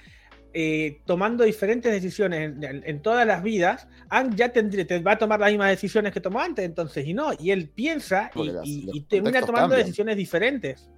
[0.54, 5.12] eh, tomando diferentes decisiones en, en- en todas las vidas, Ang ya tendría, te va
[5.12, 8.36] a tomar las mismas decisiones que tomó antes, entonces, y no, y él piensa y,
[8.38, 9.80] Porque las- y- los y termina tomando cambian.
[9.80, 10.88] decisiones diferentes.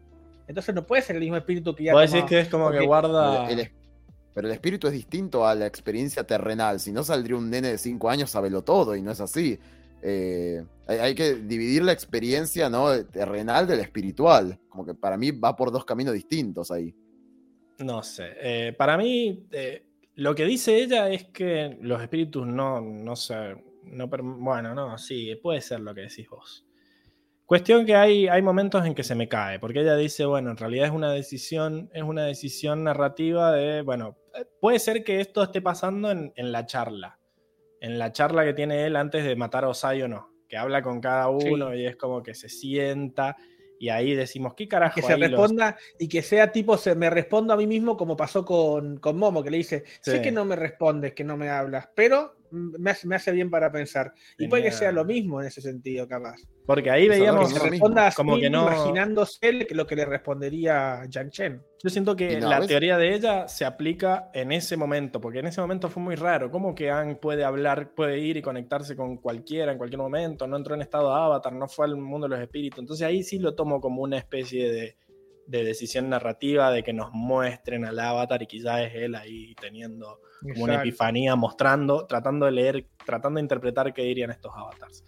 [0.49, 2.81] Entonces no puede ser el mismo espíritu que ya tomó- decís que es como que
[2.87, 3.51] guarda.
[3.51, 3.71] El-
[4.35, 6.81] pero el espíritu es distinto a la experiencia terrenal.
[6.81, 9.59] Si no saldría un nene de 5 años, sabelo todo, y no es así.
[10.03, 13.05] Eh, hay, que dividir la experiencia ¿no?
[13.07, 14.59] terrenal del espiritual.
[14.69, 16.95] Como que para mí va por dos caminos distintos ahí.
[17.79, 18.31] No sé.
[18.41, 19.85] eh, para mí, eh,
[20.17, 23.57] lo que dice ella es que los espíritus no, no sé.
[23.85, 26.65] No, bueno, no, sí, puede ser lo que decís vos.
[27.47, 30.57] Cuestión que hay, hay momentos en que se me cae, porque ella dice, bueno, en
[30.57, 34.17] realidad es una decisión, es una decisión narrativa de, bueno,
[34.61, 37.19] puede ser que esto esté pasando en, en la charla,
[37.81, 40.83] en la charla que tiene él antes de matar a Osai o no, que habla
[40.83, 41.79] con cada uno Sí.
[41.81, 43.37] y es como que se sienta
[43.79, 44.95] y ahí decimos, ¿qué carajo?
[44.95, 48.17] que se los- responda y que sea tipo, se me respondo a mí mismo como
[48.17, 51.51] pasó con, con Momo, que le dice, sé que no me respondes, que no me
[51.51, 54.13] hablas, pero me hace, me hace bien para pensar.
[54.39, 56.37] Y puede que sea lo mismo en ese sentido, capaz.
[56.67, 57.81] Porque ahí Que veíamos así,
[58.15, 58.63] como que no.
[58.63, 61.63] imaginándose lo que le respondería Yang Chen.
[61.83, 62.69] Yo siento que no, la ¿ves?
[62.69, 66.51] teoría de ella se aplica en ese momento, porque en ese momento fue muy raro.
[66.51, 70.47] ¿Cómo que Ang puede hablar, puede ir y conectarse con cualquiera en cualquier momento?
[70.47, 72.79] No entró en estado de avatar, no fue al mundo de los espíritus.
[72.79, 74.97] Entonces ahí sí lo tomo como una especie de,
[75.47, 80.21] de decisión narrativa de que nos muestren al avatar y quizás es él ahí teniendo
[80.41, 85.05] como una epifanía, mostrando, tratando de leer, tratando de interpretar qué dirían estos avatars.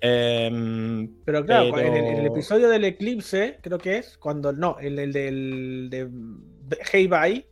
[0.00, 4.52] Em, Pero claro, Pero- En, el, en el episodio del eclipse, creo que es, cuando
[4.52, 7.46] no, el, el del de Hey Bye,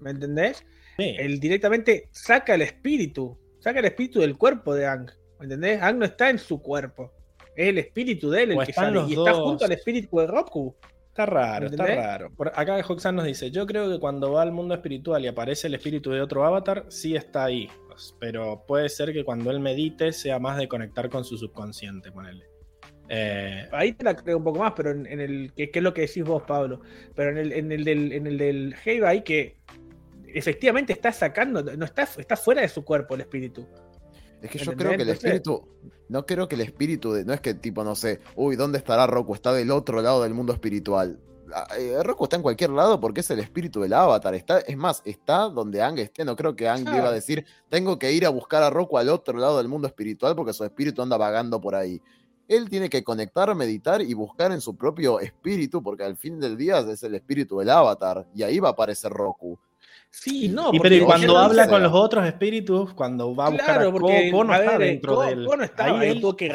[0.00, 0.64] ¿me entendés?
[0.98, 1.14] sí.
[1.18, 5.80] Él directamente saca el espíritu, saca el espíritu del cuerpo de Ang, ¿me entendés?
[5.82, 7.12] Ang no está en su cuerpo,
[7.56, 10.26] es el espíritu de él el que están sale, y está junto al espíritu de
[10.26, 10.76] Roku.
[11.08, 12.30] Está raro, está raro.
[12.36, 15.66] Por acá Hoxan nos dice, yo creo que cuando va al mundo espiritual y aparece
[15.66, 17.70] el espíritu de otro avatar, sí está ahí.
[18.20, 22.44] Pero puede ser que cuando él medite sea más de conectar con su subconsciente, ponele.
[23.08, 25.94] Eh, Ahí te la creo un poco más, pero en, en el que es lo
[25.94, 26.82] que decís vos, Pablo.
[27.14, 28.74] Pero en el, en el del, en el del
[29.24, 29.56] que
[30.34, 33.66] efectivamente está sacando, no está, está fuera de su cuerpo el espíritu.
[34.46, 34.86] Es que yo ¿Entendés?
[34.86, 35.62] creo que el espíritu.
[36.08, 37.12] No creo que el espíritu.
[37.12, 38.20] De, no es que tipo, no sé.
[38.34, 39.34] Uy, ¿dónde estará Roku?
[39.34, 41.18] Está del otro lado del mundo espiritual.
[41.54, 44.34] Ah, eh, Roku está en cualquier lado porque es el espíritu del avatar.
[44.34, 46.24] Está, es más, está donde Ang esté.
[46.24, 46.98] No creo que Ang Claro.
[46.98, 49.86] iba a decir: Tengo que ir a buscar a Roku al otro lado del mundo
[49.86, 52.00] espiritual porque su espíritu anda vagando por ahí.
[52.48, 56.56] Él tiene que conectar, meditar y buscar en su propio espíritu, porque al fin del
[56.56, 58.24] día es el espíritu del avatar.
[58.36, 59.58] Y ahí va a aparecer Roku.
[60.10, 60.70] Sí, no.
[60.72, 63.88] y pero y cuando no habla con los otros espíritus, cuando va a buscar Claro,
[63.90, 65.46] a Ko, porque Ko no a está ver, dentro Ko- del...
[65.46, 66.48] Ko no estaba, él tuvo que,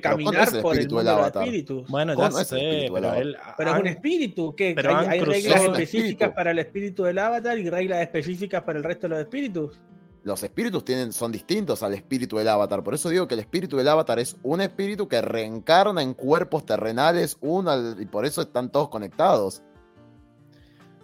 [0.00, 1.88] caminar es el por el mundo del de espíritus.
[1.88, 3.22] Bueno, ya es sé, pero avatar.
[3.22, 3.36] él...
[3.58, 7.58] Pero es un espíritu, que pero hay, hay reglas específicas para el espíritu del avatar
[7.58, 9.80] y reglas específicas para el resto de los espíritus.
[10.22, 12.84] los espíritus tienen, son distintos al espíritu del avatar.
[12.84, 16.64] Por eso digo que el espíritu del avatar es un espíritu que reencarna en cuerpos
[16.64, 19.62] terrenales, uno y por eso están todos conectados.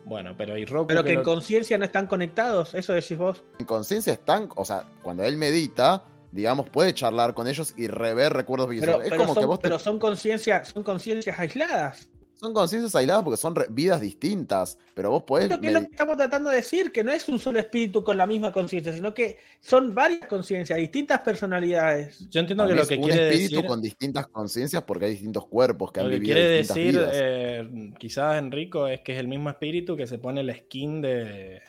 [0.07, 3.19] Bueno, pero y Roku Pero que que en lo- conciencia no están conectados, eso decís
[3.19, 3.43] vos.
[3.59, 8.33] En conciencia están, o sea, cuando él medita, digamos, puede charlar con ellos y rever
[8.33, 9.05] recuerdos Pero, visuales.
[9.07, 12.09] Es pero como son, que vos te- pero son conciencias, son conciencias aisladas.
[12.37, 15.49] Son conciencias aisladas porque son vidas distintas, pero vos podés...
[15.59, 18.17] Que es lo que estamos tratando de decir, que no es un solo espíritu con
[18.17, 22.29] la misma conciencia, sino que son varias conciencias, distintas personalidades.
[22.29, 23.67] Yo entiendo que lo es que un quiere espíritu decir...
[23.69, 26.93] con distintas conciencias porque hay distintos cuerpos que Lo han que vivido quiere distintas decir,
[27.01, 27.11] vidas.
[27.15, 31.63] eh, quizás Enrico, es que es el mismo espíritu que se pone la skin de.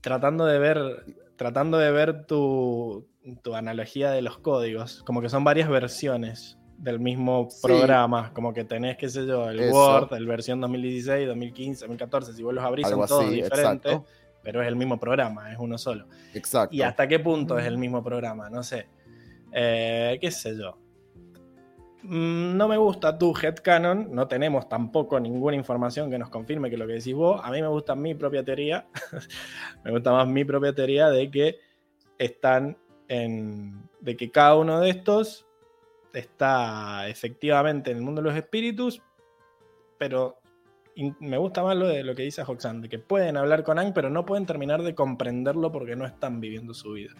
[0.00, 1.04] Tratando de ver.
[1.36, 3.06] Tratando de ver tu,
[3.42, 5.02] tu analogía de los códigos.
[5.04, 7.58] Como que son varias versiones del mismo Sí.
[7.66, 8.32] programa.
[8.32, 9.74] Como que tenés, qué sé yo, el Eso.
[9.74, 12.32] Word, el versión 2016, 2015, 2014.
[12.32, 13.92] Si vos los abrís, Algo son todos así, diferentes.
[13.92, 14.06] exacto.
[14.42, 16.06] Pero es el mismo programa, es uno solo.
[16.32, 16.74] Exacto.
[16.74, 18.48] ¿Y hasta qué punto es el mismo programa?
[18.48, 18.86] No sé.
[19.52, 20.78] Eh, ¿Qué sé yo?
[22.02, 26.78] Mm, No me gusta tu headcanon, no tenemos tampoco ninguna información que nos confirme que
[26.78, 27.40] lo que decís vos.
[27.44, 28.86] A mí me gusta mi propia teoría.
[29.84, 31.58] me gusta más mi propia teoría de que
[32.18, 32.78] están
[33.08, 33.82] en.
[34.00, 35.46] de que cada uno de estos
[36.12, 39.02] está efectivamente en el mundo de los espíritus,
[39.98, 40.40] pero
[41.18, 43.92] me gusta más lo de lo que dice Hoxan, de que pueden hablar con Ang,
[43.94, 47.12] pero no pueden terminar de comprenderlo porque no están viviendo su vida.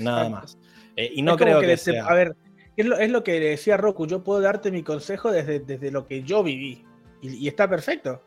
[0.00, 0.58] Nada más.
[0.96, 2.06] Eh, y no Es creo que sea.
[2.06, 2.36] A ver,
[2.76, 6.06] es lo, es lo que decía Roku, yo puedo darte mi consejo desde, desde lo
[6.06, 6.84] que yo viví.
[7.22, 8.22] Y, y está perfecto.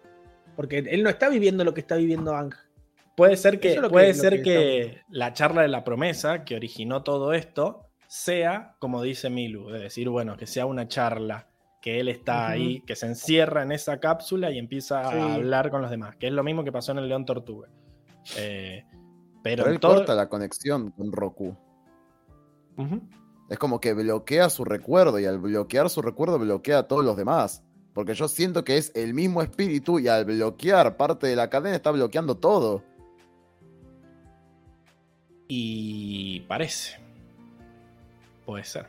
[0.56, 2.54] Porque él no está viviendo lo que está viviendo Ang.
[3.16, 7.04] Puede ser que, es puede ser que que la charla de la promesa que originó
[7.04, 11.48] todo esto sea, como dice Milu, de decir, bueno, que sea una charla,
[11.82, 15.18] que él está ahí, que se encierra en esa cápsula y empieza Sí.
[15.18, 17.70] a hablar con los demás, que es lo mismo que pasó en el León Tortuga.
[18.38, 18.84] Eh,
[19.44, 21.56] pero Pero él todo- corta la conexión con Roku.
[23.50, 27.16] Es como que bloquea su recuerdo y al bloquear su recuerdo bloquea a todos los
[27.16, 27.64] demás.
[27.94, 31.76] Porque yo siento que es el mismo espíritu y al bloquear parte de la cadena
[31.76, 32.84] está bloqueando todo.
[35.48, 37.00] Y parece.
[38.48, 38.88] Puede ser.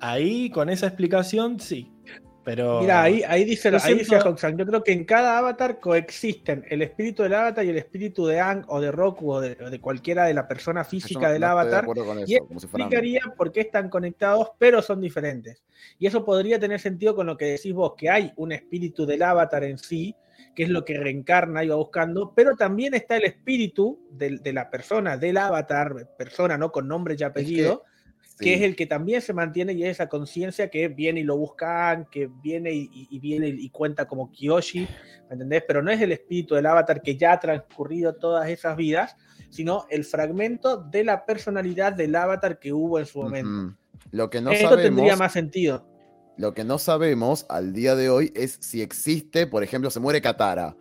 [0.00, 1.90] Ahí, con esa explicación, sí.
[2.44, 2.80] Pero.
[2.80, 5.80] Mira, ahí, ahí dice, Yo ahí dice siento- Hoxan, yo creo que en cada avatar
[5.80, 9.58] coexisten el espíritu del avatar y el espíritu de Ang o de Roku o de,
[9.64, 11.82] o de cualquiera de la persona física no- del no estoy de avatar.
[11.82, 15.64] acuerdo con y eso, si por qué están conectados, pero son diferentes.
[15.98, 19.22] Y eso podría tener sentido con lo que decís vos, que hay un espíritu del
[19.22, 20.14] avatar en sí,
[20.56, 24.70] que es lo que reencarna y va buscando, pero también está el espíritu de, la
[24.70, 26.72] persona, del avatar, persona, ¿no?
[26.72, 27.84] Con nombre y apellido,
[28.38, 28.52] que sí.
[28.54, 32.06] es el que también se mantiene y es esa conciencia que viene y lo buscan,
[32.10, 34.88] que viene y, viene y cuenta como Kiyoshi,
[35.28, 35.62] ¿me entendés?
[35.68, 39.14] Pero no es el espíritu del avatar que ya ha transcurrido todas esas vidas,
[39.50, 43.76] sino el fragmento de la personalidad del avatar que hubo en su momento.
[44.10, 45.86] Lo que no Esto sabemos, tendría más sentido.
[46.36, 50.20] Lo que no sabemos al día de hoy es si existe, por ejemplo, se muere
[50.20, 50.76] Katara.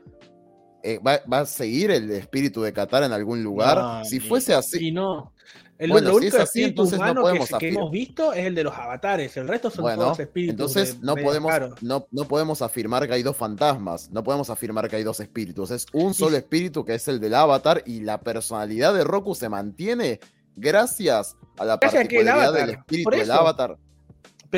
[0.84, 3.78] Eh, ¿va, va a seguir el espíritu de Katara en algún lugar?
[3.78, 5.34] No, si fuese así, Y no.
[5.78, 8.46] El, Bueno, lo si único es así, entonces no podemos que, que hemos visto es
[8.46, 9.36] el de los avatares.
[9.36, 10.52] El resto son bueno, todos espíritus.
[10.54, 11.52] entonces de- no podemos,
[11.82, 15.72] no, no podemos afirmar que hay dos fantasmas, no podemos afirmar que hay dos espíritus.
[15.72, 19.50] Es un solo espíritu que es el del avatar y la personalidad de Roku se
[19.50, 20.22] mantiene
[20.56, 23.78] gracias a la Gracias particularidad del espíritu del avatar.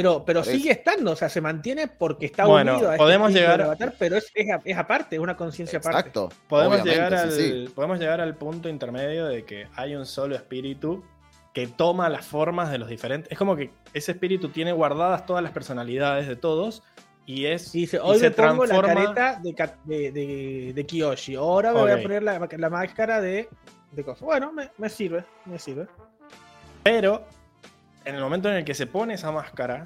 [0.01, 3.31] Pero, pero sigue estando, o sea, se mantiene porque está Bueno, unido a este podemos
[3.33, 5.97] llegar- avatar, pero es, es, aparte, es una conciencia aparte.
[5.99, 6.29] Exacto.
[6.47, 7.71] Podemos llegar, al, sí, sí.
[7.73, 11.03] podemos llegar al punto intermedio de que hay un solo espíritu
[11.53, 13.31] que toma las formas de los diferentes.
[13.31, 16.83] Es como que ese espíritu tiene guardadas todas las personalidades de todos
[17.25, 17.73] y es.
[17.73, 19.53] Y dice, y hoy se me pongo la careta de,
[19.85, 23.49] de, de- de Kiyoshi, ahora me voy a poner la, la máscara de,
[23.91, 24.21] de cosas.
[24.21, 25.87] Bueno, me, me sirve, me sirve.
[26.83, 27.25] Pero
[28.07, 29.83] en el momento en el que se pone esa máscara,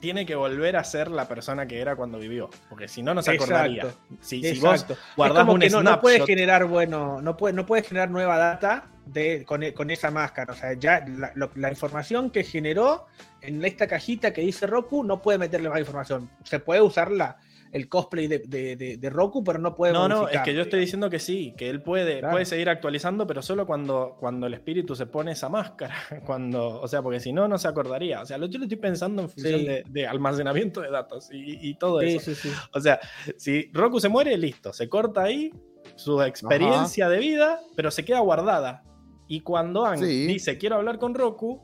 [0.00, 2.50] tiene que volver a ser la persona que era cuando vivió.
[2.68, 3.82] Porque si no, no se acordaría.
[3.82, 4.16] Exacto.
[4.20, 4.84] Si, si vos
[5.16, 8.86] guardás un que no, no puedes generar, bueno, no puedes, no puedes generar nueva data
[9.06, 10.52] de, con, e- con esa máscara.
[10.52, 13.06] O sea, ya la, lo- la información que generó
[13.40, 16.30] en esta cajita que dice Roku no puede meterle más información.
[16.44, 17.36] Se puede usar la,
[17.72, 20.60] el cosplay de, de- de- de Roku, pero no puede No, no, es que yo
[20.62, 22.32] estoy diciendo que sí, que él puede, Claro.
[22.34, 25.94] puede seguir actualizando, pero solo cuando, cuando el espíritu se pone esa máscara.
[26.26, 28.20] Cuando, o sea, porque si no, no se acordaría.
[28.20, 29.66] O sea, lo- yo lo estoy pensando en función Sí.
[29.66, 32.34] de, de almacenamiento de datos y, y todo Sí, eso.
[32.34, 32.48] sí, sí.
[32.74, 33.00] O sea,
[33.38, 35.50] si Roku se muere, listo, se corta ahí
[35.96, 38.84] su experiencia de vida, pero se queda guardada.
[39.28, 40.26] Y cuando Ang Sí.
[40.26, 41.62] dice quiero hablar con Roku,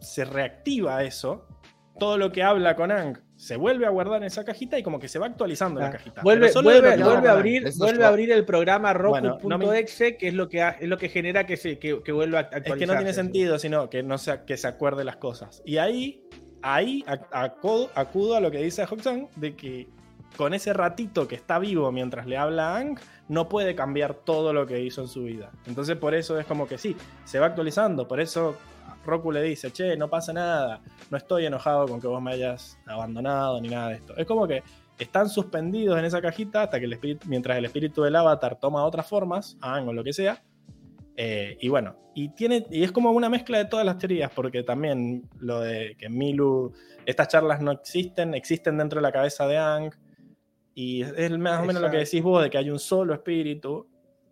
[0.00, 1.46] se reactiva eso.
[1.98, 5.00] Todo lo que habla con Ang se vuelve a guardar en esa cajita y como
[5.00, 6.22] que se va actualizando la Ah, cajita.
[6.22, 9.64] Vuelve, vuelve, que vuelve a abrir, Eso vuelve a abrir el programa Bueno, no me-
[9.64, 12.38] Roku.exe, que es lo que, ha- es lo que genera que, se, que, que vuelva
[12.38, 12.72] a actualizarse.
[12.74, 15.60] Es que no tiene sentido, sino que no se, que se acuerde las cosas.
[15.64, 16.22] Y ahí,
[16.62, 19.88] ahí ac- acudo, acudo a lo que dice Hoxan, de que
[20.36, 22.98] con ese ratito que está vivo mientras le habla a Ang,
[23.28, 25.50] no puede cambiar todo lo que hizo en su vida.
[25.66, 28.06] Entonces por eso es como que sí, se va actualizando.
[28.06, 28.56] Por eso
[29.04, 32.78] Roku le dice, che, no pasa nada, no estoy enojado con que vos me hayas
[32.86, 34.16] abandonado ni nada de esto.
[34.16, 34.62] Es como que
[34.98, 38.84] están suspendidos en esa cajita hasta que el espíritu, mientras el espíritu del avatar toma
[38.84, 40.42] otras formas, Ang o lo que sea,
[41.16, 44.62] eh, y bueno, y tiene y es como una mezcla de todas las teorías, porque
[44.62, 46.72] también lo de que Milu,
[47.04, 49.92] estas charlas no existen, existen dentro de la cabeza de Ang,
[50.74, 52.16] y es más o menos lo que Exacto.
[52.16, 53.88] decís vos, de que hay un solo espíritu,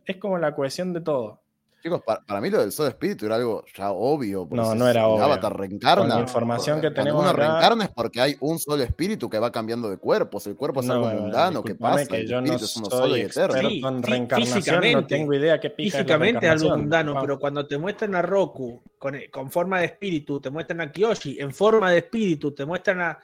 [0.07, 1.40] es como la cohesión de todo.
[1.83, 4.47] Chicos, para, para mí lo del solo espíritu era algo ya obvio.
[4.50, 5.25] No, no era obvio.
[5.25, 6.02] avatar reencarna.
[6.02, 9.31] Con la información que Cuando tenemos uno acá- reencarna es porque hay un solo espíritu
[9.31, 10.47] que va cambiando de cuerpos.
[10.47, 12.05] El cuerpo es No, algo mundano que pasa.
[12.07, 13.26] que el yo no espíritu es uno solo y eterno.
[13.55, 15.15] experto Sí, en fí- reencarnación, no físicamente.
[15.17, 19.17] tengo idea qué pica Físicamente es algo mundano, pero cuando te muestran a Roku con,
[19.33, 23.18] con forma de espíritu, te muestran a Kiyoshi en forma de espíritu, te muestran a.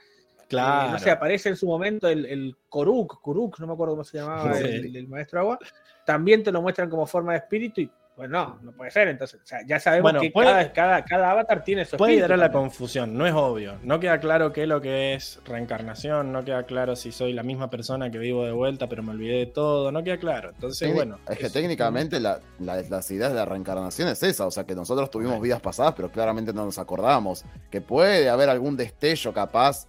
[0.47, 0.87] Claro.
[0.87, 4.03] eh, no sé, aparece en su momento el, el Koruk, Kuruk, no me acuerdo cómo
[4.05, 4.63] se llamaba, Sí.
[4.63, 5.59] el, el maestro agua.
[6.05, 7.91] También te lo muestran como forma de espíritu y.
[8.17, 9.09] Pues no, no puede ser.
[9.09, 12.15] Entonces, o sea, ya sabemos Bueno, que puede- cada, cada, cada avatar tiene su Puede
[12.15, 13.75] llegar a la confusión, no es obvio.
[13.83, 17.43] No queda claro qué es lo que es reencarnación, no queda claro si soy la
[17.43, 20.49] misma persona que vivo de vuelta, pero me olvidé de todo, no queda claro.
[20.49, 21.19] Entonces, bueno.
[21.29, 24.73] es que técnicamente la, la- las ideas de la reencarnación es esa, o sea que
[24.73, 27.45] nosotros tuvimos vidas pasadas, pero claramente no nos acordamos.
[27.69, 29.85] Que puede haber algún destello capaz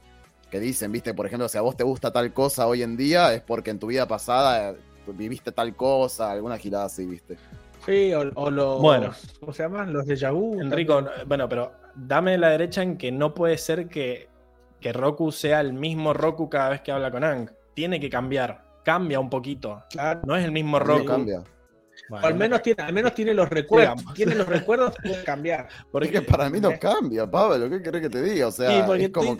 [0.50, 3.32] que dicen, viste, por ejemplo, si a vos te gusta tal cosa hoy en día,
[3.32, 4.76] es porque en tu vida pasada eh,
[5.14, 7.38] viviste tal cosa, alguna girada así, viste.
[7.88, 8.82] Sí, o, o los.
[8.82, 9.12] Bueno.
[9.40, 9.92] ¿Cómo se llaman?
[9.92, 10.60] Los de vu.
[10.60, 14.28] Enrico, bueno, pero dame la derecha en que no puede ser que,
[14.78, 17.50] que Roku sea el mismo Roku cada vez que habla con Ang.
[17.72, 18.62] Tiene que cambiar.
[18.84, 19.82] Cambia un poquito.
[19.90, 20.20] Claro.
[20.24, 21.06] No es el mismo Roku.
[21.06, 21.42] cambia.
[22.08, 23.96] Bueno, al menos tiene, al menos tiene los recuerdos.
[23.96, 24.14] Digamos.
[24.14, 25.68] Tiene los recuerdos, puede cambiar.
[26.00, 27.68] Es que para mí no cambia, Pablo.
[27.68, 28.46] ¿Qué querés que te diga?
[28.48, 29.38] O sea, porque es como estoy-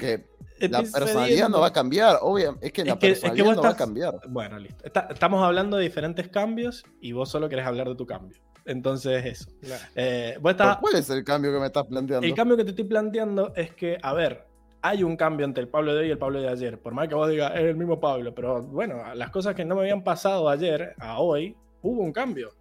[0.59, 1.49] que la personalidad cediendo.
[1.51, 2.19] no va a cambiar.
[2.21, 4.15] Obvio, es que la Es que- es que personalidad no va a cambiar.
[4.29, 4.85] Bueno, listo.
[4.85, 8.37] Está- estamos hablando de diferentes cambios y vos solo querés hablar de tu cambio.
[8.67, 9.51] Entonces, eso.
[9.95, 12.27] Eh, vos estás- ¿Cuál es el cambio que me estás planteando?
[12.27, 14.47] el cambio que te estoy planteando es que, a ver,
[14.83, 16.79] hay un cambio entre el Pablo de hoy y el Pablo de ayer.
[16.79, 19.75] Por más que vos digas, es el mismo Pablo, pero bueno, las cosas que no
[19.75, 22.55] me habían pasado ayer a hoy, hubo un cambio.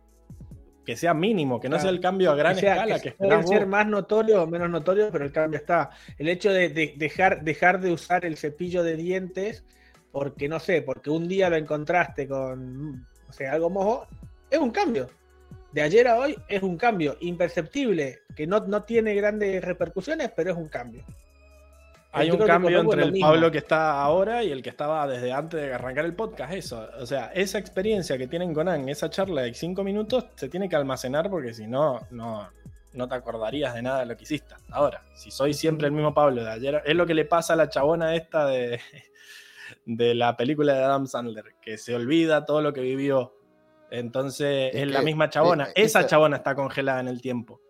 [0.85, 1.81] Que sea mínimo, que no Claro.
[1.83, 3.67] sea el cambio a gran O sea, escala que, que puede esperás ser vos.
[3.69, 5.89] más notorio o menos notorio, pero el cambio está.
[6.17, 9.65] El hecho de, de dejar, dejar de usar el cepillo de dientes,
[10.11, 14.07] porque no sé, porque un día lo encontraste con no sé, algo mojo,
[14.49, 15.09] es un cambio.
[15.73, 20.51] De ayer a hoy es un cambio imperceptible, que no, no tiene grandes repercusiones, pero
[20.51, 21.03] es un cambio.
[22.19, 23.27] Hay un cambio entre el mismo.
[23.29, 26.53] Pablo que está ahora y el que estaba desde antes de arrancar el podcast.
[26.53, 30.49] Eso, o sea, esa experiencia que tienen con Ang, esa charla de cinco minutos, se
[30.49, 32.49] tiene que almacenar porque si no, no,
[32.93, 34.55] no te acordarías de nada de lo que hiciste.
[34.71, 37.55] Ahora, si soy siempre el mismo Pablo de ayer, es lo que le pasa a
[37.55, 38.79] la chabona esta de,
[39.85, 43.33] de la película de Adam Sandler, que se olvida todo lo que vivió.
[43.89, 45.65] Entonces es, Es la misma chabona.
[45.69, 47.61] eh, esa esa- chabona está congelada en el tiempo.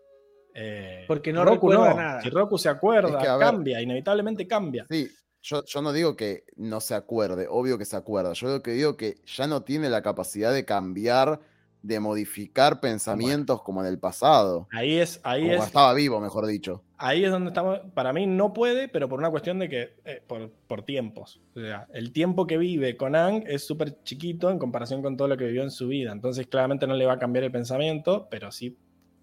[0.60, 1.96] Eh, Porque no Roku recuerda no.
[2.02, 2.22] nada.
[2.22, 4.88] Si Roku se acuerda, Es que, a ver- cambia, inevitablemente cambia.
[4.90, 5.08] Sí,
[5.44, 8.34] yo, yo no digo que no se acuerde, obvio que se acuerda.
[8.34, 11.40] Yo lo que digo que ya no tiene la capacidad de cambiar,
[11.84, 14.68] de modificar pensamientos como en el pasado.
[14.72, 16.84] Ahí es, ahí Como es, estaba vivo, mejor dicho.
[16.98, 17.80] ahí es donde estamos.
[17.94, 21.40] Para mí no puede, pero por una cuestión de que, eh, por, por tiempos.
[21.56, 25.28] O sea, el tiempo que vive con Ang es súper chiquito en comparación con todo
[25.28, 26.12] lo que vivió en su vida.
[26.12, 28.76] Entonces, claramente no le va a cambiar el pensamiento, pero sí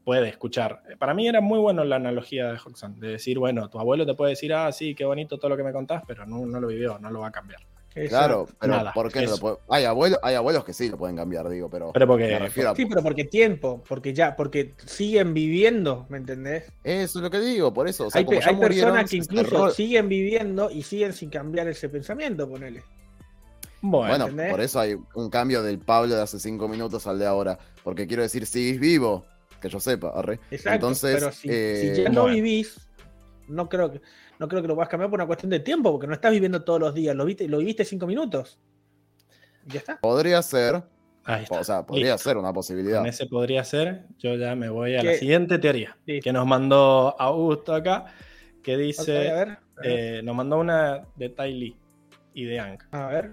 [0.05, 0.83] puede escuchar.
[0.99, 4.15] Para mí era muy bueno la analogía de Hoxan, de decir, bueno, tu abuelo te
[4.15, 6.68] puede decir, ah, sí, qué bonito todo lo que me contás, pero no, no lo
[6.68, 7.60] vivió, no lo va a cambiar.
[8.08, 11.15] Claro, pero Nada, ¿por qué no lo Hay, abuelos, hay abuelos que sí lo pueden
[11.15, 14.74] cambiar, digo, pero, Pero porque- me refiero a- Sí, pero porque tiempo, porque ya, porque
[14.84, 16.65] siguen viviendo, ¿me entendés?
[16.83, 18.08] Eso es lo que digo, por eso.
[18.08, 21.68] O sea, hay como hay murieron, personas que incluso siguen viviendo y siguen sin cambiar
[21.68, 22.83] ese pensamiento, ponele.
[23.81, 27.26] Bueno, Bueno, por eso hay un cambio del Pablo de hace cinco minutos al de
[27.26, 27.58] ahora.
[27.83, 29.26] Porque quiero decir, sigues vivo,
[29.65, 30.39] que yo sepa, arre.
[30.51, 32.34] Exacto, Entonces, pero si, eh, si ya no bueno.
[32.36, 32.78] vivís,
[33.49, 34.01] no creo que
[34.39, 36.33] no creo que lo vas a cambiar por una cuestión de tiempo, porque no estás
[36.33, 38.59] viviendo todos los días, lo viste, lo viviste cinco minutos.
[39.67, 39.99] Y ya está.
[40.01, 40.83] podría ser,
[41.25, 41.60] ahí está.
[41.60, 42.28] o sea, podría Listo.
[42.28, 42.99] ser una posibilidad.
[42.99, 44.07] Con ese podría ser.
[44.18, 46.20] Yo ya me voy a la siguiente teoría Sí.
[46.20, 48.07] que nos mandó Augusto acá,
[48.62, 51.76] que dice, a ver, a ver, eh, nos mandó una de Ty Lee
[52.34, 52.78] y de Ang.
[52.91, 53.31] a ver.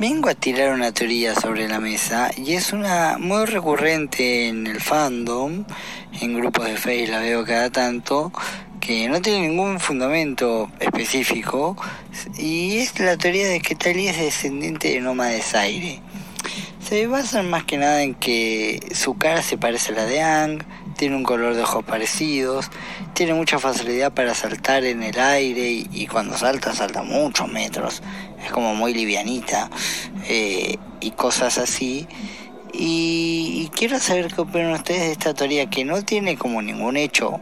[0.00, 4.80] Vengo a tirar una teoría sobre la mesa y es una muy recurrente en el
[4.80, 5.64] fandom,
[6.20, 8.30] en grupos de Face la veo cada tanto,
[8.78, 11.76] que no tiene ningún fundamento específico
[12.38, 16.00] y es la teoría de que Tali es descendiente de Noma de Zaire.
[16.78, 20.62] Se basan más que nada en que su cara se parece a la de Ang,
[20.98, 22.70] tiene un color de ojos parecidos,
[23.14, 28.02] tiene mucha facilidad para saltar en el aire y, cuando salta salta muchos metros,
[28.44, 29.70] es como muy livianita
[30.28, 32.08] eh, y cosas así.
[32.72, 36.96] Y, y quiero saber qué opinan ustedes de esta teoría que no tiene como ningún
[36.96, 37.40] hecho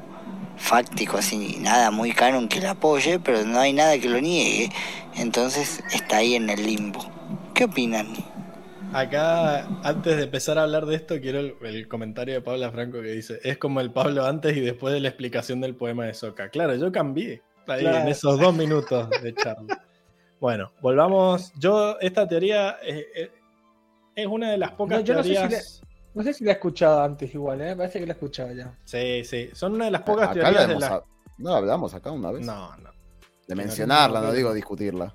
[0.58, 4.70] fáctico, así nada muy canon que la apoye, pero no hay nada que lo niegue,
[5.14, 7.10] entonces está ahí en el limbo.
[7.54, 8.35] ¿Qué opinan?
[8.92, 13.00] Acá, antes de empezar a hablar de esto, quiero el, el comentario de Paula Franco
[13.02, 16.14] que dice, es como el Pablo antes y después de la explicación del poema de
[16.14, 16.48] Soca.
[16.48, 17.98] Claro, yo cambié ahí Claro.
[17.98, 19.82] en esos dos minutos de charla.
[20.40, 21.52] Bueno, volvamos.
[21.58, 23.30] Yo, esta teoría es, es-
[24.14, 25.82] es una de las pocas No, yo no sé si teorías...
[26.14, 27.76] No sé si la he escuchado antes igual, ¿eh?
[27.76, 28.74] parece que la he escuchado ya.
[28.84, 30.90] Sí, sí, son una de las pocas Acá la teorías de hemos las...
[30.92, 31.04] ha-
[31.36, 32.46] No la hablamos acá una vez.
[32.46, 32.90] No, no,
[33.46, 35.12] de mencionarla, no no, digo discutirla.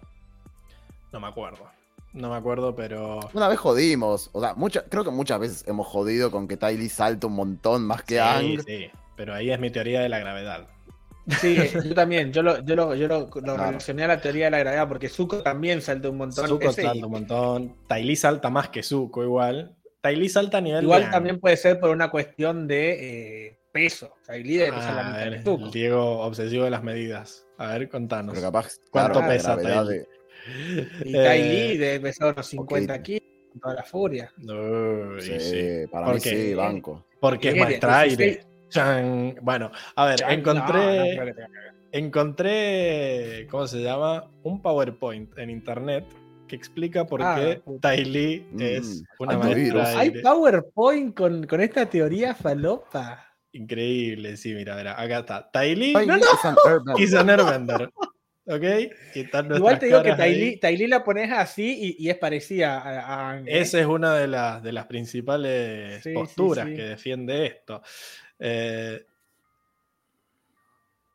[1.11, 1.66] no me acuerdo.
[2.14, 3.19] No me acuerdo, pero...
[3.33, 6.77] Una vez jodimos, o sea, mucha, creo que muchas veces hemos jodido con que Ty
[6.77, 8.61] Lee salta un montón más que Sí, Ang.
[8.65, 10.67] sí, pero ahí es mi teoría de la gravedad.
[11.40, 13.64] Sí, yo también, yo lo, yo lo, yo lo, lo Claro.
[13.67, 16.48] relacioné a la teoría de la gravedad, porque Zuko también salta un montón.
[16.48, 17.75] Zuko Ese- salta un montón.
[17.88, 19.75] Tylee salta más que Zuko igual.
[20.01, 24.15] Tylee salta a nivel Igual de también puede ser por una cuestión de eh, peso.
[24.22, 25.65] O sea, el líder pesa la Ah, mitad de ver, Zuko.
[25.65, 27.45] el Diego obsesivo de las medidas.
[27.59, 28.33] A ver, contanos.
[28.33, 29.98] Pero capaz, ¿Cuánto claro, la pesa gravedad Ty Lee?
[29.99, 30.07] de-
[31.06, 33.03] Y Eh, Tai Lee debe pesar unos 50 poquito.
[33.03, 34.32] kilos con toda la furia.
[34.40, 35.88] Uy, Sí, sí.
[35.92, 36.30] para ¿Por mí qué?
[36.30, 37.06] sí, banco.
[37.20, 38.26] Porque es Tiene maestra aire.
[38.26, 39.36] 16 Chan.
[39.42, 41.16] Bueno, a ver, Chan, encontré.
[41.18, 41.32] no, no.
[41.94, 44.30] Encontré, ¿cómo se llama?
[44.44, 46.06] Un PowerPoint en internet
[46.48, 47.61] que explica por Ah, qué.
[47.82, 50.22] Tai Lee Mm, es una maestra Hay.
[50.22, 53.28] PowerPoint con, con esta teoría falopa.
[53.53, 55.52] Increíble, sí, mira, mira, acá está.
[55.52, 57.20] Tai Lee no, no.
[57.20, 57.90] an airbender.
[58.48, 58.64] ¿Ok?
[59.56, 60.14] Igual te digo que.
[60.16, 63.44] Tylee Tylee la pones así y, y es parecida a, a ¿eh?
[63.45, 66.76] Esa es una de las, de las principales Sí, posturas sí.
[66.76, 67.82] que defiende esto.
[68.40, 69.06] Eh,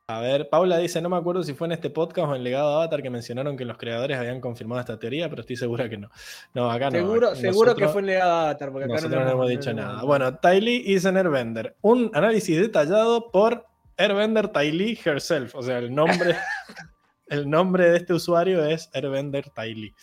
[0.09, 2.77] a ver, Paula dice, no me acuerdo si fue en este podcast o en Legado
[2.77, 6.09] Avatar que mencionaron que los creadores habían confirmado esta teoría, pero estoy segura que no.
[6.55, 6.99] No, acá no.
[6.99, 10.05] Seguro, seguro que fue en legado Avatar, porque acá Nosotros no, hemos dicho no nada.
[10.05, 11.75] Bueno, Ty Lee is an Airbender.
[11.81, 15.57] Un análisis detallado por Airbender Ty Lee herself.
[15.57, 16.37] O sea, el nombre,
[17.29, 19.95] el nombre de este usuario es Airbender Lee.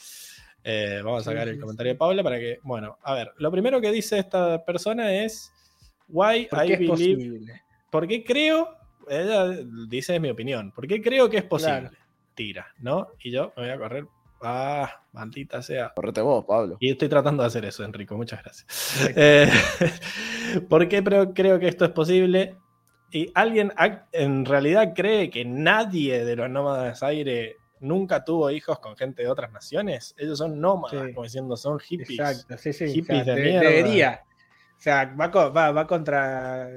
[0.64, 2.60] Eh, vamos a sacar el comentario de Paula para que.
[2.64, 3.32] Bueno, a ver.
[3.38, 5.52] Lo primero que dice esta persona es.
[6.08, 6.90] Why ¿Por I qué es believe.
[6.90, 7.62] posible?
[7.90, 8.78] ¿Por qué creo?
[9.10, 9.46] Ella
[9.90, 10.72] dice es mi opinión.
[10.72, 11.90] ¿Por qué creo que es posible?
[11.90, 11.98] Claro.
[12.36, 13.10] Tira, ¿no?
[13.24, 14.06] Y yo me voy a correr.
[14.42, 15.94] Ah, maldita sea.
[15.96, 16.78] Correte vos, Pablo.
[16.80, 18.18] Y estoy tratando de hacer eso, Enrico.
[18.18, 19.14] Muchas gracias.
[19.16, 19.50] Eh,
[20.70, 22.58] ¿Por qué pero creo que esto es posible?
[23.14, 23.72] Y alguien
[24.12, 29.30] en realidad cree que nadie de los nómadas aire nunca tuvo hijos con gente de
[29.30, 30.16] otras naciones.
[30.18, 31.14] Ellos son nómadas, Sí.
[31.14, 32.10] como diciendo, son hippies.
[32.20, 32.86] Exacto, sí, sí.
[32.86, 33.70] o Hippies sea, de de- mierda.
[33.70, 34.22] debería.
[34.78, 36.68] O sea, va, co- va, va contra,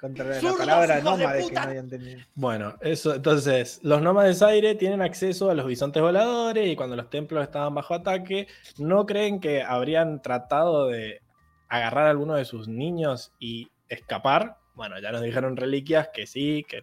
[0.00, 2.20] contra la ¡Zurdos, palabra nómade que no habían tenido.
[2.34, 7.10] Bueno, eso, entonces, los nómades aire tienen acceso a los bisontes voladores y cuando los
[7.10, 8.46] templos estaban bajo ataque,
[8.78, 11.20] ¿no creen que habrían tratado de
[11.68, 14.56] agarrar a alguno de sus niños y escapar?
[14.76, 16.82] Bueno, ya nos dijeron reliquias que sí, que eh,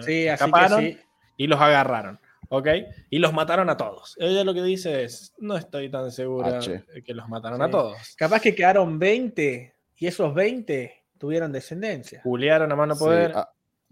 [0.00, 1.00] Sí, así escaparon que sí.
[1.36, 2.68] y los agarraron, ¿ok?
[3.10, 4.16] Y los mataron a todos.
[4.18, 6.84] Ella lo que dice es, no estoy tan segura H.
[6.92, 7.64] de que los mataron Sí.
[7.66, 8.16] a todos.
[8.16, 12.20] Capaz que quedaron 20 y esos 20 tuvieron descendencia.
[12.22, 13.32] Juliaron a mano Sí, poder.
[13.36, 13.40] a,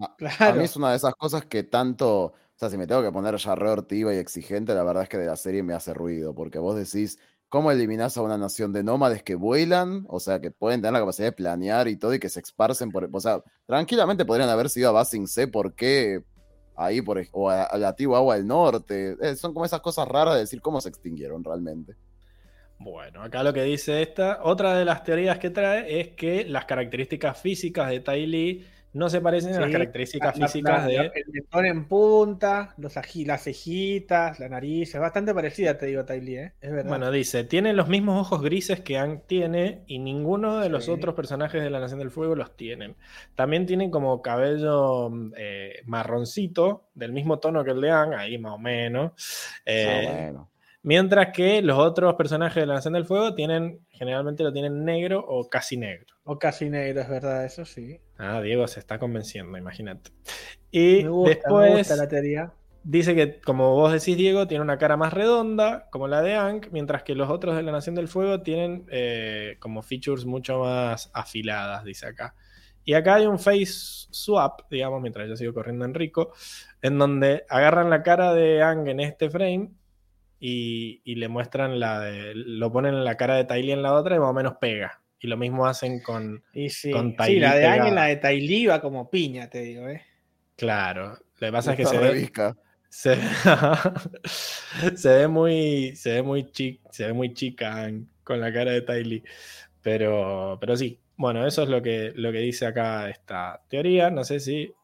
[0.00, 0.56] a Claro.
[0.56, 2.24] mí es una de esas cosas que tanto.
[2.24, 5.08] O sea, si me tengo que poner ya re hortiva y exigente, la verdad es
[5.10, 6.34] que de la serie me hace ruido.
[6.34, 7.18] Porque vos decís,
[7.48, 10.04] ¿cómo eliminás a una nación de nómades que vuelan?
[10.08, 12.90] O sea, que pueden tener la capacidad de planear y todo y que se esparcen
[12.90, 13.08] por.
[13.12, 16.22] O sea, tranquilamente podrían haber sido a Basing C, ¿por qué?
[16.76, 19.16] Ahí, por, o a, a la Antigua Agua del Norte.
[19.20, 21.96] Eh, son como esas cosas raras de decir cómo se extinguieron realmente.
[22.78, 26.66] Bueno, acá lo que dice esta, otra de las teorías que trae es que las
[26.66, 28.66] características físicas de Tai Lee
[28.96, 30.96] no se parecen a las características La- físicas la- de...
[31.14, 36.04] el mentón en punta, los aji- las cejitas, la nariz, es bastante parecida, te digo,
[36.04, 36.52] Tylee, ¿eh?
[36.60, 36.88] Es verdad.
[36.88, 41.14] Bueno, dice, tienen los mismos ojos grises que Ang tiene y ninguno de los otros
[41.14, 42.96] personajes de la Nación del Fuego los tienen.
[43.34, 48.52] También tienen como cabello eh, marroncito, del mismo tono que el de Ang, ahí más
[48.54, 49.12] o menos.
[49.64, 50.48] Eh, bueno.
[50.86, 55.18] Mientras que los otros personajes de la Nación del Fuego tienen, generalmente lo tienen negro
[55.26, 56.14] o casi negro.
[56.22, 57.98] o casi negro, es verdad, eso sí.
[58.18, 60.12] Ah, Diego se está convenciendo, imagínate.
[60.70, 62.52] Y Me gusta, después me gusta la teoría.
[62.84, 66.68] dice que, como vos decís, Diego, tiene una cara más redonda, como la de Ank,
[66.70, 71.10] mientras que los otros de la Nación del Fuego tienen eh, como features mucho más
[71.12, 72.36] afiladas, dice acá.
[72.84, 76.32] Y acá hay un face swap, digamos, mientras yo sigo corriendo en Rico,
[76.80, 79.72] en donde agarran la cara de Ang en este frame
[80.38, 82.34] y, y le muestran la de.
[82.34, 85.00] Lo ponen en la cara de Tylee en la otra y más o menos pega.
[85.18, 86.42] Y lo mismo hacen con.
[86.52, 89.48] Y sí, Con sí, Tylee la de Ang y la de Tylee va como piña,
[89.48, 90.02] te digo, ¿eh?
[90.56, 91.18] Claro.
[91.38, 92.32] Lo que pasa es que se ve,
[92.88, 93.16] se,
[94.96, 95.96] se ve muy.
[95.96, 99.22] Se ve muy chic, se ve muy chica Ang con la cara de Tylee.
[99.82, 101.00] Pero, pero sí.
[101.18, 104.10] Bueno, eso es lo que, lo que dice acá esta teoría.
[104.10, 104.74] No sé si.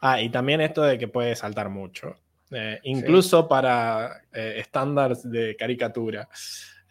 [0.00, 2.16] Ah, y también esto de que puede saltar mucho.
[2.54, 6.28] Eh, incluso para eh, estándares de caricatura.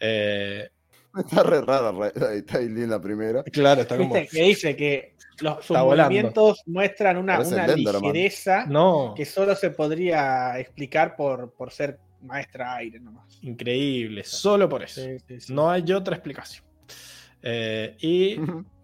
[0.00, 0.68] Eh,
[1.18, 3.42] Está re rara re- la primera.
[3.44, 4.14] claro, está como.
[4.14, 6.04] Viste que dice que los, sus volando.
[6.04, 7.38] movimientos muestran una,
[7.76, 9.12] ligereza No.
[9.14, 13.38] que solo se podría explicar por, por ser maestra aire nomás.
[13.42, 15.02] Increíble, solo por eso.
[15.02, 15.52] Sí, sí, sí.
[15.52, 16.64] No hay otra explicación.
[17.42, 18.36] Eh, y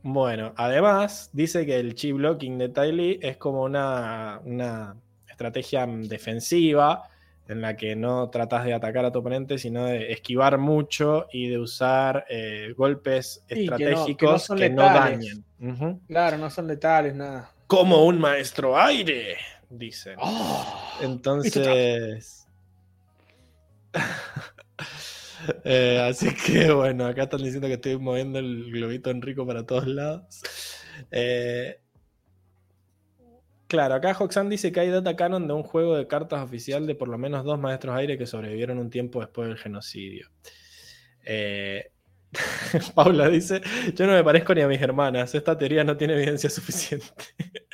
[0.03, 4.97] bueno, además dice que el chi blocking de Ty Lee es como una, una
[5.39, 7.05] estrategia defensiva
[7.47, 11.49] en la que no tratas de atacar a tu oponente, sino de esquivar mucho y
[11.49, 15.44] de usar eh, golpes Sí, que no- que no estratégicos que no, dañen.
[16.08, 17.50] Claro, no son letales, nada.
[17.68, 19.36] Como un maestro aire,
[19.70, 20.17] dicen.
[20.20, 20.67] Oh,
[21.00, 22.47] Entonces.
[25.65, 29.86] Eh, así que bueno, acá están diciendo que estoy moviendo el globito Enrico para todos
[29.86, 30.42] lados.
[31.12, 31.78] Eh,
[33.69, 36.95] claro, acá Hoxan dice que hay data canon de un juego de cartas oficial de
[36.97, 40.29] por lo menos dos maestros aire que sobrevivieron un tiempo después del genocidio.
[41.25, 41.91] Eh,
[42.95, 43.61] Paula dice,
[43.95, 47.07] yo no me parezco ni a mis hermanas, esta teoría no tiene evidencia suficiente.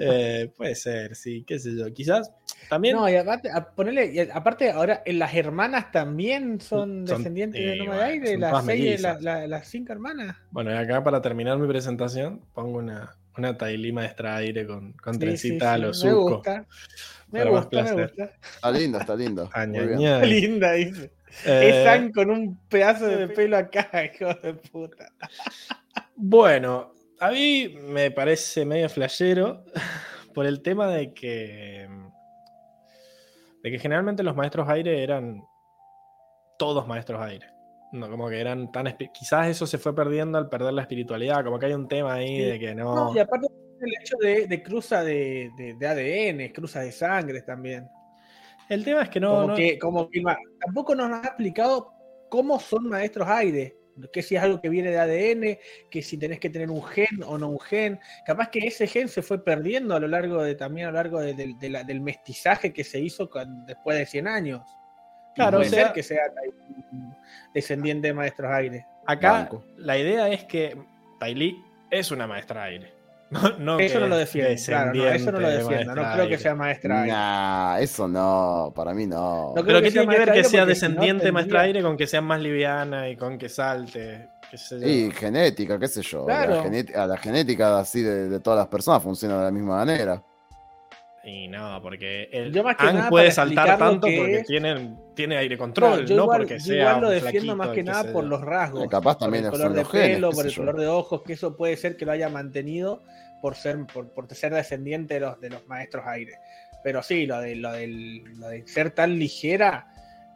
[0.00, 1.92] Eh, puede ser, sí, qué sé yo.
[1.92, 2.32] Quizás
[2.68, 2.96] también...
[2.96, 7.60] No, y aparte, a ponerle, y aparte ahora en las hermanas también son, Son- descendientes
[7.60, 9.22] eh, de Nómada bueno, Aire, las seis, mellizas.
[9.22, 10.36] la- la- las cinco hermanas.
[10.50, 15.14] Bueno, y acá para terminar mi presentación pongo una, una Tailí maestra aire con, con
[15.14, 16.34] Sí, trencita a sí, lo sí, me suco.
[16.36, 16.66] gusta.
[17.30, 18.08] Me Para más gusta, me placer.
[18.16, 18.48] gusta.
[18.54, 19.16] Está lindo, está
[19.96, 20.06] bien.
[20.12, 20.30] ay.
[20.40, 21.12] Linda, dice.
[21.44, 25.12] Eh, Es San con un pedazo de pelo acá, hijo de puta.
[26.14, 29.64] Bueno, a mí me parece medio flashero
[30.34, 31.88] por el tema de que.
[33.62, 35.42] de que generalmente los maestros aire eran
[36.58, 37.46] todos maestros aire.
[37.92, 38.96] No, como que eran tan.
[39.12, 41.44] Quizás eso se fue perdiendo al perder la espiritualidad.
[41.44, 42.42] Como que hay un tema ahí Sí.
[42.44, 42.94] de que no.
[42.94, 43.46] No, y aparte
[43.80, 47.88] el hecho de, de cruza de, de, de ADN, cruza de sangre también.
[48.68, 49.30] El tema es que no.
[49.34, 51.92] como no- que, como que ma- tampoco nos ha explicado
[52.28, 53.76] cómo son maestros aire.
[54.12, 55.58] Que si es algo que viene de ADN,
[55.90, 57.98] que si tenés que tener un gen o no un gen.
[58.26, 61.20] Capaz que ese gen se fue perdiendo a lo largo de también a lo largo
[61.22, 64.60] la- del mestizaje que se hizo con- después de 100 años.
[65.36, 66.22] Claro, puede o sea- ser que sea
[67.54, 68.86] descendiente de maestros aire.
[69.06, 69.64] Acá Banco.
[69.76, 70.76] la idea es que
[71.20, 72.92] Tailí es una maestra aire.
[73.28, 75.96] No, no Eso no lo defiendo, claro, no, eso no lo defiendo.
[75.96, 77.12] No creo que sea maestra aire.
[77.12, 79.52] Nah, eso no, para mí no.
[79.56, 82.06] No Pero que ¿qué tiene que ver que sea descendiente de maestra aire con que
[82.06, 84.28] sea más liviana y con que salte?
[84.80, 86.24] Y genética, qué sé yo.
[86.24, 86.54] Claro.
[86.54, 90.22] La, genética, la genética así de, de todas las personas funciona de la misma manera.
[91.28, 94.46] Y no, porque el Yo más que Aang nada puede saltar tanto que porque es-
[94.46, 97.68] tiene, tiene aire Claro, control, yo no igual, porque yo sea igual lo defiendo más
[97.70, 98.84] que nada por los rasgos.
[98.84, 100.62] Eh, capaz por también el son color de genes, pelo, por el yo.
[100.62, 103.02] color de ojos, que eso puede ser que lo haya mantenido
[103.42, 106.34] por ser, por, por ser descendiente de los, de los maestros aire.
[106.84, 109.88] Pero sí, lo de, lo del- lo de ser tan ligera,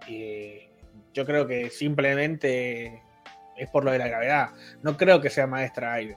[0.08, 0.70] eh,
[1.14, 3.00] yo creo que simplemente
[3.56, 4.48] es por lo de la gravedad.
[4.82, 6.16] No creo que sea maestra aire.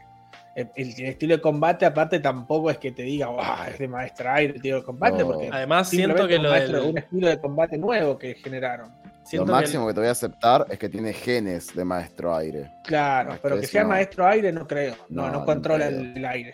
[0.55, 4.51] El, estilo de combate, aparte, tampoco es que te diga, "Guau, es de maestra aire
[4.51, 5.27] el estilo de combate, No.
[5.31, 8.91] porque Además, siento que lo del- un estilo de combate nuevo que generaron.
[9.23, 12.35] siento Lo que- máximo que te voy a aceptar es que tiene genes de maestro
[12.35, 12.69] aire.
[12.83, 13.89] Claro, Ah, pero que sea no.
[13.89, 14.95] maestro aire no creo.
[15.09, 16.53] No, No, controla el, el aire.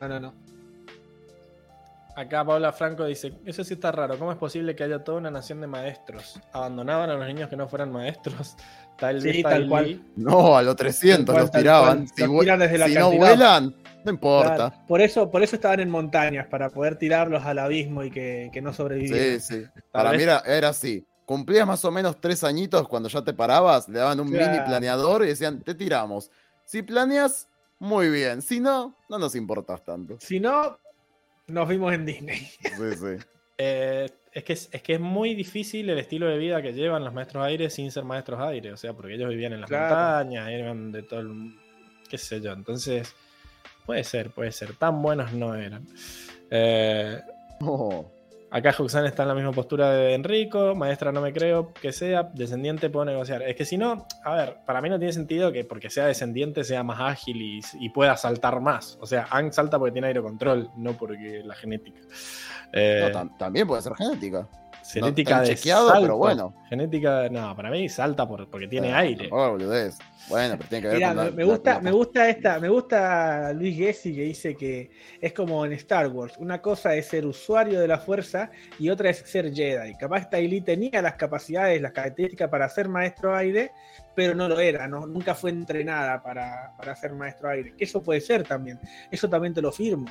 [0.00, 0.34] No, no, no.
[2.16, 5.30] Acá Paula Franco dice, eso sí está raro, ¿cómo es posible que haya toda una
[5.32, 6.38] nación de maestros?
[6.52, 8.56] ¿Abandonaban a los niños que no fueran maestros?
[8.98, 10.02] Tal Sí, vez tal Tailí- cual.
[10.14, 12.06] No, a los 300 Tal cual, los tal tiraban.
[12.08, 14.54] Si, Los vu- tiran desde la si no vuelan, no importa.
[14.70, 18.50] Claro, Por eso, por eso estaban en montañas, para poder tirarlos al abismo y que,
[18.52, 19.40] que no sobrevivieran.
[19.40, 19.64] Sí, sí.
[19.90, 21.04] Para vez- mí era, era así.
[21.26, 24.52] Cumplías más o menos tres añitos cuando ya te parabas, le daban un Claro.
[24.52, 26.30] mini planeador y decían, te tiramos.
[26.64, 27.48] Si planeas,
[27.80, 28.42] muy bien.
[28.42, 30.18] Si no, no nos importas tanto.
[30.20, 30.78] Si no,
[31.46, 32.38] nos vimos en Disney.
[32.38, 33.24] Sí, sí.
[33.58, 37.04] Eh, es, que es, es que es muy difícil el estilo de vida que llevan
[37.04, 38.72] los maestros aire sin ser maestros aire.
[38.72, 39.94] O sea, porque ellos vivían en las Claro.
[39.94, 41.54] montañas, eran de todo el...
[42.08, 42.52] qué sé yo.
[42.52, 43.14] Entonces,
[43.86, 44.74] puede ser, puede ser.
[44.74, 45.86] Tan buenos no eran.
[46.50, 47.20] Eh,
[47.60, 48.10] Oh,
[48.56, 50.74] acá Juxan está en la misma postura de Enrico.
[50.74, 52.22] Maestra no me creo que sea.
[52.22, 53.42] Descendiente puedo negociar.
[53.42, 56.62] Es que si no, a ver, para mí no tiene sentido que porque sea descendiente
[56.64, 58.96] sea más ágil y, y pueda saltar más.
[59.00, 62.00] O sea, Ang salta porque tiene aerocontrol, no porque la genética.
[62.72, 64.48] Eh, no, tam- también puede ser genética.
[64.94, 66.02] Genética No de chequeado, salto.
[66.02, 66.54] pero bueno.
[66.68, 69.16] Genética, no, para mí salta por, porque tiene Eh, aire.
[69.28, 69.98] tampoco boludez.
[70.28, 72.58] Bueno, pero tiene que ver Mirá, con la- me, la- gusta, la- me gusta esta,
[72.58, 74.90] me gusta Luis Gessi que dice que
[75.20, 76.34] es como en Star Wars.
[76.38, 79.94] Una cosa es ser usuario de la fuerza y otra es ser Jedi.
[79.96, 83.72] Capaz Tylee tenía las capacidades, las características para ser maestro aire,
[84.14, 87.74] pero no lo era, no, nunca fue entrenada para, para ser maestro aire.
[87.76, 88.80] Que eso puede ser también.
[89.10, 90.06] Eso también te lo firmo.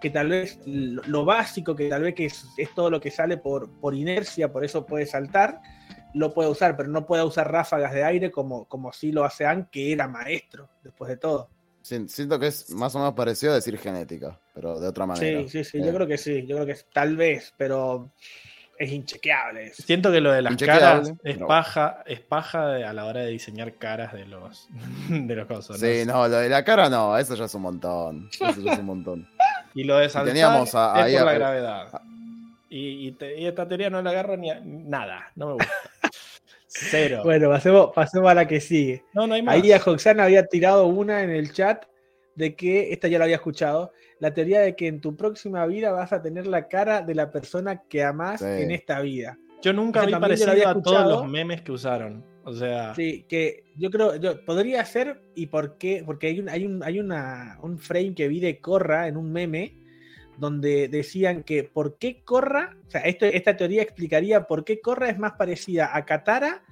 [0.00, 3.36] Que tal vez lo, básico, que tal vez que es, es todo lo que sale
[3.36, 5.60] por, por inercia, por eso puede saltar,
[6.14, 9.44] lo puede usar, pero no puede usar ráfagas de aire como, como sí lo hace
[9.44, 11.50] Anne, que era maestro, después de todo.
[11.82, 15.40] Si- Siento que es más o menos parecido a decir genética, pero de otra manera.
[15.40, 18.12] Sí, sí, sí, Eh, yo creo que sí, yo creo que es, tal vez, pero
[18.78, 19.82] es inchequeable eso.
[19.82, 23.30] Siento que lo de las caras es paja, es paja de- a la hora de
[23.30, 24.68] diseñar caras de los
[25.10, 25.78] de los cosas.
[25.80, 28.28] Sí, no, lo de la cara no, eso ya es un montón.
[28.40, 29.28] Eso ya es un montón.
[29.78, 32.02] Y lo de teníamos a- es por la a- gravedad.
[32.68, 35.72] Y, y te- y esta teoría no la agarro ni a nada, no me gusta.
[36.66, 37.22] Cero.
[37.24, 39.04] Bueno, pasemos, pasemos a la que sigue.
[39.14, 39.54] no, no hay más.
[39.54, 41.84] Ahí a Hoxana había tirado una en el chat
[42.34, 45.92] de que, esta ya la había escuchado, la teoría de que en tu próxima vida
[45.92, 48.46] vas a tener la cara de la persona que amás Sí.
[48.46, 49.38] en esta vida.
[49.62, 52.24] Yo nunca vi parecido a todos los memes que usaron.
[52.44, 56.48] O sea, Sí, que yo creo, yo, podría ser, y por qué, porque hay un,
[56.48, 59.74] hay un, hay una, un frame que vi de Corra en un meme,
[60.38, 65.10] donde decían que por qué Corra, o sea, esto, esta teoría explicaría por qué Corra
[65.10, 66.62] es más parecida a Katara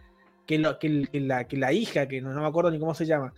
[0.46, 3.04] que, lo- que la, que la hija, que no, no me acuerdo ni cómo se
[3.04, 3.34] llama,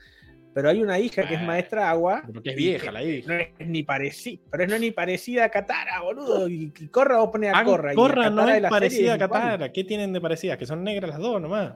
[0.55, 2.23] pero hay una hija que es Ah, maestra agua.
[2.27, 3.33] Pero que es vieja la hija.
[3.33, 6.49] No es ni parecida, pero no es ni parecida a Katara, boludo.
[6.49, 7.93] Y, y Corra vos ponés a Ah, Corra.
[7.93, 9.19] y Corra no es parecida a.
[9.19, 9.73] Katara.
[9.73, 10.59] ¿Qué tienen de parecidas?
[10.59, 11.75] Que son negras las dos nomás.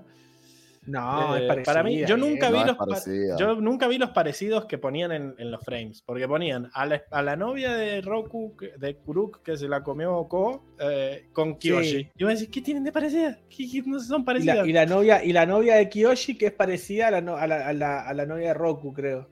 [0.84, 1.72] No, Eh, es parecida.
[1.72, 5.34] para mí, yo nunca No vi los yo nunca vi los parecidos que ponían en,
[5.38, 9.42] en los frames, porque ponían a la, a la novia de Roku, que- de Kuruk,
[9.42, 11.90] que se la comió Ko, eh, con Kyoshi.
[12.02, 12.10] Sí.
[12.16, 13.38] Y vos decís, ¿qué tienen de parecida?
[13.48, 14.56] ¿Qué, qué no son Y parecidas?
[14.58, 17.36] la, y la novia, y la novia de Kiyoshi, que es parecida a la, no-
[17.36, 19.28] a la, a la- a la novia de Roku, creo.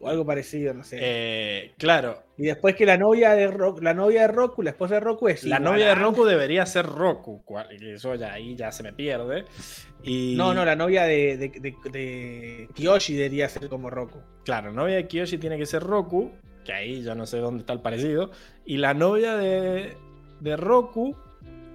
[0.00, 0.98] O algo parecido, no sé.
[1.00, 4.94] Eh, claro, y después que la novia de Roku, la novia de Roku, la esposa
[4.94, 7.42] de Roku es la novia de Roku debería ser Roku,
[7.80, 9.44] eso ya ahí ya se me pierde.
[10.02, 14.18] Y, No, no, la novia de, de, de- de Kiyoshi debería ser como Roku.
[14.44, 16.32] Claro, la novia de Kiyoshi tiene que ser Roku,
[16.64, 18.30] que ahí ya no sé dónde está el parecido.
[18.66, 19.96] Y la novia de,
[20.40, 21.16] de Roku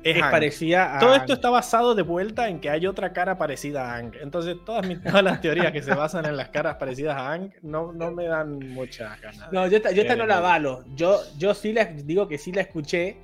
[0.03, 0.99] es, parecida a.
[0.99, 4.13] Todo esto está basado de vuelta en que hay otra cara parecida a Ang.
[4.21, 7.51] Entonces, todas, mis- todas las teorías que se basan en las caras parecidas a Ang
[7.61, 9.51] no, no me dan muchas ganas.
[9.51, 10.83] No, yo esta, yo esta no la avalo.
[10.95, 13.17] Yo, yo sí la digo que sí la escuché,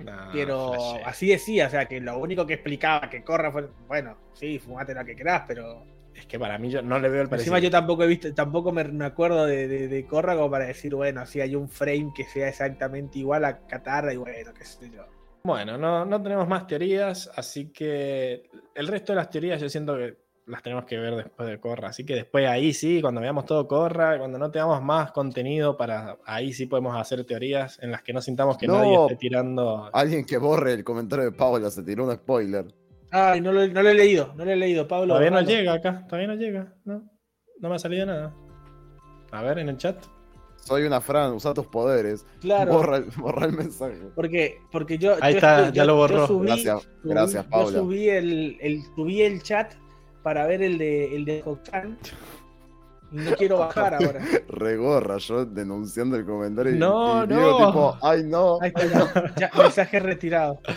[0.00, 1.04] No, pero flashé.
[1.04, 1.66] así decía.
[1.66, 3.68] O sea, que lo único que explicaba que corra fue.
[3.86, 5.84] Bueno, sí, fumate lo que querás, pero.
[6.14, 7.56] Es que para mí yo no le veo el parecido.
[7.56, 10.66] Encima yo tampoco he visto, tampoco me, me acuerdo de, de, de Corra como para
[10.66, 14.64] decir, bueno, si hay un frame que sea exactamente igual a Katara y bueno, qué
[14.64, 15.04] sé yo.
[15.44, 19.96] Bueno, no, no tenemos más teorías, así que el resto de las teorías yo siento
[19.96, 21.88] que las tenemos que ver después de Corra.
[21.88, 26.18] Así que después ahí sí, cuando veamos todo Corra, cuando no tengamos más contenido para
[26.26, 28.78] ahí sí podemos hacer teorías en las que no sintamos que No.
[28.78, 29.90] nadie esté tirando.
[29.92, 32.66] Alguien que borre el comentario de Paula se tiró un spoiler.
[33.10, 35.08] Ay, no lo, no lo he leído, no lo he leído, Pablo.
[35.08, 37.02] Todavía no llega acá, todavía no llega, ¿no?
[37.60, 38.34] No me ha salido nada.
[39.32, 39.96] A ver, en el chat.
[40.64, 42.24] Soy una Fran, usa tus poderes.
[42.40, 43.98] Claro, Borra, el- borra el mensaje.
[44.14, 45.16] porque, porque yo.
[45.20, 46.26] Ahí yo está, ya lo yo borró.
[46.28, 47.72] subí- Gracias, subí- gracias, Paula.
[47.78, 49.74] Yo subí el, el, subí el chat
[50.22, 51.98] para ver el de, el de Hokan.
[53.10, 54.20] Y no quiero bajar ahora.
[54.48, 56.74] Regorra, yo denunciando el comentario.
[56.74, 57.66] y- No, y Diego no.
[57.66, 58.58] tipo, ay no.
[58.62, 60.60] Ahí está, ya, ya, mensaje retirado.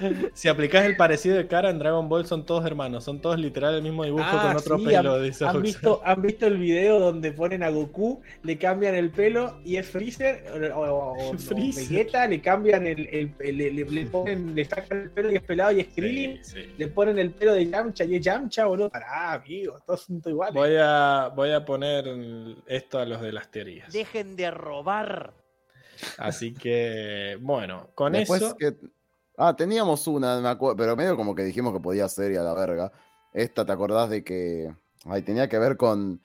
[0.34, 3.74] Si aplicás el parecido de cara en Dragon Ball son todos hermanos, son todos literal
[3.74, 6.58] el mismo dibujo Ah, con otro sí, pelo, han, dice han visto, ¿Han visto el
[6.58, 10.44] video donde ponen a Goku, le cambian el pelo y es Freezer?
[10.74, 11.88] O, o- o- o Freezer.
[11.88, 15.36] Vegeta, le cambian el, el- el- le, le- le ponen, le sacan el pelo y
[15.36, 16.44] es pelado y es Krillin.
[16.44, 16.74] Sí, sí.
[16.78, 18.90] Le ponen el pelo de Yamcha y es Yamcha, boludo.
[18.90, 20.54] Pará, amigo, todos son todos iguales.
[20.54, 22.04] Voy a, voy a poner
[22.66, 23.92] esto a los de las teorías.
[23.92, 25.34] Dejen de robar.
[26.16, 28.56] Así que, bueno, con Después eso.
[28.56, 28.72] que.
[29.42, 32.42] Ah, teníamos una, me acuerdo, pero medio como que dijimos que podía ser y a
[32.42, 32.92] la verga.
[33.32, 34.70] Esta, ¿te acordás de que.
[35.06, 36.20] Ay, tenía que ver con.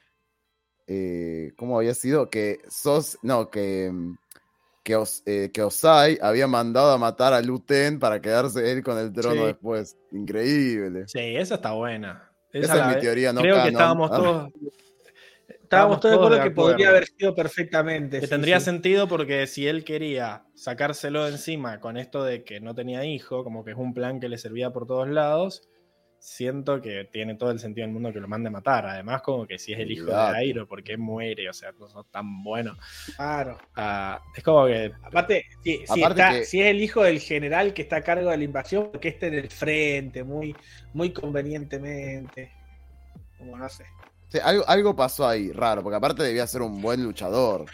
[0.88, 2.30] eh, ¿Cómo había sido?
[2.30, 3.18] Que sos.
[3.22, 3.92] No, que.
[4.84, 8.98] Que, Os- eh, que Osai había mandado a matar a Luten para quedarse él con
[9.00, 9.48] el trono Sí.
[9.48, 9.98] después.
[10.12, 11.06] Increíble.
[11.08, 12.30] Sí, esa está buena.
[12.54, 14.16] Esa es mi teoría, no Creo que estábamos Ah.
[14.18, 14.50] todos.
[15.66, 16.92] Estábamos todos de acuerdo que podría acuerdo.
[16.92, 18.20] haber sido perfectamente.
[18.20, 18.66] Que sí, tendría sí.
[18.66, 23.44] sentido porque si él quería sacárselo de encima con esto de que no tenía hijo,
[23.44, 25.68] como que es un plan que le servía por todos lados,
[26.20, 28.86] siento que tiene todo el sentido del mundo que lo mande a matar.
[28.88, 30.16] Además, como que si es el hijo de.
[30.16, 31.48] Airo, ¿por qué muere?
[31.50, 32.78] O sea, no son tan buenos.
[33.16, 33.58] Claro.
[33.76, 37.20] Ah, es como que Aparte, si, si Aparte está- que- si es el hijo del
[37.20, 40.56] general que está a cargo de la invasión, porque esté en el frente, muy,
[40.94, 42.52] muy convenientemente.
[43.38, 43.84] Como no sé.
[44.30, 47.66] Sí, algo, algo pasó ahí, raro, porque aparte debía ser un buen luchador.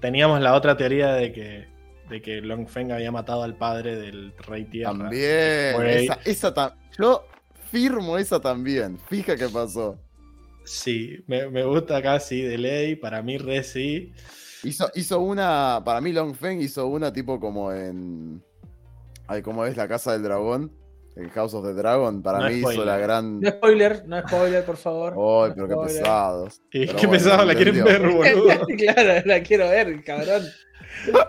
[0.00, 1.68] teníamos la otra teoría de que,
[2.08, 4.92] de que Long Feng había matado al padre del Rey Tierra.
[4.92, 5.86] También.
[5.86, 7.24] Esa, esa ta- Yo
[7.70, 8.98] firmo esa también.
[9.08, 9.98] Fija qué pasó.
[10.64, 12.96] Sí, me, me gusta acá, sí, de ley.
[12.96, 14.12] Para mí, re sí.
[14.64, 15.80] Hizo, hizo una.
[15.84, 18.42] Para mí, Long Feng hizo una tipo como en.
[19.26, 20.72] Ay, ¿cómo es la casa del dragón?
[21.18, 22.22] El House of the Dragon.
[22.22, 23.40] Para No mí hizo la gran.
[23.40, 25.12] No spoiler, no spoiler, por favor.
[25.12, 26.02] Ay, No pero qué spoiler.
[26.02, 26.62] pesados.
[26.72, 28.66] Y Pero qué bueno, pesado, la quieren ver, boludo.
[28.78, 30.42] claro, la quiero ver, cabrón.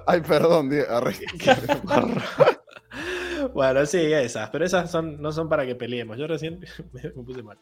[0.07, 1.15] Ay, perdón, Diego, arre.
[3.53, 6.17] Bueno, sí, esas, pero esas son, no son para que peleemos.
[6.17, 6.59] Yo recién
[6.93, 7.57] me, me puse mal.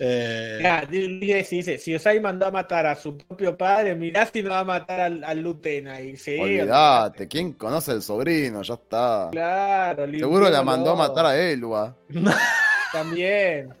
[0.00, 4.42] Eh, Ya, dice, dice, si Osai mandó a matar a su propio padre, mirá si
[4.42, 6.16] no va a matar al, al Luten ahí.
[6.16, 7.28] Sí, Olvídate.
[7.28, 8.62] ¿Quién conoce al sobrino?
[8.62, 9.28] Ya está.
[9.32, 11.96] Claro, Seguro la mandó a matar a Elba.
[12.92, 13.74] También.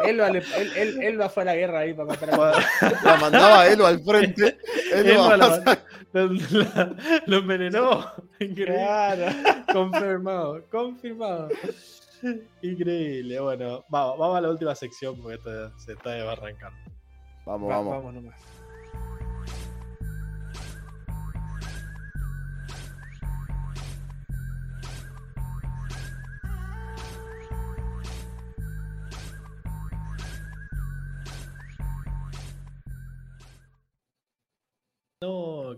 [0.00, 2.36] Él, él- fue a la guerra ahí para matar a
[3.04, 4.58] La mandaba a Elba al frente.
[4.92, 5.78] Elba Elba la-
[6.12, 8.04] la- lo envenenó.
[8.40, 8.74] Increíble.
[8.74, 9.24] Claro.
[9.72, 11.48] Confirmado, confirmado.
[12.62, 13.40] Increíble.
[13.40, 16.78] Bueno, vamos, vamos a la última sección porque esto se está desbarrancando.
[17.44, 17.92] Vamos, Va- vamos.
[17.96, 18.34] vamos nomás.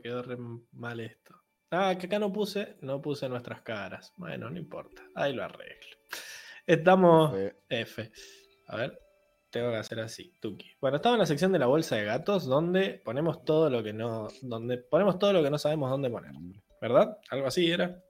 [0.02, 0.36] Quedó re
[0.72, 1.34] mal esto.
[1.70, 4.12] Ah, que acá no puse, no puse nuestras caras.
[4.16, 5.02] Bueno, no importa.
[5.14, 5.96] Ahí lo arreglo.
[6.66, 7.56] Estamos F.
[7.68, 8.10] F.
[8.68, 8.98] A ver,
[9.50, 10.70] tengo que hacer así, Tuki.
[10.80, 13.92] Bueno, estaba en la sección de la bolsa de gatos donde ponemos todo lo que
[13.92, 16.32] no, donde ponemos todo lo que no sabemos dónde poner.
[16.80, 17.18] ¿Verdad?
[17.30, 18.00] Algo así era.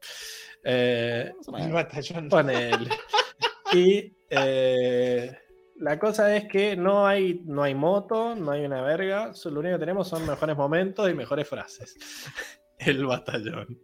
[0.64, 2.28] Eh, El batallón.
[2.28, 2.90] Ponele.
[3.72, 5.36] Y eh,
[5.78, 9.32] la cosa es que no hay, no hay moto, no hay una verga.
[9.44, 11.96] Lo único que tenemos son mejores momentos y mejores frases.
[12.78, 13.78] El batallón.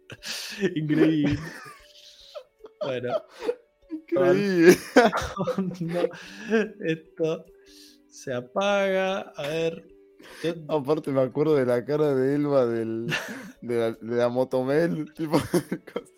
[0.75, 1.37] Increíble.
[2.81, 3.13] Bueno,
[3.89, 4.75] Increíble.
[5.79, 6.01] no,
[6.85, 7.45] esto
[8.09, 9.19] se apaga.
[9.35, 9.87] A ver.
[10.43, 13.07] yo- Aparte me acuerdo de la cara de Elba del,
[13.61, 15.31] de, la, de la Motomel, tipo
[15.93, 16.12] cosa.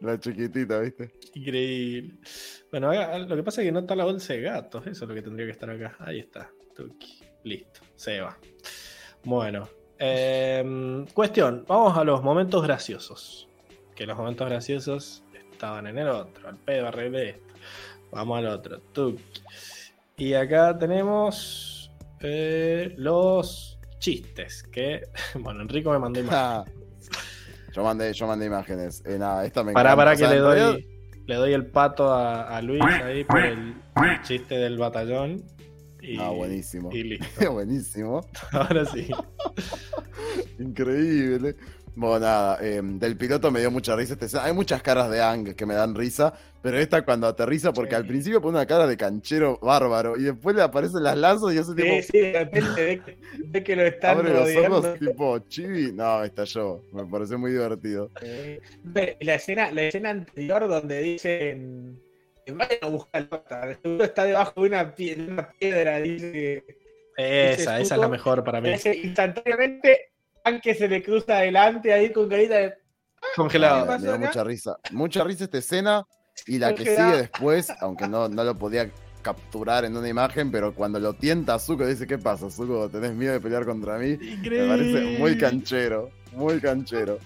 [0.00, 1.12] La chiquitita, ¿viste?
[1.34, 2.18] Increíble.
[2.70, 4.86] Bueno, lo que pasa es que no está la bolsa de gatos.
[4.86, 5.96] Eso es lo que tendría que estar acá.
[6.00, 6.50] Ahí está.
[6.74, 7.20] Tuki.
[7.44, 7.80] Listo.
[7.96, 8.36] Se va.
[9.24, 9.68] Bueno.
[9.98, 11.64] em, cuestión.
[11.66, 13.48] Vamos a los momentos graciosos.
[13.94, 16.48] Que los momentos graciosos estaban en el otro.
[16.48, 17.54] Al pedo arreglé esto.
[18.10, 18.80] Vamos al otro.
[18.92, 19.22] Tuki.
[20.18, 24.62] Y acá tenemos eh, los chistes.
[24.64, 25.02] Que.
[25.40, 26.75] Bueno, Enrico me mandó imágenes.
[27.76, 29.02] Yo mandé, yo mandé imágenes.
[29.04, 30.88] Eh, nada, esta me para O que sea, le doy, realidad-
[31.26, 33.74] le doy el pato a, a Luis ahí por el
[34.22, 35.42] chiste del batallón.
[36.00, 36.88] Y, Ah, buenísimo.
[36.90, 37.52] Y listo.
[37.52, 38.26] buenísimo.
[38.52, 39.08] Ahora sí.
[40.58, 41.54] Increíble.
[41.96, 44.44] Bueno, nada, eh, del piloto me dio mucha risa escena.
[44.44, 48.06] Hay muchas caras de Ang que me dan risa, pero esta cuando aterriza, porque al
[48.06, 51.74] principio pone una cara de canchero bárbaro y después le aparecen las lanzas y hace
[51.74, 51.88] tipo.
[51.88, 55.92] Sí, sí, de repente ve que, ve que lo están Abre los ojos tipo chibi.
[55.92, 56.82] No, estalló.
[56.92, 58.10] Me pareció muy divertido.
[58.20, 61.98] Eh, ve, La escena, la escena anterior donde dicen
[62.48, 66.62] vayan a buscar el pata, seguro está debajo de una, pie- de una piedra, dice.
[67.16, 68.68] Esa, esa es la mejor para mí.
[68.70, 70.10] Ese, instantáneamente,
[70.46, 72.70] aunque se le cruza adelante ahí con carita de.
[72.70, 73.98] ¿Qué Congelado.
[73.98, 74.18] Me acá?
[74.18, 74.78] mucha risa.
[74.92, 76.06] Mucha risa esta escena
[76.46, 78.90] y la que sigue después, aunque no, no lo podía
[79.22, 82.88] capturar en una imagen, pero cuando lo tienta a Zuko dice, ¿qué pasa, Zuko?
[82.88, 84.16] ¿Tenés miedo de pelear contra mí?
[84.16, 87.18] Me parece muy canchero, muy canchero.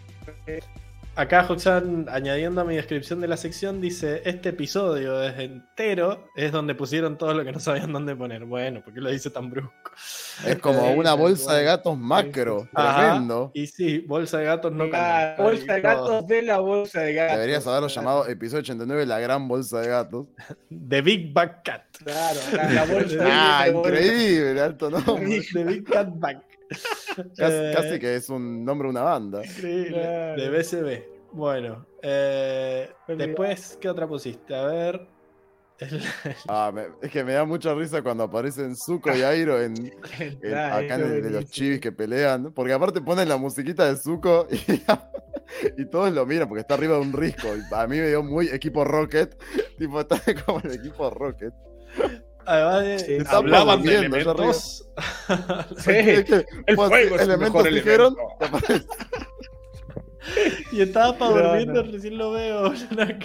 [1.21, 6.51] Acá Hoxan, añadiendo a mi descripción de la sección, dice: Este episodio es entero, es
[6.51, 8.47] donde pusieron todo lo que no sabían dónde poner.
[8.47, 9.71] Bueno, ¿por qué lo dice tan brusco?
[10.47, 13.01] Es como Sí, una bolsa de gatos macro, Ajá.
[13.11, 13.51] tremendo.
[13.53, 15.47] Y sí, bolsa de gatos no La canon.
[15.47, 17.37] bolsa de gatos de la bolsa de gatos.
[17.37, 20.27] Deberías haberlo llamado episodio 89, la gran bolsa de gatos.
[20.89, 21.83] The Big Bag Cat.
[22.03, 23.91] Claro, la, la bolsa de Ah, la bolsa.
[23.91, 25.41] increíble, alto nombre.
[25.53, 26.41] The Big Cat Bag.
[27.37, 29.45] Casi, Eh, casi que es un nombre de una banda.
[29.45, 29.89] Increíble.
[29.91, 30.43] Claro.
[30.43, 31.05] De BCB.
[31.33, 34.55] Bueno, eh, después, ¿qué otra pusiste?
[34.55, 35.09] A ver.
[36.47, 39.75] Ah, me- es que me da mucha risa cuando aparecen Zuko y Airo en,
[40.21, 43.87] en- Ah, acá en el de los chivis que pelean, porque aparte ponen la musiquita
[43.91, 44.47] de Zuko
[45.77, 47.49] y, y todos lo miran porque está arriba de un risco.
[47.57, 49.37] Y a mí me dio muy equipo Rocket,
[49.79, 51.55] tipo está como el equipo Rocket.
[52.47, 54.89] Además de- Sí, está hablaban de elementos.
[55.79, 58.95] Sí, Es que, el pues, fuego es el elementos mejor dijeron, elemento.
[60.73, 61.93] y estaba pa' durmiendo, no.
[61.93, 62.73] recién lo veo.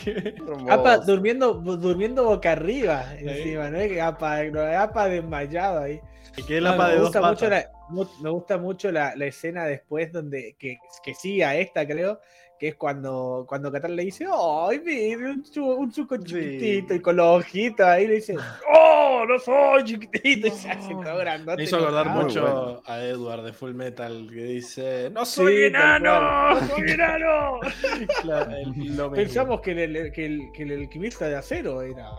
[0.69, 3.80] Apa durmiendo, durmiendo boca arriba encima, ¿no?
[4.03, 6.00] Apa, no, Apa desmayado ahí.
[6.38, 7.66] Y que No, la pa' me, de dos gusta mucho patas.
[7.90, 12.19] la, me gusta mucho la, la escena después donde que, que sigue a esta, creo,
[12.59, 16.93] que es cuando, cuando Qatar le dice, ¡ay, mire, un, chu- un chuco chiquitito!
[16.95, 18.35] Y con los ojitos ahí le dice,
[18.74, 20.48] ¡oh, no soy chiquitito!
[20.48, 21.58] Y se hace todo grandote.
[21.58, 22.82] Me hizo acordar mucho bueno.
[22.85, 26.59] a Edward de Full Metal que dice: ¡No Sí, soy tal enano!
[26.61, 27.59] ¡No soy enano!
[28.22, 29.11] Claro, el-.
[29.16, 32.09] Pensamos que el, que, el, que el alquimista de acero era.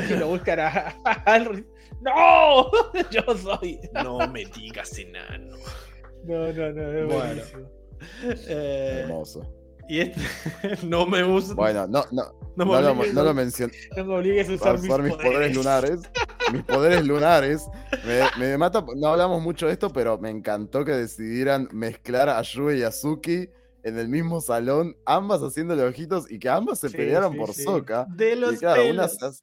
[0.00, 1.38] Y que lo buscan a, a.
[2.00, 2.70] ¡No!
[3.10, 3.78] Yo soy.
[4.02, 5.56] No me digas enano.
[6.24, 6.92] No, no, no.
[6.92, 7.08] Es Bueno.
[7.08, 7.70] buenísimo.
[8.48, 9.50] Eh, Hermoso.
[9.88, 10.20] Y este
[10.86, 11.54] no me gusta.
[11.54, 12.22] Bueno, no, no,
[12.56, 13.72] no me no, lo, no mencioné.
[13.96, 16.00] No me obligues a a usar, usar mis poderes lunares.
[16.52, 17.66] Mis poderes lunares.
[18.04, 18.84] Me, me mata.
[18.96, 22.92] No hablamos mucho de esto, pero me encantó que decidieran mezclar a Yue y a
[22.92, 23.48] Suki
[23.84, 27.52] en el mismo salón, ambas haciéndole ojitos y que ambas se Sí, pelearan sí, por
[27.54, 27.62] sí.
[27.64, 28.06] Soca.
[28.08, 29.18] De los Y claro, una pelos.
[29.18, 29.42] se, hace,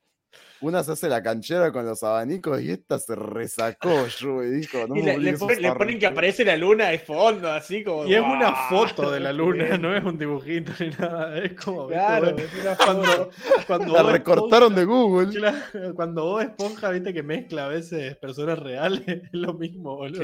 [0.61, 4.85] una se hace la canchera con los abanicos y esta se resacó Yue y dijo,
[4.87, 7.83] no Y me le, le ponen, le ponen que aparece la luna de fondo, así
[7.83, 8.05] como.
[8.05, 11.37] Y es una foto de la luna, no es un dibujito ni nada.
[11.43, 11.87] Es como.
[11.87, 11.95] ¿viste?
[12.03, 13.31] Claro, Bueno, es una cuando, foto.
[13.67, 15.29] cuando La recortaron de Google.
[15.33, 20.21] Claro, cuando Bob Esponja, viste que mezcla a veces personas reales, es lo mismo, boludo.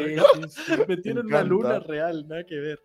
[0.50, 0.76] Sí.
[0.88, 2.80] Metieron Me una luna real, nada que ver.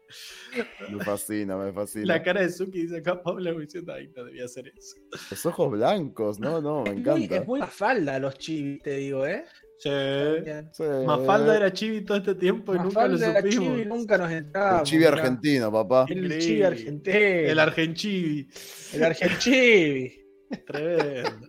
[0.89, 2.07] Me fascina, me fascina.
[2.07, 4.97] La cara de Suki dice acá Paula diciendo, ay, no debía hacer eso.
[5.31, 7.42] Los ojos blancos, no, no, me encanta.
[7.43, 9.45] Es muy falda los chivis, te digo, ¿eh?
[9.79, 9.91] Sí.
[10.73, 10.85] Sí.
[11.07, 13.67] Mafalda era chibi todo este tiempo y nunca lo Mafalda era supimos.
[13.77, 14.81] chibi, nunca nos entramos.
[14.81, 16.07] El chibi argentino, papá.
[16.09, 16.39] El Increíble.
[16.47, 17.17] chibi argentino.
[17.19, 18.49] El argenchibi.
[18.95, 20.25] El argenchibi.
[20.67, 21.49] Tremendo.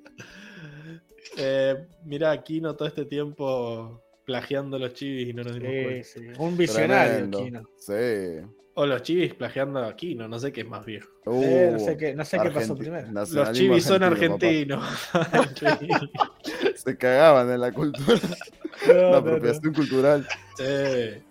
[1.37, 6.03] Eh, mirá, Kino todo este tiempo plagiando los chivis y no nos dimos Sí, cuenta.
[6.35, 7.43] sí, Un visionario, Tremendo.
[7.43, 7.69] Kino.
[7.77, 8.47] Sí.
[8.75, 11.07] O los chivis plagiando a Kino, no sé qué es más viejo.
[11.27, 13.07] Eh, no Uh, sé qué, no sé qué pasó primero.
[13.11, 14.81] Los chivis son argentino,
[15.13, 16.09] argentinos.
[16.75, 18.19] Se cagaban en la cultura,
[18.87, 19.15] No, la no, no.
[19.17, 20.27] apropiación cultural.
[20.57, 21.21] Sí.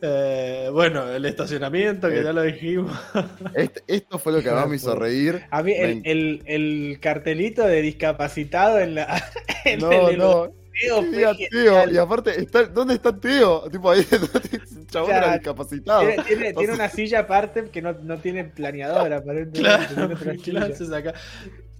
[0.00, 2.96] Eh, bueno, el estacionamiento, que Eh, ya lo dijimos.
[3.54, 5.42] Este- esto fue lo que más me hizo reír.
[5.50, 9.22] A mí el, el, el cartelito de discapacitado en la.
[9.64, 10.52] En No, el no.
[10.78, 11.48] Fue.
[11.50, 13.68] Teo, y aparte, está, ¿dónde está Teo?
[13.70, 15.32] Tipo ahí, el chabón era Claro.
[15.34, 16.02] discapacitado.
[16.26, 19.60] Tiene, una silla aparte que no, no tiene planeador, aparentemente.
[19.60, 20.64] Claro, tiene otra ¿qué silla.
[20.64, 21.14] haces acá?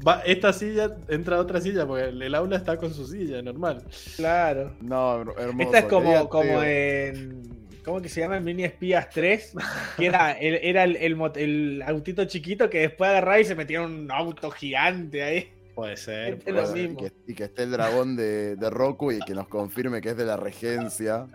[0.07, 3.83] Va, esta silla entra otra silla, porque el, el aula está con su silla, normal.
[4.17, 4.77] Claro.
[4.81, 5.63] No, her- hermoso.
[5.69, 7.59] Esta es como, como en.
[7.85, 8.39] ¿Cómo que se llama?
[8.39, 9.55] Mini Espías 3.
[9.97, 13.85] Que era el, era el, el autito chiquito que después agarraba y se metía en
[13.87, 15.53] un auto gigante ahí.
[15.79, 16.39] Puede ser.
[16.41, 20.01] Puede y, que, y que esté el dragón de, de Roku y que nos confirme
[20.01, 21.29] que es de la regencia.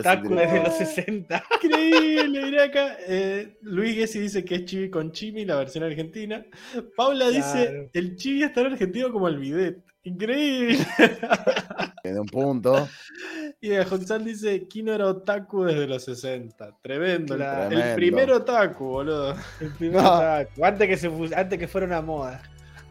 [0.00, 1.44] Otaku el desde los 60.
[1.62, 2.96] Increíble, mirá acá.
[3.06, 6.42] eh, Luis Gessi dice que es chibi con chimi, la versión argentina.
[6.96, 9.76] Paula dice, el chibi es tan argentino como el bidet.
[10.04, 10.78] Increíble.
[12.04, 12.88] Un punto.
[13.60, 16.78] Y Hoxan dice, Kino era otaku desde los 60.
[16.80, 17.34] Tremendo.
[17.34, 19.36] el- primer otaku, boludo.
[19.60, 20.14] El primer No.
[20.14, 20.64] otaku.
[20.64, 22.40] Antes que, se, antes que fuera una moda.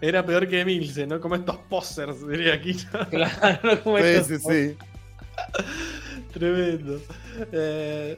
[0.02, 1.20] Era peor que Emilce, ¿no?
[1.22, 2.80] Como estos posers, diría Kino.
[3.10, 4.78] Claro, como Sí, estos- sí, sí.
[6.34, 7.00] Tremendo.
[7.52, 8.18] Eh,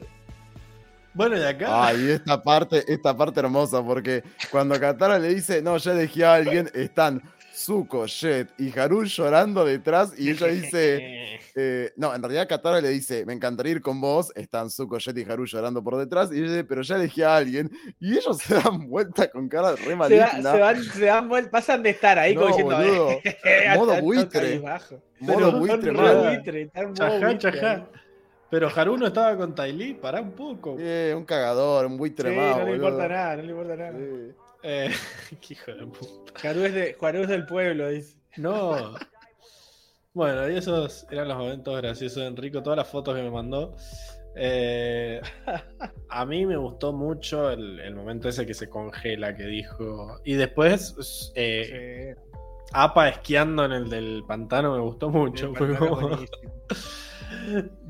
[1.14, 1.86] bueno, y acá.
[1.88, 6.22] Ay, y esta parte, esta parte hermosa, porque cuando Katara le dice, no, ya elegí
[6.22, 7.22] a alguien, están
[7.58, 12.88] Zuko, Jet y Haru llorando detrás, y ella dice, eh, no, en realidad Katara le
[12.90, 16.38] dice, me encantaría ir con vos, están Zuko, Jet y Haru llorando por detrás, y
[16.38, 19.78] ella dice, pero ya elegí a alguien, y ellos se dan vuelta con cara re
[19.84, 20.52] se, va- maligna.
[20.52, 23.10] se van, se dan vuelta, pasan de estar ahí como No, diciendo, boludo.
[23.24, 24.60] eh, Modo buitre.
[24.60, 27.86] Modo Pero buitre buitre, Chajá, buitre chajá.
[28.50, 30.76] Pero Haru no estaba con Tylee, pará un poco.
[30.78, 32.86] Eh, un cagador, un buitre Sí, más, no le boludo.
[32.88, 33.92] importa nada, no le importa nada.
[33.98, 34.32] Sí.
[34.62, 34.90] Eh,
[35.40, 36.50] qué hijo de puta.
[36.50, 38.16] Es, de, es del pueblo, dice.
[38.36, 38.94] No.
[40.14, 43.76] Bueno, y esos eran los momentos graciosos de Enrico, todas las fotos que me mandó.
[44.34, 45.20] Eh,
[46.08, 50.20] a mí me gustó mucho el, el momento ese que se congela, que dijo.
[50.24, 52.14] Y después, eh,
[52.72, 55.54] Apa esquiando en el del pantano me gustó mucho.
[55.54, 56.10] Fue como-.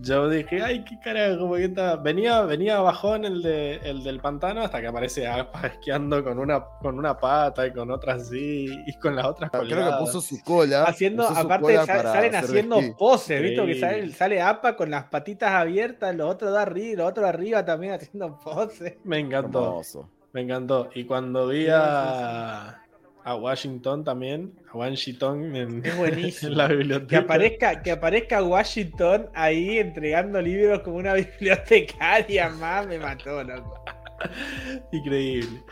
[0.01, 1.97] Yo dije, ay, qué carajo, porque está...
[1.97, 6.65] venía, venía bajón el, de, el del pantano hasta que aparece Apa esquiando con una,
[6.81, 10.43] con una pata y con otra así, y con las otras Creo que puso su
[10.43, 10.85] cola.
[10.85, 12.95] Haciendo, puso su aparte cola salen haciendo esquí.
[12.99, 13.67] poses, ¿viste?
[13.67, 17.29] Que sale, sale APA con las patitas abiertas, los otros de arriba, los otros de
[17.31, 18.95] arriba también haciendo poses.
[19.05, 19.65] Me encantó.
[19.65, 20.11] Hermoso.
[20.33, 20.91] Me encantó.
[20.95, 22.83] Y cuando vi Sí, a,
[23.31, 26.53] a Washington también, a Washington en, Es buenísimo.
[26.53, 27.09] en la biblioteca.
[27.09, 33.85] Que aparezca, que aparezca Washington ahí entregando libros como una bibliotecaria más, me mató, loco.
[34.93, 35.63] Increíble.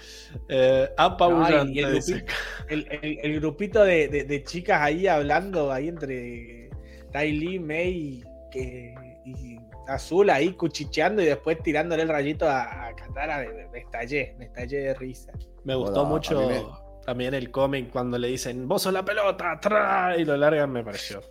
[0.49, 1.73] Eh, No, apabullante.
[1.73, 2.33] y el, grupito,
[2.69, 6.71] el, el- el grupito de, de- de chicas ahí hablando, ahí entre
[7.13, 8.95] Tai Lee, May que,
[9.25, 13.79] y Azul ahí cuchicheando y después tirándole el rayito a, a Katara, me, me- me
[13.81, 15.33] estallé, me estallé de risa.
[15.65, 18.93] Me gustó Hola, mucho a mí me- también el cómic cuando le dicen, vos sos
[18.93, 21.23] la pelota, tra", y lo largan, me pareció.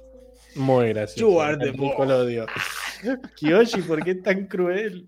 [0.55, 1.19] Muy gracioso.
[1.19, 2.45] You are the lo odió.
[3.35, 5.07] Kiyoshi, ¿por qué es tan cruel?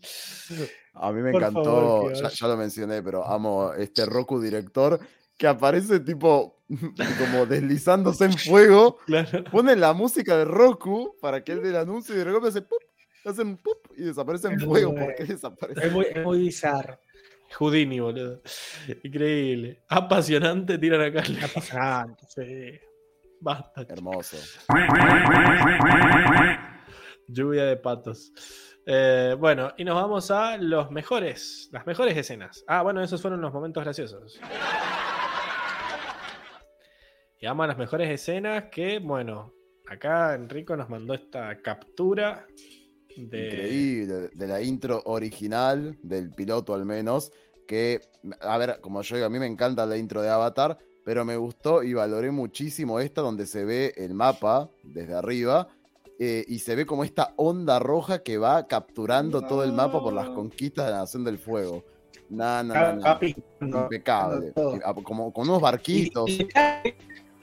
[0.93, 4.99] A mí me Por encantó, favor, ya, lo mencioné, pero amo este Roku director
[5.37, 8.97] que aparece tipo como deslizándose en fuego.
[9.05, 9.45] Claro.
[9.45, 12.61] Ponen la música de Roku para que él dé el anuncio y de repente hace
[12.61, 12.81] ¡pup!
[13.23, 13.77] hacen ¡pup!
[13.95, 14.93] y desaparece en fuego.
[14.93, 15.87] ¿Por qué desaparece?
[15.87, 16.99] Es muy, es muy bizarro.
[17.59, 18.41] Houdini, boludo.
[19.03, 19.83] Increíble.
[19.89, 21.23] Apasionante tiran acá.
[21.53, 22.79] Pasando, sí.
[23.39, 23.85] Basta.
[23.89, 24.37] Hermoso.
[27.27, 28.31] Lluvia de patos.
[28.85, 32.63] Eh, bueno, y nos vamos a los mejores, las mejores escenas.
[32.67, 34.39] Ah, bueno, esos fueron los momentos graciosos.
[37.39, 39.53] Y vamos a las mejores escenas que, bueno,
[39.87, 42.47] acá Enrico nos mandó esta captura
[43.15, 43.45] de...
[43.47, 44.29] Increíble.
[44.33, 47.31] De la intro original, del piloto al menos.
[47.67, 48.01] Que,
[48.41, 51.35] a ver, como yo digo, a mí me encanta la intro de Avatar, pero me
[51.37, 55.67] gustó y valoré muchísimo esta donde se ve el mapa desde arriba.
[56.19, 60.13] eh, y se ve como esta onda roja que va capturando todo el mapa por
[60.13, 61.83] las conquistas de la Nación del Fuego.
[62.29, 62.73] No.
[63.03, 64.53] Papi, Impecable.
[64.83, 66.27] Ah, Como con unos barquitos.
[66.29, 66.49] Y, y-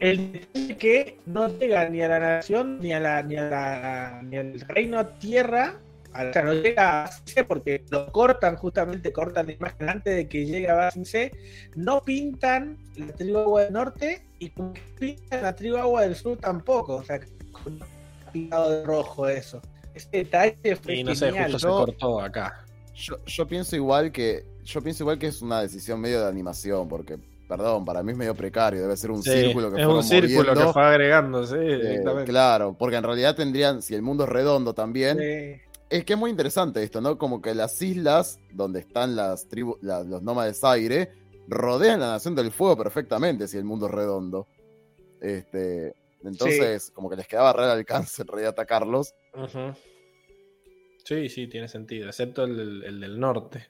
[0.00, 4.36] el que no llega ni a la nación, ni a la, ni a la, ni
[4.36, 5.80] al reino tierra,
[6.14, 10.28] o sea, no llega a C porque lo cortan, justamente cortan la imagen antes de
[10.28, 11.32] que llegue a C,
[11.74, 16.14] no pintan la tribu agua del norte y como que pintan la tribu agua del
[16.16, 17.18] sur tampoco, o sea,
[17.52, 17.80] con
[18.32, 19.60] pintado de rojo eso.
[19.94, 21.44] Ese detalle fue Y no sé, genial.
[21.52, 22.64] justo se cortó acá.
[22.94, 24.44] Yo, yo pienso igual que.
[24.64, 27.18] Yo pienso igual que es una decisión medio de animación, porque,
[27.48, 30.38] perdón, para mí es medio precario, debe ser un Sí, círculo que es un círculo
[30.50, 30.66] moviendo.
[30.66, 32.30] que fue agregando, sí, Eh, directamente.
[32.30, 35.60] claro, porque en realidad tendrían, si el mundo es redondo también, Eh,
[35.90, 37.18] es que es muy interesante esto, ¿no?
[37.18, 41.12] Como que las islas donde están las tribus, la- los nómades aire,
[41.46, 44.46] rodean la nación del fuego perfectamente si el mundo es redondo.
[45.20, 49.14] Este, entonces, como que les quedaba real alcance en realidad atacarlos.
[51.04, 53.68] Sí, sí, tiene sentido, excepto el, del- el del norte.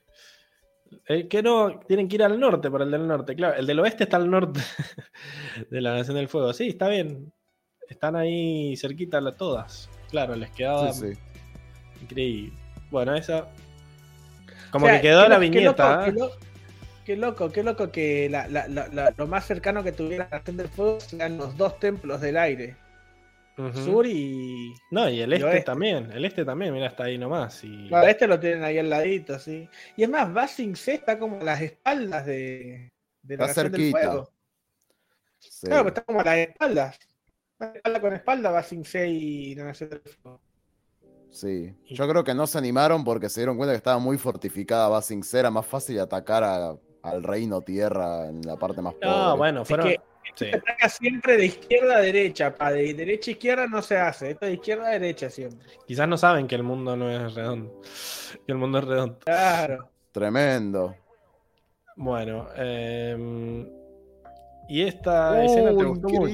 [1.05, 3.55] El que no, tienen que ir al norte para el del norte, claro.
[3.57, 4.61] El del oeste está al norte
[5.69, 6.53] de la Nación del Fuego.
[6.53, 7.33] Sí, está bien.
[7.89, 9.89] Están ahí cerquita las todas.
[10.09, 11.19] Claro, les quedaba Sí, sí.
[12.05, 12.53] Increíble.
[12.91, 13.47] Bueno, esa.
[14.71, 15.97] Como o sea, que quedó qué la lo- viñeta.
[15.97, 16.05] loco, ¿eh?
[16.05, 16.31] Qué, lo-
[17.05, 20.37] qué loco, qué loco que la- la- la- la- lo más cercano que tuviera la
[20.39, 22.75] Nación del Fuego sean los dos templos del aire,
[23.85, 24.73] sur y.
[24.91, 25.61] No, y el y este oeste.
[25.61, 26.11] también.
[26.11, 27.63] El este también, mira, está ahí nomás.
[27.63, 27.87] Y...
[27.87, 29.69] Claro, este lo tienen ahí al ladito, sí.
[29.95, 33.71] Y es más, Basing C está como a las espaldas de, de la Está Nación
[33.71, 33.99] del cerquita.
[34.11, 34.31] Fuego.
[35.39, 35.67] Sí.
[35.67, 36.99] Claro, pues está como a las espaldas.
[37.75, 40.41] Espalda con espalda Basing C y la Nación del Fuego.
[41.35, 44.87] Sí, yo creo que no se animaron porque se dieron cuenta que estaba muy fortificada
[44.87, 49.07] Basing C, era más fácil atacar a- al reino tierra en la parte más pobre.
[49.09, 49.87] No, bueno, Es fueron.
[49.89, 49.99] que
[50.35, 50.45] sí.
[50.49, 54.31] se ataca siempre de izquierda a derecha, pa, de derecha a izquierda no se hace,
[54.31, 55.59] esto de izquierda a derecha siempre.
[55.85, 57.81] Quizás no saben que el mundo no es redondo.
[58.45, 59.19] Que el mundo es redondo.
[59.19, 59.89] Claro.
[60.13, 60.95] Tremendo.
[61.97, 63.67] Bueno, em,
[64.69, 66.27] y esta escena te gustó mucho.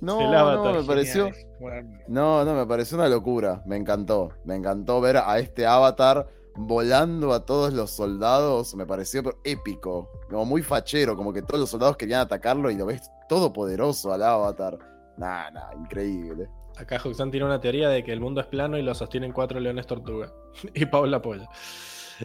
[0.00, 1.30] No, no, me pareció.
[1.60, 3.62] Bueno, No, no, me pareció una locura.
[3.66, 4.30] Me encantó.
[4.44, 8.74] Me encantó ver a este avatar volando a todos los soldados.
[8.74, 10.10] Me pareció épico.
[10.28, 14.22] Como muy fachero, como que todos los soldados querían atacarlo y lo ves todopoderoso al
[14.22, 14.78] avatar.
[15.16, 16.48] Nah, nah, increíble.
[16.78, 19.60] Acá Juxan tiene una teoría de que el mundo es plano y lo sostienen cuatro
[19.60, 20.32] leones tortuga.
[20.74, 21.48] y Paul la apoya.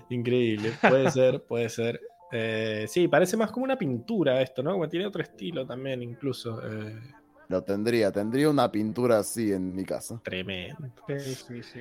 [0.09, 0.73] Increíble.
[0.81, 1.99] Puede ser, puede ser.
[2.31, 4.71] Eh, sí, parece más como una pintura esto, ¿no?
[4.71, 6.61] Como tiene otro estilo también, incluso.
[6.65, 6.95] eh,
[7.49, 10.19] Lo tendría, tendría una pintura así en mi casa.
[10.23, 10.89] tremendo.
[11.07, 11.79] sí, sí, sí.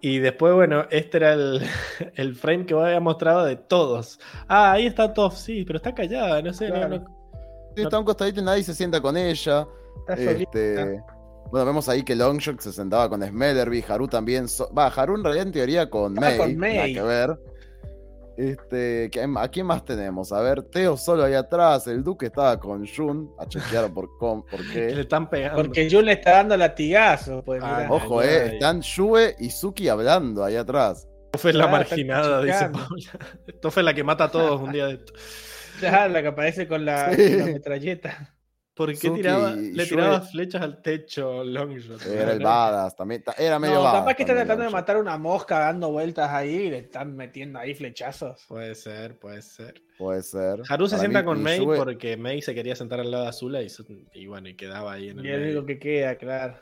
[0.00, 1.60] Y después, bueno, este era el,
[2.14, 4.20] el frame que vos había mostrado de todos.
[4.46, 6.98] Ah, ahí está Toph, sí, pero está callada, no sé, no- Claro.
[7.00, 7.18] no,
[7.76, 9.66] Sí, está un costadito y nadie se sienta con ella.
[10.08, 11.00] Este,
[11.50, 14.48] bueno, vemos ahí que Longshot se sentaba con Smellerby, Haru también.
[14.48, 16.74] so- Va, Haru en realidad en teoría con May, con May.
[16.74, 17.38] nada que ver.
[18.38, 20.30] Este, ¿qué- ¿a quién más tenemos?
[20.32, 24.44] A ver, Teo solo ahí atrás, el Duque estaba con Jun, a chequear por, com-
[24.48, 25.00] por le qué.
[25.00, 25.60] están pegando.
[25.60, 27.92] Porque Jun le está dando latigazo, pues Ah, mirá.
[27.92, 31.08] Ojo, eh, están Yue y Suki hablando ahí atrás.
[31.32, 32.68] Toph es la Ah, marginada, dice.
[32.70, 33.18] Paula.
[33.60, 35.12] Toph es la que mata a todos un día de esto.
[35.80, 37.30] Claro, la que aparece con la, Sí.
[37.30, 38.34] con la metralleta.
[38.78, 42.06] ¿Por qué tiraba, le tiraba flechas al techo Longshot?
[42.06, 43.22] Era el badass también.
[43.24, 46.30] ta- Era medio No, badass capaz que está tratando de matar una mosca dando vueltas
[46.30, 48.44] ahí y le están metiendo ahí flechazos.
[48.48, 49.82] Puede ser, puede ser.
[49.98, 50.60] Puede ser.
[50.68, 53.28] Haru se Para sienta mí, con Yue- porque May se quería sentar al lado de
[53.30, 53.60] Azula
[54.14, 56.54] y, bueno, y quedaba ahí en el Y es lo que queda, claro.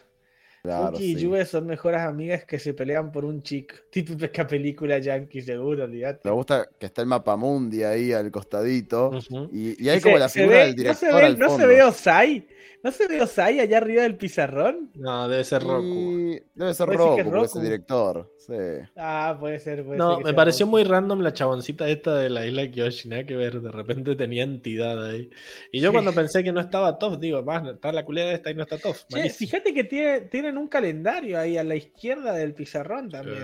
[0.67, 1.17] Claro, y sí.
[1.17, 3.75] Yue son mejores amigas que se pelean por un chico.
[3.91, 6.21] Típica película yankee, seguro, olvídate.
[6.29, 9.11] Me gusta que está el mapa mundi ahí al costadito.
[9.11, 9.49] Ujú.
[9.53, 11.39] Y, y hay Y como se- la figura ve- del director no se ve, al
[11.39, 12.47] no se ve Osai.
[12.83, 14.93] ¿No se ve Osai allá arriba del pizarrón?
[14.95, 15.85] No, debe ser Roku.
[15.85, 17.61] Y Debe ser Roku, es porque es el Roku.
[17.61, 18.33] director.
[18.47, 18.55] Sí.
[18.97, 19.85] Ah, puede ser.
[19.85, 23.25] Puede No, ser me pareció muy random la chaboncita esta de la isla Kyoshi, nada
[23.25, 25.31] que ver, de repente tenía entidad ahí.
[25.73, 25.93] Y yo Sí.
[25.93, 28.79] cuando pensé que no estaba Toph, digo, más, está la culera esta y no está
[28.79, 28.99] Toph.
[29.09, 29.51] Che, malísimo.
[29.51, 33.43] fíjate que tiene- tienen un calendario ahí a la izquierda del pizarrón también.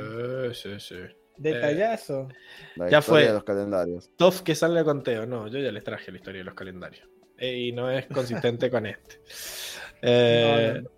[0.53, 0.97] Sí, sí, sí.
[1.37, 2.29] Detallazo.
[2.77, 3.25] La Ya historia fue.
[3.27, 4.11] de los calendarios.
[4.17, 7.09] Toph que sale con Teo, no, yo ya les traje la historia de los calendarios.
[7.39, 9.19] Eh, Y no es consistente con este.
[10.01, 10.91] Eh, No, no, no.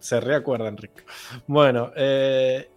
[0.00, 1.02] Se reacuerdan, Rico.
[1.48, 2.68] Bueno, eh,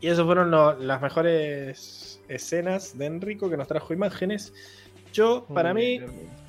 [0.00, 4.52] y esas fueron lo- las mejores escenas de Enrico que nos trajo imágenes.
[5.12, 6.06] Yo, para Muy mí,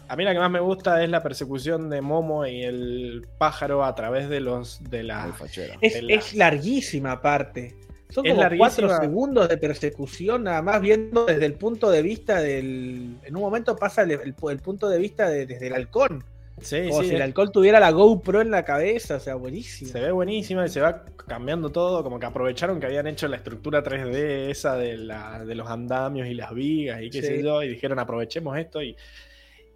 [0.08, 3.84] a mí la que más me gusta es la persecución de Momo y el pájaro
[3.86, 5.34] a través de los de la.
[5.82, 7.76] Es, de la- es larguísima aparte.
[8.10, 8.88] Son Es como larguísima.
[8.88, 13.18] cuatro segundos de persecución, nada más viendo desde el punto de vista del.
[13.24, 16.24] En un momento pasa el, el- el punto de vista de- desde el halcón.
[16.62, 19.92] Sí, Como sí, si el halcón tuviera la GoPro en la cabeza, o sea, buenísimo.
[19.92, 23.38] se ve buenísima y se va cambiando todo, como que aprovecharon que habían hecho la
[23.38, 27.28] estructura 3D esa de, la, de los andamios y las vigas y qué Sí.
[27.28, 28.96] sé yo, y dijeron aprovechemos esto y,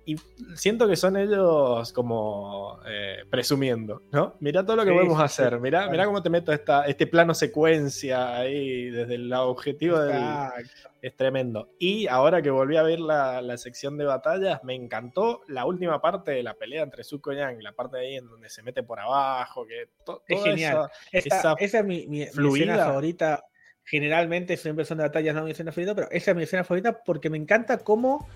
[0.05, 0.15] y
[0.55, 4.35] siento que son ellos como eh, presumiendo, ¿no?
[4.41, 5.91] Mirá todo lo que Sí, podemos sí, hacer, mirá, claro.
[5.91, 10.37] mirá cómo te meto esta, este plano secuencia ahí desde el objetivo del,
[11.01, 11.69] es tremendo.
[11.79, 16.01] Y ahora que volví a ver la, la sección de batallas, me encantó la última
[16.01, 18.61] parte de la pelea entre Zuko y Yang, la parte de ahí en donde se
[18.63, 20.89] mete por abajo, que to- Es genial.
[21.11, 22.65] esa- Esa, esa es mi, mi- mi fluida.
[22.73, 23.45] escena favorita.
[23.85, 27.03] Generalmente siempre son de batallas, no mi escena favorita, pero esa es mi escena favorita
[27.03, 28.27] porque me encanta cómo,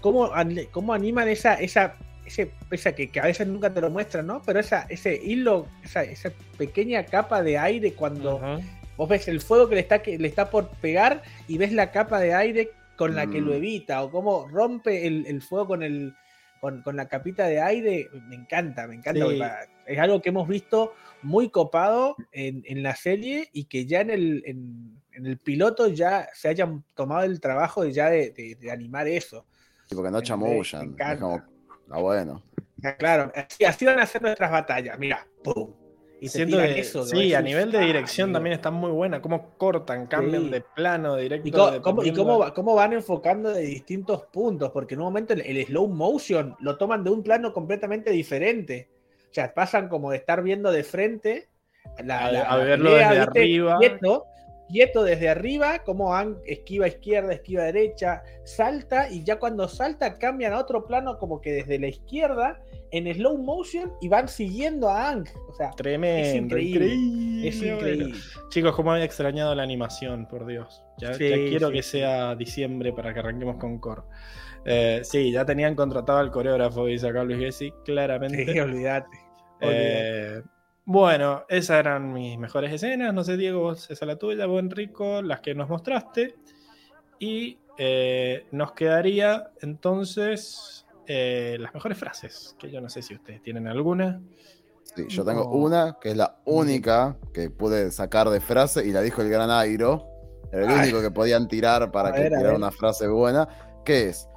[0.00, 0.30] cómo,
[0.70, 1.96] cómo animan esa, esa,
[2.26, 4.42] ese, esa que, que a veces nunca te lo muestran, ¿no?
[4.44, 8.60] Pero esa, ese hilo, esa, esa pequeña capa de aire cuando
[8.96, 11.90] vos ves el fuego que le está, que le está por pegar y ves la
[11.90, 13.44] capa de aire con la que Mm.
[13.46, 16.14] lo evita, o cómo rompe el, el fuego con el.
[16.60, 19.26] Con, con la capita de aire, me encanta, me encanta.
[19.30, 19.40] Sí.
[19.86, 24.10] Es algo que hemos visto muy copado en, en la serie y que ya en
[24.10, 28.56] el, en, en el piloto ya se hayan tomado el trabajo de ya de, de-
[28.56, 29.46] de animar eso.
[29.90, 31.42] Sí, porque no me Es como,
[31.90, 32.40] ah, bueno.
[32.76, 35.74] Ya, Claro, así, así van a ser nuestras batallas, mira, ¡pum!
[36.20, 37.80] Y Siento tiran que- eso, sí, a nivel de ¡ah!
[37.80, 39.20] dirección también está muy buena.
[39.20, 40.50] Cómo cortan, cambian Sí.
[40.50, 41.48] de plano directo.
[41.48, 44.70] ¿Y, co- cómo, y dependiendo- cómo, va- cómo van enfocando de distintos puntos?
[44.70, 48.90] Porque en un momento el, el slow motion lo toman de un plano completamente diferente.
[49.30, 51.48] O sea, pasan como de estar viendo de frente
[52.04, 53.40] la, A- la- a la verlo pelea, desde ¿viste?
[53.40, 53.78] arriba.
[53.80, 54.26] Quieto,
[54.70, 56.12] quieto desde arriba, como
[56.46, 61.52] esquiva izquierda, esquiva derecha, salta y ya cuando salta cambian a otro plano como que
[61.52, 62.60] desde la izquierda
[62.92, 65.28] en slow motion y van siguiendo a Ang.
[65.48, 67.48] O sea, Tremendo, increíble, increíble.
[67.48, 68.18] es increíble.
[68.48, 70.82] Chicos, cómo había extrañado la animación, por Dios.
[70.98, 71.90] Ya, Sí, ya quiero sí, que sí.
[71.98, 74.02] sea diciembre para que arranquemos con Core.
[74.64, 78.44] Eh, sí, ya tenían contratado al coreógrafo, dice acá Luis Gessi, claramente.
[78.52, 79.08] Sí, olvídate.
[79.60, 80.42] Eh,
[80.92, 83.14] bueno, esas eran mis mejores escenas.
[83.14, 86.34] No sé, Diego, vos, esa es la tuya, vos, Enrico, las que nos mostraste.
[87.20, 93.40] Y eh, nos quedaría entonces eh, las mejores frases, que yo no sé si ustedes
[93.40, 94.20] tienen alguna.
[94.82, 95.50] Sí, yo tengo No.
[95.50, 99.48] una que es la única que pude sacar de frase y la dijo el gran
[99.48, 100.04] Airo.
[100.50, 100.80] Era el Ay.
[100.88, 103.46] único que podían tirar para A que ver, tirara una frase buena.
[103.84, 104.28] Que es: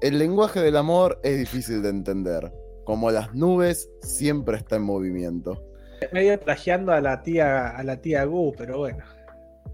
[0.00, 2.50] El lenguaje del amor es difícil de entender.
[2.86, 5.62] Como las nubes, siempre está en movimiento.
[6.12, 9.04] Medio plagiando a la tía a la tía Gu, pero bueno.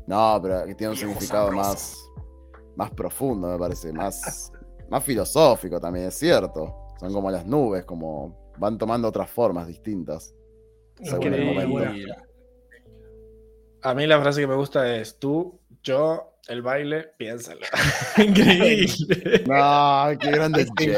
[0.06, 1.68] No, pero que tiene un significado sabroso.
[1.68, 2.10] más,
[2.76, 3.92] más profundo, me parece.
[3.92, 4.52] Más,
[4.88, 6.94] más filosófico también, es cierto.
[7.00, 10.34] Son como las nubes, como van tomando otras formas distintas.
[11.02, 11.66] Según el Increíble.
[11.66, 12.14] momento.
[13.82, 17.60] A mí la frase que me gusta es tú, yo, el baile, piénsalo.
[18.16, 19.44] Increíble.
[19.46, 20.94] No, qué grande ¿quién,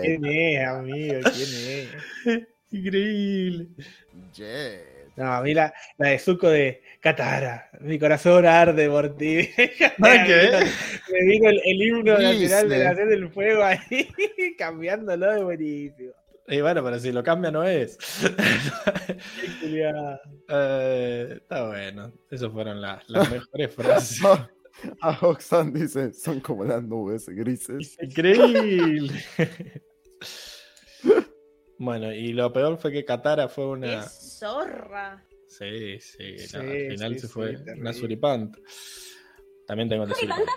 [0.00, 1.20] quién es, amigo?
[1.32, 1.88] ¿Quién
[2.26, 2.48] es?
[2.72, 3.68] Increíble.
[4.34, 4.94] Jet.
[5.16, 9.48] No, a mí la, la de Zuko de Katara, mi corazón arde por ti.
[10.02, 10.66] ¿Ah, qué?
[11.12, 12.78] Me vino el, el himno nacional de Disney.
[12.78, 14.08] la Nación del Fuego ahí,
[14.58, 16.12] cambiándolo de buenísimo.
[16.46, 17.98] Y bueno, pero si lo cambia no es.
[20.46, 22.12] Eh, está bueno.
[22.30, 24.20] Esas fueron las, las mejores frases.
[25.00, 27.96] A Oxan dice, son como las nubes grises.
[28.00, 29.24] Increíble.
[31.78, 34.02] Bueno, y lo peor fue que Katara fue una.
[34.02, 34.06] ¡Qué
[34.48, 35.24] zorra!
[35.48, 38.58] Sí, sí, Sí, no, al final sí, se fue una suripanta.
[39.66, 40.52] También tengo de suripanta.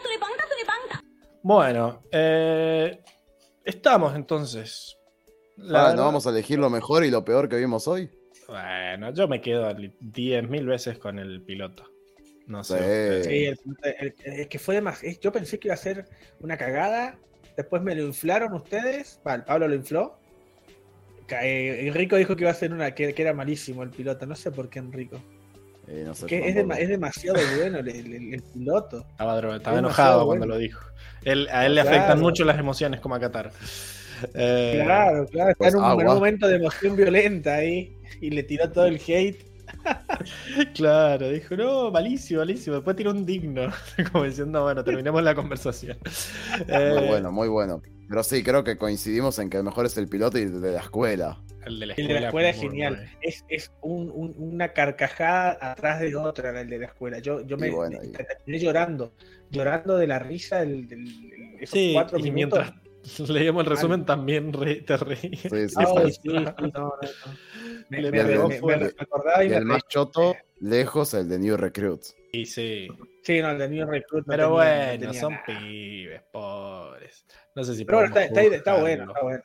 [1.44, 3.00] Bueno, eh,
[3.64, 4.98] estamos entonces.
[5.58, 8.10] La Ah, ¿No vamos a elegir lo mejor y lo peor que vimos hoy?
[8.48, 11.90] Bueno, yo me quedo 10.000 veces con el piloto.
[12.48, 13.24] No sé.
[13.24, 13.46] Sí.
[13.46, 15.02] el, el- el que fue de más.
[15.22, 16.06] Yo pensé que iba a ser
[16.40, 17.18] una cagada.
[17.56, 19.20] Después me lo inflaron ustedes.
[19.26, 20.20] Va, el Pablo lo infló.
[21.30, 24.26] Eh, Enrico dijo que iba a ser una que, que era malísimo el piloto.
[24.26, 25.22] No sé por qué Enrico.
[25.88, 29.06] Eh, no sé, Que yo es, demasiado bueno el, el- el piloto.
[29.12, 30.54] Estaba, estaba Es enojado cuando bueno.
[30.56, 30.82] lo dijo.
[31.24, 31.98] Él, a él le Claro.
[31.98, 33.52] afectan mucho las emociones como a Qatar.
[34.34, 35.52] Eh, Claro, claro.
[35.52, 36.14] Está pues en, un, en un agua.
[36.16, 37.96] momento de emoción violenta ahí.
[38.22, 39.46] Y le tiró todo el hate.
[40.74, 42.76] Claro, dijo, no, malísimo, malísimo.
[42.78, 43.70] Después tiró un digno.
[44.12, 45.98] Como diciendo, bueno, terminemos la conversación.
[46.68, 47.82] Muy Eh, bueno, muy bueno.
[48.10, 50.72] Pero sí, creo que coincidimos en que el mejor es el piloto y el de
[50.72, 51.42] la escuela.
[51.66, 52.96] El de la El escuela, de la escuela es genial.
[52.96, 53.12] bueno.
[53.22, 57.20] Es, es un- un- una carcajada atrás de otra el de la escuela.
[57.20, 59.14] Yo, yo me Y bueno, y- terminé llorando.
[59.52, 62.60] Llorando de la risa del, del- del- esos Sí, cuatro y minutos.
[62.60, 62.87] mientras
[63.30, 65.18] leíamos el resumen también re- te reí.
[65.36, 66.20] Sí, sí, Ay, sí.
[66.24, 66.98] sí, sí, no, no, no.
[67.90, 68.56] Me, me- me-
[69.44, 72.16] y Y me el más choto, lejos, el de New Recruits.
[72.34, 72.88] Y sí.
[73.24, 75.44] Sí, no, el de New Recruit no Pero tenía- no bueno, son nada.
[75.46, 77.26] pibes, pobres.
[77.56, 79.44] No sé si Pero bueno, está, está, está bueno, está bueno.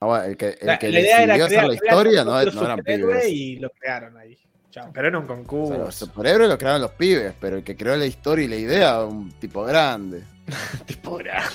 [0.00, 2.30] Ah, bueno, el que, el La, que la idea era crear, hacer la historia no,
[2.44, 3.28] no eran pibes.
[3.28, 4.38] y lo crearon ahí.
[4.70, 4.90] Chao.
[4.92, 5.78] Pero era un O sea, concurso.
[5.78, 9.02] los superhéroes los crearon los pibes, pero el que creó la historia y la idea,
[9.04, 10.22] un tipo grande.
[10.86, 11.54] tipo grande.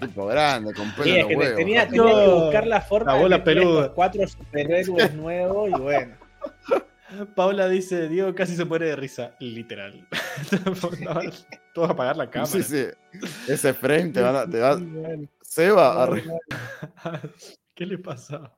[0.00, 1.56] Tipo grande, con pelo Sí, en los huevos.
[1.56, 1.90] tenía, ¿no?
[1.90, 3.92] tenía que buscar la forma la bola de peluda.
[3.94, 6.14] cuatro superhéroes nuevos y bueno.
[7.34, 9.34] Paula dice, Diego casi se muere de risa.
[9.40, 10.06] Literal.
[11.74, 12.50] Todos a apagar la cámara.
[12.52, 12.86] Sí, sí.
[13.48, 14.46] Ese frame te va a.
[14.46, 14.78] Te va,
[15.40, 16.24] Seba, arre-.
[17.74, 18.54] ¿Qué le pasó?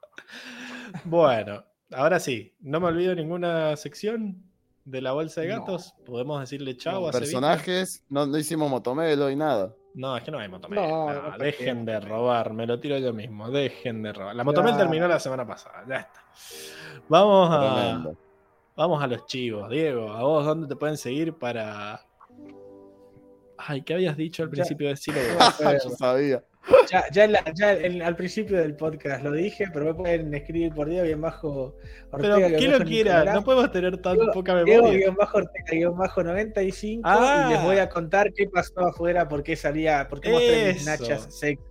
[1.05, 2.55] Bueno, ahora sí.
[2.61, 4.43] No me olvido ninguna sección
[4.85, 5.61] de la bolsa de No.
[5.61, 5.95] gatos.
[6.07, 9.75] Podemos decirle chau a personajes, no, no hicimos motomelo y nada.
[9.95, 10.79] No, es que no hay motomel.
[10.81, 13.51] No, No, no, dejen de robar, me lo tiro yo mismo.
[13.51, 14.37] Dejen de robar.
[14.37, 14.79] La motomel Ya.
[14.79, 16.25] terminó la semana pasada, ya está.
[17.09, 18.17] Vamos a, Tremendo.
[18.77, 19.69] vamos a los chivos.
[19.69, 22.01] Diego, ¿a vos dónde te pueden seguir para.
[23.59, 24.53] Ay, ¿qué habías dicho al Ya.
[24.53, 25.21] principio de decirlo?
[25.85, 26.45] Yo sabía.
[26.91, 30.33] Ya, ya, en la- ya en- al principio del podcast lo dije, pero me pueden
[30.35, 31.75] escribir por Diego bien bajo
[32.17, 32.49] Pero Ortega.
[32.49, 33.35] que guion lo quiera, Nicolás.
[33.35, 34.99] no podemos tener tan Diego- poca Diego memoria.
[35.01, 37.47] guion bajo Ortega guion bajo 95 Ah.
[37.49, 40.85] y les voy a contar qué pasó afuera, por qué salía, por qué mostré mis
[40.87, 41.63] nachas sexy.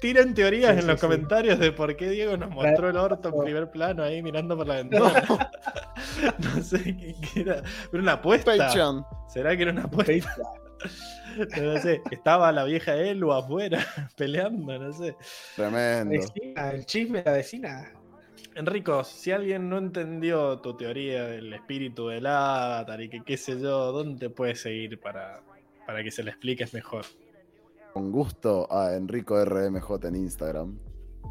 [0.00, 1.06] Tiren teorías Sí, en sí, los sí.
[1.06, 4.68] comentarios de por qué Diego nos mostró el orto en primer plano ahí mirando por
[4.68, 5.12] la ventana.
[6.38, 7.54] no sé qué era.
[7.92, 8.56] ¿Era una apuesta?
[8.56, 9.04] Patreon.
[9.28, 10.12] ¿Será que era una apuesta?
[11.60, 12.02] No sé.
[12.10, 13.78] Estaba la vieja Elu afuera
[14.16, 15.16] peleando, no sé.
[15.56, 16.10] Tremendo.
[16.10, 17.92] Vecina, el chisme de la vecina.
[18.54, 23.60] Enrico, si alguien no entendió tu teoría del espíritu del avatar y que qué sé
[23.60, 25.42] yo, ¿dónde te puedes seguir para,
[25.86, 27.04] para que se le expliques mejor?
[27.92, 30.78] Con gusto a Enrico RMJ en Instagram.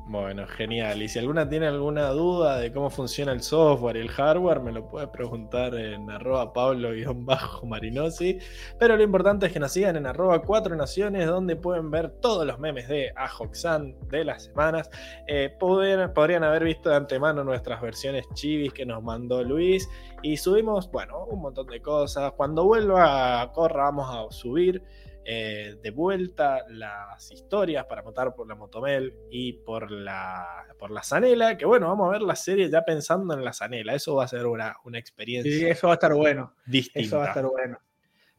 [0.06, 1.01] Bueno, genial.
[1.01, 4.72] Y si alguna tiene alguna duda de cómo funciona el software y el hardware, me
[4.72, 8.40] lo puede preguntar en arroba pablo-marinosi.
[8.80, 12.45] Pero lo importante es que nos sigan en arroba cuatro naciones, donde pueden ver todos
[12.48, 14.90] los memes de Ajoxan de las semanas.
[15.27, 19.90] Eh, podrían, podrían haber visto de antemano nuestras versiones chivis que nos mandó Luis.
[20.22, 22.32] Y subimos, bueno, un montón de cosas.
[22.32, 24.82] Cuando vuelva a Corra, vamos a subir
[25.30, 31.03] eh, de vuelta las historias para votar por la Motomel y por la, por la
[31.03, 34.23] Zanela, que bueno, vamos a ver la serie ya pensando en la Zanela, eso va
[34.23, 36.53] a ser una, una experiencia Sí, eso va a estar bueno.
[36.65, 37.06] distinta.
[37.06, 37.77] Eso va a estar bueno.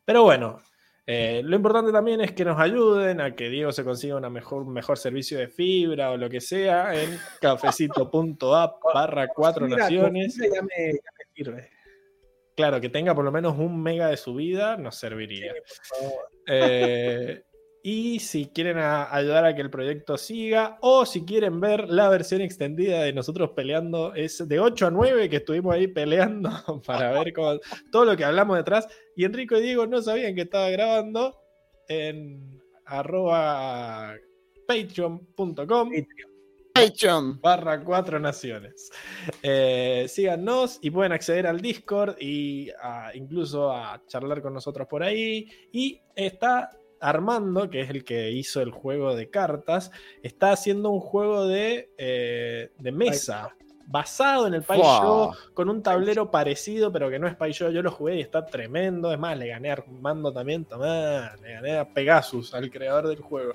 [0.02, 0.60] Pero bueno,
[1.07, 4.62] eh, lo importante también es que nos ayuden a que Diego se consiga una mejor,
[4.62, 10.39] un mejor servicio de fibra o lo que sea en cafecito.app barra cuatro naciones.
[10.39, 11.77] me, ya me sirve.
[12.59, 15.55] Claro, que tenga por lo menos un mega de subida nos serviría.
[16.49, 17.41] Eh,
[17.85, 22.09] y si quieren a- ayudar a que el proyecto siga, o si quieren ver la
[22.09, 26.51] versión extendida de nosotros peleando, es de 8 a 9 que estuvimos ahí peleando
[26.85, 27.61] para ver cómo-
[27.93, 28.89] todo lo que hablamos detrás.
[29.15, 31.37] Y Enrico y Diego no sabían que estaba grabando
[31.87, 34.17] en arroba
[34.67, 35.93] patreon.com
[37.40, 38.90] Barra cuatro naciones.
[39.42, 42.70] Eh, síganos y pueden acceder al Discord y
[43.15, 45.48] incluso a charlar con nosotros por ahí.
[45.73, 49.90] Y está Armando, que es el que hizo el juego de cartas,
[50.23, 53.55] está haciendo un juego de, eh, de mesa.
[53.91, 54.78] Basado en el Pai.
[54.78, 57.52] Show, con un tablero parecido, pero que no es Pai.
[57.52, 59.10] Yo lo jugué y está tremendo.
[59.10, 60.67] Es más, le gané a Armando también.
[60.67, 63.55] Tomá, le gané a Pegasus, al creador del juego.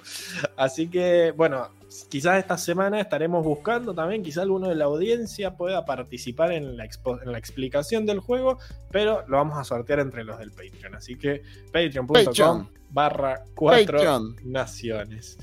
[0.58, 1.70] Así que, bueno,
[2.10, 6.86] quizás esta semana estaremos buscando también, quizás alguno de la audiencia pueda participar en la,
[6.86, 8.58] en la explicación del juego,
[8.90, 10.96] pero lo vamos a sortear entre los del Patreon.
[10.96, 12.70] Así que patreon.com Patreon.
[12.90, 14.36] barra 4 Patreon.
[14.46, 15.38] naciones.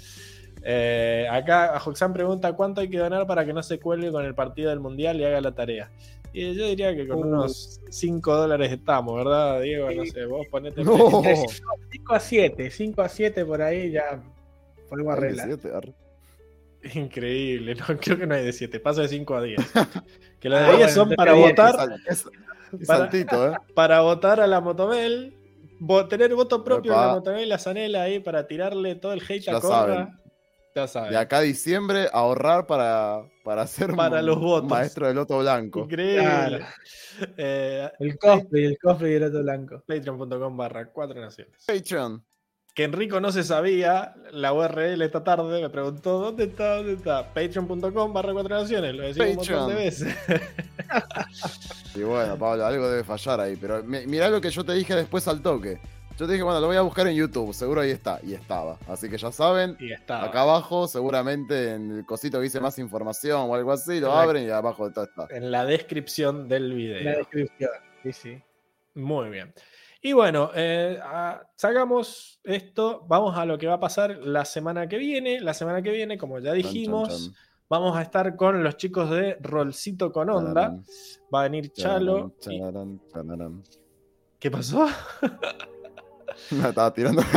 [0.63, 4.35] Eh, acá Joxan pregunta cuánto hay que donar para que no se cuelgue con el
[4.35, 5.91] partido del mundial y haga la tarea.
[6.33, 7.23] Y yo diría que con Uh.
[7.23, 9.91] unos 5 dólares estamos, ¿verdad, Diego?
[9.91, 10.85] No sé, vos ponete.
[10.85, 11.17] No.
[11.25, 11.37] Entre
[11.91, 14.23] 5 a 7, 5 a 7 por ahí ya
[14.89, 15.47] podemos arreglar.
[15.49, 15.93] 17, arre.
[16.95, 19.59] Increíble, no, creo que no hay de 7, pasa de 5 a 10.
[20.41, 22.25] Que los Ah, de 10 bueno, son para votar, Sal- es-
[22.81, 23.57] es Para- saltito, ¿eh?
[23.75, 25.35] para votar a la Motomel,
[26.09, 27.01] tener voto propio Epa.
[27.03, 30.20] en la Motomel y la Zanela ahí para tirarle todo el hate a Ya Corra.
[30.75, 31.11] Ya saben.
[31.11, 34.69] De acá a diciembre, ahorrar para, para ser Para un- los votos.
[34.71, 35.81] maestro de loto blanco.
[35.81, 36.23] Increíble.
[36.23, 36.65] Claro.
[37.37, 39.83] Eh, El cosplay, el cosplay del otro blanco.
[39.87, 41.53] Patreon.com barra 4 naciones.
[41.67, 42.25] Patreon.
[42.75, 46.77] Que Enrico no se sabía la URL esta tarde, me preguntó ¿dónde está?
[46.77, 47.27] ¿Dónde está?
[47.35, 49.85] Patreon.com barra 4 naciones, lo decimos un montón de Patreon.
[49.85, 50.15] veces.
[51.95, 53.57] Y bueno, Pablo, algo debe fallar ahí.
[53.57, 55.81] Pero mi- mirá lo que yo te dije después al toque.
[56.21, 58.21] Yo te dije, bueno, lo voy a buscar en YouTube, seguro ahí está.
[58.23, 58.77] Y estaba.
[58.87, 60.23] Así que ya saben, y está.
[60.23, 64.47] acá abajo, seguramente en el cosito que dice más información o algo así, lo abren
[64.47, 65.35] y abajo de todo está.
[65.35, 67.19] En la descripción del En la video.
[67.21, 67.71] descripción.
[68.03, 68.43] Sí, sí.
[68.97, 69.55] Muy bien.
[70.03, 71.01] Y bueno, eh,
[71.57, 75.41] sacamos esto, vamos a lo que va a pasar la semana que viene.
[75.41, 77.45] La semana que viene, como ya dijimos, Chan, chan, chan.
[77.71, 80.83] Vamos a estar con los chicos de Rolcito con Onda.
[81.35, 82.35] Va a venir Chalo.
[82.47, 82.61] y-.
[84.39, 84.87] ¿Qué pasó?
[86.51, 87.23] Me estaba tirando.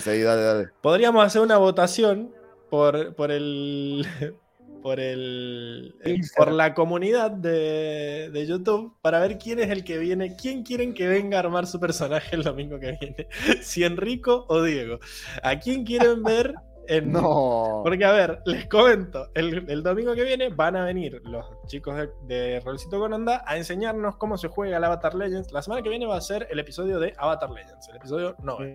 [0.00, 0.68] Seguí, dale, dale.
[0.80, 2.32] podríamos hacer una votación
[2.68, 4.06] por, por el.
[4.82, 5.94] Por el.
[6.04, 6.46] eh, Instagram.
[6.48, 10.36] por la comunidad de, de YouTube para ver quién es el que viene.
[10.36, 13.28] ¿Quién quieren que venga a armar su personaje el domingo que viene?
[13.60, 14.98] Si Enrico o Diego.
[15.42, 16.54] ¿A quién quieren ver
[16.90, 17.82] en, No.
[17.84, 21.96] Porque, a ver, les comento, el, el domingo que viene van a venir los chicos
[21.96, 25.52] de, de Rolcito con Onda a enseñarnos cómo se juega el Avatar Legends.
[25.52, 28.74] La semana que viene va a ser el episodio de Avatar Legends, el episodio 9.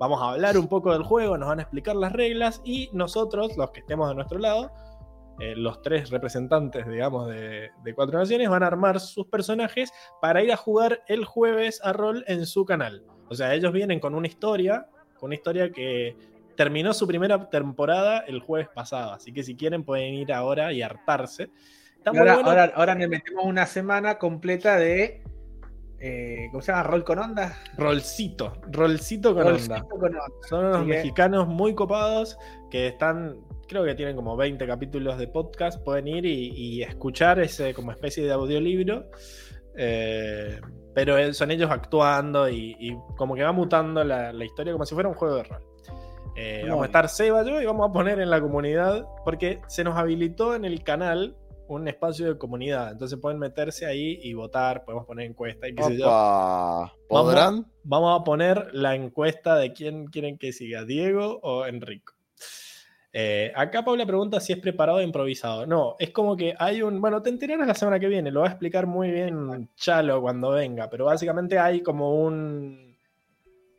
[0.00, 3.56] Vamos a hablar un poco del juego, nos van a explicar las reglas y nosotros,
[3.56, 4.72] los que estemos de nuestro lado,
[5.38, 10.42] eh, los tres representantes, digamos, de, de Cuatro Naciones, van a armar sus personajes para
[10.42, 13.04] ir a jugar el jueves a rol en su canal.
[13.28, 14.86] O sea, ellos vienen con una historia,
[15.18, 16.16] con una historia que
[16.56, 19.12] terminó su primera temporada el jueves pasado.
[19.12, 21.50] Así que si quieren pueden ir ahora y hartarse.
[21.98, 22.48] Está Y muy ahora, bueno.
[22.50, 25.22] ahora, ahora le metemos una semana completa de.
[26.00, 26.82] eh, ¿Cómo se llama?
[26.84, 27.56] ¿Rol con onda?
[27.76, 29.88] Rolcito, rolcito con Rolcito onda.
[29.88, 30.20] con onda.
[30.48, 32.36] Son unos mexicanos muy copados
[32.70, 33.36] que están,
[33.68, 37.92] creo que tienen como 20 capítulos de podcast, pueden ir y, y escuchar ese como
[37.92, 39.08] especie de audiolibro.
[39.76, 40.60] eh,
[40.94, 44.94] pero son ellos actuando y, y como que va mutando la, la historia como si
[44.94, 45.62] fuera un juego de rol.
[46.34, 49.84] Eh, vamos a estar Seba yo y vamos a poner en la comunidad, porque se
[49.84, 51.36] nos habilitó en el canal
[51.68, 52.92] un espacio de comunidad.
[52.92, 56.06] Entonces pueden meterse ahí y votar, podemos poner encuesta y qué sé yo.
[57.84, 62.14] Vamos a poner la encuesta de quién quieren que siga, Diego o Enrico.
[63.14, 65.66] Eh, acá Paula pregunta si es preparado o improvisado.
[65.66, 67.00] No, es como que hay un.
[67.00, 70.50] Bueno, te enterarás la semana que viene, lo va a explicar muy bien Chalo cuando
[70.50, 72.91] venga, pero básicamente hay como un.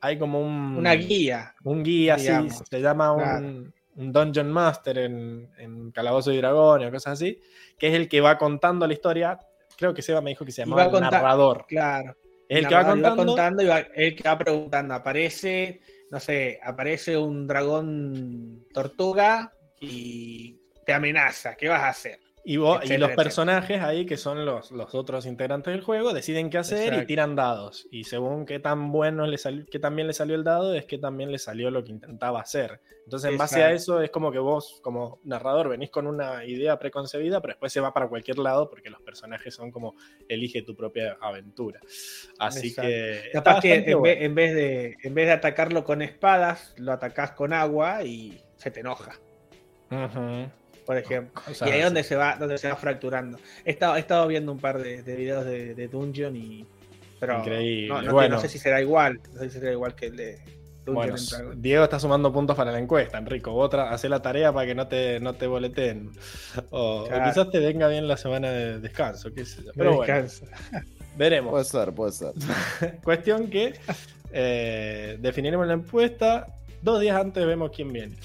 [0.06, 0.76] Hay como un.
[0.78, 1.56] Una guía.
[1.64, 2.62] Un guía, sí, digamos.
[2.70, 3.38] se llama Claro.
[3.48, 7.40] un, un Dungeon Master en, en Calabozo y Dragón o cosas así,
[7.80, 9.40] que es el que va contando la historia.
[9.78, 11.66] Creo que Seba me dijo que se llamaba va el narrador.
[11.68, 12.16] Claro.
[12.50, 13.64] Es el que va Narrador, contando.
[13.64, 14.94] y va, el que va preguntando.
[14.94, 15.80] Aparece,
[16.12, 21.56] no sé, aparece un dragón tortuga y te amenaza.
[21.56, 22.20] ¿Qué vas a hacer?
[22.46, 23.16] Y, vos- y los etcétera.
[23.16, 27.36] personajes ahí, que son los, los otros integrantes del juego, deciden qué hacer y tiran
[27.38, 27.88] dados.
[27.90, 30.86] Y según qué tan bueno le salió, qué tan bien le salió el dado, es
[30.86, 32.82] que también le salió lo que intentaba hacer.
[33.06, 36.78] Entonces, en base a eso, es como que vos, como narrador, venís con una idea
[36.80, 39.96] preconcebida, pero después se va para cualquier lado porque los personajes son como
[40.28, 41.80] elige tu propia aventura.
[42.40, 42.90] Así Exacto.
[42.90, 43.30] que.
[43.32, 44.02] Capaz que en, bueno.
[44.02, 48.42] vez, en vez de, en vez de atacarlo con espadas, lo atacás con agua y
[48.58, 49.18] se te enoja,
[49.92, 50.50] Ujú.
[50.86, 51.42] Por ejemplo.
[51.66, 53.38] Y ahí es donde se va, donde se va fracturando.
[53.66, 56.66] He estado, he estado viendo un par de, de videos de, de Dungeon y.
[57.20, 57.88] Pero Increíble.
[57.88, 58.36] No, no, Bueno.
[58.36, 59.20] no sé si será igual.
[59.34, 60.40] No sé si será igual que el de
[60.86, 61.52] Dungeon Bueno.
[61.56, 63.52] Diego está sumando puntos para la encuesta, Enrico.
[63.54, 66.12] Vos tra- hacé la tarea para que no te, no te boleten.
[66.72, 69.72] O, quizás te venga bien la semana de descanso, qué sé yo.
[69.76, 70.46] Pero bueno, descansa.
[71.18, 71.52] veremos.
[71.52, 72.34] Puede ser, puede ser.
[73.04, 73.74] Cuestión que
[74.34, 76.48] eh, definiremos la encuesta.
[76.84, 78.16] Dos días antes vemos quién viene.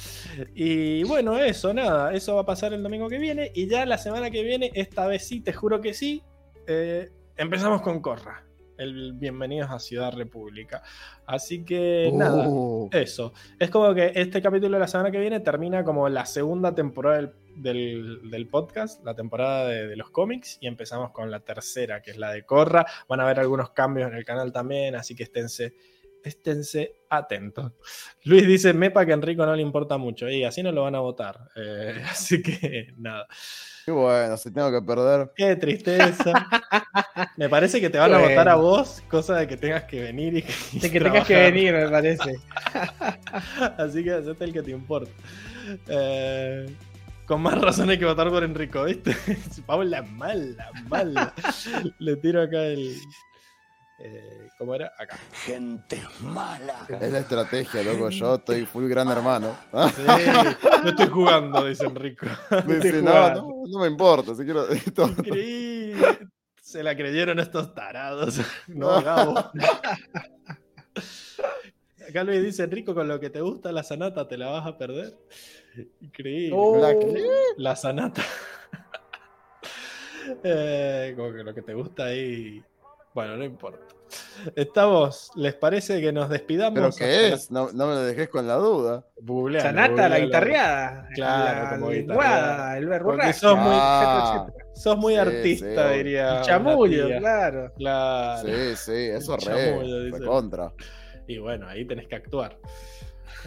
[0.52, 2.12] Y bueno, eso, nada.
[2.12, 3.52] Eso va a pasar el domingo que viene.
[3.54, 6.24] Y ya la semana que viene, esta vez sí, te juro que sí.
[6.66, 8.42] eh, empezamos con Corra.
[8.76, 10.82] El Bienvenidos a Ciudad República.
[11.24, 12.48] Así que nada.
[12.48, 13.32] Uh, Eso.
[13.60, 17.16] Es como que este capítulo de la semana que viene termina como la segunda temporada
[17.18, 22.02] del, del- del podcast, la temporada de, de los cómics, y empezamos con la tercera,
[22.02, 22.86] que es la de Corra.
[23.08, 25.74] Van a haber algunos cambios en el canal también, así que esténse,
[26.24, 27.72] esténse atentos.
[28.24, 30.94] Luis dice, Mepa que a Enrico no le importa mucho, y así no lo van
[30.94, 31.48] a votar.
[31.56, 33.26] Eh, así que nada.
[33.84, 35.32] qué bueno, si tengo que perder.
[35.34, 36.32] Qué tristeza.
[37.36, 40.34] Me parece que te van a votar a vos, cosa de que tengas que venir
[40.34, 40.44] y,
[40.76, 42.34] y De que tengas que venir, me parece.
[43.78, 45.10] Así que hacete el que te importa.
[45.88, 46.66] Eh,
[47.26, 49.14] con más razón hay que votar por Enrico, ¿viste?
[49.66, 51.34] Paula es mala, mala.
[51.98, 52.96] Le tiro acá el.
[53.98, 54.92] Eh, ¿Cómo era?
[54.96, 55.18] Acá.
[55.44, 56.86] Gente mala.
[56.88, 58.10] Es la estrategia, loco.
[58.10, 59.56] Yo estoy full gran hermano.
[59.72, 59.90] ¿Ah?
[59.94, 60.02] Sí,
[60.82, 62.26] no estoy jugando, dice Enrico.
[62.66, 64.34] Dice, no, no, no me importa.
[64.34, 64.66] Si quiero.
[64.74, 66.18] Increíble.
[66.60, 68.40] Se la creyeron estos tarados.
[68.68, 69.38] No, Gabo.
[72.08, 74.78] Acá Luis dice, Enrico, con lo que te gusta la sanata, ¿te la vas a
[74.78, 75.14] perder?
[76.00, 76.56] Increíble.
[76.56, 76.80] Oh.
[77.56, 78.22] La sanata.
[80.44, 82.62] Eh, como que lo que te gusta ahí.
[83.18, 83.80] Bueno, no importa.
[84.54, 86.78] Estamos, ¿les parece que nos despidamos?
[86.78, 87.50] ¿Pero qué es?
[87.50, 89.04] No, no me lo dejes con la duda.
[89.60, 91.08] Sanata, la guitarreada.
[91.16, 95.96] Claro, la como lenguada, el verbo Porque sos muy, Ah, sos muy sí, artista, sí,
[95.98, 96.42] diría.
[96.42, 97.72] Chamullo, claro.
[97.76, 98.48] Claro.
[98.48, 99.44] Sí, sí, eso Un re.
[99.46, 100.18] chamullo, dice.
[100.20, 100.72] re contra.
[101.26, 102.56] Y bueno, ahí tenés que actuar.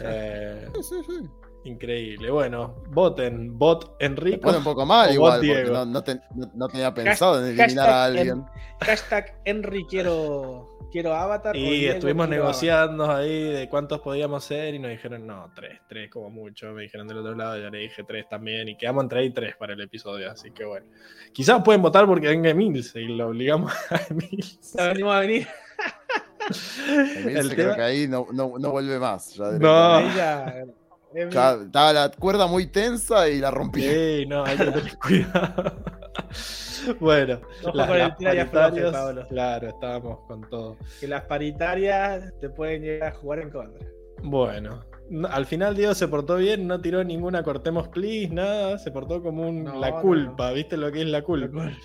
[0.00, 1.28] Eh, Sí, sí, sí.
[1.64, 2.30] Increíble.
[2.30, 4.40] Bueno, voten, bot Enrico.
[4.40, 5.72] pone un poco mal igual, bot porque Diego.
[5.74, 8.28] no, no te- no- no tenía pensado en eliminar a alguien.
[8.28, 8.44] en-
[8.80, 11.54] Hashtag Henry quiero, quiero avatar.
[11.54, 16.10] Y Diego estuvimos negociando ahí de cuántos podíamos ser y nos dijeron, no, tres, tres
[16.10, 16.72] como mucho.
[16.72, 19.54] Me dijeron del otro lado, yo le dije tres también y quedamos entre ahí tres
[19.56, 20.86] para el episodio, así que bueno.
[21.32, 24.58] Quizás pueden votar porque venga Emils y lo obligamos a Emils.
[24.74, 24.78] avatar.
[24.78, 25.48] Ya venimos a venir.
[26.88, 29.34] Emilce El creo tema- que ahí no, no, no vuelve más.
[29.36, 30.00] Ya No.
[31.14, 33.82] Estaba la cuerda muy tensa y la rompí.
[33.82, 35.76] Sí, no, hay que tener cuidado.
[37.00, 38.10] bueno, Ojo las- con el las
[38.48, 39.26] paritarias, Pablo.
[39.28, 40.76] claro, estábamos con todo.
[41.00, 43.86] Que las paritarias te pueden llegar a jugar en contra.
[44.22, 48.90] Bueno, no- al final Diego se portó bien, no tiró ninguna cortemos please, nada, se
[48.90, 51.70] portó como un, No, la no, culpa, ¿viste lo que es la culpa?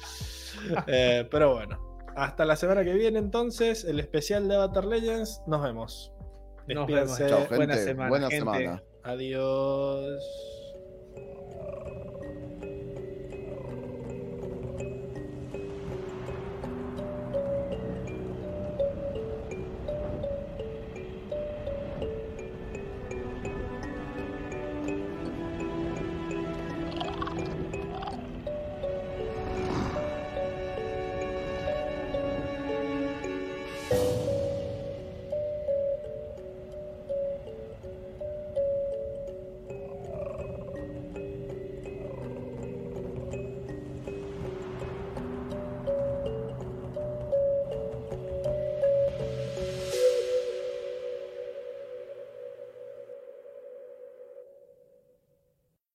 [0.88, 5.62] Eh, pero bueno, hasta la semana que viene entonces, el especial de Avatar Legends, nos
[5.62, 6.12] vemos.
[6.68, 7.16] Nos vemos.
[7.18, 7.56] Chao, gente.
[7.56, 8.40] Buena semana, Buena gente.
[8.58, 8.84] semana.
[9.08, 10.22] Adiós.